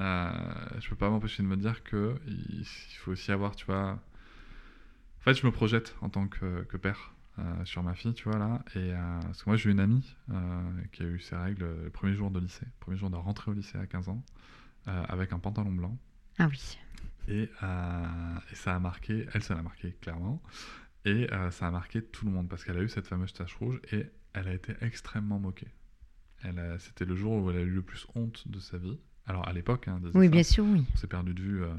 euh, 0.00 0.30
je 0.78 0.88
peux 0.88 0.96
pas 0.96 1.08
m'empêcher 1.08 1.42
de 1.42 1.48
me 1.48 1.56
dire 1.56 1.82
que 1.82 2.20
il 2.26 2.64
faut 2.98 3.12
aussi 3.12 3.32
avoir, 3.32 3.56
tu 3.56 3.66
vois. 3.66 3.92
En 3.92 5.22
fait, 5.22 5.34
je 5.34 5.46
me 5.46 5.50
projette 5.50 5.96
en 6.02 6.08
tant 6.08 6.28
que, 6.28 6.76
père 6.76 7.14
euh, 7.38 7.64
sur 7.64 7.82
ma 7.82 7.94
fille, 7.94 8.14
tu 8.14 8.24
vois 8.28 8.38
là. 8.38 8.62
Et 8.74 8.92
euh, 8.92 9.20
parce 9.22 9.42
que 9.42 9.50
moi, 9.50 9.56
j'ai 9.56 9.70
une 9.70 9.80
amie 9.80 10.16
qui 10.92 11.02
a 11.02 11.06
eu 11.06 11.18
ses 11.20 11.36
règles 11.36 11.66
le 11.84 11.90
premier 11.90 12.14
jour 12.14 12.30
de 12.30 12.38
lycée, 12.38 12.66
le 12.66 12.80
premier 12.80 12.96
jour 12.96 13.10
de 13.10 13.16
rentrée 13.16 13.50
au 13.50 13.54
lycée 13.54 13.78
à 13.78 13.86
15 13.86 14.08
ans, 14.08 14.22
avec 14.86 15.32
un 15.32 15.38
pantalon 15.38 15.72
blanc. 15.72 15.96
Ah 16.38 16.48
oui. 16.48 16.78
Et, 17.28 17.44
et 17.44 18.54
ça 18.54 18.76
a 18.76 18.78
marqué, 18.78 19.26
elle, 19.32 19.42
ça 19.42 19.54
l'a 19.54 19.62
marqué 19.62 19.96
clairement. 20.00 20.42
Et 21.04 21.28
ça 21.50 21.68
a 21.68 21.70
marqué 21.70 22.02
tout 22.02 22.26
le 22.26 22.32
monde 22.32 22.48
parce 22.48 22.64
qu'elle 22.64 22.76
a 22.76 22.82
eu 22.82 22.88
cette 22.88 23.06
fameuse 23.06 23.32
tache 23.32 23.54
rouge 23.54 23.80
et 23.90 24.06
elle 24.34 24.48
a 24.48 24.52
été 24.52 24.74
extrêmement 24.80 25.38
moquée. 25.38 25.72
C'était 26.78 27.04
le 27.04 27.16
jour 27.16 27.42
où 27.42 27.50
elle 27.50 27.56
a 27.56 27.62
eu 27.62 27.70
le 27.70 27.82
plus 27.82 28.06
honte 28.14 28.48
de 28.48 28.58
sa 28.58 28.78
vie. 28.78 28.98
Alors 29.26 29.46
à 29.48 29.52
l'époque, 29.52 29.88
hein, 29.88 30.00
oui, 30.14 30.28
bien 30.28 30.42
sûr, 30.42 30.64
oui. 30.64 30.84
On 30.94 30.96
s'est 30.96 31.08
perdu 31.08 31.34
de 31.34 31.42
vue 31.42 31.64
euh, 31.64 31.72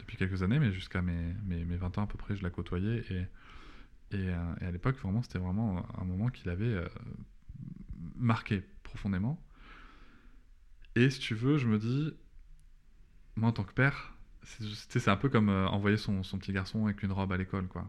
depuis 0.00 0.16
quelques 0.16 0.42
années, 0.42 0.58
mais 0.58 0.72
jusqu'à 0.72 1.00
mes, 1.00 1.34
mes, 1.44 1.76
20 1.76 1.98
ans 1.98 2.02
à 2.02 2.06
peu 2.06 2.18
près, 2.18 2.36
je 2.36 2.42
la 2.42 2.50
côtoyais. 2.50 3.04
Et, 3.10 4.16
euh, 4.16 4.54
et, 4.60 4.64
à 4.64 4.70
l'époque, 4.70 4.96
vraiment, 4.96 5.22
c'était 5.22 5.38
vraiment 5.38 5.86
un 6.00 6.04
moment 6.04 6.28
qui 6.28 6.46
l'avait 6.46 6.74
euh, 6.74 6.88
marqué 8.16 8.64
profondément. 8.82 9.40
Et 10.96 11.10
si 11.10 11.20
tu 11.20 11.34
veux, 11.34 11.56
je 11.56 11.68
me 11.68 11.78
dis, 11.78 12.12
moi 13.36 13.50
en 13.50 13.52
tant 13.52 13.64
que 13.64 13.72
père, 13.72 14.14
c'est 14.42 15.08
un 15.08 15.16
peu 15.16 15.28
comme 15.28 15.50
envoyer 15.50 15.98
son, 15.98 16.24
son, 16.24 16.38
petit 16.38 16.52
garçon 16.52 16.86
avec 16.86 17.02
une 17.02 17.12
robe 17.12 17.30
à 17.32 17.36
l'école. 17.36 17.68
quoi. 17.68 17.86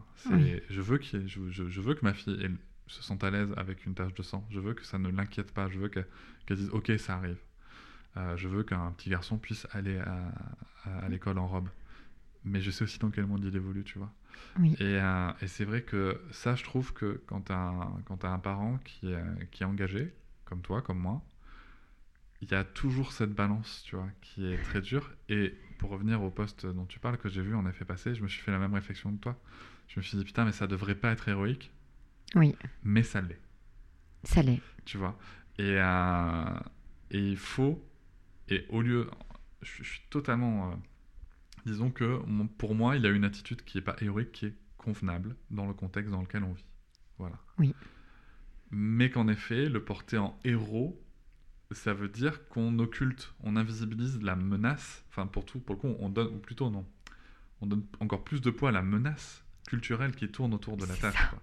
Je, 0.68 0.80
veux 0.80 1.00
je, 1.00 1.50
je, 1.50 1.80
veux 1.80 1.94
que 1.94 2.04
ma 2.04 2.12
fille 2.12 2.38
se 2.90 3.02
sente 3.02 3.22
à 3.24 3.30
l'aise 3.30 3.52
avec 3.56 3.86
une 3.86 3.94
tache 3.94 4.14
de 4.14 4.22
sang. 4.22 4.46
Je 4.50 4.60
veux 4.60 4.74
que 4.74 4.84
ça 4.84 4.98
ne 4.98 5.08
l'inquiète 5.10 5.52
pas. 5.52 5.68
Je 5.68 5.78
veux 5.78 5.88
qu'elle 5.88 6.06
dise, 6.50 6.70
ok, 6.70 6.92
ça 6.98 7.16
arrive. 7.16 7.38
Euh, 8.16 8.36
je 8.36 8.48
veux 8.48 8.62
qu'un 8.62 8.90
petit 8.92 9.10
garçon 9.10 9.38
puisse 9.38 9.66
aller 9.72 9.98
à, 9.98 11.08
l'école 11.08 11.38
en 11.38 11.46
robe. 11.46 11.68
Mais 12.44 12.60
je 12.60 12.70
sais 12.70 12.84
aussi 12.84 12.98
dans 12.98 13.10
quel 13.10 13.26
monde 13.26 13.44
il 13.44 13.54
évolue, 13.54 13.84
tu 13.84 13.98
vois. 13.98 14.12
Euh, 14.58 15.32
et, 15.40 15.46
c'est 15.46 15.64
vrai 15.64 15.82
que 15.82 16.20
ça, 16.30 16.54
je 16.54 16.64
trouve 16.64 16.92
que 16.92 17.22
quand 17.26 17.42
tu 17.42 17.52
as, 17.52 17.88
as, 18.22 18.28
un 18.28 18.38
parent 18.38 18.78
qui 18.84 19.12
est, 19.12 19.50
qui 19.50 19.62
est 19.62 19.66
engagé, 19.66 20.12
comme 20.44 20.62
toi, 20.62 20.82
comme 20.82 20.98
moi, 20.98 21.22
il 22.42 22.50
y 22.50 22.54
a 22.54 22.64
toujours 22.64 23.12
cette 23.12 23.34
balance, 23.34 23.82
tu 23.84 23.96
vois, 23.96 24.08
qui 24.22 24.46
est 24.46 24.62
très 24.62 24.80
dure. 24.80 25.10
Et 25.28 25.54
pour 25.78 25.90
revenir 25.90 26.22
au 26.22 26.30
poste 26.30 26.66
dont 26.66 26.86
tu 26.86 26.98
parles, 26.98 27.18
que 27.18 27.28
j'ai 27.28 27.42
vu 27.42 27.54
en 27.54 27.66
effet 27.66 27.84
passer, 27.84 28.14
je 28.14 28.22
me 28.22 28.28
suis 28.28 28.40
fait 28.40 28.50
la 28.50 28.58
même 28.58 28.74
réflexion 28.74 29.12
que 29.12 29.20
toi. 29.20 29.38
Je 29.88 30.00
me 30.00 30.02
suis 30.02 30.16
dit, 30.16 30.24
putain, 30.24 30.44
mais 30.44 30.52
ça 30.52 30.66
devrait 30.66 30.94
pas 30.94 31.10
être 31.10 31.28
héroïque. 31.28 31.70
Oui. 32.34 32.54
Mais 32.82 33.02
ça 33.02 33.20
l'est. 33.20 33.40
Ça 34.24 34.42
l'est. 34.42 34.60
Tu 34.84 34.98
vois. 34.98 35.18
Et, 35.58 35.76
euh, 35.78 36.60
et 37.10 37.18
il 37.18 37.36
faut, 37.36 37.84
et 38.48 38.66
au 38.68 38.82
lieu, 38.82 39.08
je, 39.62 39.82
suis 39.82 40.02
totalement, 40.10 40.70
euh, 40.70 40.74
disons 41.66 41.90
que 41.90 42.20
pour 42.58 42.74
moi, 42.74 42.96
il 42.96 43.02
y 43.02 43.06
a 43.06 43.10
une 43.10 43.24
attitude 43.24 43.62
qui 43.62 43.78
n'est 43.78 43.84
pas 43.84 43.96
héroïque, 44.00 44.32
qui 44.32 44.46
est 44.46 44.54
convenable 44.76 45.36
dans 45.50 45.66
le 45.66 45.74
contexte 45.74 46.10
dans 46.10 46.20
lequel 46.20 46.44
on 46.44 46.52
vit. 46.52 46.64
Voilà. 47.18 47.38
Oui. 47.58 47.74
Mais 48.70 49.10
qu'en 49.10 49.28
effet, 49.28 49.68
le 49.68 49.84
porter 49.84 50.16
en 50.18 50.38
héros, 50.44 51.00
ça 51.72 51.92
veut 51.92 52.08
dire 52.08 52.48
qu'on 52.48 52.78
occulte, 52.78 53.34
on 53.40 53.56
invisibilise 53.56 54.20
la 54.22 54.36
menace. 54.36 55.04
Enfin, 55.10 55.26
pour 55.26 55.44
tout, 55.44 55.60
pour 55.60 55.74
le 55.74 55.80
coup, 55.80 55.96
on 55.98 56.08
donne, 56.08 56.34
ou 56.34 56.38
plutôt 56.38 56.70
non, 56.70 56.86
on 57.60 57.66
donne 57.66 57.84
encore 58.00 58.24
plus 58.24 58.40
de 58.40 58.50
poids 58.50 58.70
à 58.70 58.72
la 58.72 58.82
menace 58.82 59.44
culturelle 59.68 60.14
qui 60.14 60.28
tourne 60.28 60.54
autour 60.54 60.76
de 60.76 60.86
la 60.86 60.96
tâche. 60.96 61.14
Tu 61.14 61.30
vois, 61.30 61.42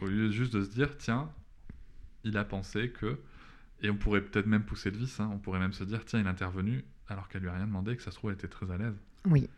au 0.00 0.06
lieu 0.06 0.30
juste 0.30 0.54
de 0.54 0.62
se 0.62 0.70
dire, 0.70 0.96
tiens, 0.98 1.30
il 2.24 2.36
a 2.36 2.44
pensé 2.44 2.90
que, 2.90 3.18
et 3.82 3.90
on 3.90 3.96
pourrait 3.96 4.20
peut-être 4.20 4.46
même 4.46 4.64
pousser 4.64 4.90
le 4.90 4.98
vice. 4.98 5.20
Hein, 5.20 5.30
on 5.32 5.38
pourrait 5.38 5.58
même 5.58 5.72
se 5.72 5.84
dire, 5.84 6.04
tiens, 6.04 6.20
il 6.20 6.26
est 6.26 6.30
intervenu 6.30 6.84
alors 7.08 7.28
qu'elle 7.28 7.42
lui 7.42 7.48
a 7.48 7.54
rien 7.54 7.66
demandé, 7.66 7.96
que 7.96 8.02
ça 8.02 8.10
se 8.10 8.16
trouve, 8.16 8.30
elle 8.30 8.36
était 8.36 8.48
très 8.48 8.70
à 8.70 8.76
l'aise. 8.76 8.94
Oui. 9.28 9.48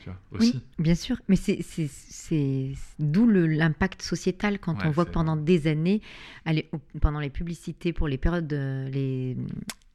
Tu 0.00 0.08
vois, 0.08 0.18
aussi. 0.32 0.52
Oui, 0.54 0.82
bien 0.84 0.94
sûr. 0.94 1.16
Mais 1.28 1.36
c'est 1.36 2.72
d'où 2.98 3.28
l'impact 3.28 4.02
sociétal 4.02 4.58
quand 4.58 4.84
on 4.84 4.90
voit 4.90 5.04
que 5.04 5.10
pendant 5.10 5.36
des 5.36 5.66
années, 5.66 6.00
allez, 6.44 6.70
pendant 7.00 7.20
les 7.20 7.30
publicités 7.30 7.92
pour 7.92 8.08
les 8.08 8.18
périodes, 8.18 8.52
les, 8.52 9.36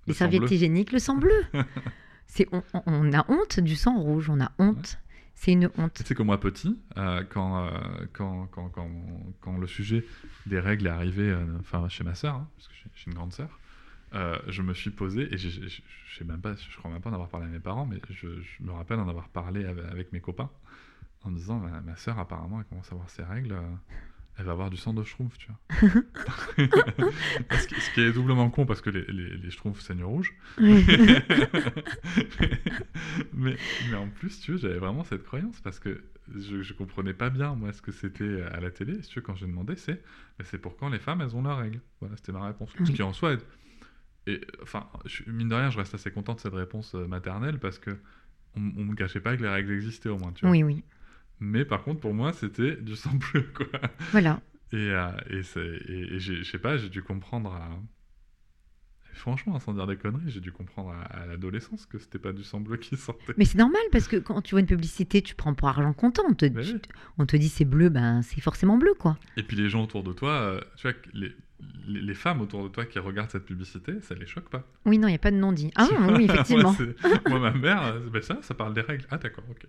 les 0.08 0.14
serviettes 0.14 0.50
hygiéniques, 0.52 0.92
le 0.92 1.00
sang 1.00 1.18
bleu. 1.18 1.44
on, 2.52 2.64
on, 2.86 3.14
a 3.14 3.26
honte 3.30 3.60
du 3.60 3.76
sang 3.76 4.00
rouge, 4.00 4.30
on 4.30 4.40
a 4.42 4.52
honte. 4.60 5.00
C'est 5.42 5.54
une 5.54 5.72
honte. 5.76 5.96
Tu 5.96 6.04
sais 6.04 6.14
que 6.14 6.22
moi, 6.22 6.40
petit, 6.40 6.80
euh, 6.98 7.24
quand, 7.28 7.66
euh, 7.66 7.72
quand, 8.14 8.46
quand, 8.52 8.70
quand, 8.70 8.92
quand, 9.40 9.58
le 9.58 9.66
sujet 9.66 10.06
des 10.46 10.60
règles 10.60 10.86
est 10.86 10.92
arrivé 10.92 11.32
euh, 11.32 11.44
enfin, 11.60 11.90
chez 11.90 12.04
ma 12.04 12.14
sœur, 12.14 12.36
hein, 12.36 12.48
parce 12.56 12.68
que 12.68 12.74
j'ai 12.94 13.08
une 13.08 13.16
grande 13.16 13.34
sœur, 13.34 13.50
je 14.14 14.62
me 14.62 14.76
suis 14.76 14.92
posé, 14.92 15.34
et 15.34 15.38
je 15.40 16.24
même 16.26 16.42
pas, 16.42 16.54
je 16.54 16.78
crois 16.78 16.92
même 16.92 17.02
pas 17.02 17.10
en 17.10 17.14
avoir 17.14 17.30
parlé 17.30 17.48
à 17.48 17.50
mes 17.50 17.60
parents, 17.60 17.88
mais 17.88 18.00
je, 18.12 18.28
me 18.60 18.72
rappelle 18.72 19.00
en 19.00 19.10
avoir 19.10 19.30
parlé 19.30 19.66
avec, 19.66 20.14
mes 20.14 20.22
copains, 20.22 20.52
en 21.24 21.32
disant 21.32 21.58
ma, 21.58 21.82
ma 21.82 21.96
sœur, 21.96 22.20
apparemment, 22.20 22.60
elle 22.60 22.68
commence 22.68 22.92
à 22.92 22.94
avoir 22.94 23.10
ses 23.10 23.24
règles 23.24 23.58
elle 24.38 24.46
va 24.46 24.54
avoir 24.54 24.70
du 24.70 24.78
sang 24.78 24.94
de 24.94 25.04
schtroumpf, 25.04 25.38
tu 25.38 25.48
vois. 25.48 25.60
ce, 26.58 27.94
qui, 27.94 28.02
est 28.02 28.12
doublement 28.12 28.50
con 28.50 28.66
parce 28.66 28.82
que 28.82 28.90
les, 28.90 29.04
les, 29.06 29.38
les 29.38 29.52
schtroumpfs 29.52 29.82
saignent 29.82 30.04
rouge. 30.04 30.34
mais, 30.58 30.76
mais, 33.34 33.96
en 33.96 34.10
plus, 34.10 34.40
tu 34.40 34.54
vois, 34.54 34.62
j'avais 34.62 34.80
vraiment 34.80 35.04
cette 35.04 35.24
croyance 35.24 35.60
parce 35.62 35.80
que 35.80 36.04
je, 36.34 36.56
ne 36.58 36.74
comprenais 36.78 37.14
pas 37.14 37.30
bien, 37.30 37.56
moi, 37.56 37.74
ce 37.74 37.82
que 37.82 37.92
c'était 37.92 38.42
à 38.44 38.60
la 38.62 38.72
télé. 38.72 39.00
tu 39.02 39.20
veux, 39.20 39.22
quand 39.22 39.36
j'ai 39.36 39.48
demandé, 39.48 39.76
c'est 39.76 40.02
c'est 40.44 40.58
pour 40.58 40.78
quand 40.78 40.90
les 40.90 41.00
femmes, 41.00 41.22
elles 41.22 41.36
ont 41.36 41.44
leurs 41.44 41.58
règles? 41.58 41.82
Voilà, 42.00 42.16
c'était 42.16 42.32
ma 42.32 42.46
réponse. 42.46 42.72
Ce 42.84 42.92
qui 42.92 43.04
en 43.04 43.14
soi 43.14 43.36
Et, 44.28 44.42
enfin, 44.64 44.88
mine 45.28 45.50
de 45.50 45.56
rien, 45.56 45.70
je 45.70 45.78
reste 45.78 45.94
assez 45.94 46.12
content 46.12 46.34
de 46.36 46.40
cette 46.40 46.54
réponse 46.54 46.96
euh, 46.96 47.06
maternelle 47.06 47.60
parce 47.60 47.80
que 47.80 47.92
on, 48.56 48.62
on 48.78 48.86
me 48.86 48.96
cachait 48.96 49.20
pas 49.22 49.36
que 49.36 49.44
les 49.44 49.50
règles 49.50 49.74
existaient 49.74 50.10
au 50.10 50.18
moins, 50.18 50.32
tu 50.32 50.46
vois. 50.46 50.52
Oui, 50.52 50.64
oui. 50.64 50.84
Mais 51.42 51.66
par 51.66 51.84
contre, 51.84 52.00
pour 52.00 52.14
moi, 52.14 52.34
c'était 52.34 52.76
du 52.76 52.96
sang 52.96 53.12
bleu, 53.16 53.42
quoi. 53.56 53.66
Voilà. 54.12 54.40
Et, 54.72 54.78
euh, 54.78 55.10
et, 55.28 56.16
et, 56.16 56.20
je 56.20 56.44
sais 56.44 56.60
pas, 56.60 56.78
j'ai 56.78 56.88
dû 56.88 57.02
comprendre 57.02 57.52
à... 57.52 57.68
Franchement, 59.14 59.60
sans 59.60 59.74
dire 59.74 59.88
des 59.88 59.98
conneries, 59.98 60.30
j'ai 60.30 60.40
dû 60.40 60.52
comprendre 60.52 60.92
à, 60.92 61.26
l'adolescence 61.26 61.86
que 61.86 61.98
c'était 61.98 62.20
pas 62.20 62.32
du 62.32 62.44
sang 62.44 62.62
bleu 62.62 62.78
qui 62.78 62.96
sortait. 62.96 63.34
Mais 63.38 63.46
c'est 63.46 63.58
normal 63.58 63.82
parce 63.92 64.08
que 64.08 64.18
quand 64.18 64.42
tu 64.42 64.52
vois 64.52 64.62
une 64.62 64.68
publicité, 64.68 65.22
tu 65.22 65.36
prends 65.36 65.54
pour 65.54 65.68
argent 65.68 65.92
comptant. 65.94 66.24
On 66.30 66.34
te, 66.34 66.46
on 67.18 67.26
te 67.26 67.36
dit 67.36 67.50
c'est 67.50 67.66
bleu, 67.66 67.90
ben 67.90 68.22
c'est 68.22 68.40
forcément 68.40 68.78
bleu, 68.78 68.94
quoi. 68.98 69.18
Et 69.36 69.44
puis 69.44 69.58
les 69.58 69.68
gens 69.68 69.84
autour 69.84 70.04
de 70.04 70.14
toi, 70.14 70.32
euh, 70.32 70.62
tu 70.78 70.88
vois, 70.88 70.98
les, 71.14 71.36
les, 71.88 72.14
femmes 72.14 72.42
autour 72.42 72.64
de 72.64 72.70
toi 72.70 72.86
qui 72.86 73.00
regardent 73.00 73.32
cette 73.32 73.46
publicité, 73.46 74.00
ça 74.02 74.16
les 74.16 74.26
choque 74.26 74.50
pas. 74.50 74.64
Oui, 74.86 74.98
non, 74.98 75.08
il 75.08 75.12
n'y 75.12 75.16
a 75.16 75.20
pas 75.20 75.32
de 75.32 75.38
non-dit. 75.38 75.72
Ah 75.76 75.88
oui, 76.16 76.26
effectivement. 76.30 76.76
moi, 77.28 77.40
ma 77.40 77.52
mère, 77.52 77.84
euh, 77.84 78.00
ben 78.10 78.22
ça, 78.22 78.40
ça 78.42 78.54
parle 78.54 78.74
des 78.74 78.82
règles. 78.82 79.06
Ah 79.12 79.18
d'accord, 79.18 79.44
ok. 79.50 79.68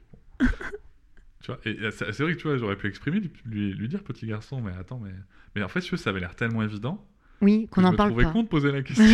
Tu 1.43 1.51
vois, 1.51 1.61
et 1.65 1.77
c'est 1.91 2.21
vrai 2.21 2.35
que 2.35 2.39
tu 2.39 2.47
vois, 2.47 2.57
j'aurais 2.57 2.77
pu 2.77 2.87
exprimer, 2.87 3.21
lui, 3.45 3.75
lui, 3.75 3.89
dire 3.89 4.03
petit 4.03 4.27
garçon, 4.27 4.61
mais 4.61 4.73
attends, 4.79 5.01
mais, 5.03 5.11
mais 5.57 5.63
en 5.63 5.69
fait, 5.69 5.81
ça 5.81 6.11
avait 6.11 6.21
l'air 6.21 6.37
tellement 6.37 6.63
évident. 6.63 7.05
Oui, 7.41 7.67
qu'on 7.71 7.81
n'en 7.81 7.95
parle 7.95 8.15
pas. 8.15 8.31
con 8.31 8.45
de 8.45 8.49
poser 8.49 8.71
la 8.71 8.83
question. 8.83 9.05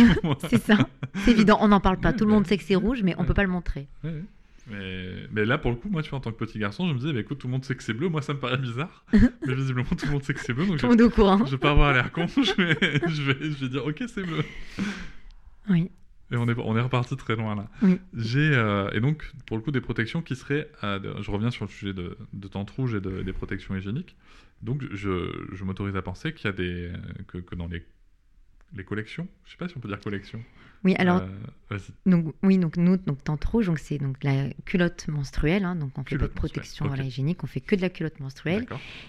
c'est 0.47 0.61
ça, 0.61 0.77
c'est 1.25 1.31
évident, 1.31 1.57
on 1.61 1.69
n'en 1.69 1.79
parle 1.79 1.99
pas. 1.99 2.13
Tout 2.13 2.25
le 2.25 2.31
monde 2.31 2.45
sait 2.45 2.57
que 2.57 2.63
c'est 2.63 2.75
rouge, 2.75 3.01
mais 3.03 3.15
on 3.17 3.23
ne 3.23 3.27
peut 3.27 3.33
pas 3.33 3.43
le 3.43 3.49
montrer. 3.49 3.87
Mais, 4.03 5.27
mais, 5.31 5.45
là, 5.45 5.57
pour 5.57 5.71
le 5.71 5.77
coup, 5.77 5.89
moi, 5.89 6.03
tu 6.03 6.11
vois, 6.11 6.19
en 6.19 6.21
tant 6.21 6.31
que 6.31 6.37
petit 6.37 6.59
garçon, 6.59 6.87
je 6.87 6.93
me 6.93 6.99
disais, 6.99 7.11
bah, 7.11 7.21
écoute, 7.21 7.39
tout 7.39 7.47
le 7.47 7.53
monde 7.53 7.65
sait 7.65 7.73
que 7.73 7.81
c'est 7.81 7.93
bleu. 7.93 8.07
Moi, 8.07 8.21
ça 8.21 8.35
me 8.35 8.39
paraît 8.39 8.57
bizarre. 8.57 9.03
mais 9.13 9.55
visiblement, 9.55 9.89
tout 9.89 10.05
le 10.05 10.11
monde 10.11 10.23
sait 10.23 10.35
que 10.35 10.41
c'est 10.41 10.53
bleu. 10.53 10.67
Donc 10.67 10.77
tout 10.77 10.85
le 10.85 10.91
monde 10.91 11.01
au 11.01 11.09
courant. 11.09 11.43
Je 11.43 11.51
vais 11.51 11.57
pas 11.57 11.71
avoir 11.71 11.91
l'air 11.91 12.11
con. 12.11 12.27
Je 12.37 12.53
vais, 12.53 12.77
je, 13.07 13.21
vais, 13.23 13.37
je 13.41 13.65
vais 13.65 13.69
dire, 13.69 13.83
ok, 13.83 14.03
c'est 14.07 14.21
bleu. 14.21 14.43
Oui. 15.69 15.89
Et 16.31 16.37
on 16.37 16.47
est, 16.47 16.57
on 16.57 16.77
est 16.77 16.81
reparti 16.81 17.15
très 17.15 17.35
loin 17.35 17.55
là. 17.55 17.67
J'ai 18.13 18.51
euh, 18.53 18.89
et 18.91 18.99
donc 18.99 19.31
pour 19.47 19.57
le 19.57 19.63
coup 19.63 19.71
des 19.71 19.81
protections 19.81 20.21
qui 20.21 20.35
seraient, 20.35 20.69
je 20.83 21.31
reviens 21.31 21.51
sur 21.51 21.65
le 21.65 21.71
sujet 21.71 21.93
de, 21.93 22.17
de 22.33 22.47
tente 22.47 22.69
rouge 22.71 22.93
et 22.95 23.01
de, 23.01 23.21
des 23.21 23.33
protections 23.33 23.75
hygiéniques. 23.75 24.15
Donc 24.61 24.83
je, 24.91 25.31
je 25.53 25.63
m'autorise 25.63 25.95
à 25.95 26.01
penser 26.01 26.33
qu'il 26.33 26.45
y 26.45 26.49
a 26.49 26.53
des 26.53 26.91
que, 27.27 27.37
que, 27.37 27.55
dans 27.55 27.67
les 27.67 27.83
les 28.75 28.83
collections, 28.83 29.27
je 29.45 29.51
sais 29.51 29.57
pas 29.57 29.67
si 29.67 29.75
on 29.77 29.79
peut 29.79 29.87
dire 29.87 29.99
collection. 29.99 30.39
Oui, 30.83 30.95
alors 30.97 31.23
euh, 31.71 31.77
donc 32.05 32.33
oui 32.41 32.57
donc 32.57 32.77
nous 32.77 32.95
donc 32.95 33.21
tente 33.23 33.43
rouge 33.43 33.65
donc 33.65 33.79
c'est 33.79 33.97
donc 33.97 34.23
la 34.23 34.49
culotte 34.63 35.09
menstruelle 35.09 35.65
hein, 35.65 35.75
donc 35.75 35.97
on 35.97 36.03
fait 36.05 36.17
pas 36.17 36.27
de 36.27 36.33
protection 36.33 36.85
okay. 36.85 37.03
hygiénique, 37.03 37.43
on 37.43 37.47
fait 37.47 37.59
que 37.59 37.75
de 37.75 37.81
la 37.81 37.89
culotte 37.89 38.19
menstruelle. 38.19 38.65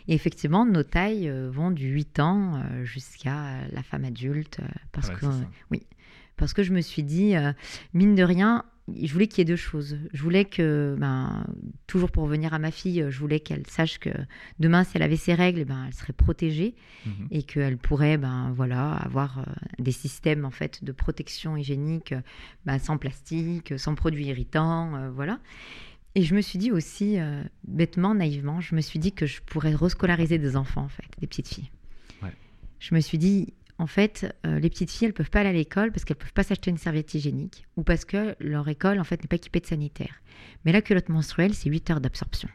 Et 0.08 0.14
effectivement 0.14 0.64
nos 0.64 0.82
tailles 0.82 1.28
euh, 1.28 1.48
vont 1.50 1.70
du 1.70 1.88
8 1.88 2.20
ans 2.20 2.64
jusqu'à 2.82 3.68
la 3.70 3.82
femme 3.82 4.04
adulte 4.04 4.60
parce 4.92 5.10
que 5.10 5.26
oui 5.70 5.82
parce 6.40 6.54
que 6.54 6.62
je 6.62 6.72
me 6.72 6.80
suis 6.80 7.02
dit, 7.02 7.36
euh, 7.36 7.52
mine 7.92 8.14
de 8.14 8.22
rien, 8.22 8.64
je 9.00 9.12
voulais 9.12 9.28
qu'il 9.28 9.38
y 9.38 9.42
ait 9.42 9.44
deux 9.44 9.56
choses. 9.56 9.98
Je 10.12 10.22
voulais 10.22 10.46
que, 10.46 10.96
ben, 10.98 11.44
toujours 11.86 12.10
pour 12.10 12.24
revenir 12.24 12.54
à 12.54 12.58
ma 12.58 12.70
fille, 12.70 13.04
je 13.08 13.18
voulais 13.18 13.40
qu'elle 13.40 13.66
sache 13.68 13.98
que 13.98 14.08
demain, 14.58 14.82
si 14.82 14.92
elle 14.96 15.02
avait 15.02 15.16
ses 15.16 15.34
règles, 15.34 15.66
ben, 15.66 15.84
elle 15.86 15.94
serait 15.94 16.14
protégée 16.14 16.74
mhm. 17.04 17.28
et 17.30 17.42
qu'elle 17.42 17.76
pourrait, 17.76 18.16
ben, 18.16 18.52
voilà, 18.56 18.94
avoir 18.94 19.40
euh, 19.40 19.42
des 19.78 19.92
systèmes 19.92 20.46
en 20.46 20.50
fait 20.50 20.82
de 20.82 20.92
protection 20.92 21.58
hygiénique, 21.58 22.14
ben, 22.64 22.78
sans 22.78 22.96
plastique, 22.96 23.78
sans 23.78 23.94
produits 23.94 24.26
irritants, 24.26 24.96
euh, 24.96 25.10
voilà. 25.10 25.40
Et 26.14 26.22
je 26.22 26.34
me 26.34 26.40
suis 26.40 26.58
dit 26.58 26.72
aussi, 26.72 27.18
bêtement, 27.62 28.16
naïvement, 28.16 28.60
je 28.60 28.74
me 28.74 28.80
suis 28.80 28.98
dit 28.98 29.12
que 29.12 29.26
je 29.26 29.40
pourrais 29.42 29.76
rescolariser 29.76 30.38
des 30.38 30.56
enfants, 30.56 30.82
en 30.82 30.88
fait, 30.88 31.06
des 31.20 31.28
petites 31.28 31.46
filles. 31.46 31.70
Je 32.80 32.94
me 32.94 33.00
suis 33.00 33.18
dit, 33.18 33.52
en 33.80 33.86
fait, 33.86 34.36
euh, 34.44 34.58
les 34.58 34.68
petites 34.68 34.90
filles, 34.90 35.06
elles 35.06 35.14
peuvent 35.14 35.30
pas 35.30 35.40
aller 35.40 35.48
à 35.48 35.52
l'école 35.54 35.90
parce 35.90 36.04
qu'elles 36.04 36.18
peuvent 36.18 36.34
pas 36.34 36.42
s'acheter 36.42 36.70
une 36.70 36.76
serviette 36.76 37.14
hygiénique 37.14 37.66
ou 37.78 37.82
parce 37.82 38.04
que 38.04 38.36
leur 38.38 38.68
école, 38.68 39.00
en 39.00 39.04
fait, 39.04 39.22
n'est 39.22 39.26
pas 39.26 39.36
équipée 39.36 39.60
de 39.60 39.66
sanitaire. 39.66 40.20
Mais 40.66 40.72
la 40.72 40.82
culotte 40.82 41.08
menstruelle, 41.08 41.54
c'est 41.54 41.70
8 41.70 41.88
heures 41.88 42.00
d'absorption. 42.02 42.50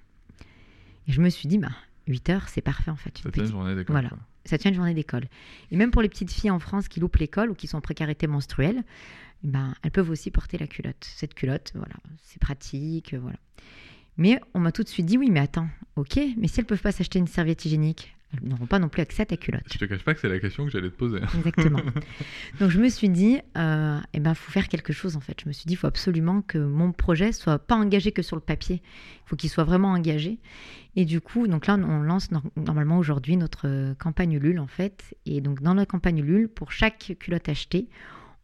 Et 1.08 1.12
je 1.12 1.22
me 1.22 1.30
suis 1.30 1.48
dit, 1.48 1.58
bah, 1.58 1.72
8 2.06 2.30
heures, 2.30 2.48
c'est 2.48 2.62
parfait, 2.62 2.92
en 2.92 2.96
fait. 2.96 3.18
Ça 3.18 3.32
tient 3.32 3.44
une 3.44 3.50
journée 3.50 3.76
d'école. 3.76 3.94
Voilà, 3.94 4.10
ça 4.46 4.60
tient 4.60 4.70
une 4.70 4.78
journée 4.78 4.94
d'école. 4.94 5.24
Et 5.72 5.78
même 5.78 5.90
pour 5.90 6.04
les 6.04 6.10
petites 6.10 6.32
filles 6.32 6.52
en 6.52 6.60
France 6.60 6.88
qui 6.88 7.00
loupent 7.00 7.18
l'école 7.18 7.50
ou 7.50 7.56
qui 7.56 7.66
sont 7.66 7.78
en 7.78 7.82
précarité 7.82 8.28
menstruelle, 8.28 8.84
ben, 9.42 9.74
elles 9.82 9.92
peuvent 9.92 10.12
aussi 10.12 10.30
porter 10.30 10.60
la 10.60 10.68
culotte. 10.68 11.04
Cette 11.16 11.34
culotte, 11.34 11.72
voilà, 11.74 11.96
c'est 12.22 12.40
pratique, 12.40 13.16
voilà. 13.16 13.40
Mais 14.18 14.40
on 14.54 14.60
m'a 14.60 14.72
tout 14.72 14.84
de 14.84 14.90
suite 14.90 15.08
dit, 15.08 15.18
oui, 15.18 15.32
mais 15.32 15.40
attends, 15.40 15.70
ok, 15.96 16.20
mais 16.38 16.48
si 16.48 16.60
elles 16.60 16.68
peuvent 16.68 16.84
pas 16.84 16.92
s'acheter 16.92 17.18
une 17.18 17.28
serviette 17.28 17.66
hygiénique, 17.66 18.16
elles 18.42 18.48
n'auront 18.48 18.66
pas 18.66 18.80
non 18.80 18.90
plus 18.90 19.02
accès 19.02 19.24
à 19.24 19.26
ta 19.26 19.38
culotte. 19.38 19.64
Je 19.72 19.78
te 19.78 19.86
cache 19.86 20.04
pas 20.04 20.14
que 20.14 20.20
c'est 20.20 20.30
la 20.30 20.40
question 20.40 20.66
que 20.66 20.72
j'allais 20.72 20.90
te 20.90 20.96
poser. 20.96 21.20
Exactement. 21.38 21.80
Donc 22.60 22.70
je 22.70 22.80
me 22.80 22.90
suis 22.90 23.10
dit, 23.10 23.40
euh, 23.58 24.00
eh 24.14 24.20
ben 24.20 24.34
faut 24.34 24.52
faire 24.52 24.68
quelque 24.68 24.94
chose 24.94 25.16
en 25.16 25.20
fait. 25.20 25.40
Je 25.42 25.48
me 25.48 25.54
suis 25.54 25.66
dit, 25.66 25.74
il 25.74 25.78
faut 25.78 25.88
absolument 25.88 26.42
que 26.42 26.58
mon 26.58 26.92
projet 26.92 27.32
soit 27.32 27.60
pas 27.60 27.76
engagé 27.76 28.12
que 28.12 28.22
sur 28.22 28.36
le 28.36 28.42
papier. 28.42 28.82
Il 28.84 29.30
faut 29.30 29.36
qu'il 29.36 29.50
soit 29.50 29.64
vraiment 29.64 29.92
engagé. 29.92 30.40
Et 30.96 31.06
du 31.06 31.20
coup, 31.22 31.48
donc 31.48 31.68
là, 31.68 31.76
on 31.76 32.02
lance 32.02 32.30
normalement 32.56 32.98
aujourd'hui 32.98 33.36
notre 33.38 33.94
campagne 33.96 34.34
Ulule 34.34 34.60
en 34.60 34.68
fait. 34.68 35.16
Et 35.26 35.42
donc 35.42 35.62
dans 35.62 35.76
notre 35.76 35.92
campagne 35.92 36.20
Ulule, 36.20 36.48
pour 36.48 36.72
chaque 36.72 37.16
culotte 37.20 37.50
achetée, 37.50 37.90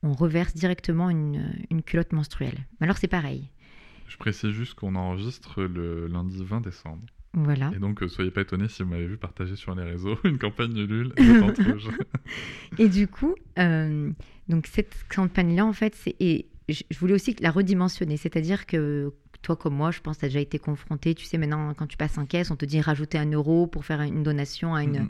on 0.04 0.14
reverse 0.14 0.54
directement 0.54 1.10
une, 1.10 1.54
une 1.70 1.84
culotte 1.84 2.12
menstruelle. 2.12 2.66
Mais 2.80 2.86
alors 2.86 2.98
c'est 2.98 3.08
pareil. 3.08 3.50
Je 4.08 4.18
précise 4.18 4.52
juste 4.52 4.74
qu'on 4.74 4.96
enregistre 4.96 5.64
le 5.64 6.08
lundi 6.08 6.44
20 6.44 6.60
décembre. 6.62 7.06
Voilà. 7.34 7.72
Et 7.74 7.80
donc, 7.80 8.04
euh, 8.04 8.10
soyez 8.10 8.32
pas 8.32 8.42
étonnés 8.42 8.68
si 8.68 8.84
vous 8.84 8.90
m'avez 8.90 9.08
vu 9.08 9.18
partager 9.18 9.56
sur 9.56 9.74
les 9.74 9.84
réseaux 9.84 10.18
une 10.24 10.38
campagne 10.38 10.74
nulle 10.74 11.14
et 12.78 12.90
du 12.90 13.08
coup, 13.08 13.36
euh, 13.58 14.12
donc 14.50 14.68
cette 14.68 14.96
campagne-là, 15.14 15.66
en 15.66 15.74
fait, 15.74 15.96
c'est, 15.96 16.16
et 16.20 16.48
je 16.70 17.00
voulais 17.00 17.14
aussi 17.14 17.36
la 17.40 17.52
redimensionner, 17.52 18.18
c'est-à-dire 18.18 18.66
que 18.66 19.14
toi 19.42 19.56
comme 19.56 19.76
moi, 19.76 19.92
je 19.92 20.02
pense 20.02 20.18
que 20.18 20.20
tu 20.22 20.26
as 20.26 20.30
déjà 20.30 20.40
été 20.40 20.60
confronté, 20.60 21.16
tu 21.16 21.26
sais, 21.26 21.38
maintenant, 21.38 21.74
quand 21.74 21.88
tu 21.88 21.98
passes 21.98 22.18
en 22.18 22.26
caisse, 22.26 22.52
on 22.52 22.56
te 22.56 22.66
dit 22.66 22.82
rajouter 22.82 23.18
un 23.18 23.30
euro 23.32 23.66
pour 23.66 23.86
faire 23.86 24.02
une 24.02 24.24
donation 24.24 24.76
à 24.76 24.84
une... 24.84 24.98
Mm-hmm. 24.98 25.10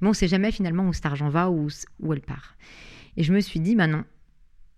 Mais 0.00 0.06
on 0.06 0.10
ne 0.10 0.14
sait 0.14 0.28
jamais 0.28 0.52
finalement 0.52 0.86
où 0.88 0.92
cet 0.92 1.06
argent 1.06 1.30
va 1.30 1.50
ou 1.50 1.68
où 2.00 2.12
elle 2.12 2.20
part. 2.20 2.56
Et 3.16 3.22
je 3.24 3.32
me 3.32 3.40
suis 3.40 3.60
dit, 3.60 3.76
maintenant, 3.76 4.04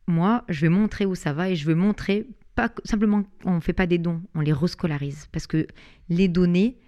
moi, 0.07 0.45
je 0.49 0.63
vais 0.63 0.69
montrer 0.69 1.07
où 1.07 1.15
ça 1.15 1.33
va 1.33 1.51
et 1.51 1.57
je 1.57 1.67
vais 1.67 1.75
montrer, 1.75 2.27
pas 2.55 2.71
simplement, 2.85 3.25
on 3.45 3.57
ne 3.57 3.61
fait 3.61 3.73
pas 3.73 3.87
des 3.87 3.99
dons, 3.99 4.23
on 4.35 4.41
les 4.41 4.53
rescolarise. 4.53 5.29
Parce 5.33 5.47
que 5.47 5.67
les 6.09 6.29
données, 6.29 6.79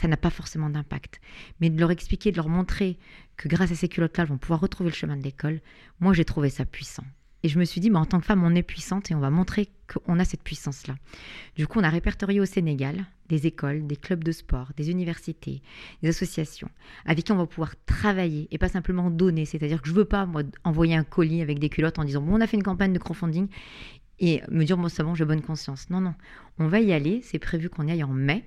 ça 0.00 0.08
n'a 0.08 0.16
pas 0.16 0.30
forcément 0.30 0.70
d'impact. 0.70 1.20
Mais 1.60 1.70
de 1.70 1.78
leur 1.78 1.90
expliquer, 1.90 2.32
de 2.32 2.36
leur 2.36 2.48
montrer 2.48 2.98
que 3.36 3.48
grâce 3.48 3.70
à 3.72 3.74
ces 3.74 3.88
culottes-là, 3.88 4.24
elles 4.24 4.30
vont 4.30 4.38
pouvoir 4.38 4.60
retrouver 4.60 4.90
le 4.90 4.96
chemin 4.96 5.16
de 5.16 5.22
l'école, 5.22 5.60
moi, 6.00 6.14
j'ai 6.14 6.24
trouvé 6.24 6.48
ça 6.48 6.64
puissant. 6.64 7.04
Et 7.42 7.48
je 7.48 7.58
me 7.58 7.64
suis 7.64 7.80
dit, 7.80 7.90
mais 7.90 7.98
en 7.98 8.04
tant 8.04 8.20
que 8.20 8.26
femme, 8.26 8.44
on 8.44 8.54
est 8.54 8.62
puissante 8.62 9.10
et 9.10 9.14
on 9.14 9.20
va 9.20 9.30
montrer 9.30 9.68
qu'on 9.92 10.18
a 10.18 10.24
cette 10.24 10.42
puissance-là. 10.42 10.96
Du 11.56 11.66
coup, 11.66 11.78
on 11.80 11.84
a 11.84 11.88
répertorié 11.88 12.40
au 12.40 12.44
Sénégal 12.44 13.06
des 13.28 13.46
écoles, 13.46 13.86
des 13.86 13.96
clubs 13.96 14.24
de 14.24 14.32
sport, 14.32 14.72
des 14.76 14.90
universités, 14.90 15.62
des 16.02 16.08
associations 16.08 16.68
avec 17.06 17.24
qui 17.24 17.32
on 17.32 17.36
va 17.36 17.46
pouvoir 17.46 17.74
travailler 17.86 18.48
et 18.50 18.58
pas 18.58 18.68
simplement 18.68 19.10
donner. 19.10 19.46
C'est-à-dire 19.46 19.80
que 19.80 19.88
je 19.88 19.92
ne 19.94 19.98
veux 19.98 20.04
pas, 20.04 20.26
moi, 20.26 20.42
envoyer 20.64 20.96
un 20.96 21.04
colis 21.04 21.40
avec 21.40 21.58
des 21.58 21.70
culottes 21.70 21.98
en 21.98 22.04
disant, 22.04 22.20
bon, 22.20 22.36
on 22.36 22.40
a 22.40 22.46
fait 22.46 22.56
une 22.56 22.62
campagne 22.62 22.92
de 22.92 22.98
crowdfunding 22.98 23.48
et 24.18 24.42
me 24.50 24.64
dire, 24.64 24.76
moi, 24.76 24.90
c'est 24.90 25.02
bon, 25.02 25.14
j'ai 25.14 25.24
bonne 25.24 25.42
conscience. 25.42 25.88
Non, 25.88 26.00
non. 26.00 26.14
On 26.58 26.68
va 26.68 26.80
y 26.80 26.92
aller. 26.92 27.22
C'est 27.22 27.38
prévu 27.38 27.70
qu'on 27.70 27.86
y 27.86 27.90
aille 27.90 28.04
en 28.04 28.12
mai 28.12 28.44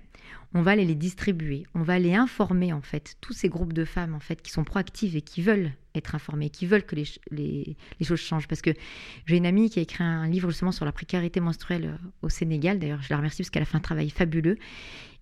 on 0.53 0.61
va 0.61 0.71
aller 0.71 0.86
les 0.86 0.95
distribuer, 0.95 1.65
on 1.73 1.81
va 1.81 1.93
aller 1.93 2.13
informer 2.13 2.73
en 2.73 2.81
fait 2.81 3.15
tous 3.21 3.34
ces 3.34 3.49
groupes 3.49 3.73
de 3.73 3.86
femmes 3.86 4.13
en 4.13 4.19
fait 4.19 4.41
qui 4.41 4.51
sont 4.51 4.63
proactives 4.63 5.15
et 5.15 5.21
qui 5.21 5.41
veulent 5.41 5.71
être 5.95 6.15
informées, 6.15 6.49
qui 6.49 6.65
veulent 6.65 6.86
que 6.86 6.95
les, 6.95 7.75
choses 8.01 8.19
changent. 8.19 8.47
Parce 8.47 8.61
que 8.61 8.71
j'ai 9.25 9.38
une 9.38 9.45
amie 9.45 9.69
qui 9.69 9.79
a 9.79 9.81
écrit 9.81 10.03
un 10.03 10.27
livre 10.27 10.49
justement 10.49 10.71
sur 10.71 10.86
la 10.86 10.91
précarité 10.91 11.39
menstruelle 11.39 11.86
euh, 11.86 12.07
au 12.21 12.29
Sénégal, 12.29 12.79
d'ailleurs 12.79 13.01
je 13.01 13.09
la 13.09 13.17
remercie 13.17 13.41
parce 13.41 13.49
qu'elle 13.49 13.63
a 13.63 13.65
fait 13.65 13.77
un 13.77 13.81
travail 13.81 14.09
fabuleux, 14.09 14.57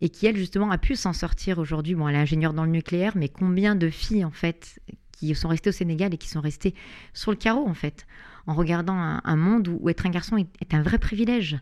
et 0.01 0.09
qui 0.09 0.25
elle 0.25 0.37
justement 0.37 0.69
a 0.71 0.77
pu 0.77 0.95
s'en 0.95 1.13
sortir 1.13 1.59
aujourd'hui. 1.59 1.95
Bon, 1.95 2.07
elle 2.07 2.15
est 2.15 2.19
ingénieure 2.19 2.53
dans 2.53 2.65
le 2.65 2.71
nucléaire, 2.71 3.13
mais 3.15 3.29
combien 3.29 3.75
de 3.75 3.89
filles 3.89 4.25
en 4.25 4.31
fait 4.31 4.79
qui 5.11 5.33
sont 5.35 5.47
restées 5.47 5.69
au 5.69 5.73
Sénégal 5.73 6.13
et 6.13 6.17
qui 6.17 6.27
sont 6.27 6.41
restées 6.41 6.73
sur 7.13 7.31
le 7.31 7.37
carreau 7.37 7.67
en 7.67 7.73
fait, 7.75 8.05
en 8.47 8.53
regardant 8.53 8.95
un, 8.95 9.35
monde 9.35 9.67
où, 9.67 9.87
être 9.87 10.05
un 10.05 10.09
garçon 10.09 10.37
est 10.37 10.73
un 10.73 10.81
vrai 10.81 10.97
privilège. 10.97 11.59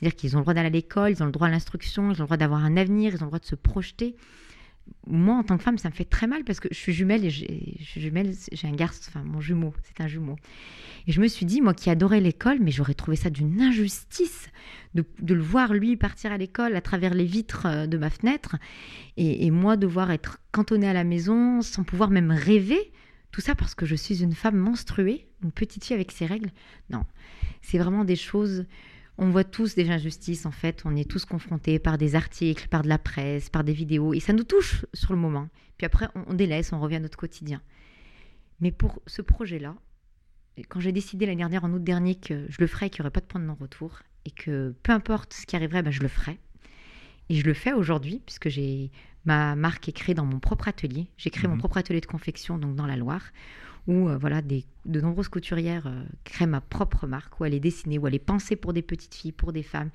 C'est-à-dire 0.00 0.16
qu'ils 0.16 0.36
ont 0.36 0.38
le 0.38 0.44
droit 0.44 0.54
d'aller 0.54 0.68
à 0.68 0.70
l'école, 0.70 1.10
ils 1.10 1.22
ont 1.22 1.26
le 1.26 1.32
droit 1.32 1.48
à 1.48 1.50
l'instruction, 1.50 2.10
ils 2.10 2.16
ont 2.20 2.24
le 2.24 2.26
droit 2.26 2.36
d'avoir 2.38 2.64
un 2.64 2.76
avenir, 2.76 3.12
ils 3.14 3.22
ont 3.22 3.26
le 3.26 3.30
droit 3.30 3.38
de 3.38 3.44
se 3.44 3.54
projeter. 3.54 4.16
Moi, 5.06 5.36
en 5.36 5.42
tant 5.42 5.58
que 5.58 5.62
femme, 5.62 5.76
ça 5.78 5.90
me 5.90 5.94
fait 5.94 6.06
très 6.06 6.26
mal 6.26 6.42
parce 6.42 6.58
que 6.58 6.68
je 6.70 6.76
suis 6.76 6.92
jumelle 6.92 7.24
et 7.24 7.30
j'ai, 7.30 7.76
jumelle, 7.78 8.34
j'ai 8.50 8.66
un 8.66 8.72
garçon, 8.72 9.02
enfin 9.08 9.22
mon 9.22 9.40
jumeau, 9.40 9.74
c'est 9.84 10.02
un 10.02 10.08
jumeau. 10.08 10.36
Et 11.06 11.12
je 11.12 11.20
me 11.20 11.28
suis 11.28 11.44
dit, 11.44 11.60
moi 11.60 11.74
qui 11.74 11.90
adorais 11.90 12.20
l'école, 12.20 12.58
mais 12.60 12.70
j'aurais 12.70 12.94
trouvé 12.94 13.16
ça 13.16 13.28
d'une 13.28 13.60
injustice 13.60 14.48
de, 14.94 15.04
le 15.28 15.40
voir 15.40 15.74
lui 15.74 15.96
partir 15.96 16.32
à 16.32 16.38
l'école 16.38 16.74
à 16.76 16.80
travers 16.80 17.14
les 17.14 17.24
vitres 17.24 17.66
euh, 17.66 17.86
de 17.86 17.98
ma 17.98 18.10
fenêtre 18.10 18.56
et, 19.16 19.46
et 19.46 19.50
moi 19.50 19.76
devoir 19.76 20.10
être 20.10 20.38
cantonnée 20.50 20.88
à 20.88 20.92
la 20.92 21.04
maison 21.04 21.62
sans 21.62 21.84
pouvoir 21.84 22.10
même 22.10 22.30
rêver. 22.30 22.90
Tout 23.32 23.40
ça 23.40 23.54
parce 23.54 23.74
que 23.74 23.86
je 23.86 23.94
suis 23.94 24.22
une 24.22 24.34
femme 24.34 24.56
menstruée, 24.56 25.28
une 25.44 25.52
petite 25.52 25.84
fille 25.84 25.94
avec 25.94 26.10
ses 26.10 26.26
règles. 26.26 26.50
Non, 26.88 27.04
c'est 27.62 27.78
vraiment 27.78 28.04
des 28.04 28.16
choses 28.16 28.64
on 29.20 29.28
voit 29.28 29.44
tous 29.44 29.74
des 29.74 29.90
injustices, 29.90 30.46
en 30.46 30.50
fait. 30.50 30.82
On 30.86 30.96
est 30.96 31.08
tous 31.08 31.26
confrontés 31.26 31.78
par 31.78 31.98
des 31.98 32.14
articles, 32.14 32.68
par 32.68 32.82
de 32.82 32.88
la 32.88 32.98
presse, 32.98 33.50
par 33.50 33.64
des 33.64 33.74
vidéos. 33.74 34.14
Et 34.14 34.20
ça 34.20 34.32
nous 34.32 34.44
touche 34.44 34.86
sur 34.94 35.12
le 35.12 35.18
moment. 35.18 35.48
Puis 35.76 35.84
après, 35.84 36.08
on, 36.14 36.32
délaisse, 36.32 36.72
on 36.72 36.80
revient 36.80 36.96
à 36.96 37.00
notre 37.00 37.18
quotidien. 37.18 37.60
Mais 38.60 38.72
pour 38.72 39.02
ce 39.06 39.20
projet-là, 39.20 39.76
quand 40.70 40.80
j'ai 40.80 40.92
décidé 40.92 41.26
l'année 41.26 41.38
dernière, 41.38 41.64
en 41.64 41.72
août 41.72 41.84
dernier, 41.84 42.14
que 42.14 42.46
je 42.48 42.56
le 42.60 42.66
ferais, 42.66 42.88
qu'il 42.88 43.02
n'y 43.02 43.04
aurait 43.04 43.12
pas 43.12 43.20
de 43.20 43.26
point 43.26 43.40
de 43.40 43.46
non-retour, 43.46 44.00
et 44.24 44.30
que 44.30 44.74
peu 44.82 44.92
importe 44.92 45.34
ce 45.34 45.44
qui 45.44 45.54
arriverait, 45.54 45.82
ben, 45.82 45.90
je 45.90 46.00
le 46.00 46.08
ferais. 46.08 46.38
Et 47.28 47.34
je 47.34 47.44
le 47.44 47.52
fais 47.54 47.74
aujourd'hui, 47.74 48.22
puisque 48.24 48.48
j'ai 48.48 48.90
ma 49.26 49.54
marque 49.54 49.86
est 49.86 49.92
créée 49.92 50.14
dans 50.14 50.24
mon 50.24 50.40
propre 50.40 50.66
atelier. 50.66 51.10
J'ai 51.18 51.28
créé 51.28 51.46
mon 51.46 51.54
mhm. 51.54 51.60
propre 51.60 51.76
atelier 51.76 52.00
de 52.00 52.06
confection, 52.06 52.56
donc 52.56 52.74
dans 52.74 52.86
la 52.86 52.96
Loire, 52.96 53.24
où 53.86 54.08
euh, 54.08 54.18
voilà, 54.18 54.42
des, 54.42 54.64
de 54.84 55.00
nombreuses 55.00 55.28
couturières 55.28 55.86
euh, 55.86 56.04
créent 56.24 56.46
ma 56.46 56.60
propre 56.60 57.06
marque, 57.06 57.40
où 57.40 57.44
elle 57.44 57.54
est 57.54 57.60
dessinée, 57.60 57.98
où 57.98 58.06
elle 58.06 58.14
est 58.14 58.56
pour 58.60 58.72
des 58.72 58.82
petites 58.82 59.14
filles, 59.14 59.32
pour 59.32 59.52
des 59.52 59.62
femmes. 59.62 59.90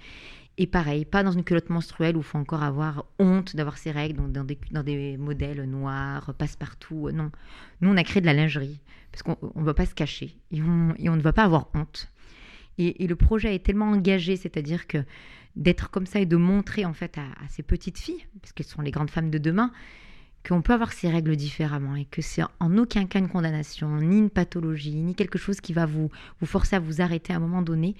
Et 0.57 0.67
pareil, 0.67 1.03
pas 1.03 1.23
dans 1.23 1.31
une 1.31 1.43
culotte 1.43 1.69
menstruelle 1.69 2.15
où 2.15 2.19
il 2.19 2.23
faut 2.23 2.37
encore 2.37 2.63
avoir 2.63 3.05
honte 3.19 3.55
d'avoir 3.55 3.77
ses 3.77 3.91
règles, 3.91 4.31
dans 4.31 4.43
des, 4.43 4.57
dans 4.71 4.83
des 4.83 5.17
modèles 5.17 5.63
noirs, 5.63 6.33
passe-partout. 6.37 7.07
Euh, 7.07 7.11
non. 7.11 7.31
Nous, 7.81 7.89
on 7.89 7.97
a 7.97 8.03
créé 8.03 8.21
de 8.21 8.25
la 8.25 8.33
lingerie, 8.33 8.79
parce 9.11 9.23
qu'on 9.23 9.37
ne 9.59 9.65
va 9.65 9.73
pas 9.73 9.85
se 9.85 9.95
cacher, 9.95 10.35
et 10.51 10.61
on, 10.61 10.93
et 10.97 11.09
on, 11.09 11.15
ne 11.15 11.21
va 11.21 11.33
pas 11.33 11.43
avoir 11.43 11.69
honte. 11.73 12.09
Et, 12.77 13.07
le 13.07 13.15
projet 13.15 13.55
est 13.55 13.65
tellement 13.65 13.91
engagé, 13.91 14.35
c'est-à-dire 14.35 14.87
que 14.87 15.03
d'être 15.55 15.89
comme 15.89 16.05
ça 16.05 16.19
et 16.19 16.25
de 16.25 16.35
montrer 16.35 16.83
en 16.83 16.93
fait 16.93 17.17
à, 17.17 17.23
à 17.43 17.47
ces 17.49 17.63
petites 17.63 17.97
filles, 17.97 18.25
parce 18.41 18.51
qu'elles 18.51 18.65
sont 18.65 18.81
les 18.81 18.91
grandes 18.91 19.09
femmes 19.09 19.29
de 19.29 19.37
demain, 19.37 19.71
qu'on 20.47 20.61
peut 20.61 20.73
avoir 20.73 20.93
ces 20.93 21.09
règles 21.09 21.35
différemment 21.35 21.95
et 21.95 22.05
que 22.05 22.21
c'est 22.21 22.43
en 22.59 22.77
aucun 22.77 23.05
cas 23.05 23.19
une 23.19 23.29
condamnation, 23.29 23.97
ni 23.97 24.17
une 24.17 24.29
pathologie, 24.29 24.95
ni 24.95 25.15
quelque 25.15 25.37
chose 25.37 25.59
qui 25.59 25.73
va 25.73 25.85
vous, 25.85 26.09
vous 26.39 26.45
forcer 26.45 26.75
à 26.75 26.79
vous 26.79 27.01
arrêter 27.01 27.33
à 27.33 27.37
un 27.37 27.39
moment 27.39 27.61
donné 27.61 27.95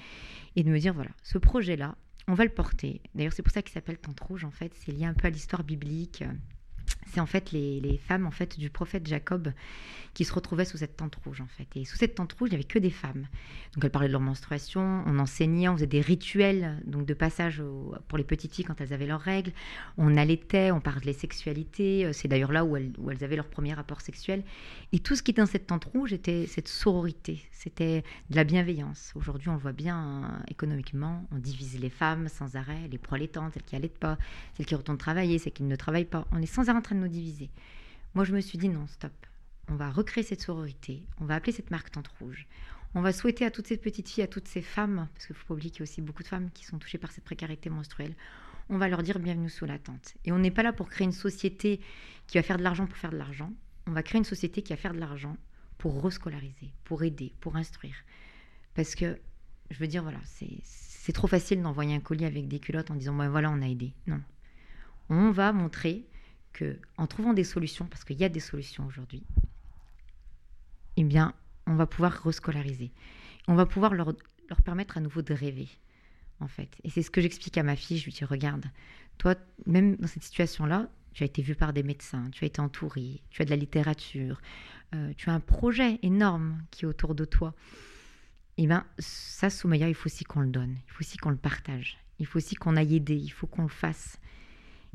et 0.55 0.63
de 0.63 0.69
me 0.69 0.79
dire 0.79 0.93
voilà, 0.93 1.11
ce 1.23 1.37
projet-là, 1.37 1.95
on 2.27 2.33
va 2.33 2.43
le 2.43 2.49
porter. 2.49 3.01
D'ailleurs, 3.13 3.33
c'est 3.33 3.43
pour 3.43 3.53
ça 3.53 3.61
qu'il 3.61 3.71
s'appelle 3.71 3.97
Tente 3.97 4.19
Rouge, 4.19 4.45
en 4.45 4.51
fait, 4.51 4.71
c'est 4.75 4.91
lié 4.91 5.05
un 5.05 5.13
peu 5.13 5.27
à 5.27 5.29
l'histoire 5.29 5.63
biblique 5.63 6.23
c'est 7.15 7.21
en 7.21 7.25
fait 7.25 7.51
les, 7.51 7.99
femmes 8.05 8.25
en 8.25 8.31
fait 8.31 8.59
du 8.59 8.69
prophète 8.69 9.07
Jacob 9.07 9.53
qui 10.13 10.25
se 10.25 10.33
retrouvaient 10.33 10.65
sous 10.65 10.77
cette 10.77 10.97
tente 10.97 11.15
rouge 11.23 11.41
en 11.41 11.47
fait. 11.47 11.67
Et 11.75 11.85
sous 11.85 11.97
cette 11.97 12.15
tente 12.15 12.33
rouge, 12.33 12.49
il 12.49 12.51
n'y 12.51 12.55
avait 12.55 12.63
que 12.63 12.79
des 12.79 12.89
femmes. 12.89 13.27
Donc 13.73 13.83
elles 13.83 13.89
parlaient 13.89 14.07
de 14.07 14.13
leur 14.13 14.21
menstruation, 14.21 15.03
on 15.05 15.19
enseignait, 15.19 15.67
on 15.67 15.75
faisait 15.75 15.87
des 15.87 16.01
rituels 16.01 16.81
donc 16.85 17.05
de 17.05 17.13
passage 17.13 17.61
pour 18.07 18.17
les 18.17 18.23
petites 18.23 18.53
filles 18.53 18.65
quand 18.65 18.79
elles 18.79 18.93
avaient 18.93 19.07
leurs 19.07 19.21
règles. 19.21 19.51
On 19.97 20.15
allaitait, 20.15 20.71
on 20.71 20.79
parlait 20.79 21.13
sexualité. 21.13 22.11
C'est 22.13 22.27
d'ailleurs 22.27 22.51
là 22.51 22.63
où 22.63 22.77
elles, 22.77 22.91
où 22.97 23.11
elles, 23.11 23.23
avaient 23.23 23.35
leur 23.35 23.47
premier 23.47 23.73
rapport 23.73 24.01
sexuel. 24.01 24.43
Et 24.91 24.99
tout 24.99 25.15
ce 25.15 25.23
qui 25.23 25.31
était 25.31 25.41
dans 25.41 25.47
cette 25.47 25.67
tente 25.67 25.85
rouge 25.85 26.13
était 26.13 26.47
cette 26.47 26.67
sororité, 26.67 27.41
c'était 27.51 28.03
de 28.29 28.35
la 28.35 28.43
bienveillance. 28.43 29.11
Aujourd'hui, 29.15 29.49
on 29.49 29.53
le 29.53 29.59
voit 29.59 29.73
bien 29.73 29.97
hein, 29.97 30.43
économiquement, 30.49 31.25
on 31.31 31.37
divise 31.37 31.79
les 31.79 31.89
femmes 31.89 32.29
sans 32.29 32.55
arrêt, 32.55 32.87
les 32.89 32.97
pro 32.97 33.15
allaitantes, 33.15 33.53
celles 33.53 33.63
qui 33.63 33.75
allaitent 33.75 33.99
pas, 33.99 34.17
celles 34.55 34.65
qui 34.65 34.75
retournent 34.75 34.97
travailler, 34.97 35.39
celles 35.39 35.53
qui 35.53 35.63
ne 35.63 35.75
travaillent 35.75 36.05
pas. 36.05 36.25
On 36.31 36.41
est 36.41 36.45
sans 36.45 36.69
arrêt 36.69 36.74
en 36.77 36.81
train 36.81 36.95
de 36.95 37.01
nous 37.01 37.07
diviser. 37.07 37.49
Moi, 38.13 38.23
je 38.23 38.33
me 38.33 38.41
suis 38.41 38.57
dit 38.57 38.69
non, 38.69 38.87
stop. 38.87 39.13
On 39.67 39.75
va 39.75 39.89
recréer 39.89 40.23
cette 40.23 40.41
sororité. 40.41 41.03
On 41.19 41.25
va 41.25 41.35
appeler 41.35 41.51
cette 41.51 41.71
marque 41.71 41.91
Tente 41.91 42.07
Rouge. 42.19 42.47
On 42.93 43.01
va 43.01 43.11
souhaiter 43.11 43.45
à 43.45 43.51
toutes 43.51 43.67
ces 43.67 43.77
petites 43.77 44.07
filles, 44.07 44.23
à 44.23 44.27
toutes 44.27 44.47
ces 44.47 44.61
femmes, 44.61 45.07
parce 45.13 45.25
qu'il 45.25 45.35
ne 45.35 45.39
faut 45.39 45.47
pas 45.47 45.53
oublier 45.55 45.69
qu'il 45.69 45.79
y 45.79 45.81
a 45.81 45.83
aussi 45.83 46.01
beaucoup 46.01 46.23
de 46.23 46.27
femmes 46.27 46.49
qui 46.51 46.63
sont 46.63 46.77
touchées 46.77 46.97
par 46.97 47.11
cette 47.11 47.25
précarité 47.25 47.69
menstruelle. 47.69 48.15
On 48.69 48.77
va 48.77 48.87
leur 48.87 49.03
dire 49.03 49.19
bienvenue 49.19 49.49
sous 49.49 49.65
la 49.65 49.77
tente. 49.77 50.15
Et 50.23 50.31
on 50.31 50.39
n'est 50.39 50.51
pas 50.51 50.63
là 50.63 50.71
pour 50.71 50.87
créer 50.87 51.05
une 51.05 51.11
société 51.11 51.81
qui 52.27 52.37
va 52.37 52.43
faire 52.43 52.57
de 52.57 52.63
l'argent 52.63 52.87
pour 52.87 52.97
faire 52.97 53.11
de 53.11 53.17
l'argent. 53.17 53.51
On 53.85 53.91
va 53.91 54.01
créer 54.01 54.19
une 54.19 54.25
société 54.25 54.61
qui 54.61 54.71
va 54.71 54.77
faire 54.77 54.93
de 54.93 54.99
l'argent 54.99 55.35
pour 55.77 56.01
rescolariser, 56.01 56.73
pour 56.83 57.03
aider, 57.03 57.33
pour 57.41 57.57
instruire. 57.57 57.95
Parce 58.75 58.95
que, 58.95 59.19
je 59.71 59.77
veux 59.77 59.87
dire, 59.87 60.03
voilà, 60.03 60.19
c'est 60.63 61.11
trop 61.11 61.27
facile 61.27 61.61
d'envoyer 61.61 61.93
un 61.95 61.99
colis 61.99 62.25
avec 62.25 62.47
des 62.47 62.59
culottes 62.59 62.91
en 62.91 62.95
disant, 62.95 63.13
voilà, 63.29 63.51
on 63.51 63.61
a 63.61 63.67
aidé. 63.67 63.93
Non. 64.07 64.21
On 65.09 65.31
va 65.31 65.51
montrer 65.51 66.07
en 66.97 67.07
trouvant 67.07 67.33
des 67.33 67.43
solutions, 67.43 67.85
parce 67.85 68.03
qu'il 68.03 68.17
y 68.17 68.23
a 68.23 68.29
des 68.29 68.39
solutions 68.39 68.85
aujourd'hui, 68.85 69.23
eh 70.97 71.03
bien, 71.03 71.33
on 71.67 71.75
va 71.75 71.87
pouvoir 71.87 72.23
rescolariser. 72.23 72.91
On 73.47 73.55
va 73.55 73.65
pouvoir 73.65 73.93
leur, 73.93 74.13
leur 74.49 74.61
permettre 74.61 74.97
à 74.97 75.01
nouveau 75.01 75.21
de 75.21 75.33
rêver, 75.33 75.67
en 76.39 76.47
fait. 76.47 76.69
Et 76.83 76.89
c'est 76.89 77.01
ce 77.01 77.11
que 77.11 77.21
j'explique 77.21 77.57
à 77.57 77.63
ma 77.63 77.75
fille. 77.75 77.97
Je 77.97 78.05
lui 78.05 78.11
dis, 78.11 78.25
regarde, 78.25 78.65
toi, 79.17 79.35
même 79.65 79.95
dans 79.97 80.07
cette 80.07 80.23
situation-là, 80.23 80.89
tu 81.13 81.23
as 81.23 81.27
été 81.27 81.41
vu 81.41 81.55
par 81.55 81.73
des 81.73 81.83
médecins, 81.83 82.29
tu 82.31 82.43
as 82.43 82.47
été 82.47 82.59
entouré, 82.59 83.21
tu 83.29 83.41
as 83.41 83.45
de 83.45 83.49
la 83.49 83.55
littérature, 83.55 84.41
euh, 84.93 85.13
tu 85.15 85.29
as 85.29 85.33
un 85.33 85.39
projet 85.39 85.97
énorme 86.01 86.61
qui 86.71 86.83
est 86.83 86.87
autour 86.87 87.15
de 87.15 87.23
toi. 87.23 87.53
Eh 88.57 88.67
bien, 88.67 88.85
ça, 88.99 89.49
Soumaya, 89.49 89.87
il 89.87 89.95
faut 89.95 90.07
aussi 90.07 90.25
qu'on 90.25 90.41
le 90.41 90.49
donne, 90.49 90.75
il 90.87 90.91
faut 90.91 91.01
aussi 91.01 91.17
qu'on 91.17 91.29
le 91.29 91.37
partage, 91.37 91.97
il 92.19 92.25
faut 92.25 92.37
aussi 92.37 92.55
qu'on 92.55 92.75
aille 92.75 92.95
aider, 92.95 93.15
il 93.15 93.29
faut 93.29 93.47
qu'on 93.47 93.63
le 93.63 93.69
fasse. 93.69 94.19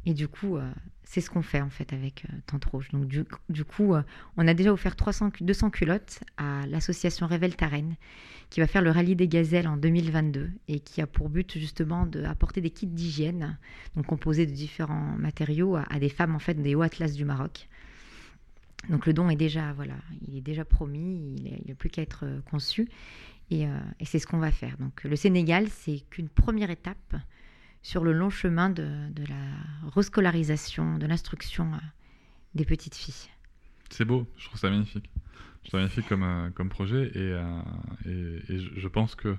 Et 0.07 0.15
du 0.15 0.29
coup, 0.29 0.57
euh, 0.57 0.71
c'est 1.11 1.21
ce 1.21 1.29
qu'on 1.29 1.43
fait 1.43 1.61
en 1.61 1.71
fait 1.71 1.93
avec 1.93 2.25
euh, 2.27 2.37
Tante 2.47 2.65
Rouge. 2.67 2.89
Donc 2.93 3.09
du, 3.09 3.65
coup, 3.65 3.95
euh, 3.95 4.03
on 4.37 4.47
a 4.47 4.55
déjà 4.55 4.73
offert 4.73 4.95
300, 4.95 5.33
200 5.41 5.71
culottes 5.71 6.21
à 6.37 6.65
l'association 6.69 7.27
Révèle 7.27 7.57
Tarenne, 7.57 7.97
qui 8.49 8.61
va 8.61 8.69
faire 8.69 8.81
le 8.81 8.93
rallye 8.93 9.17
des 9.17 9.27
gazelles 9.27 9.67
en 9.67 9.77
2022 9.77 10.51
et 10.69 10.79
qui 10.79 11.03
a 11.03 11.09
pour 11.09 11.29
but 11.29 11.59
justement 11.59 12.07
d'apporter 12.07 12.61
des 12.61 12.71
kits 12.71 12.87
d'hygiène, 12.87 13.59
donc 13.97 14.07
composés 14.07 14.47
de 14.47 14.53
différents 14.53 15.17
matériaux 15.19 15.75
à, 15.75 15.99
des 15.99 16.11
femmes 16.11 16.37
en 16.37 16.39
fait 16.39 16.55
des 16.55 16.77
hauts 16.77 16.83
atlas 16.83 17.13
du 17.13 17.25
Maroc. 17.25 17.69
Donc 18.89 19.05
le 19.05 19.13
don 19.13 19.29
est 19.31 19.37
déjà 19.37 19.73
voilà, 19.73 19.97
il 20.29 20.37
est 20.37 20.43
déjà 20.43 20.65
promis, 20.65 21.35
il 21.39 21.67
n'a 21.67 21.75
plus 21.75 21.91
qu'à 21.91 22.03
être 22.03 22.25
euh, 22.25 22.41
conçu 22.49 22.89
et, 23.51 23.63
et 23.63 24.05
c'est 24.05 24.21
ce 24.21 24.29
qu'on 24.29 24.39
va 24.39 24.53
faire. 24.53 24.77
Donc 24.79 25.03
le 25.03 25.17
Sénégal, 25.17 25.67
c'est 25.71 26.05
qu'une 26.09 26.29
première 26.29 26.71
étape 26.71 27.17
sur 27.83 28.05
le 28.05 28.13
long 28.13 28.31
chemin 28.31 28.71
de, 28.71 29.13
la 29.29 29.91
rescolarisation, 29.95 30.99
de 30.99 31.07
l'instruction 31.07 31.73
euh, 31.73 31.79
des 32.55 32.65
petites 32.65 32.95
filles. 32.95 33.31
C'est 33.91 34.05
beau, 34.05 34.27
je 34.37 34.47
trouve 34.47 34.61
ça 34.61 34.71
magnifique. 34.71 35.11
Je 35.63 35.69
trouve 35.69 35.71
ça 35.73 35.77
magnifique 35.79 36.09
comme, 36.09 36.23
euh, 36.23 36.51
comme 36.51 36.69
projet 36.69 37.11
et, 37.15 37.33
euh, 37.33 38.41
et, 38.49 38.59
je 38.59 38.89
pense 38.89 39.15
que, 39.15 39.37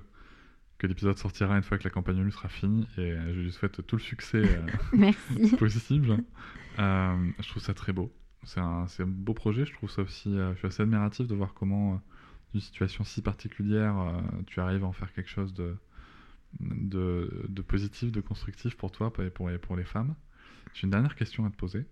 que 0.78 0.86
l'épisode 0.86 1.18
sortira 1.18 1.56
une 1.56 1.62
fois 1.62 1.78
que 1.78 1.84
la 1.84 1.90
campagne 1.90 2.30
sera 2.30 2.48
finie 2.48 2.86
et 2.98 3.14
je 3.32 3.40
lui 3.40 3.52
souhaite 3.52 3.86
tout 3.86 3.96
le 3.96 4.02
succès 4.02 4.42
possible. 5.58 6.18
je 6.78 7.48
trouve 7.48 7.62
ça 7.62 7.74
très 7.74 7.92
beau. 7.92 8.12
C'est 8.44 8.60
un, 8.60 8.86
un, 8.98 9.06
beau 9.06 9.34
projet, 9.34 9.64
je 9.64 9.72
trouve 9.72 9.90
ça 9.90 10.02
aussi, 10.02 10.34
je 10.34 10.54
suis 10.58 10.66
assez 10.66 10.82
admiratif 10.82 11.28
de 11.28 11.34
voir 11.34 11.54
comment 11.54 12.02
d'une 12.52 12.60
situation 12.60 13.04
si 13.04 13.22
particulière, 13.22 13.94
tu 14.46 14.60
arrives 14.60 14.84
à 14.84 14.86
en 14.86 14.92
faire 14.92 15.12
quelque 15.12 15.30
chose 15.30 15.54
de, 15.54 15.76
de, 16.60 17.62
positif, 17.66 18.12
de 18.12 18.20
constructif 18.20 18.76
pour 18.76 18.90
toi 18.90 19.12
et 19.20 19.30
pour, 19.30 19.50
pour 19.60 19.76
les 19.76 19.84
femmes. 19.84 20.14
J'ai 20.74 20.84
une 20.84 20.90
dernière 20.90 21.16
question 21.16 21.44
à 21.44 21.50
te 21.50 21.56
poser. 21.56 21.86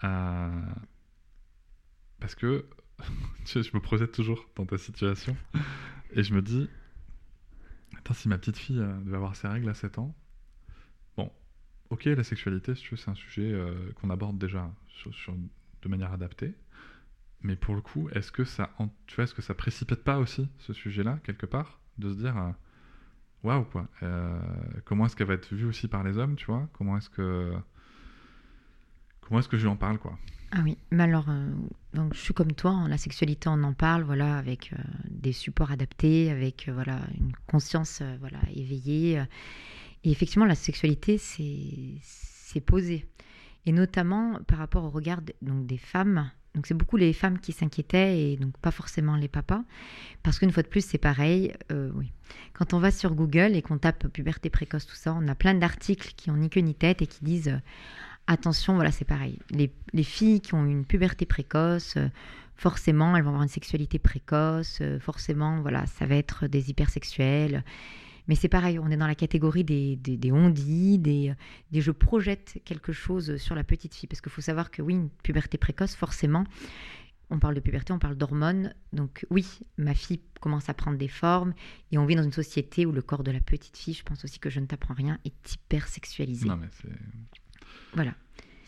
parce 0.00 0.64
que 2.34 2.66
je 3.46 3.70
me 3.74 3.80
projette 3.80 4.12
toujours 4.12 4.48
dans 4.56 4.66
ta 4.66 4.78
situation 4.78 5.36
et 6.12 6.22
je 6.22 6.34
me 6.34 6.42
dis, 6.42 6.68
attends, 7.98 8.14
si 8.14 8.28
ma 8.28 8.38
petite 8.38 8.58
fille 8.58 8.84
devait 9.04 9.16
avoir 9.16 9.36
ses 9.36 9.48
règles 9.48 9.68
à 9.68 9.74
7 9.74 9.98
ans, 9.98 10.14
bon, 11.16 11.30
ok, 11.90 12.04
la 12.04 12.24
sexualité, 12.24 12.74
c'est 12.74 13.08
un 13.08 13.14
sujet 13.14 13.54
qu'on 13.96 14.10
aborde 14.10 14.38
déjà 14.38 14.70
de 15.82 15.88
manière 15.88 16.12
adaptée. 16.12 16.54
Mais 17.42 17.56
pour 17.56 17.74
le 17.74 17.80
coup, 17.80 18.08
est-ce 18.10 18.30
que 18.30 18.44
ça, 18.44 18.70
tu 19.06 19.20
est-ce 19.20 19.34
que 19.34 19.42
ça 19.42 19.54
précipite 19.54 20.04
pas 20.04 20.18
aussi 20.18 20.48
ce 20.58 20.72
sujet-là 20.72 21.18
quelque 21.24 21.46
part, 21.46 21.80
de 21.98 22.12
se 22.12 22.18
dire, 22.18 22.38
euh, 22.38 22.50
waouh 23.44 23.64
quoi, 23.64 23.88
euh, 24.02 24.40
comment 24.84 25.06
est-ce 25.06 25.16
qu'elle 25.16 25.26
va 25.26 25.34
être 25.34 25.52
vue 25.52 25.66
aussi 25.66 25.88
par 25.88 26.04
les 26.04 26.18
hommes, 26.18 26.36
tu 26.36 26.46
vois? 26.46 26.68
Comment 26.72 26.96
est-ce 26.96 27.10
que, 27.10 27.52
comment 29.20 29.40
est-ce 29.40 29.48
que 29.48 29.56
je 29.56 29.62
lui 29.62 29.70
en 29.70 29.76
parle 29.76 29.98
quoi? 29.98 30.18
Ah 30.52 30.60
oui, 30.62 30.76
mais 30.90 31.04
alors, 31.04 31.30
euh, 31.30 31.50
donc 31.94 32.14
je 32.14 32.20
suis 32.20 32.34
comme 32.34 32.52
toi, 32.52 32.72
hein, 32.72 32.88
la 32.88 32.98
sexualité, 32.98 33.48
on 33.48 33.62
en 33.62 33.72
parle, 33.72 34.02
voilà, 34.02 34.36
avec 34.36 34.74
des 35.08 35.32
supports 35.32 35.70
adaptés, 35.70 36.30
avec 36.30 36.68
voilà 36.72 37.00
une 37.18 37.32
conscience, 37.46 38.02
voilà, 38.20 38.38
éveillée. 38.54 39.22
et 40.04 40.10
effectivement, 40.10 40.44
la 40.46 40.54
sexualité, 40.54 41.16
c'est 41.18 41.98
c'est 42.02 42.60
posé, 42.60 43.06
et 43.64 43.72
notamment 43.72 44.38
par 44.46 44.58
rapport 44.58 44.84
au 44.84 44.90
regard 44.90 45.22
donc 45.40 45.66
des 45.66 45.78
femmes 45.78 46.30
donc 46.54 46.66
c'est 46.66 46.74
beaucoup 46.74 46.96
les 46.96 47.12
femmes 47.12 47.38
qui 47.38 47.52
s'inquiétaient 47.52 48.20
et 48.20 48.36
donc 48.36 48.56
pas 48.58 48.70
forcément 48.70 49.16
les 49.16 49.28
papas. 49.28 49.62
Parce 50.22 50.38
qu'une 50.38 50.52
fois 50.52 50.62
de 50.62 50.68
plus, 50.68 50.84
c'est 50.84 50.98
pareil. 50.98 51.54
Euh, 51.70 51.90
oui. 51.94 52.12
Quand 52.52 52.74
on 52.74 52.78
va 52.78 52.90
sur 52.90 53.14
Google 53.14 53.56
et 53.56 53.62
qu'on 53.62 53.78
tape 53.78 54.08
puberté 54.08 54.50
précoce, 54.50 54.86
tout 54.86 54.94
ça, 54.94 55.14
on 55.14 55.26
a 55.28 55.34
plein 55.34 55.54
d'articles 55.54 56.12
qui 56.16 56.30
ont 56.30 56.36
ni 56.36 56.50
queue 56.50 56.60
ni 56.60 56.74
tête 56.74 57.00
et 57.00 57.06
qui 57.06 57.24
disent 57.24 57.48
euh, 57.48 57.58
attention, 58.26 58.74
voilà, 58.74 58.90
c'est 58.90 59.06
pareil. 59.06 59.38
Les, 59.50 59.72
les, 59.92 60.02
filles 60.02 60.40
qui 60.40 60.54
ont 60.54 60.66
une 60.66 60.84
puberté 60.84 61.24
précoce, 61.24 61.94
euh, 61.96 62.08
forcément, 62.54 63.16
elles 63.16 63.22
vont 63.22 63.30
avoir 63.30 63.42
une 63.42 63.48
sexualité 63.48 63.98
précoce. 63.98 64.82
forcément, 65.00 65.62
voilà, 65.62 65.86
ça 65.86 66.04
va 66.04 66.16
être 66.16 66.46
des 66.46 66.70
hypersexuels. 66.70 67.64
Mais 68.28 68.34
c'est 68.36 68.48
pareil, 68.48 68.78
on 68.78 68.90
est 68.90 68.96
dans 68.96 69.06
la 69.06 69.14
catégorie 69.14 69.64
des, 69.64 69.96
des, 69.96 70.16
des 70.16 70.30
on-dit, 70.30 70.98
des, 70.98 71.34
des, 71.72 71.80
je 71.80 71.90
projette 71.90 72.60
quelque 72.64 72.92
chose 72.92 73.36
sur 73.36 73.54
la 73.54 73.64
petite 73.64 73.94
fille. 73.94 74.08
Parce 74.08 74.20
qu'il 74.20 74.30
faut 74.30 74.40
savoir 74.40 74.70
que 74.70 74.80
oui, 74.80 74.94
une 74.94 75.10
puberté 75.10 75.58
précoce, 75.58 75.96
forcément, 75.96 76.44
on 77.30 77.38
parle 77.38 77.54
de 77.54 77.60
puberté, 77.60 77.92
on 77.92 77.98
parle 77.98 78.14
d'hormones. 78.14 78.74
Donc 78.92 79.26
oui, 79.30 79.46
ma 79.76 79.94
fille 79.94 80.20
commence 80.40 80.68
à 80.68 80.74
prendre 80.74 80.98
des 80.98 81.08
formes 81.08 81.54
et 81.90 81.98
on 81.98 82.06
vit 82.06 82.14
dans 82.14 82.22
une 82.22 82.32
société 82.32 82.86
où 82.86 82.92
le 82.92 83.02
corps 83.02 83.24
de 83.24 83.30
la 83.30 83.40
petite 83.40 83.76
fille, 83.76 83.94
je 83.94 84.02
pense 84.04 84.24
aussi 84.24 84.38
que 84.38 84.50
je 84.50 84.60
ne 84.60 84.66
t'apprends 84.66 84.94
rien, 84.94 85.18
est 85.24 85.54
hyper 85.54 85.88
sexualisé. 85.88 86.46
Non 86.46 86.56
mais 86.56 86.68
c'est... 86.80 86.90
Voilà. 87.94 88.14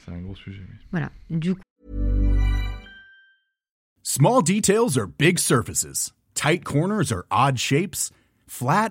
C'est 0.04 0.10
un 0.10 0.20
gros 0.20 0.34
sujet. 0.34 0.62
Oui. 0.68 0.76
Voilà. 0.90 1.12
Du 1.30 1.54
coup... 1.54 1.62
Small 4.02 4.42
details 4.42 4.98
are 4.98 5.06
big 5.06 5.38
surfaces. 5.38 6.12
Tight 6.34 6.64
corners 6.64 7.12
are 7.12 7.24
odd 7.30 7.56
shapes. 7.56 8.12
Flat 8.46 8.90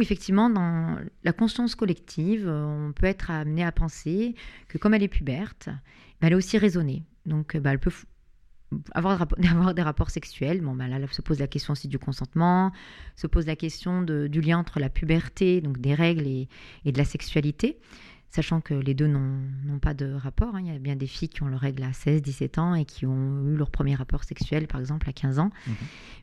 effectivement, 0.00 0.50
dans 0.50 0.96
la 1.24 1.32
conscience 1.32 1.74
collective, 1.74 2.46
euh, 2.46 2.88
on 2.88 2.92
peut 2.92 3.06
être 3.06 3.30
amené 3.30 3.64
à 3.64 3.72
penser 3.72 4.34
que 4.68 4.78
comme 4.78 4.94
elle 4.94 5.02
est 5.02 5.08
puberte, 5.08 5.68
bah, 6.20 6.26
elle 6.26 6.32
est 6.32 6.36
aussi 6.36 6.58
raisonnée. 6.58 7.04
Donc, 7.26 7.56
bah, 7.56 7.72
elle 7.72 7.78
peut 7.78 7.92
avoir, 8.92 9.26
avoir, 9.50 9.74
des 9.74 9.82
rapports 9.82 10.10
sexuels. 10.10 10.60
Bon, 10.60 10.74
bah, 10.74 10.88
là, 10.88 10.98
se 11.10 11.22
pose 11.22 11.38
la 11.38 11.46
question 11.46 11.72
aussi 11.72 11.88
du 11.88 11.98
consentement, 11.98 12.72
se 13.16 13.26
pose 13.26 13.46
la 13.46 13.56
question 13.56 14.02
du 14.02 14.40
lien 14.40 14.58
entre 14.58 14.80
la 14.80 14.90
puberté, 14.90 15.60
donc 15.60 15.78
des 15.78 15.94
règles 15.94 16.26
et 16.26 16.48
de 16.84 16.98
la 16.98 17.04
sexualité 17.04 17.78
sachant 18.30 18.60
que 18.60 18.74
les 18.74 18.94
deux 18.94 19.06
n'ont 19.06 19.78
pas 19.80 19.94
de 19.94 20.12
rapport. 20.12 20.54
Hein. 20.54 20.60
Il 20.60 20.66
y 20.66 20.74
a 20.74 20.78
bien 20.78 20.96
des 20.96 21.06
filles 21.06 21.28
qui 21.28 21.42
ont 21.42 21.48
leur 21.48 21.60
règle 21.60 21.82
à 21.82 21.92
16, 21.92 22.22
17 22.22 22.58
ans 22.58 22.74
et 22.74 22.84
qui 22.84 23.06
ont 23.06 23.46
eu 23.46 23.56
leur 23.56 23.70
premier 23.70 23.94
rapport 23.94 24.24
sexuel, 24.24 24.66
par 24.66 24.80
exemple, 24.80 25.08
à 25.08 25.12
15 25.12 25.38
ans. 25.38 25.50
Mhm. 25.66 25.74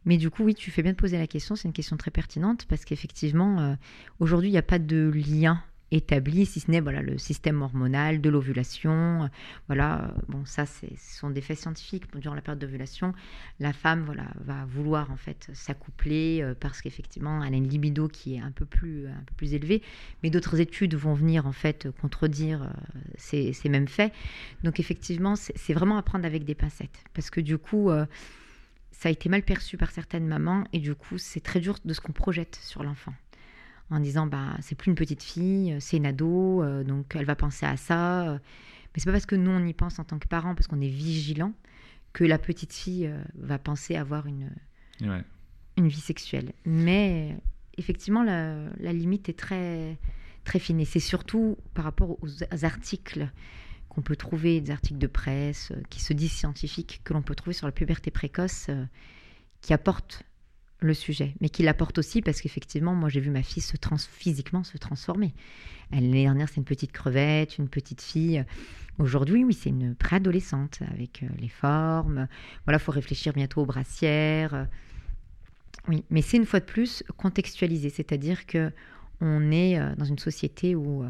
Mais 0.05 0.17
du 0.17 0.29
coup, 0.29 0.43
oui, 0.43 0.53
tu 0.53 0.71
fais 0.71 0.83
bien 0.83 0.91
de 0.91 0.97
poser 0.97 1.17
la 1.17 1.27
question. 1.27 1.55
C'est 1.55 1.67
une 1.67 1.73
question 1.73 1.97
très 1.97 2.11
pertinente 2.11 2.65
parce 2.65 2.85
qu'effectivement, 2.85 3.59
euh, 3.59 3.75
aujourd'hui, 4.19 4.49
il 4.49 4.53
n'y 4.53 4.57
a 4.57 4.63
pas 4.63 4.79
de 4.79 5.11
lien 5.13 5.61
établi, 5.91 6.45
si 6.45 6.59
ce 6.59 6.71
n'est 6.71 6.79
voilà, 6.79 7.01
le 7.01 7.17
système 7.17 7.61
hormonal 7.61 8.21
de 8.21 8.29
l'ovulation. 8.29 9.29
Voilà, 9.67 10.13
bon, 10.27 10.45
ça, 10.45 10.65
ce 10.65 10.87
sont 10.97 11.29
des 11.29 11.41
faits 11.41 11.59
scientifiques. 11.59 12.03
Durant 12.15 12.35
la 12.35 12.41
période 12.41 12.59
d'ovulation, 12.59 13.13
la 13.59 13.73
femme 13.73 14.03
voilà, 14.05 14.25
va 14.43 14.65
vouloir 14.65 15.11
en 15.11 15.17
fait 15.17 15.49
s'accoupler 15.53 16.41
euh, 16.41 16.53
parce 16.59 16.81
qu'effectivement, 16.81 17.43
elle 17.43 17.53
a 17.53 17.57
une 17.57 17.67
libido 17.67 18.07
qui 18.07 18.35
est 18.35 18.39
un 18.39 18.51
peu 18.51 18.65
plus, 18.65 19.07
un 19.07 19.23
peu 19.25 19.33
plus 19.35 19.53
élevée. 19.53 19.81
Mais 20.23 20.29
d'autres 20.29 20.59
études 20.59 20.95
vont 20.95 21.13
venir 21.13 21.45
en 21.45 21.51
fait 21.51 21.87
contredire 22.01 22.63
euh, 22.63 22.99
ces, 23.17 23.53
ces, 23.53 23.69
mêmes 23.69 23.87
faits. 23.87 24.13
Donc, 24.63 24.79
effectivement, 24.79 25.35
c'est 25.35 25.73
vraiment 25.73 25.97
à 25.97 26.01
prendre 26.01 26.25
avec 26.25 26.45
des 26.45 26.55
pincettes 26.55 27.03
parce 27.13 27.29
que 27.29 27.41
du 27.41 27.57
coup, 27.57 27.89
euh, 27.89 28.05
ça 28.91 29.09
a 29.09 29.11
été 29.11 29.29
mal 29.29 29.43
perçu 29.43 29.77
par 29.77 29.91
certaines 29.91 30.27
mamans 30.27 30.63
et 30.73 30.79
du 30.79 30.95
coup, 30.95 31.17
c'est 31.17 31.41
très 31.41 31.59
dur 31.59 31.77
de 31.83 31.93
ce 31.93 32.01
qu'on 32.01 32.13
projette 32.13 32.57
sur 32.61 32.83
l'enfant 32.83 33.13
en 33.89 33.99
disant 33.99 34.27
bah 34.27 34.55
c'est 34.61 34.75
plus 34.75 34.89
une 34.89 34.95
petite 34.95 35.23
fille, 35.23 35.75
c'est 35.79 35.97
une 35.97 36.05
ado, 36.05 36.63
euh, 36.63 36.83
donc 36.83 37.15
elle 37.15 37.25
va 37.25 37.35
penser 37.35 37.65
à 37.65 37.77
ça. 37.77 38.29
Euh. 38.29 38.33
Mais 38.33 39.01
c'est 39.01 39.05
pas 39.05 39.11
parce 39.11 39.25
que 39.25 39.35
nous 39.35 39.51
on 39.51 39.65
y 39.65 39.73
pense 39.73 39.99
en 39.99 40.03
tant 40.03 40.19
que 40.19 40.27
parents, 40.27 40.55
parce 40.55 40.67
qu'on 40.67 40.81
est 40.81 40.89
vigilant, 40.89 41.53
que 42.13 42.23
la 42.23 42.37
petite 42.37 42.73
fille 42.73 43.07
euh, 43.07 43.21
va 43.35 43.59
penser 43.59 43.95
avoir 43.95 44.27
une 44.27 44.51
une 45.77 45.87
vie 45.89 45.99
sexuelle. 45.99 46.53
Mais 46.65 47.37
effectivement 47.77 48.23
la, 48.23 48.93
limite 48.93 49.27
est 49.29 49.37
très 49.37 49.97
très 50.45 50.59
fine 50.59 50.79
et 50.79 50.85
c'est 50.85 50.99
surtout 50.99 51.57
par 51.73 51.83
rapport 51.83 52.17
aux 52.21 52.63
articles 52.63 53.29
qu'on 53.89 54.01
peut 54.01 54.15
trouver, 54.15 54.61
des 54.61 54.71
articles 54.71 54.99
de 54.99 55.07
presse 55.07 55.73
qui 55.89 56.01
se 56.01 56.13
disent 56.13 56.31
scientifiques 56.31 57.01
que 57.03 57.13
l'on 57.13 57.21
peut 57.21 57.35
trouver 57.35 57.53
sur 57.53 57.67
la 57.67 57.73
puberté 57.73 58.09
précoce 58.09 58.69
qui 59.59 59.73
apportent 59.73 60.23
le 60.79 60.93
sujet, 60.93 61.35
mais 61.41 61.49
qui 61.49 61.63
l'apporte 61.63 61.97
aussi 61.97 62.21
parce 62.21 62.41
qu'effectivement, 62.41 62.93
moi 62.93 63.09
j'ai 63.09 63.19
vu 63.19 63.29
ma 63.29 63.43
fille 63.43 63.63
se 63.63 63.77
trans 63.77 63.97
physiquement 63.97 64.63
se 64.63 64.77
transformer. 64.77 65.33
L'année 65.91 66.23
dernière, 66.23 66.49
c'est 66.49 66.57
une 66.57 66.65
petite 66.65 66.91
crevette, 66.91 67.57
une 67.57 67.69
petite 67.69 68.01
fille. 68.01 68.43
Aujourd'hui, 68.97 69.43
oui, 69.43 69.53
c'est 69.53 69.69
une 69.69 69.95
préadolescente 69.95 70.79
avec 70.91 71.23
euh, 71.23 71.27
les 71.39 71.49
formes. 71.49 72.27
Voilà, 72.65 72.79
faut 72.79 72.91
réfléchir 72.91 73.33
bientôt 73.33 73.61
aux 73.61 73.65
brassières. 73.65 74.67
Oui, 75.87 76.03
mais 76.09 76.21
c'est 76.21 76.37
une 76.37 76.45
fois 76.45 76.59
de 76.59 76.65
plus 76.65 77.03
contextualisé, 77.17 77.89
c'est-à-dire 77.89 78.45
que 78.45 78.71
on 79.21 79.51
est 79.51 79.77
euh, 79.77 79.95
dans 79.95 80.05
une 80.05 80.19
société 80.19 80.75
où, 80.75 81.03
euh, 81.03 81.09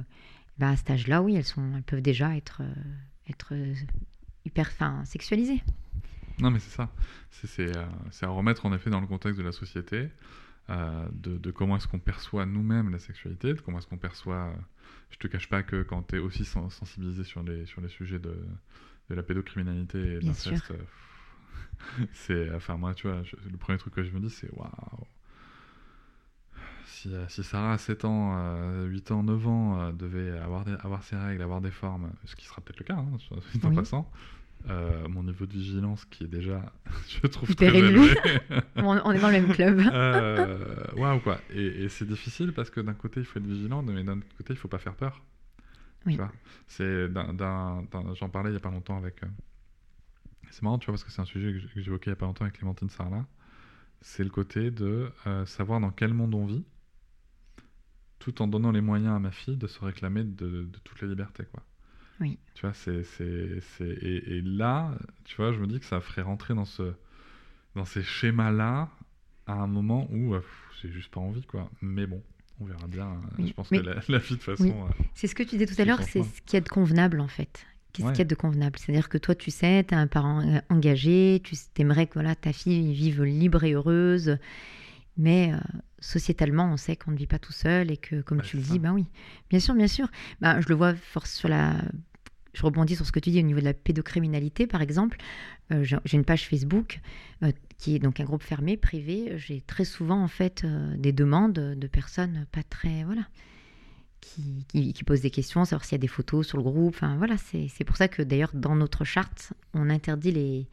bah, 0.57 0.70
à 0.70 0.76
cet 0.76 0.89
âge-là, 0.91 1.22
oui, 1.22 1.36
elles 1.36 1.45
sont, 1.45 1.63
elles 1.76 1.84
peuvent 1.84 2.01
déjà 2.01 2.36
être, 2.36 2.61
être 3.30 3.53
hyper, 4.45 4.72
fin, 4.72 5.03
sexualisées. 5.05 5.61
Non, 6.39 6.51
mais 6.51 6.59
c'est 6.59 6.75
ça. 6.75 6.89
C'est 7.31 7.75
euh, 7.75 7.86
à 8.21 8.27
remettre 8.27 8.65
en 8.65 8.73
effet 8.73 8.89
dans 8.89 9.01
le 9.01 9.07
contexte 9.07 9.39
de 9.39 9.45
la 9.45 9.51
société, 9.51 10.09
euh, 10.69 11.07
de, 11.13 11.51
comment 11.51 11.77
est-ce 11.77 11.88
qu'on 11.88 11.99
perçoit 11.99 12.45
nous-mêmes 12.45 12.91
la 12.91 12.99
sexualité, 12.99 13.53
de 13.53 13.61
comment 13.61 13.77
est-ce 13.79 13.88
qu'on 13.88 13.97
perçoit. 13.97 14.47
Euh, 14.47 14.53
je 15.11 15.17
te 15.17 15.27
cache 15.27 15.47
pas 15.47 15.63
que 15.63 15.83
quand 15.83 16.03
tu 16.03 16.15
es 16.15 16.19
aussi 16.19 16.45
sensibilisé 16.45 17.23
sur 17.23 17.43
les, 17.43 17.65
sur 17.65 17.81
les 17.81 17.89
sujets 17.89 18.19
de, 18.19 18.36
de 19.09 19.15
la 19.15 19.23
pédocriminalité 19.23 19.99
et 19.99 20.19
de 20.19 20.25
l'inceste, 20.25 20.73
c'est. 22.13 22.53
Enfin, 22.53 22.75
moi, 22.77 22.93
tu 22.95 23.07
vois, 23.07 23.21
le 23.49 23.57
premier 23.57 23.77
truc 23.77 23.93
que 23.93 24.03
je 24.03 24.11
me 24.11 24.19
dis, 24.19 24.29
c'est 24.29 24.51
waouh! 24.51 24.69
Si, 26.88 27.09
si, 27.29 27.43
Sarah, 27.43 27.73
à 27.73 27.77
7 27.77 28.05
ans, 28.05 28.83
8 28.86 29.11
ans, 29.11 29.23
9 29.23 29.47
ans, 29.47 29.93
devait 29.93 30.38
avoir, 30.39 30.65
avoir 30.83 31.03
ses 31.03 31.15
règles, 31.15 31.41
avoir 31.41 31.61
des 31.61 31.71
formes, 31.71 32.11
ce 32.25 32.36
qui 32.36 32.45
sera 32.45 32.61
peut-être 32.61 32.79
le 32.79 32.86
cas, 32.86 32.95
hein, 32.95 33.17
en 33.63 33.75
passant, 33.75 34.11
euh, 34.70 35.07
mon 35.07 35.24
niveau 35.24 35.45
de 35.45 35.53
vigilance 35.53 36.05
qui 36.05 36.24
est 36.24 36.28
déjà, 36.28 36.74
je 37.22 37.28
trouve, 37.28 37.53
très 37.55 37.68
élevé. 37.68 38.16
on 38.78 39.11
est 39.11 39.20
dans 39.20 39.28
le 39.28 39.34
même 39.34 39.53
club. 39.53 39.80
euh, 39.93 40.86
Waouh, 40.95 41.20
quoi. 41.20 41.39
Et, 41.53 41.89
c'est 41.89 42.07
difficile 42.07 42.53
parce 42.53 42.70
que 42.70 42.80
d'un 42.82 42.93
côté, 42.93 43.20
il 43.20 43.26
faut 43.26 43.39
être 43.39 43.45
vigilant, 43.45 43.82
mais 43.84 44.03
d'un 44.03 44.18
autre 44.18 44.38
côté, 44.38 44.53
il 44.53 44.55
ne 44.55 44.59
faut 44.59 44.68
pas 44.68 44.80
faire 44.80 44.95
peur. 44.95 45.22
Oui. 46.05 46.18
C'est 46.68 47.07
J'en 47.11 48.30
parlais 48.30 48.49
il 48.49 48.53
n'y 48.53 48.57
a 48.57 48.61
pas 48.61 48.72
longtemps 48.72 48.97
avec. 48.97 49.24
Euh, 49.24 49.28
c'est 50.51 50.63
marrant, 50.63 50.78
tu 50.78 50.86
vois, 50.86 50.93
parce 50.93 51.03
que 51.03 51.11
c'est 51.11 51.22
un 51.22 51.26
sujet 51.26 51.53
que 51.53 51.82
j'évoquais 51.82 52.11
il 52.11 52.13
n'y 52.13 52.13
a 52.13 52.18
pas 52.18 52.26
longtemps 52.26 52.45
avec 52.45 52.57
Clémentine 52.57 52.89
Sarlat. 52.89 53.26
C'est 54.01 54.24
le 54.24 54.30
côté 54.30 54.72
de 54.72 55.11
euh, 55.26 55.45
savoir 55.45 55.80
dans 55.80 55.91
quel 55.91 56.13
monde 56.13 56.36
on 56.36 56.45
vit 56.45 56.63
tout 58.20 58.41
en 58.41 58.47
donnant 58.47 58.72
les 58.72 58.82
moyens 58.82 59.16
à 59.16 59.20
ma 59.20 59.32
fille 59.32 59.57
de 59.57 59.68
se 59.68 59.84
réclamer 59.84 60.24
de, 60.24 60.70
toutes 60.84 61.01
les 61.01 61.07
libertés, 61.07 61.45
quoi. 61.51 61.61
Oui. 62.20 62.38
Tu 62.53 62.61
vois, 62.61 62.74
c'est, 62.74 63.03
c'est, 63.03 63.59
c'est... 63.78 63.88
Et, 63.88 64.41
là, 64.41 64.91
tu 65.26 65.36
vois, 65.38 65.51
je 65.51 65.59
me 65.59 65.68
dis 65.68 65.80
que 65.80 65.86
ça 65.86 65.99
ferait 65.99 66.22
rentrer 66.22 66.53
dans, 66.53 66.66
ce, 66.66 66.93
dans 67.76 67.86
ces 67.86 68.03
schémas-là 68.03 68.89
à 69.47 69.53
un 69.53 69.68
moment 69.68 70.07
où 70.11 70.34
euh, 70.34 70.41
j'ai 70.82 70.89
juste 70.89 71.11
pas 71.11 71.20
envie, 71.20 71.43
quoi. 71.43 71.70
Mais 71.82 72.07
bon, 72.07 72.22
on 72.59 72.66
verra 72.66 72.88
bien. 72.88 73.22
Je 73.38 73.51
pense 73.53 73.70
que 73.70 73.76
la, 73.76 73.99
vie, 73.99 74.13
de 74.13 74.20
toute 74.20 74.43
façon... 74.43 74.70
Euh, 74.70 75.03
c'est 75.13 75.28
ce 75.28 75.36
que 75.36 75.43
tu 75.43 75.57
disais 75.57 75.66
tout 75.66 75.80
à 75.82 75.86
l'heure, 75.86 76.01
c'est 76.03 76.24
ce 76.24 76.41
qui 76.41 76.55
est 76.55 76.61
de 76.61 76.70
convenable, 76.70 77.20
en 77.20 77.28
fait. 77.28 77.66
Qu'est-ce 77.95 78.09
qu'il 78.09 78.20
y 78.20 78.22
a 78.22 78.26
de 78.26 78.36
convenable? 78.36 78.78
C'est-à-dire 78.78 79.07
que 79.07 79.18
toi, 79.18 79.36
tu 79.36 79.51
sais, 79.51 79.86
tu 79.88 79.93
es 79.93 79.97
un 79.97 80.07
parent 80.07 80.41
euh, 80.41 80.59
engagé, 80.70 81.41
tu 81.43 81.55
aimerais 81.78 82.07
que 82.07 82.16
voilà, 82.16 82.36
ta 82.36 82.51
fille 82.51 82.93
vive 82.93 83.24
libre 83.24 83.63
et 83.63 83.74
heureuse, 83.74 84.38
mais 85.18 85.53
euh, 85.53 85.57
sociétalement, 85.99 86.71
on 86.71 86.77
sait 86.77 86.95
qu'on 86.95 87.11
ne 87.11 87.17
vit 87.17 87.27
pas 87.27 87.39
tout 87.39 87.53
seul 87.53 87.91
et 87.91 87.97
que, 87.97 88.21
comme 88.21 88.41
tu 88.41 88.57
le 88.57 88.63
dis, 88.63 88.79
ben 88.79 88.93
oui, 88.93 89.05
bien 89.49 89.59
sûr, 89.59 89.75
bien 89.75 89.87
sûr. 89.87 90.07
Ben, 90.41 90.61
je 90.61 90.69
le 90.69 90.75
vois 90.75 90.93
force 90.95 91.33
sur 91.33 91.49
la. 91.49 91.75
Je 92.53 92.61
rebondis 92.63 92.95
sur 92.95 93.05
ce 93.05 93.11
que 93.11 93.19
tu 93.19 93.31
dis 93.31 93.39
au 93.39 93.43
niveau 93.43 93.59
de 93.59 93.65
la 93.65 93.73
pédocriminalité, 93.73 94.65
par 94.65 94.81
exemple. 94.81 95.17
Euh, 95.71 95.83
j'ai 95.83 96.17
une 96.17 96.23
page 96.23 96.47
Facebook 96.47 97.01
qui 97.77 97.95
est 97.95 97.99
donc 97.99 98.21
un 98.21 98.23
groupe 98.23 98.43
fermé, 98.43 98.77
privé. 98.77 99.33
J'ai 99.37 99.59
très 99.61 99.83
souvent, 99.83 100.23
en 100.23 100.29
fait, 100.29 100.65
des 100.97 101.11
demandes 101.11 101.53
de 101.53 101.87
personnes 101.87 102.45
pas 102.51 102.63
très. 102.63 103.03
Voilà 103.03 103.23
qui, 104.25 104.65
qui, 104.93 105.03
posent 105.03 105.21
des 105.21 105.29
questions, 105.29 105.65
savoir 105.65 105.85
s'il 105.85 105.93
y 105.93 105.95
a 105.95 105.99
des 105.99 106.07
photos 106.07 106.47
sur 106.47 106.57
le 106.57 106.63
groupe. 106.63 106.95
Enfin, 106.95 107.15
voilà, 107.17 107.35
c'est 107.37 107.83
pour 107.83 107.97
ça 107.97 108.07
que 108.07 108.21
d'ailleurs, 108.21 108.51
dans 108.53 108.75
notre 108.75 109.03
charte, 109.03 109.53
on 109.73 109.89
interdit 109.89 110.31
les, 110.31 110.67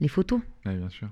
les 0.00 0.08
photos. 0.08 0.40
Oui, 0.66 0.76
bien 0.76 0.88
sûr. 0.88 1.08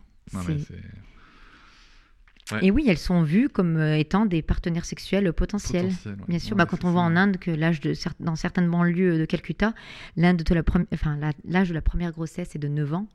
Et 2.63 2.71
oui, 2.71 2.85
elles 2.89 2.99
sont 2.99 3.23
vues 3.23 3.49
comme 3.49 3.77
euh, 3.77 3.99
étant 3.99 4.27
des 4.27 4.43
partenaires 4.43 4.85
sexuels 4.85 5.33
potentiels. 5.33 5.91
Bien 6.29 6.39
sûr, 6.39 6.57
bah, 6.57 6.67
quand 6.67 6.85
on 6.85 6.91
voit 6.91 7.03
en 7.03 7.17
Inde 7.17 7.39
que 7.39 7.51
l'âge 7.51 7.81
de 7.81 7.93
dans 8.21 8.37
certaines 8.37 8.71
banlieues 8.71 9.19
de 9.19 9.25
Calcutta, 9.25 9.75
l'âge 10.17 10.37
de 10.37 10.55
la, 10.55 10.63
enfin, 10.93 11.19
l'âge 11.45 11.69
de 11.69 11.75
la 11.75 11.83
première 11.83 12.13
grossesse 12.13 12.55
est 12.55 12.59
de 12.59 12.69
9 12.69 12.95
ans. 12.95 13.09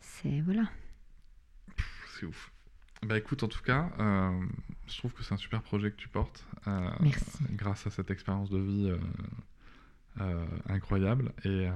C'est 0.00 0.40
voilà. 0.42 0.64
C'est 2.18 2.26
ouf. 2.26 2.52
Bah 3.02 3.16
écoute, 3.16 3.42
en 3.42 3.48
tout 3.48 3.62
cas, 3.62 3.90
euh, 3.98 4.46
je 4.86 4.98
trouve 4.98 5.14
que 5.14 5.22
c'est 5.22 5.32
un 5.32 5.38
super 5.38 5.62
projet 5.62 5.90
que 5.90 5.96
tu 5.96 6.08
portes. 6.08 6.44
Euh, 6.66 6.90
grâce 7.52 7.86
à 7.86 7.90
cette 7.90 8.10
expérience 8.10 8.50
de 8.50 8.58
vie 8.58 8.92
euh, 10.20 10.46
incroyable. 10.68 11.32
Et, 11.44 11.68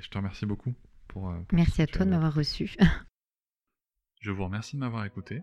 je 0.00 0.08
te 0.08 0.16
remercie 0.16 0.46
beaucoup 0.46 0.74
pour. 1.08 1.34
Merci 1.52 1.82
à 1.82 1.86
toi 1.86 2.06
de 2.06 2.10
m'avoir 2.10 2.32
reçu. 2.32 2.74
je 4.20 4.30
vous 4.30 4.44
remercie 4.44 4.76
de 4.76 4.80
m'avoir 4.80 5.04
écouté. 5.04 5.42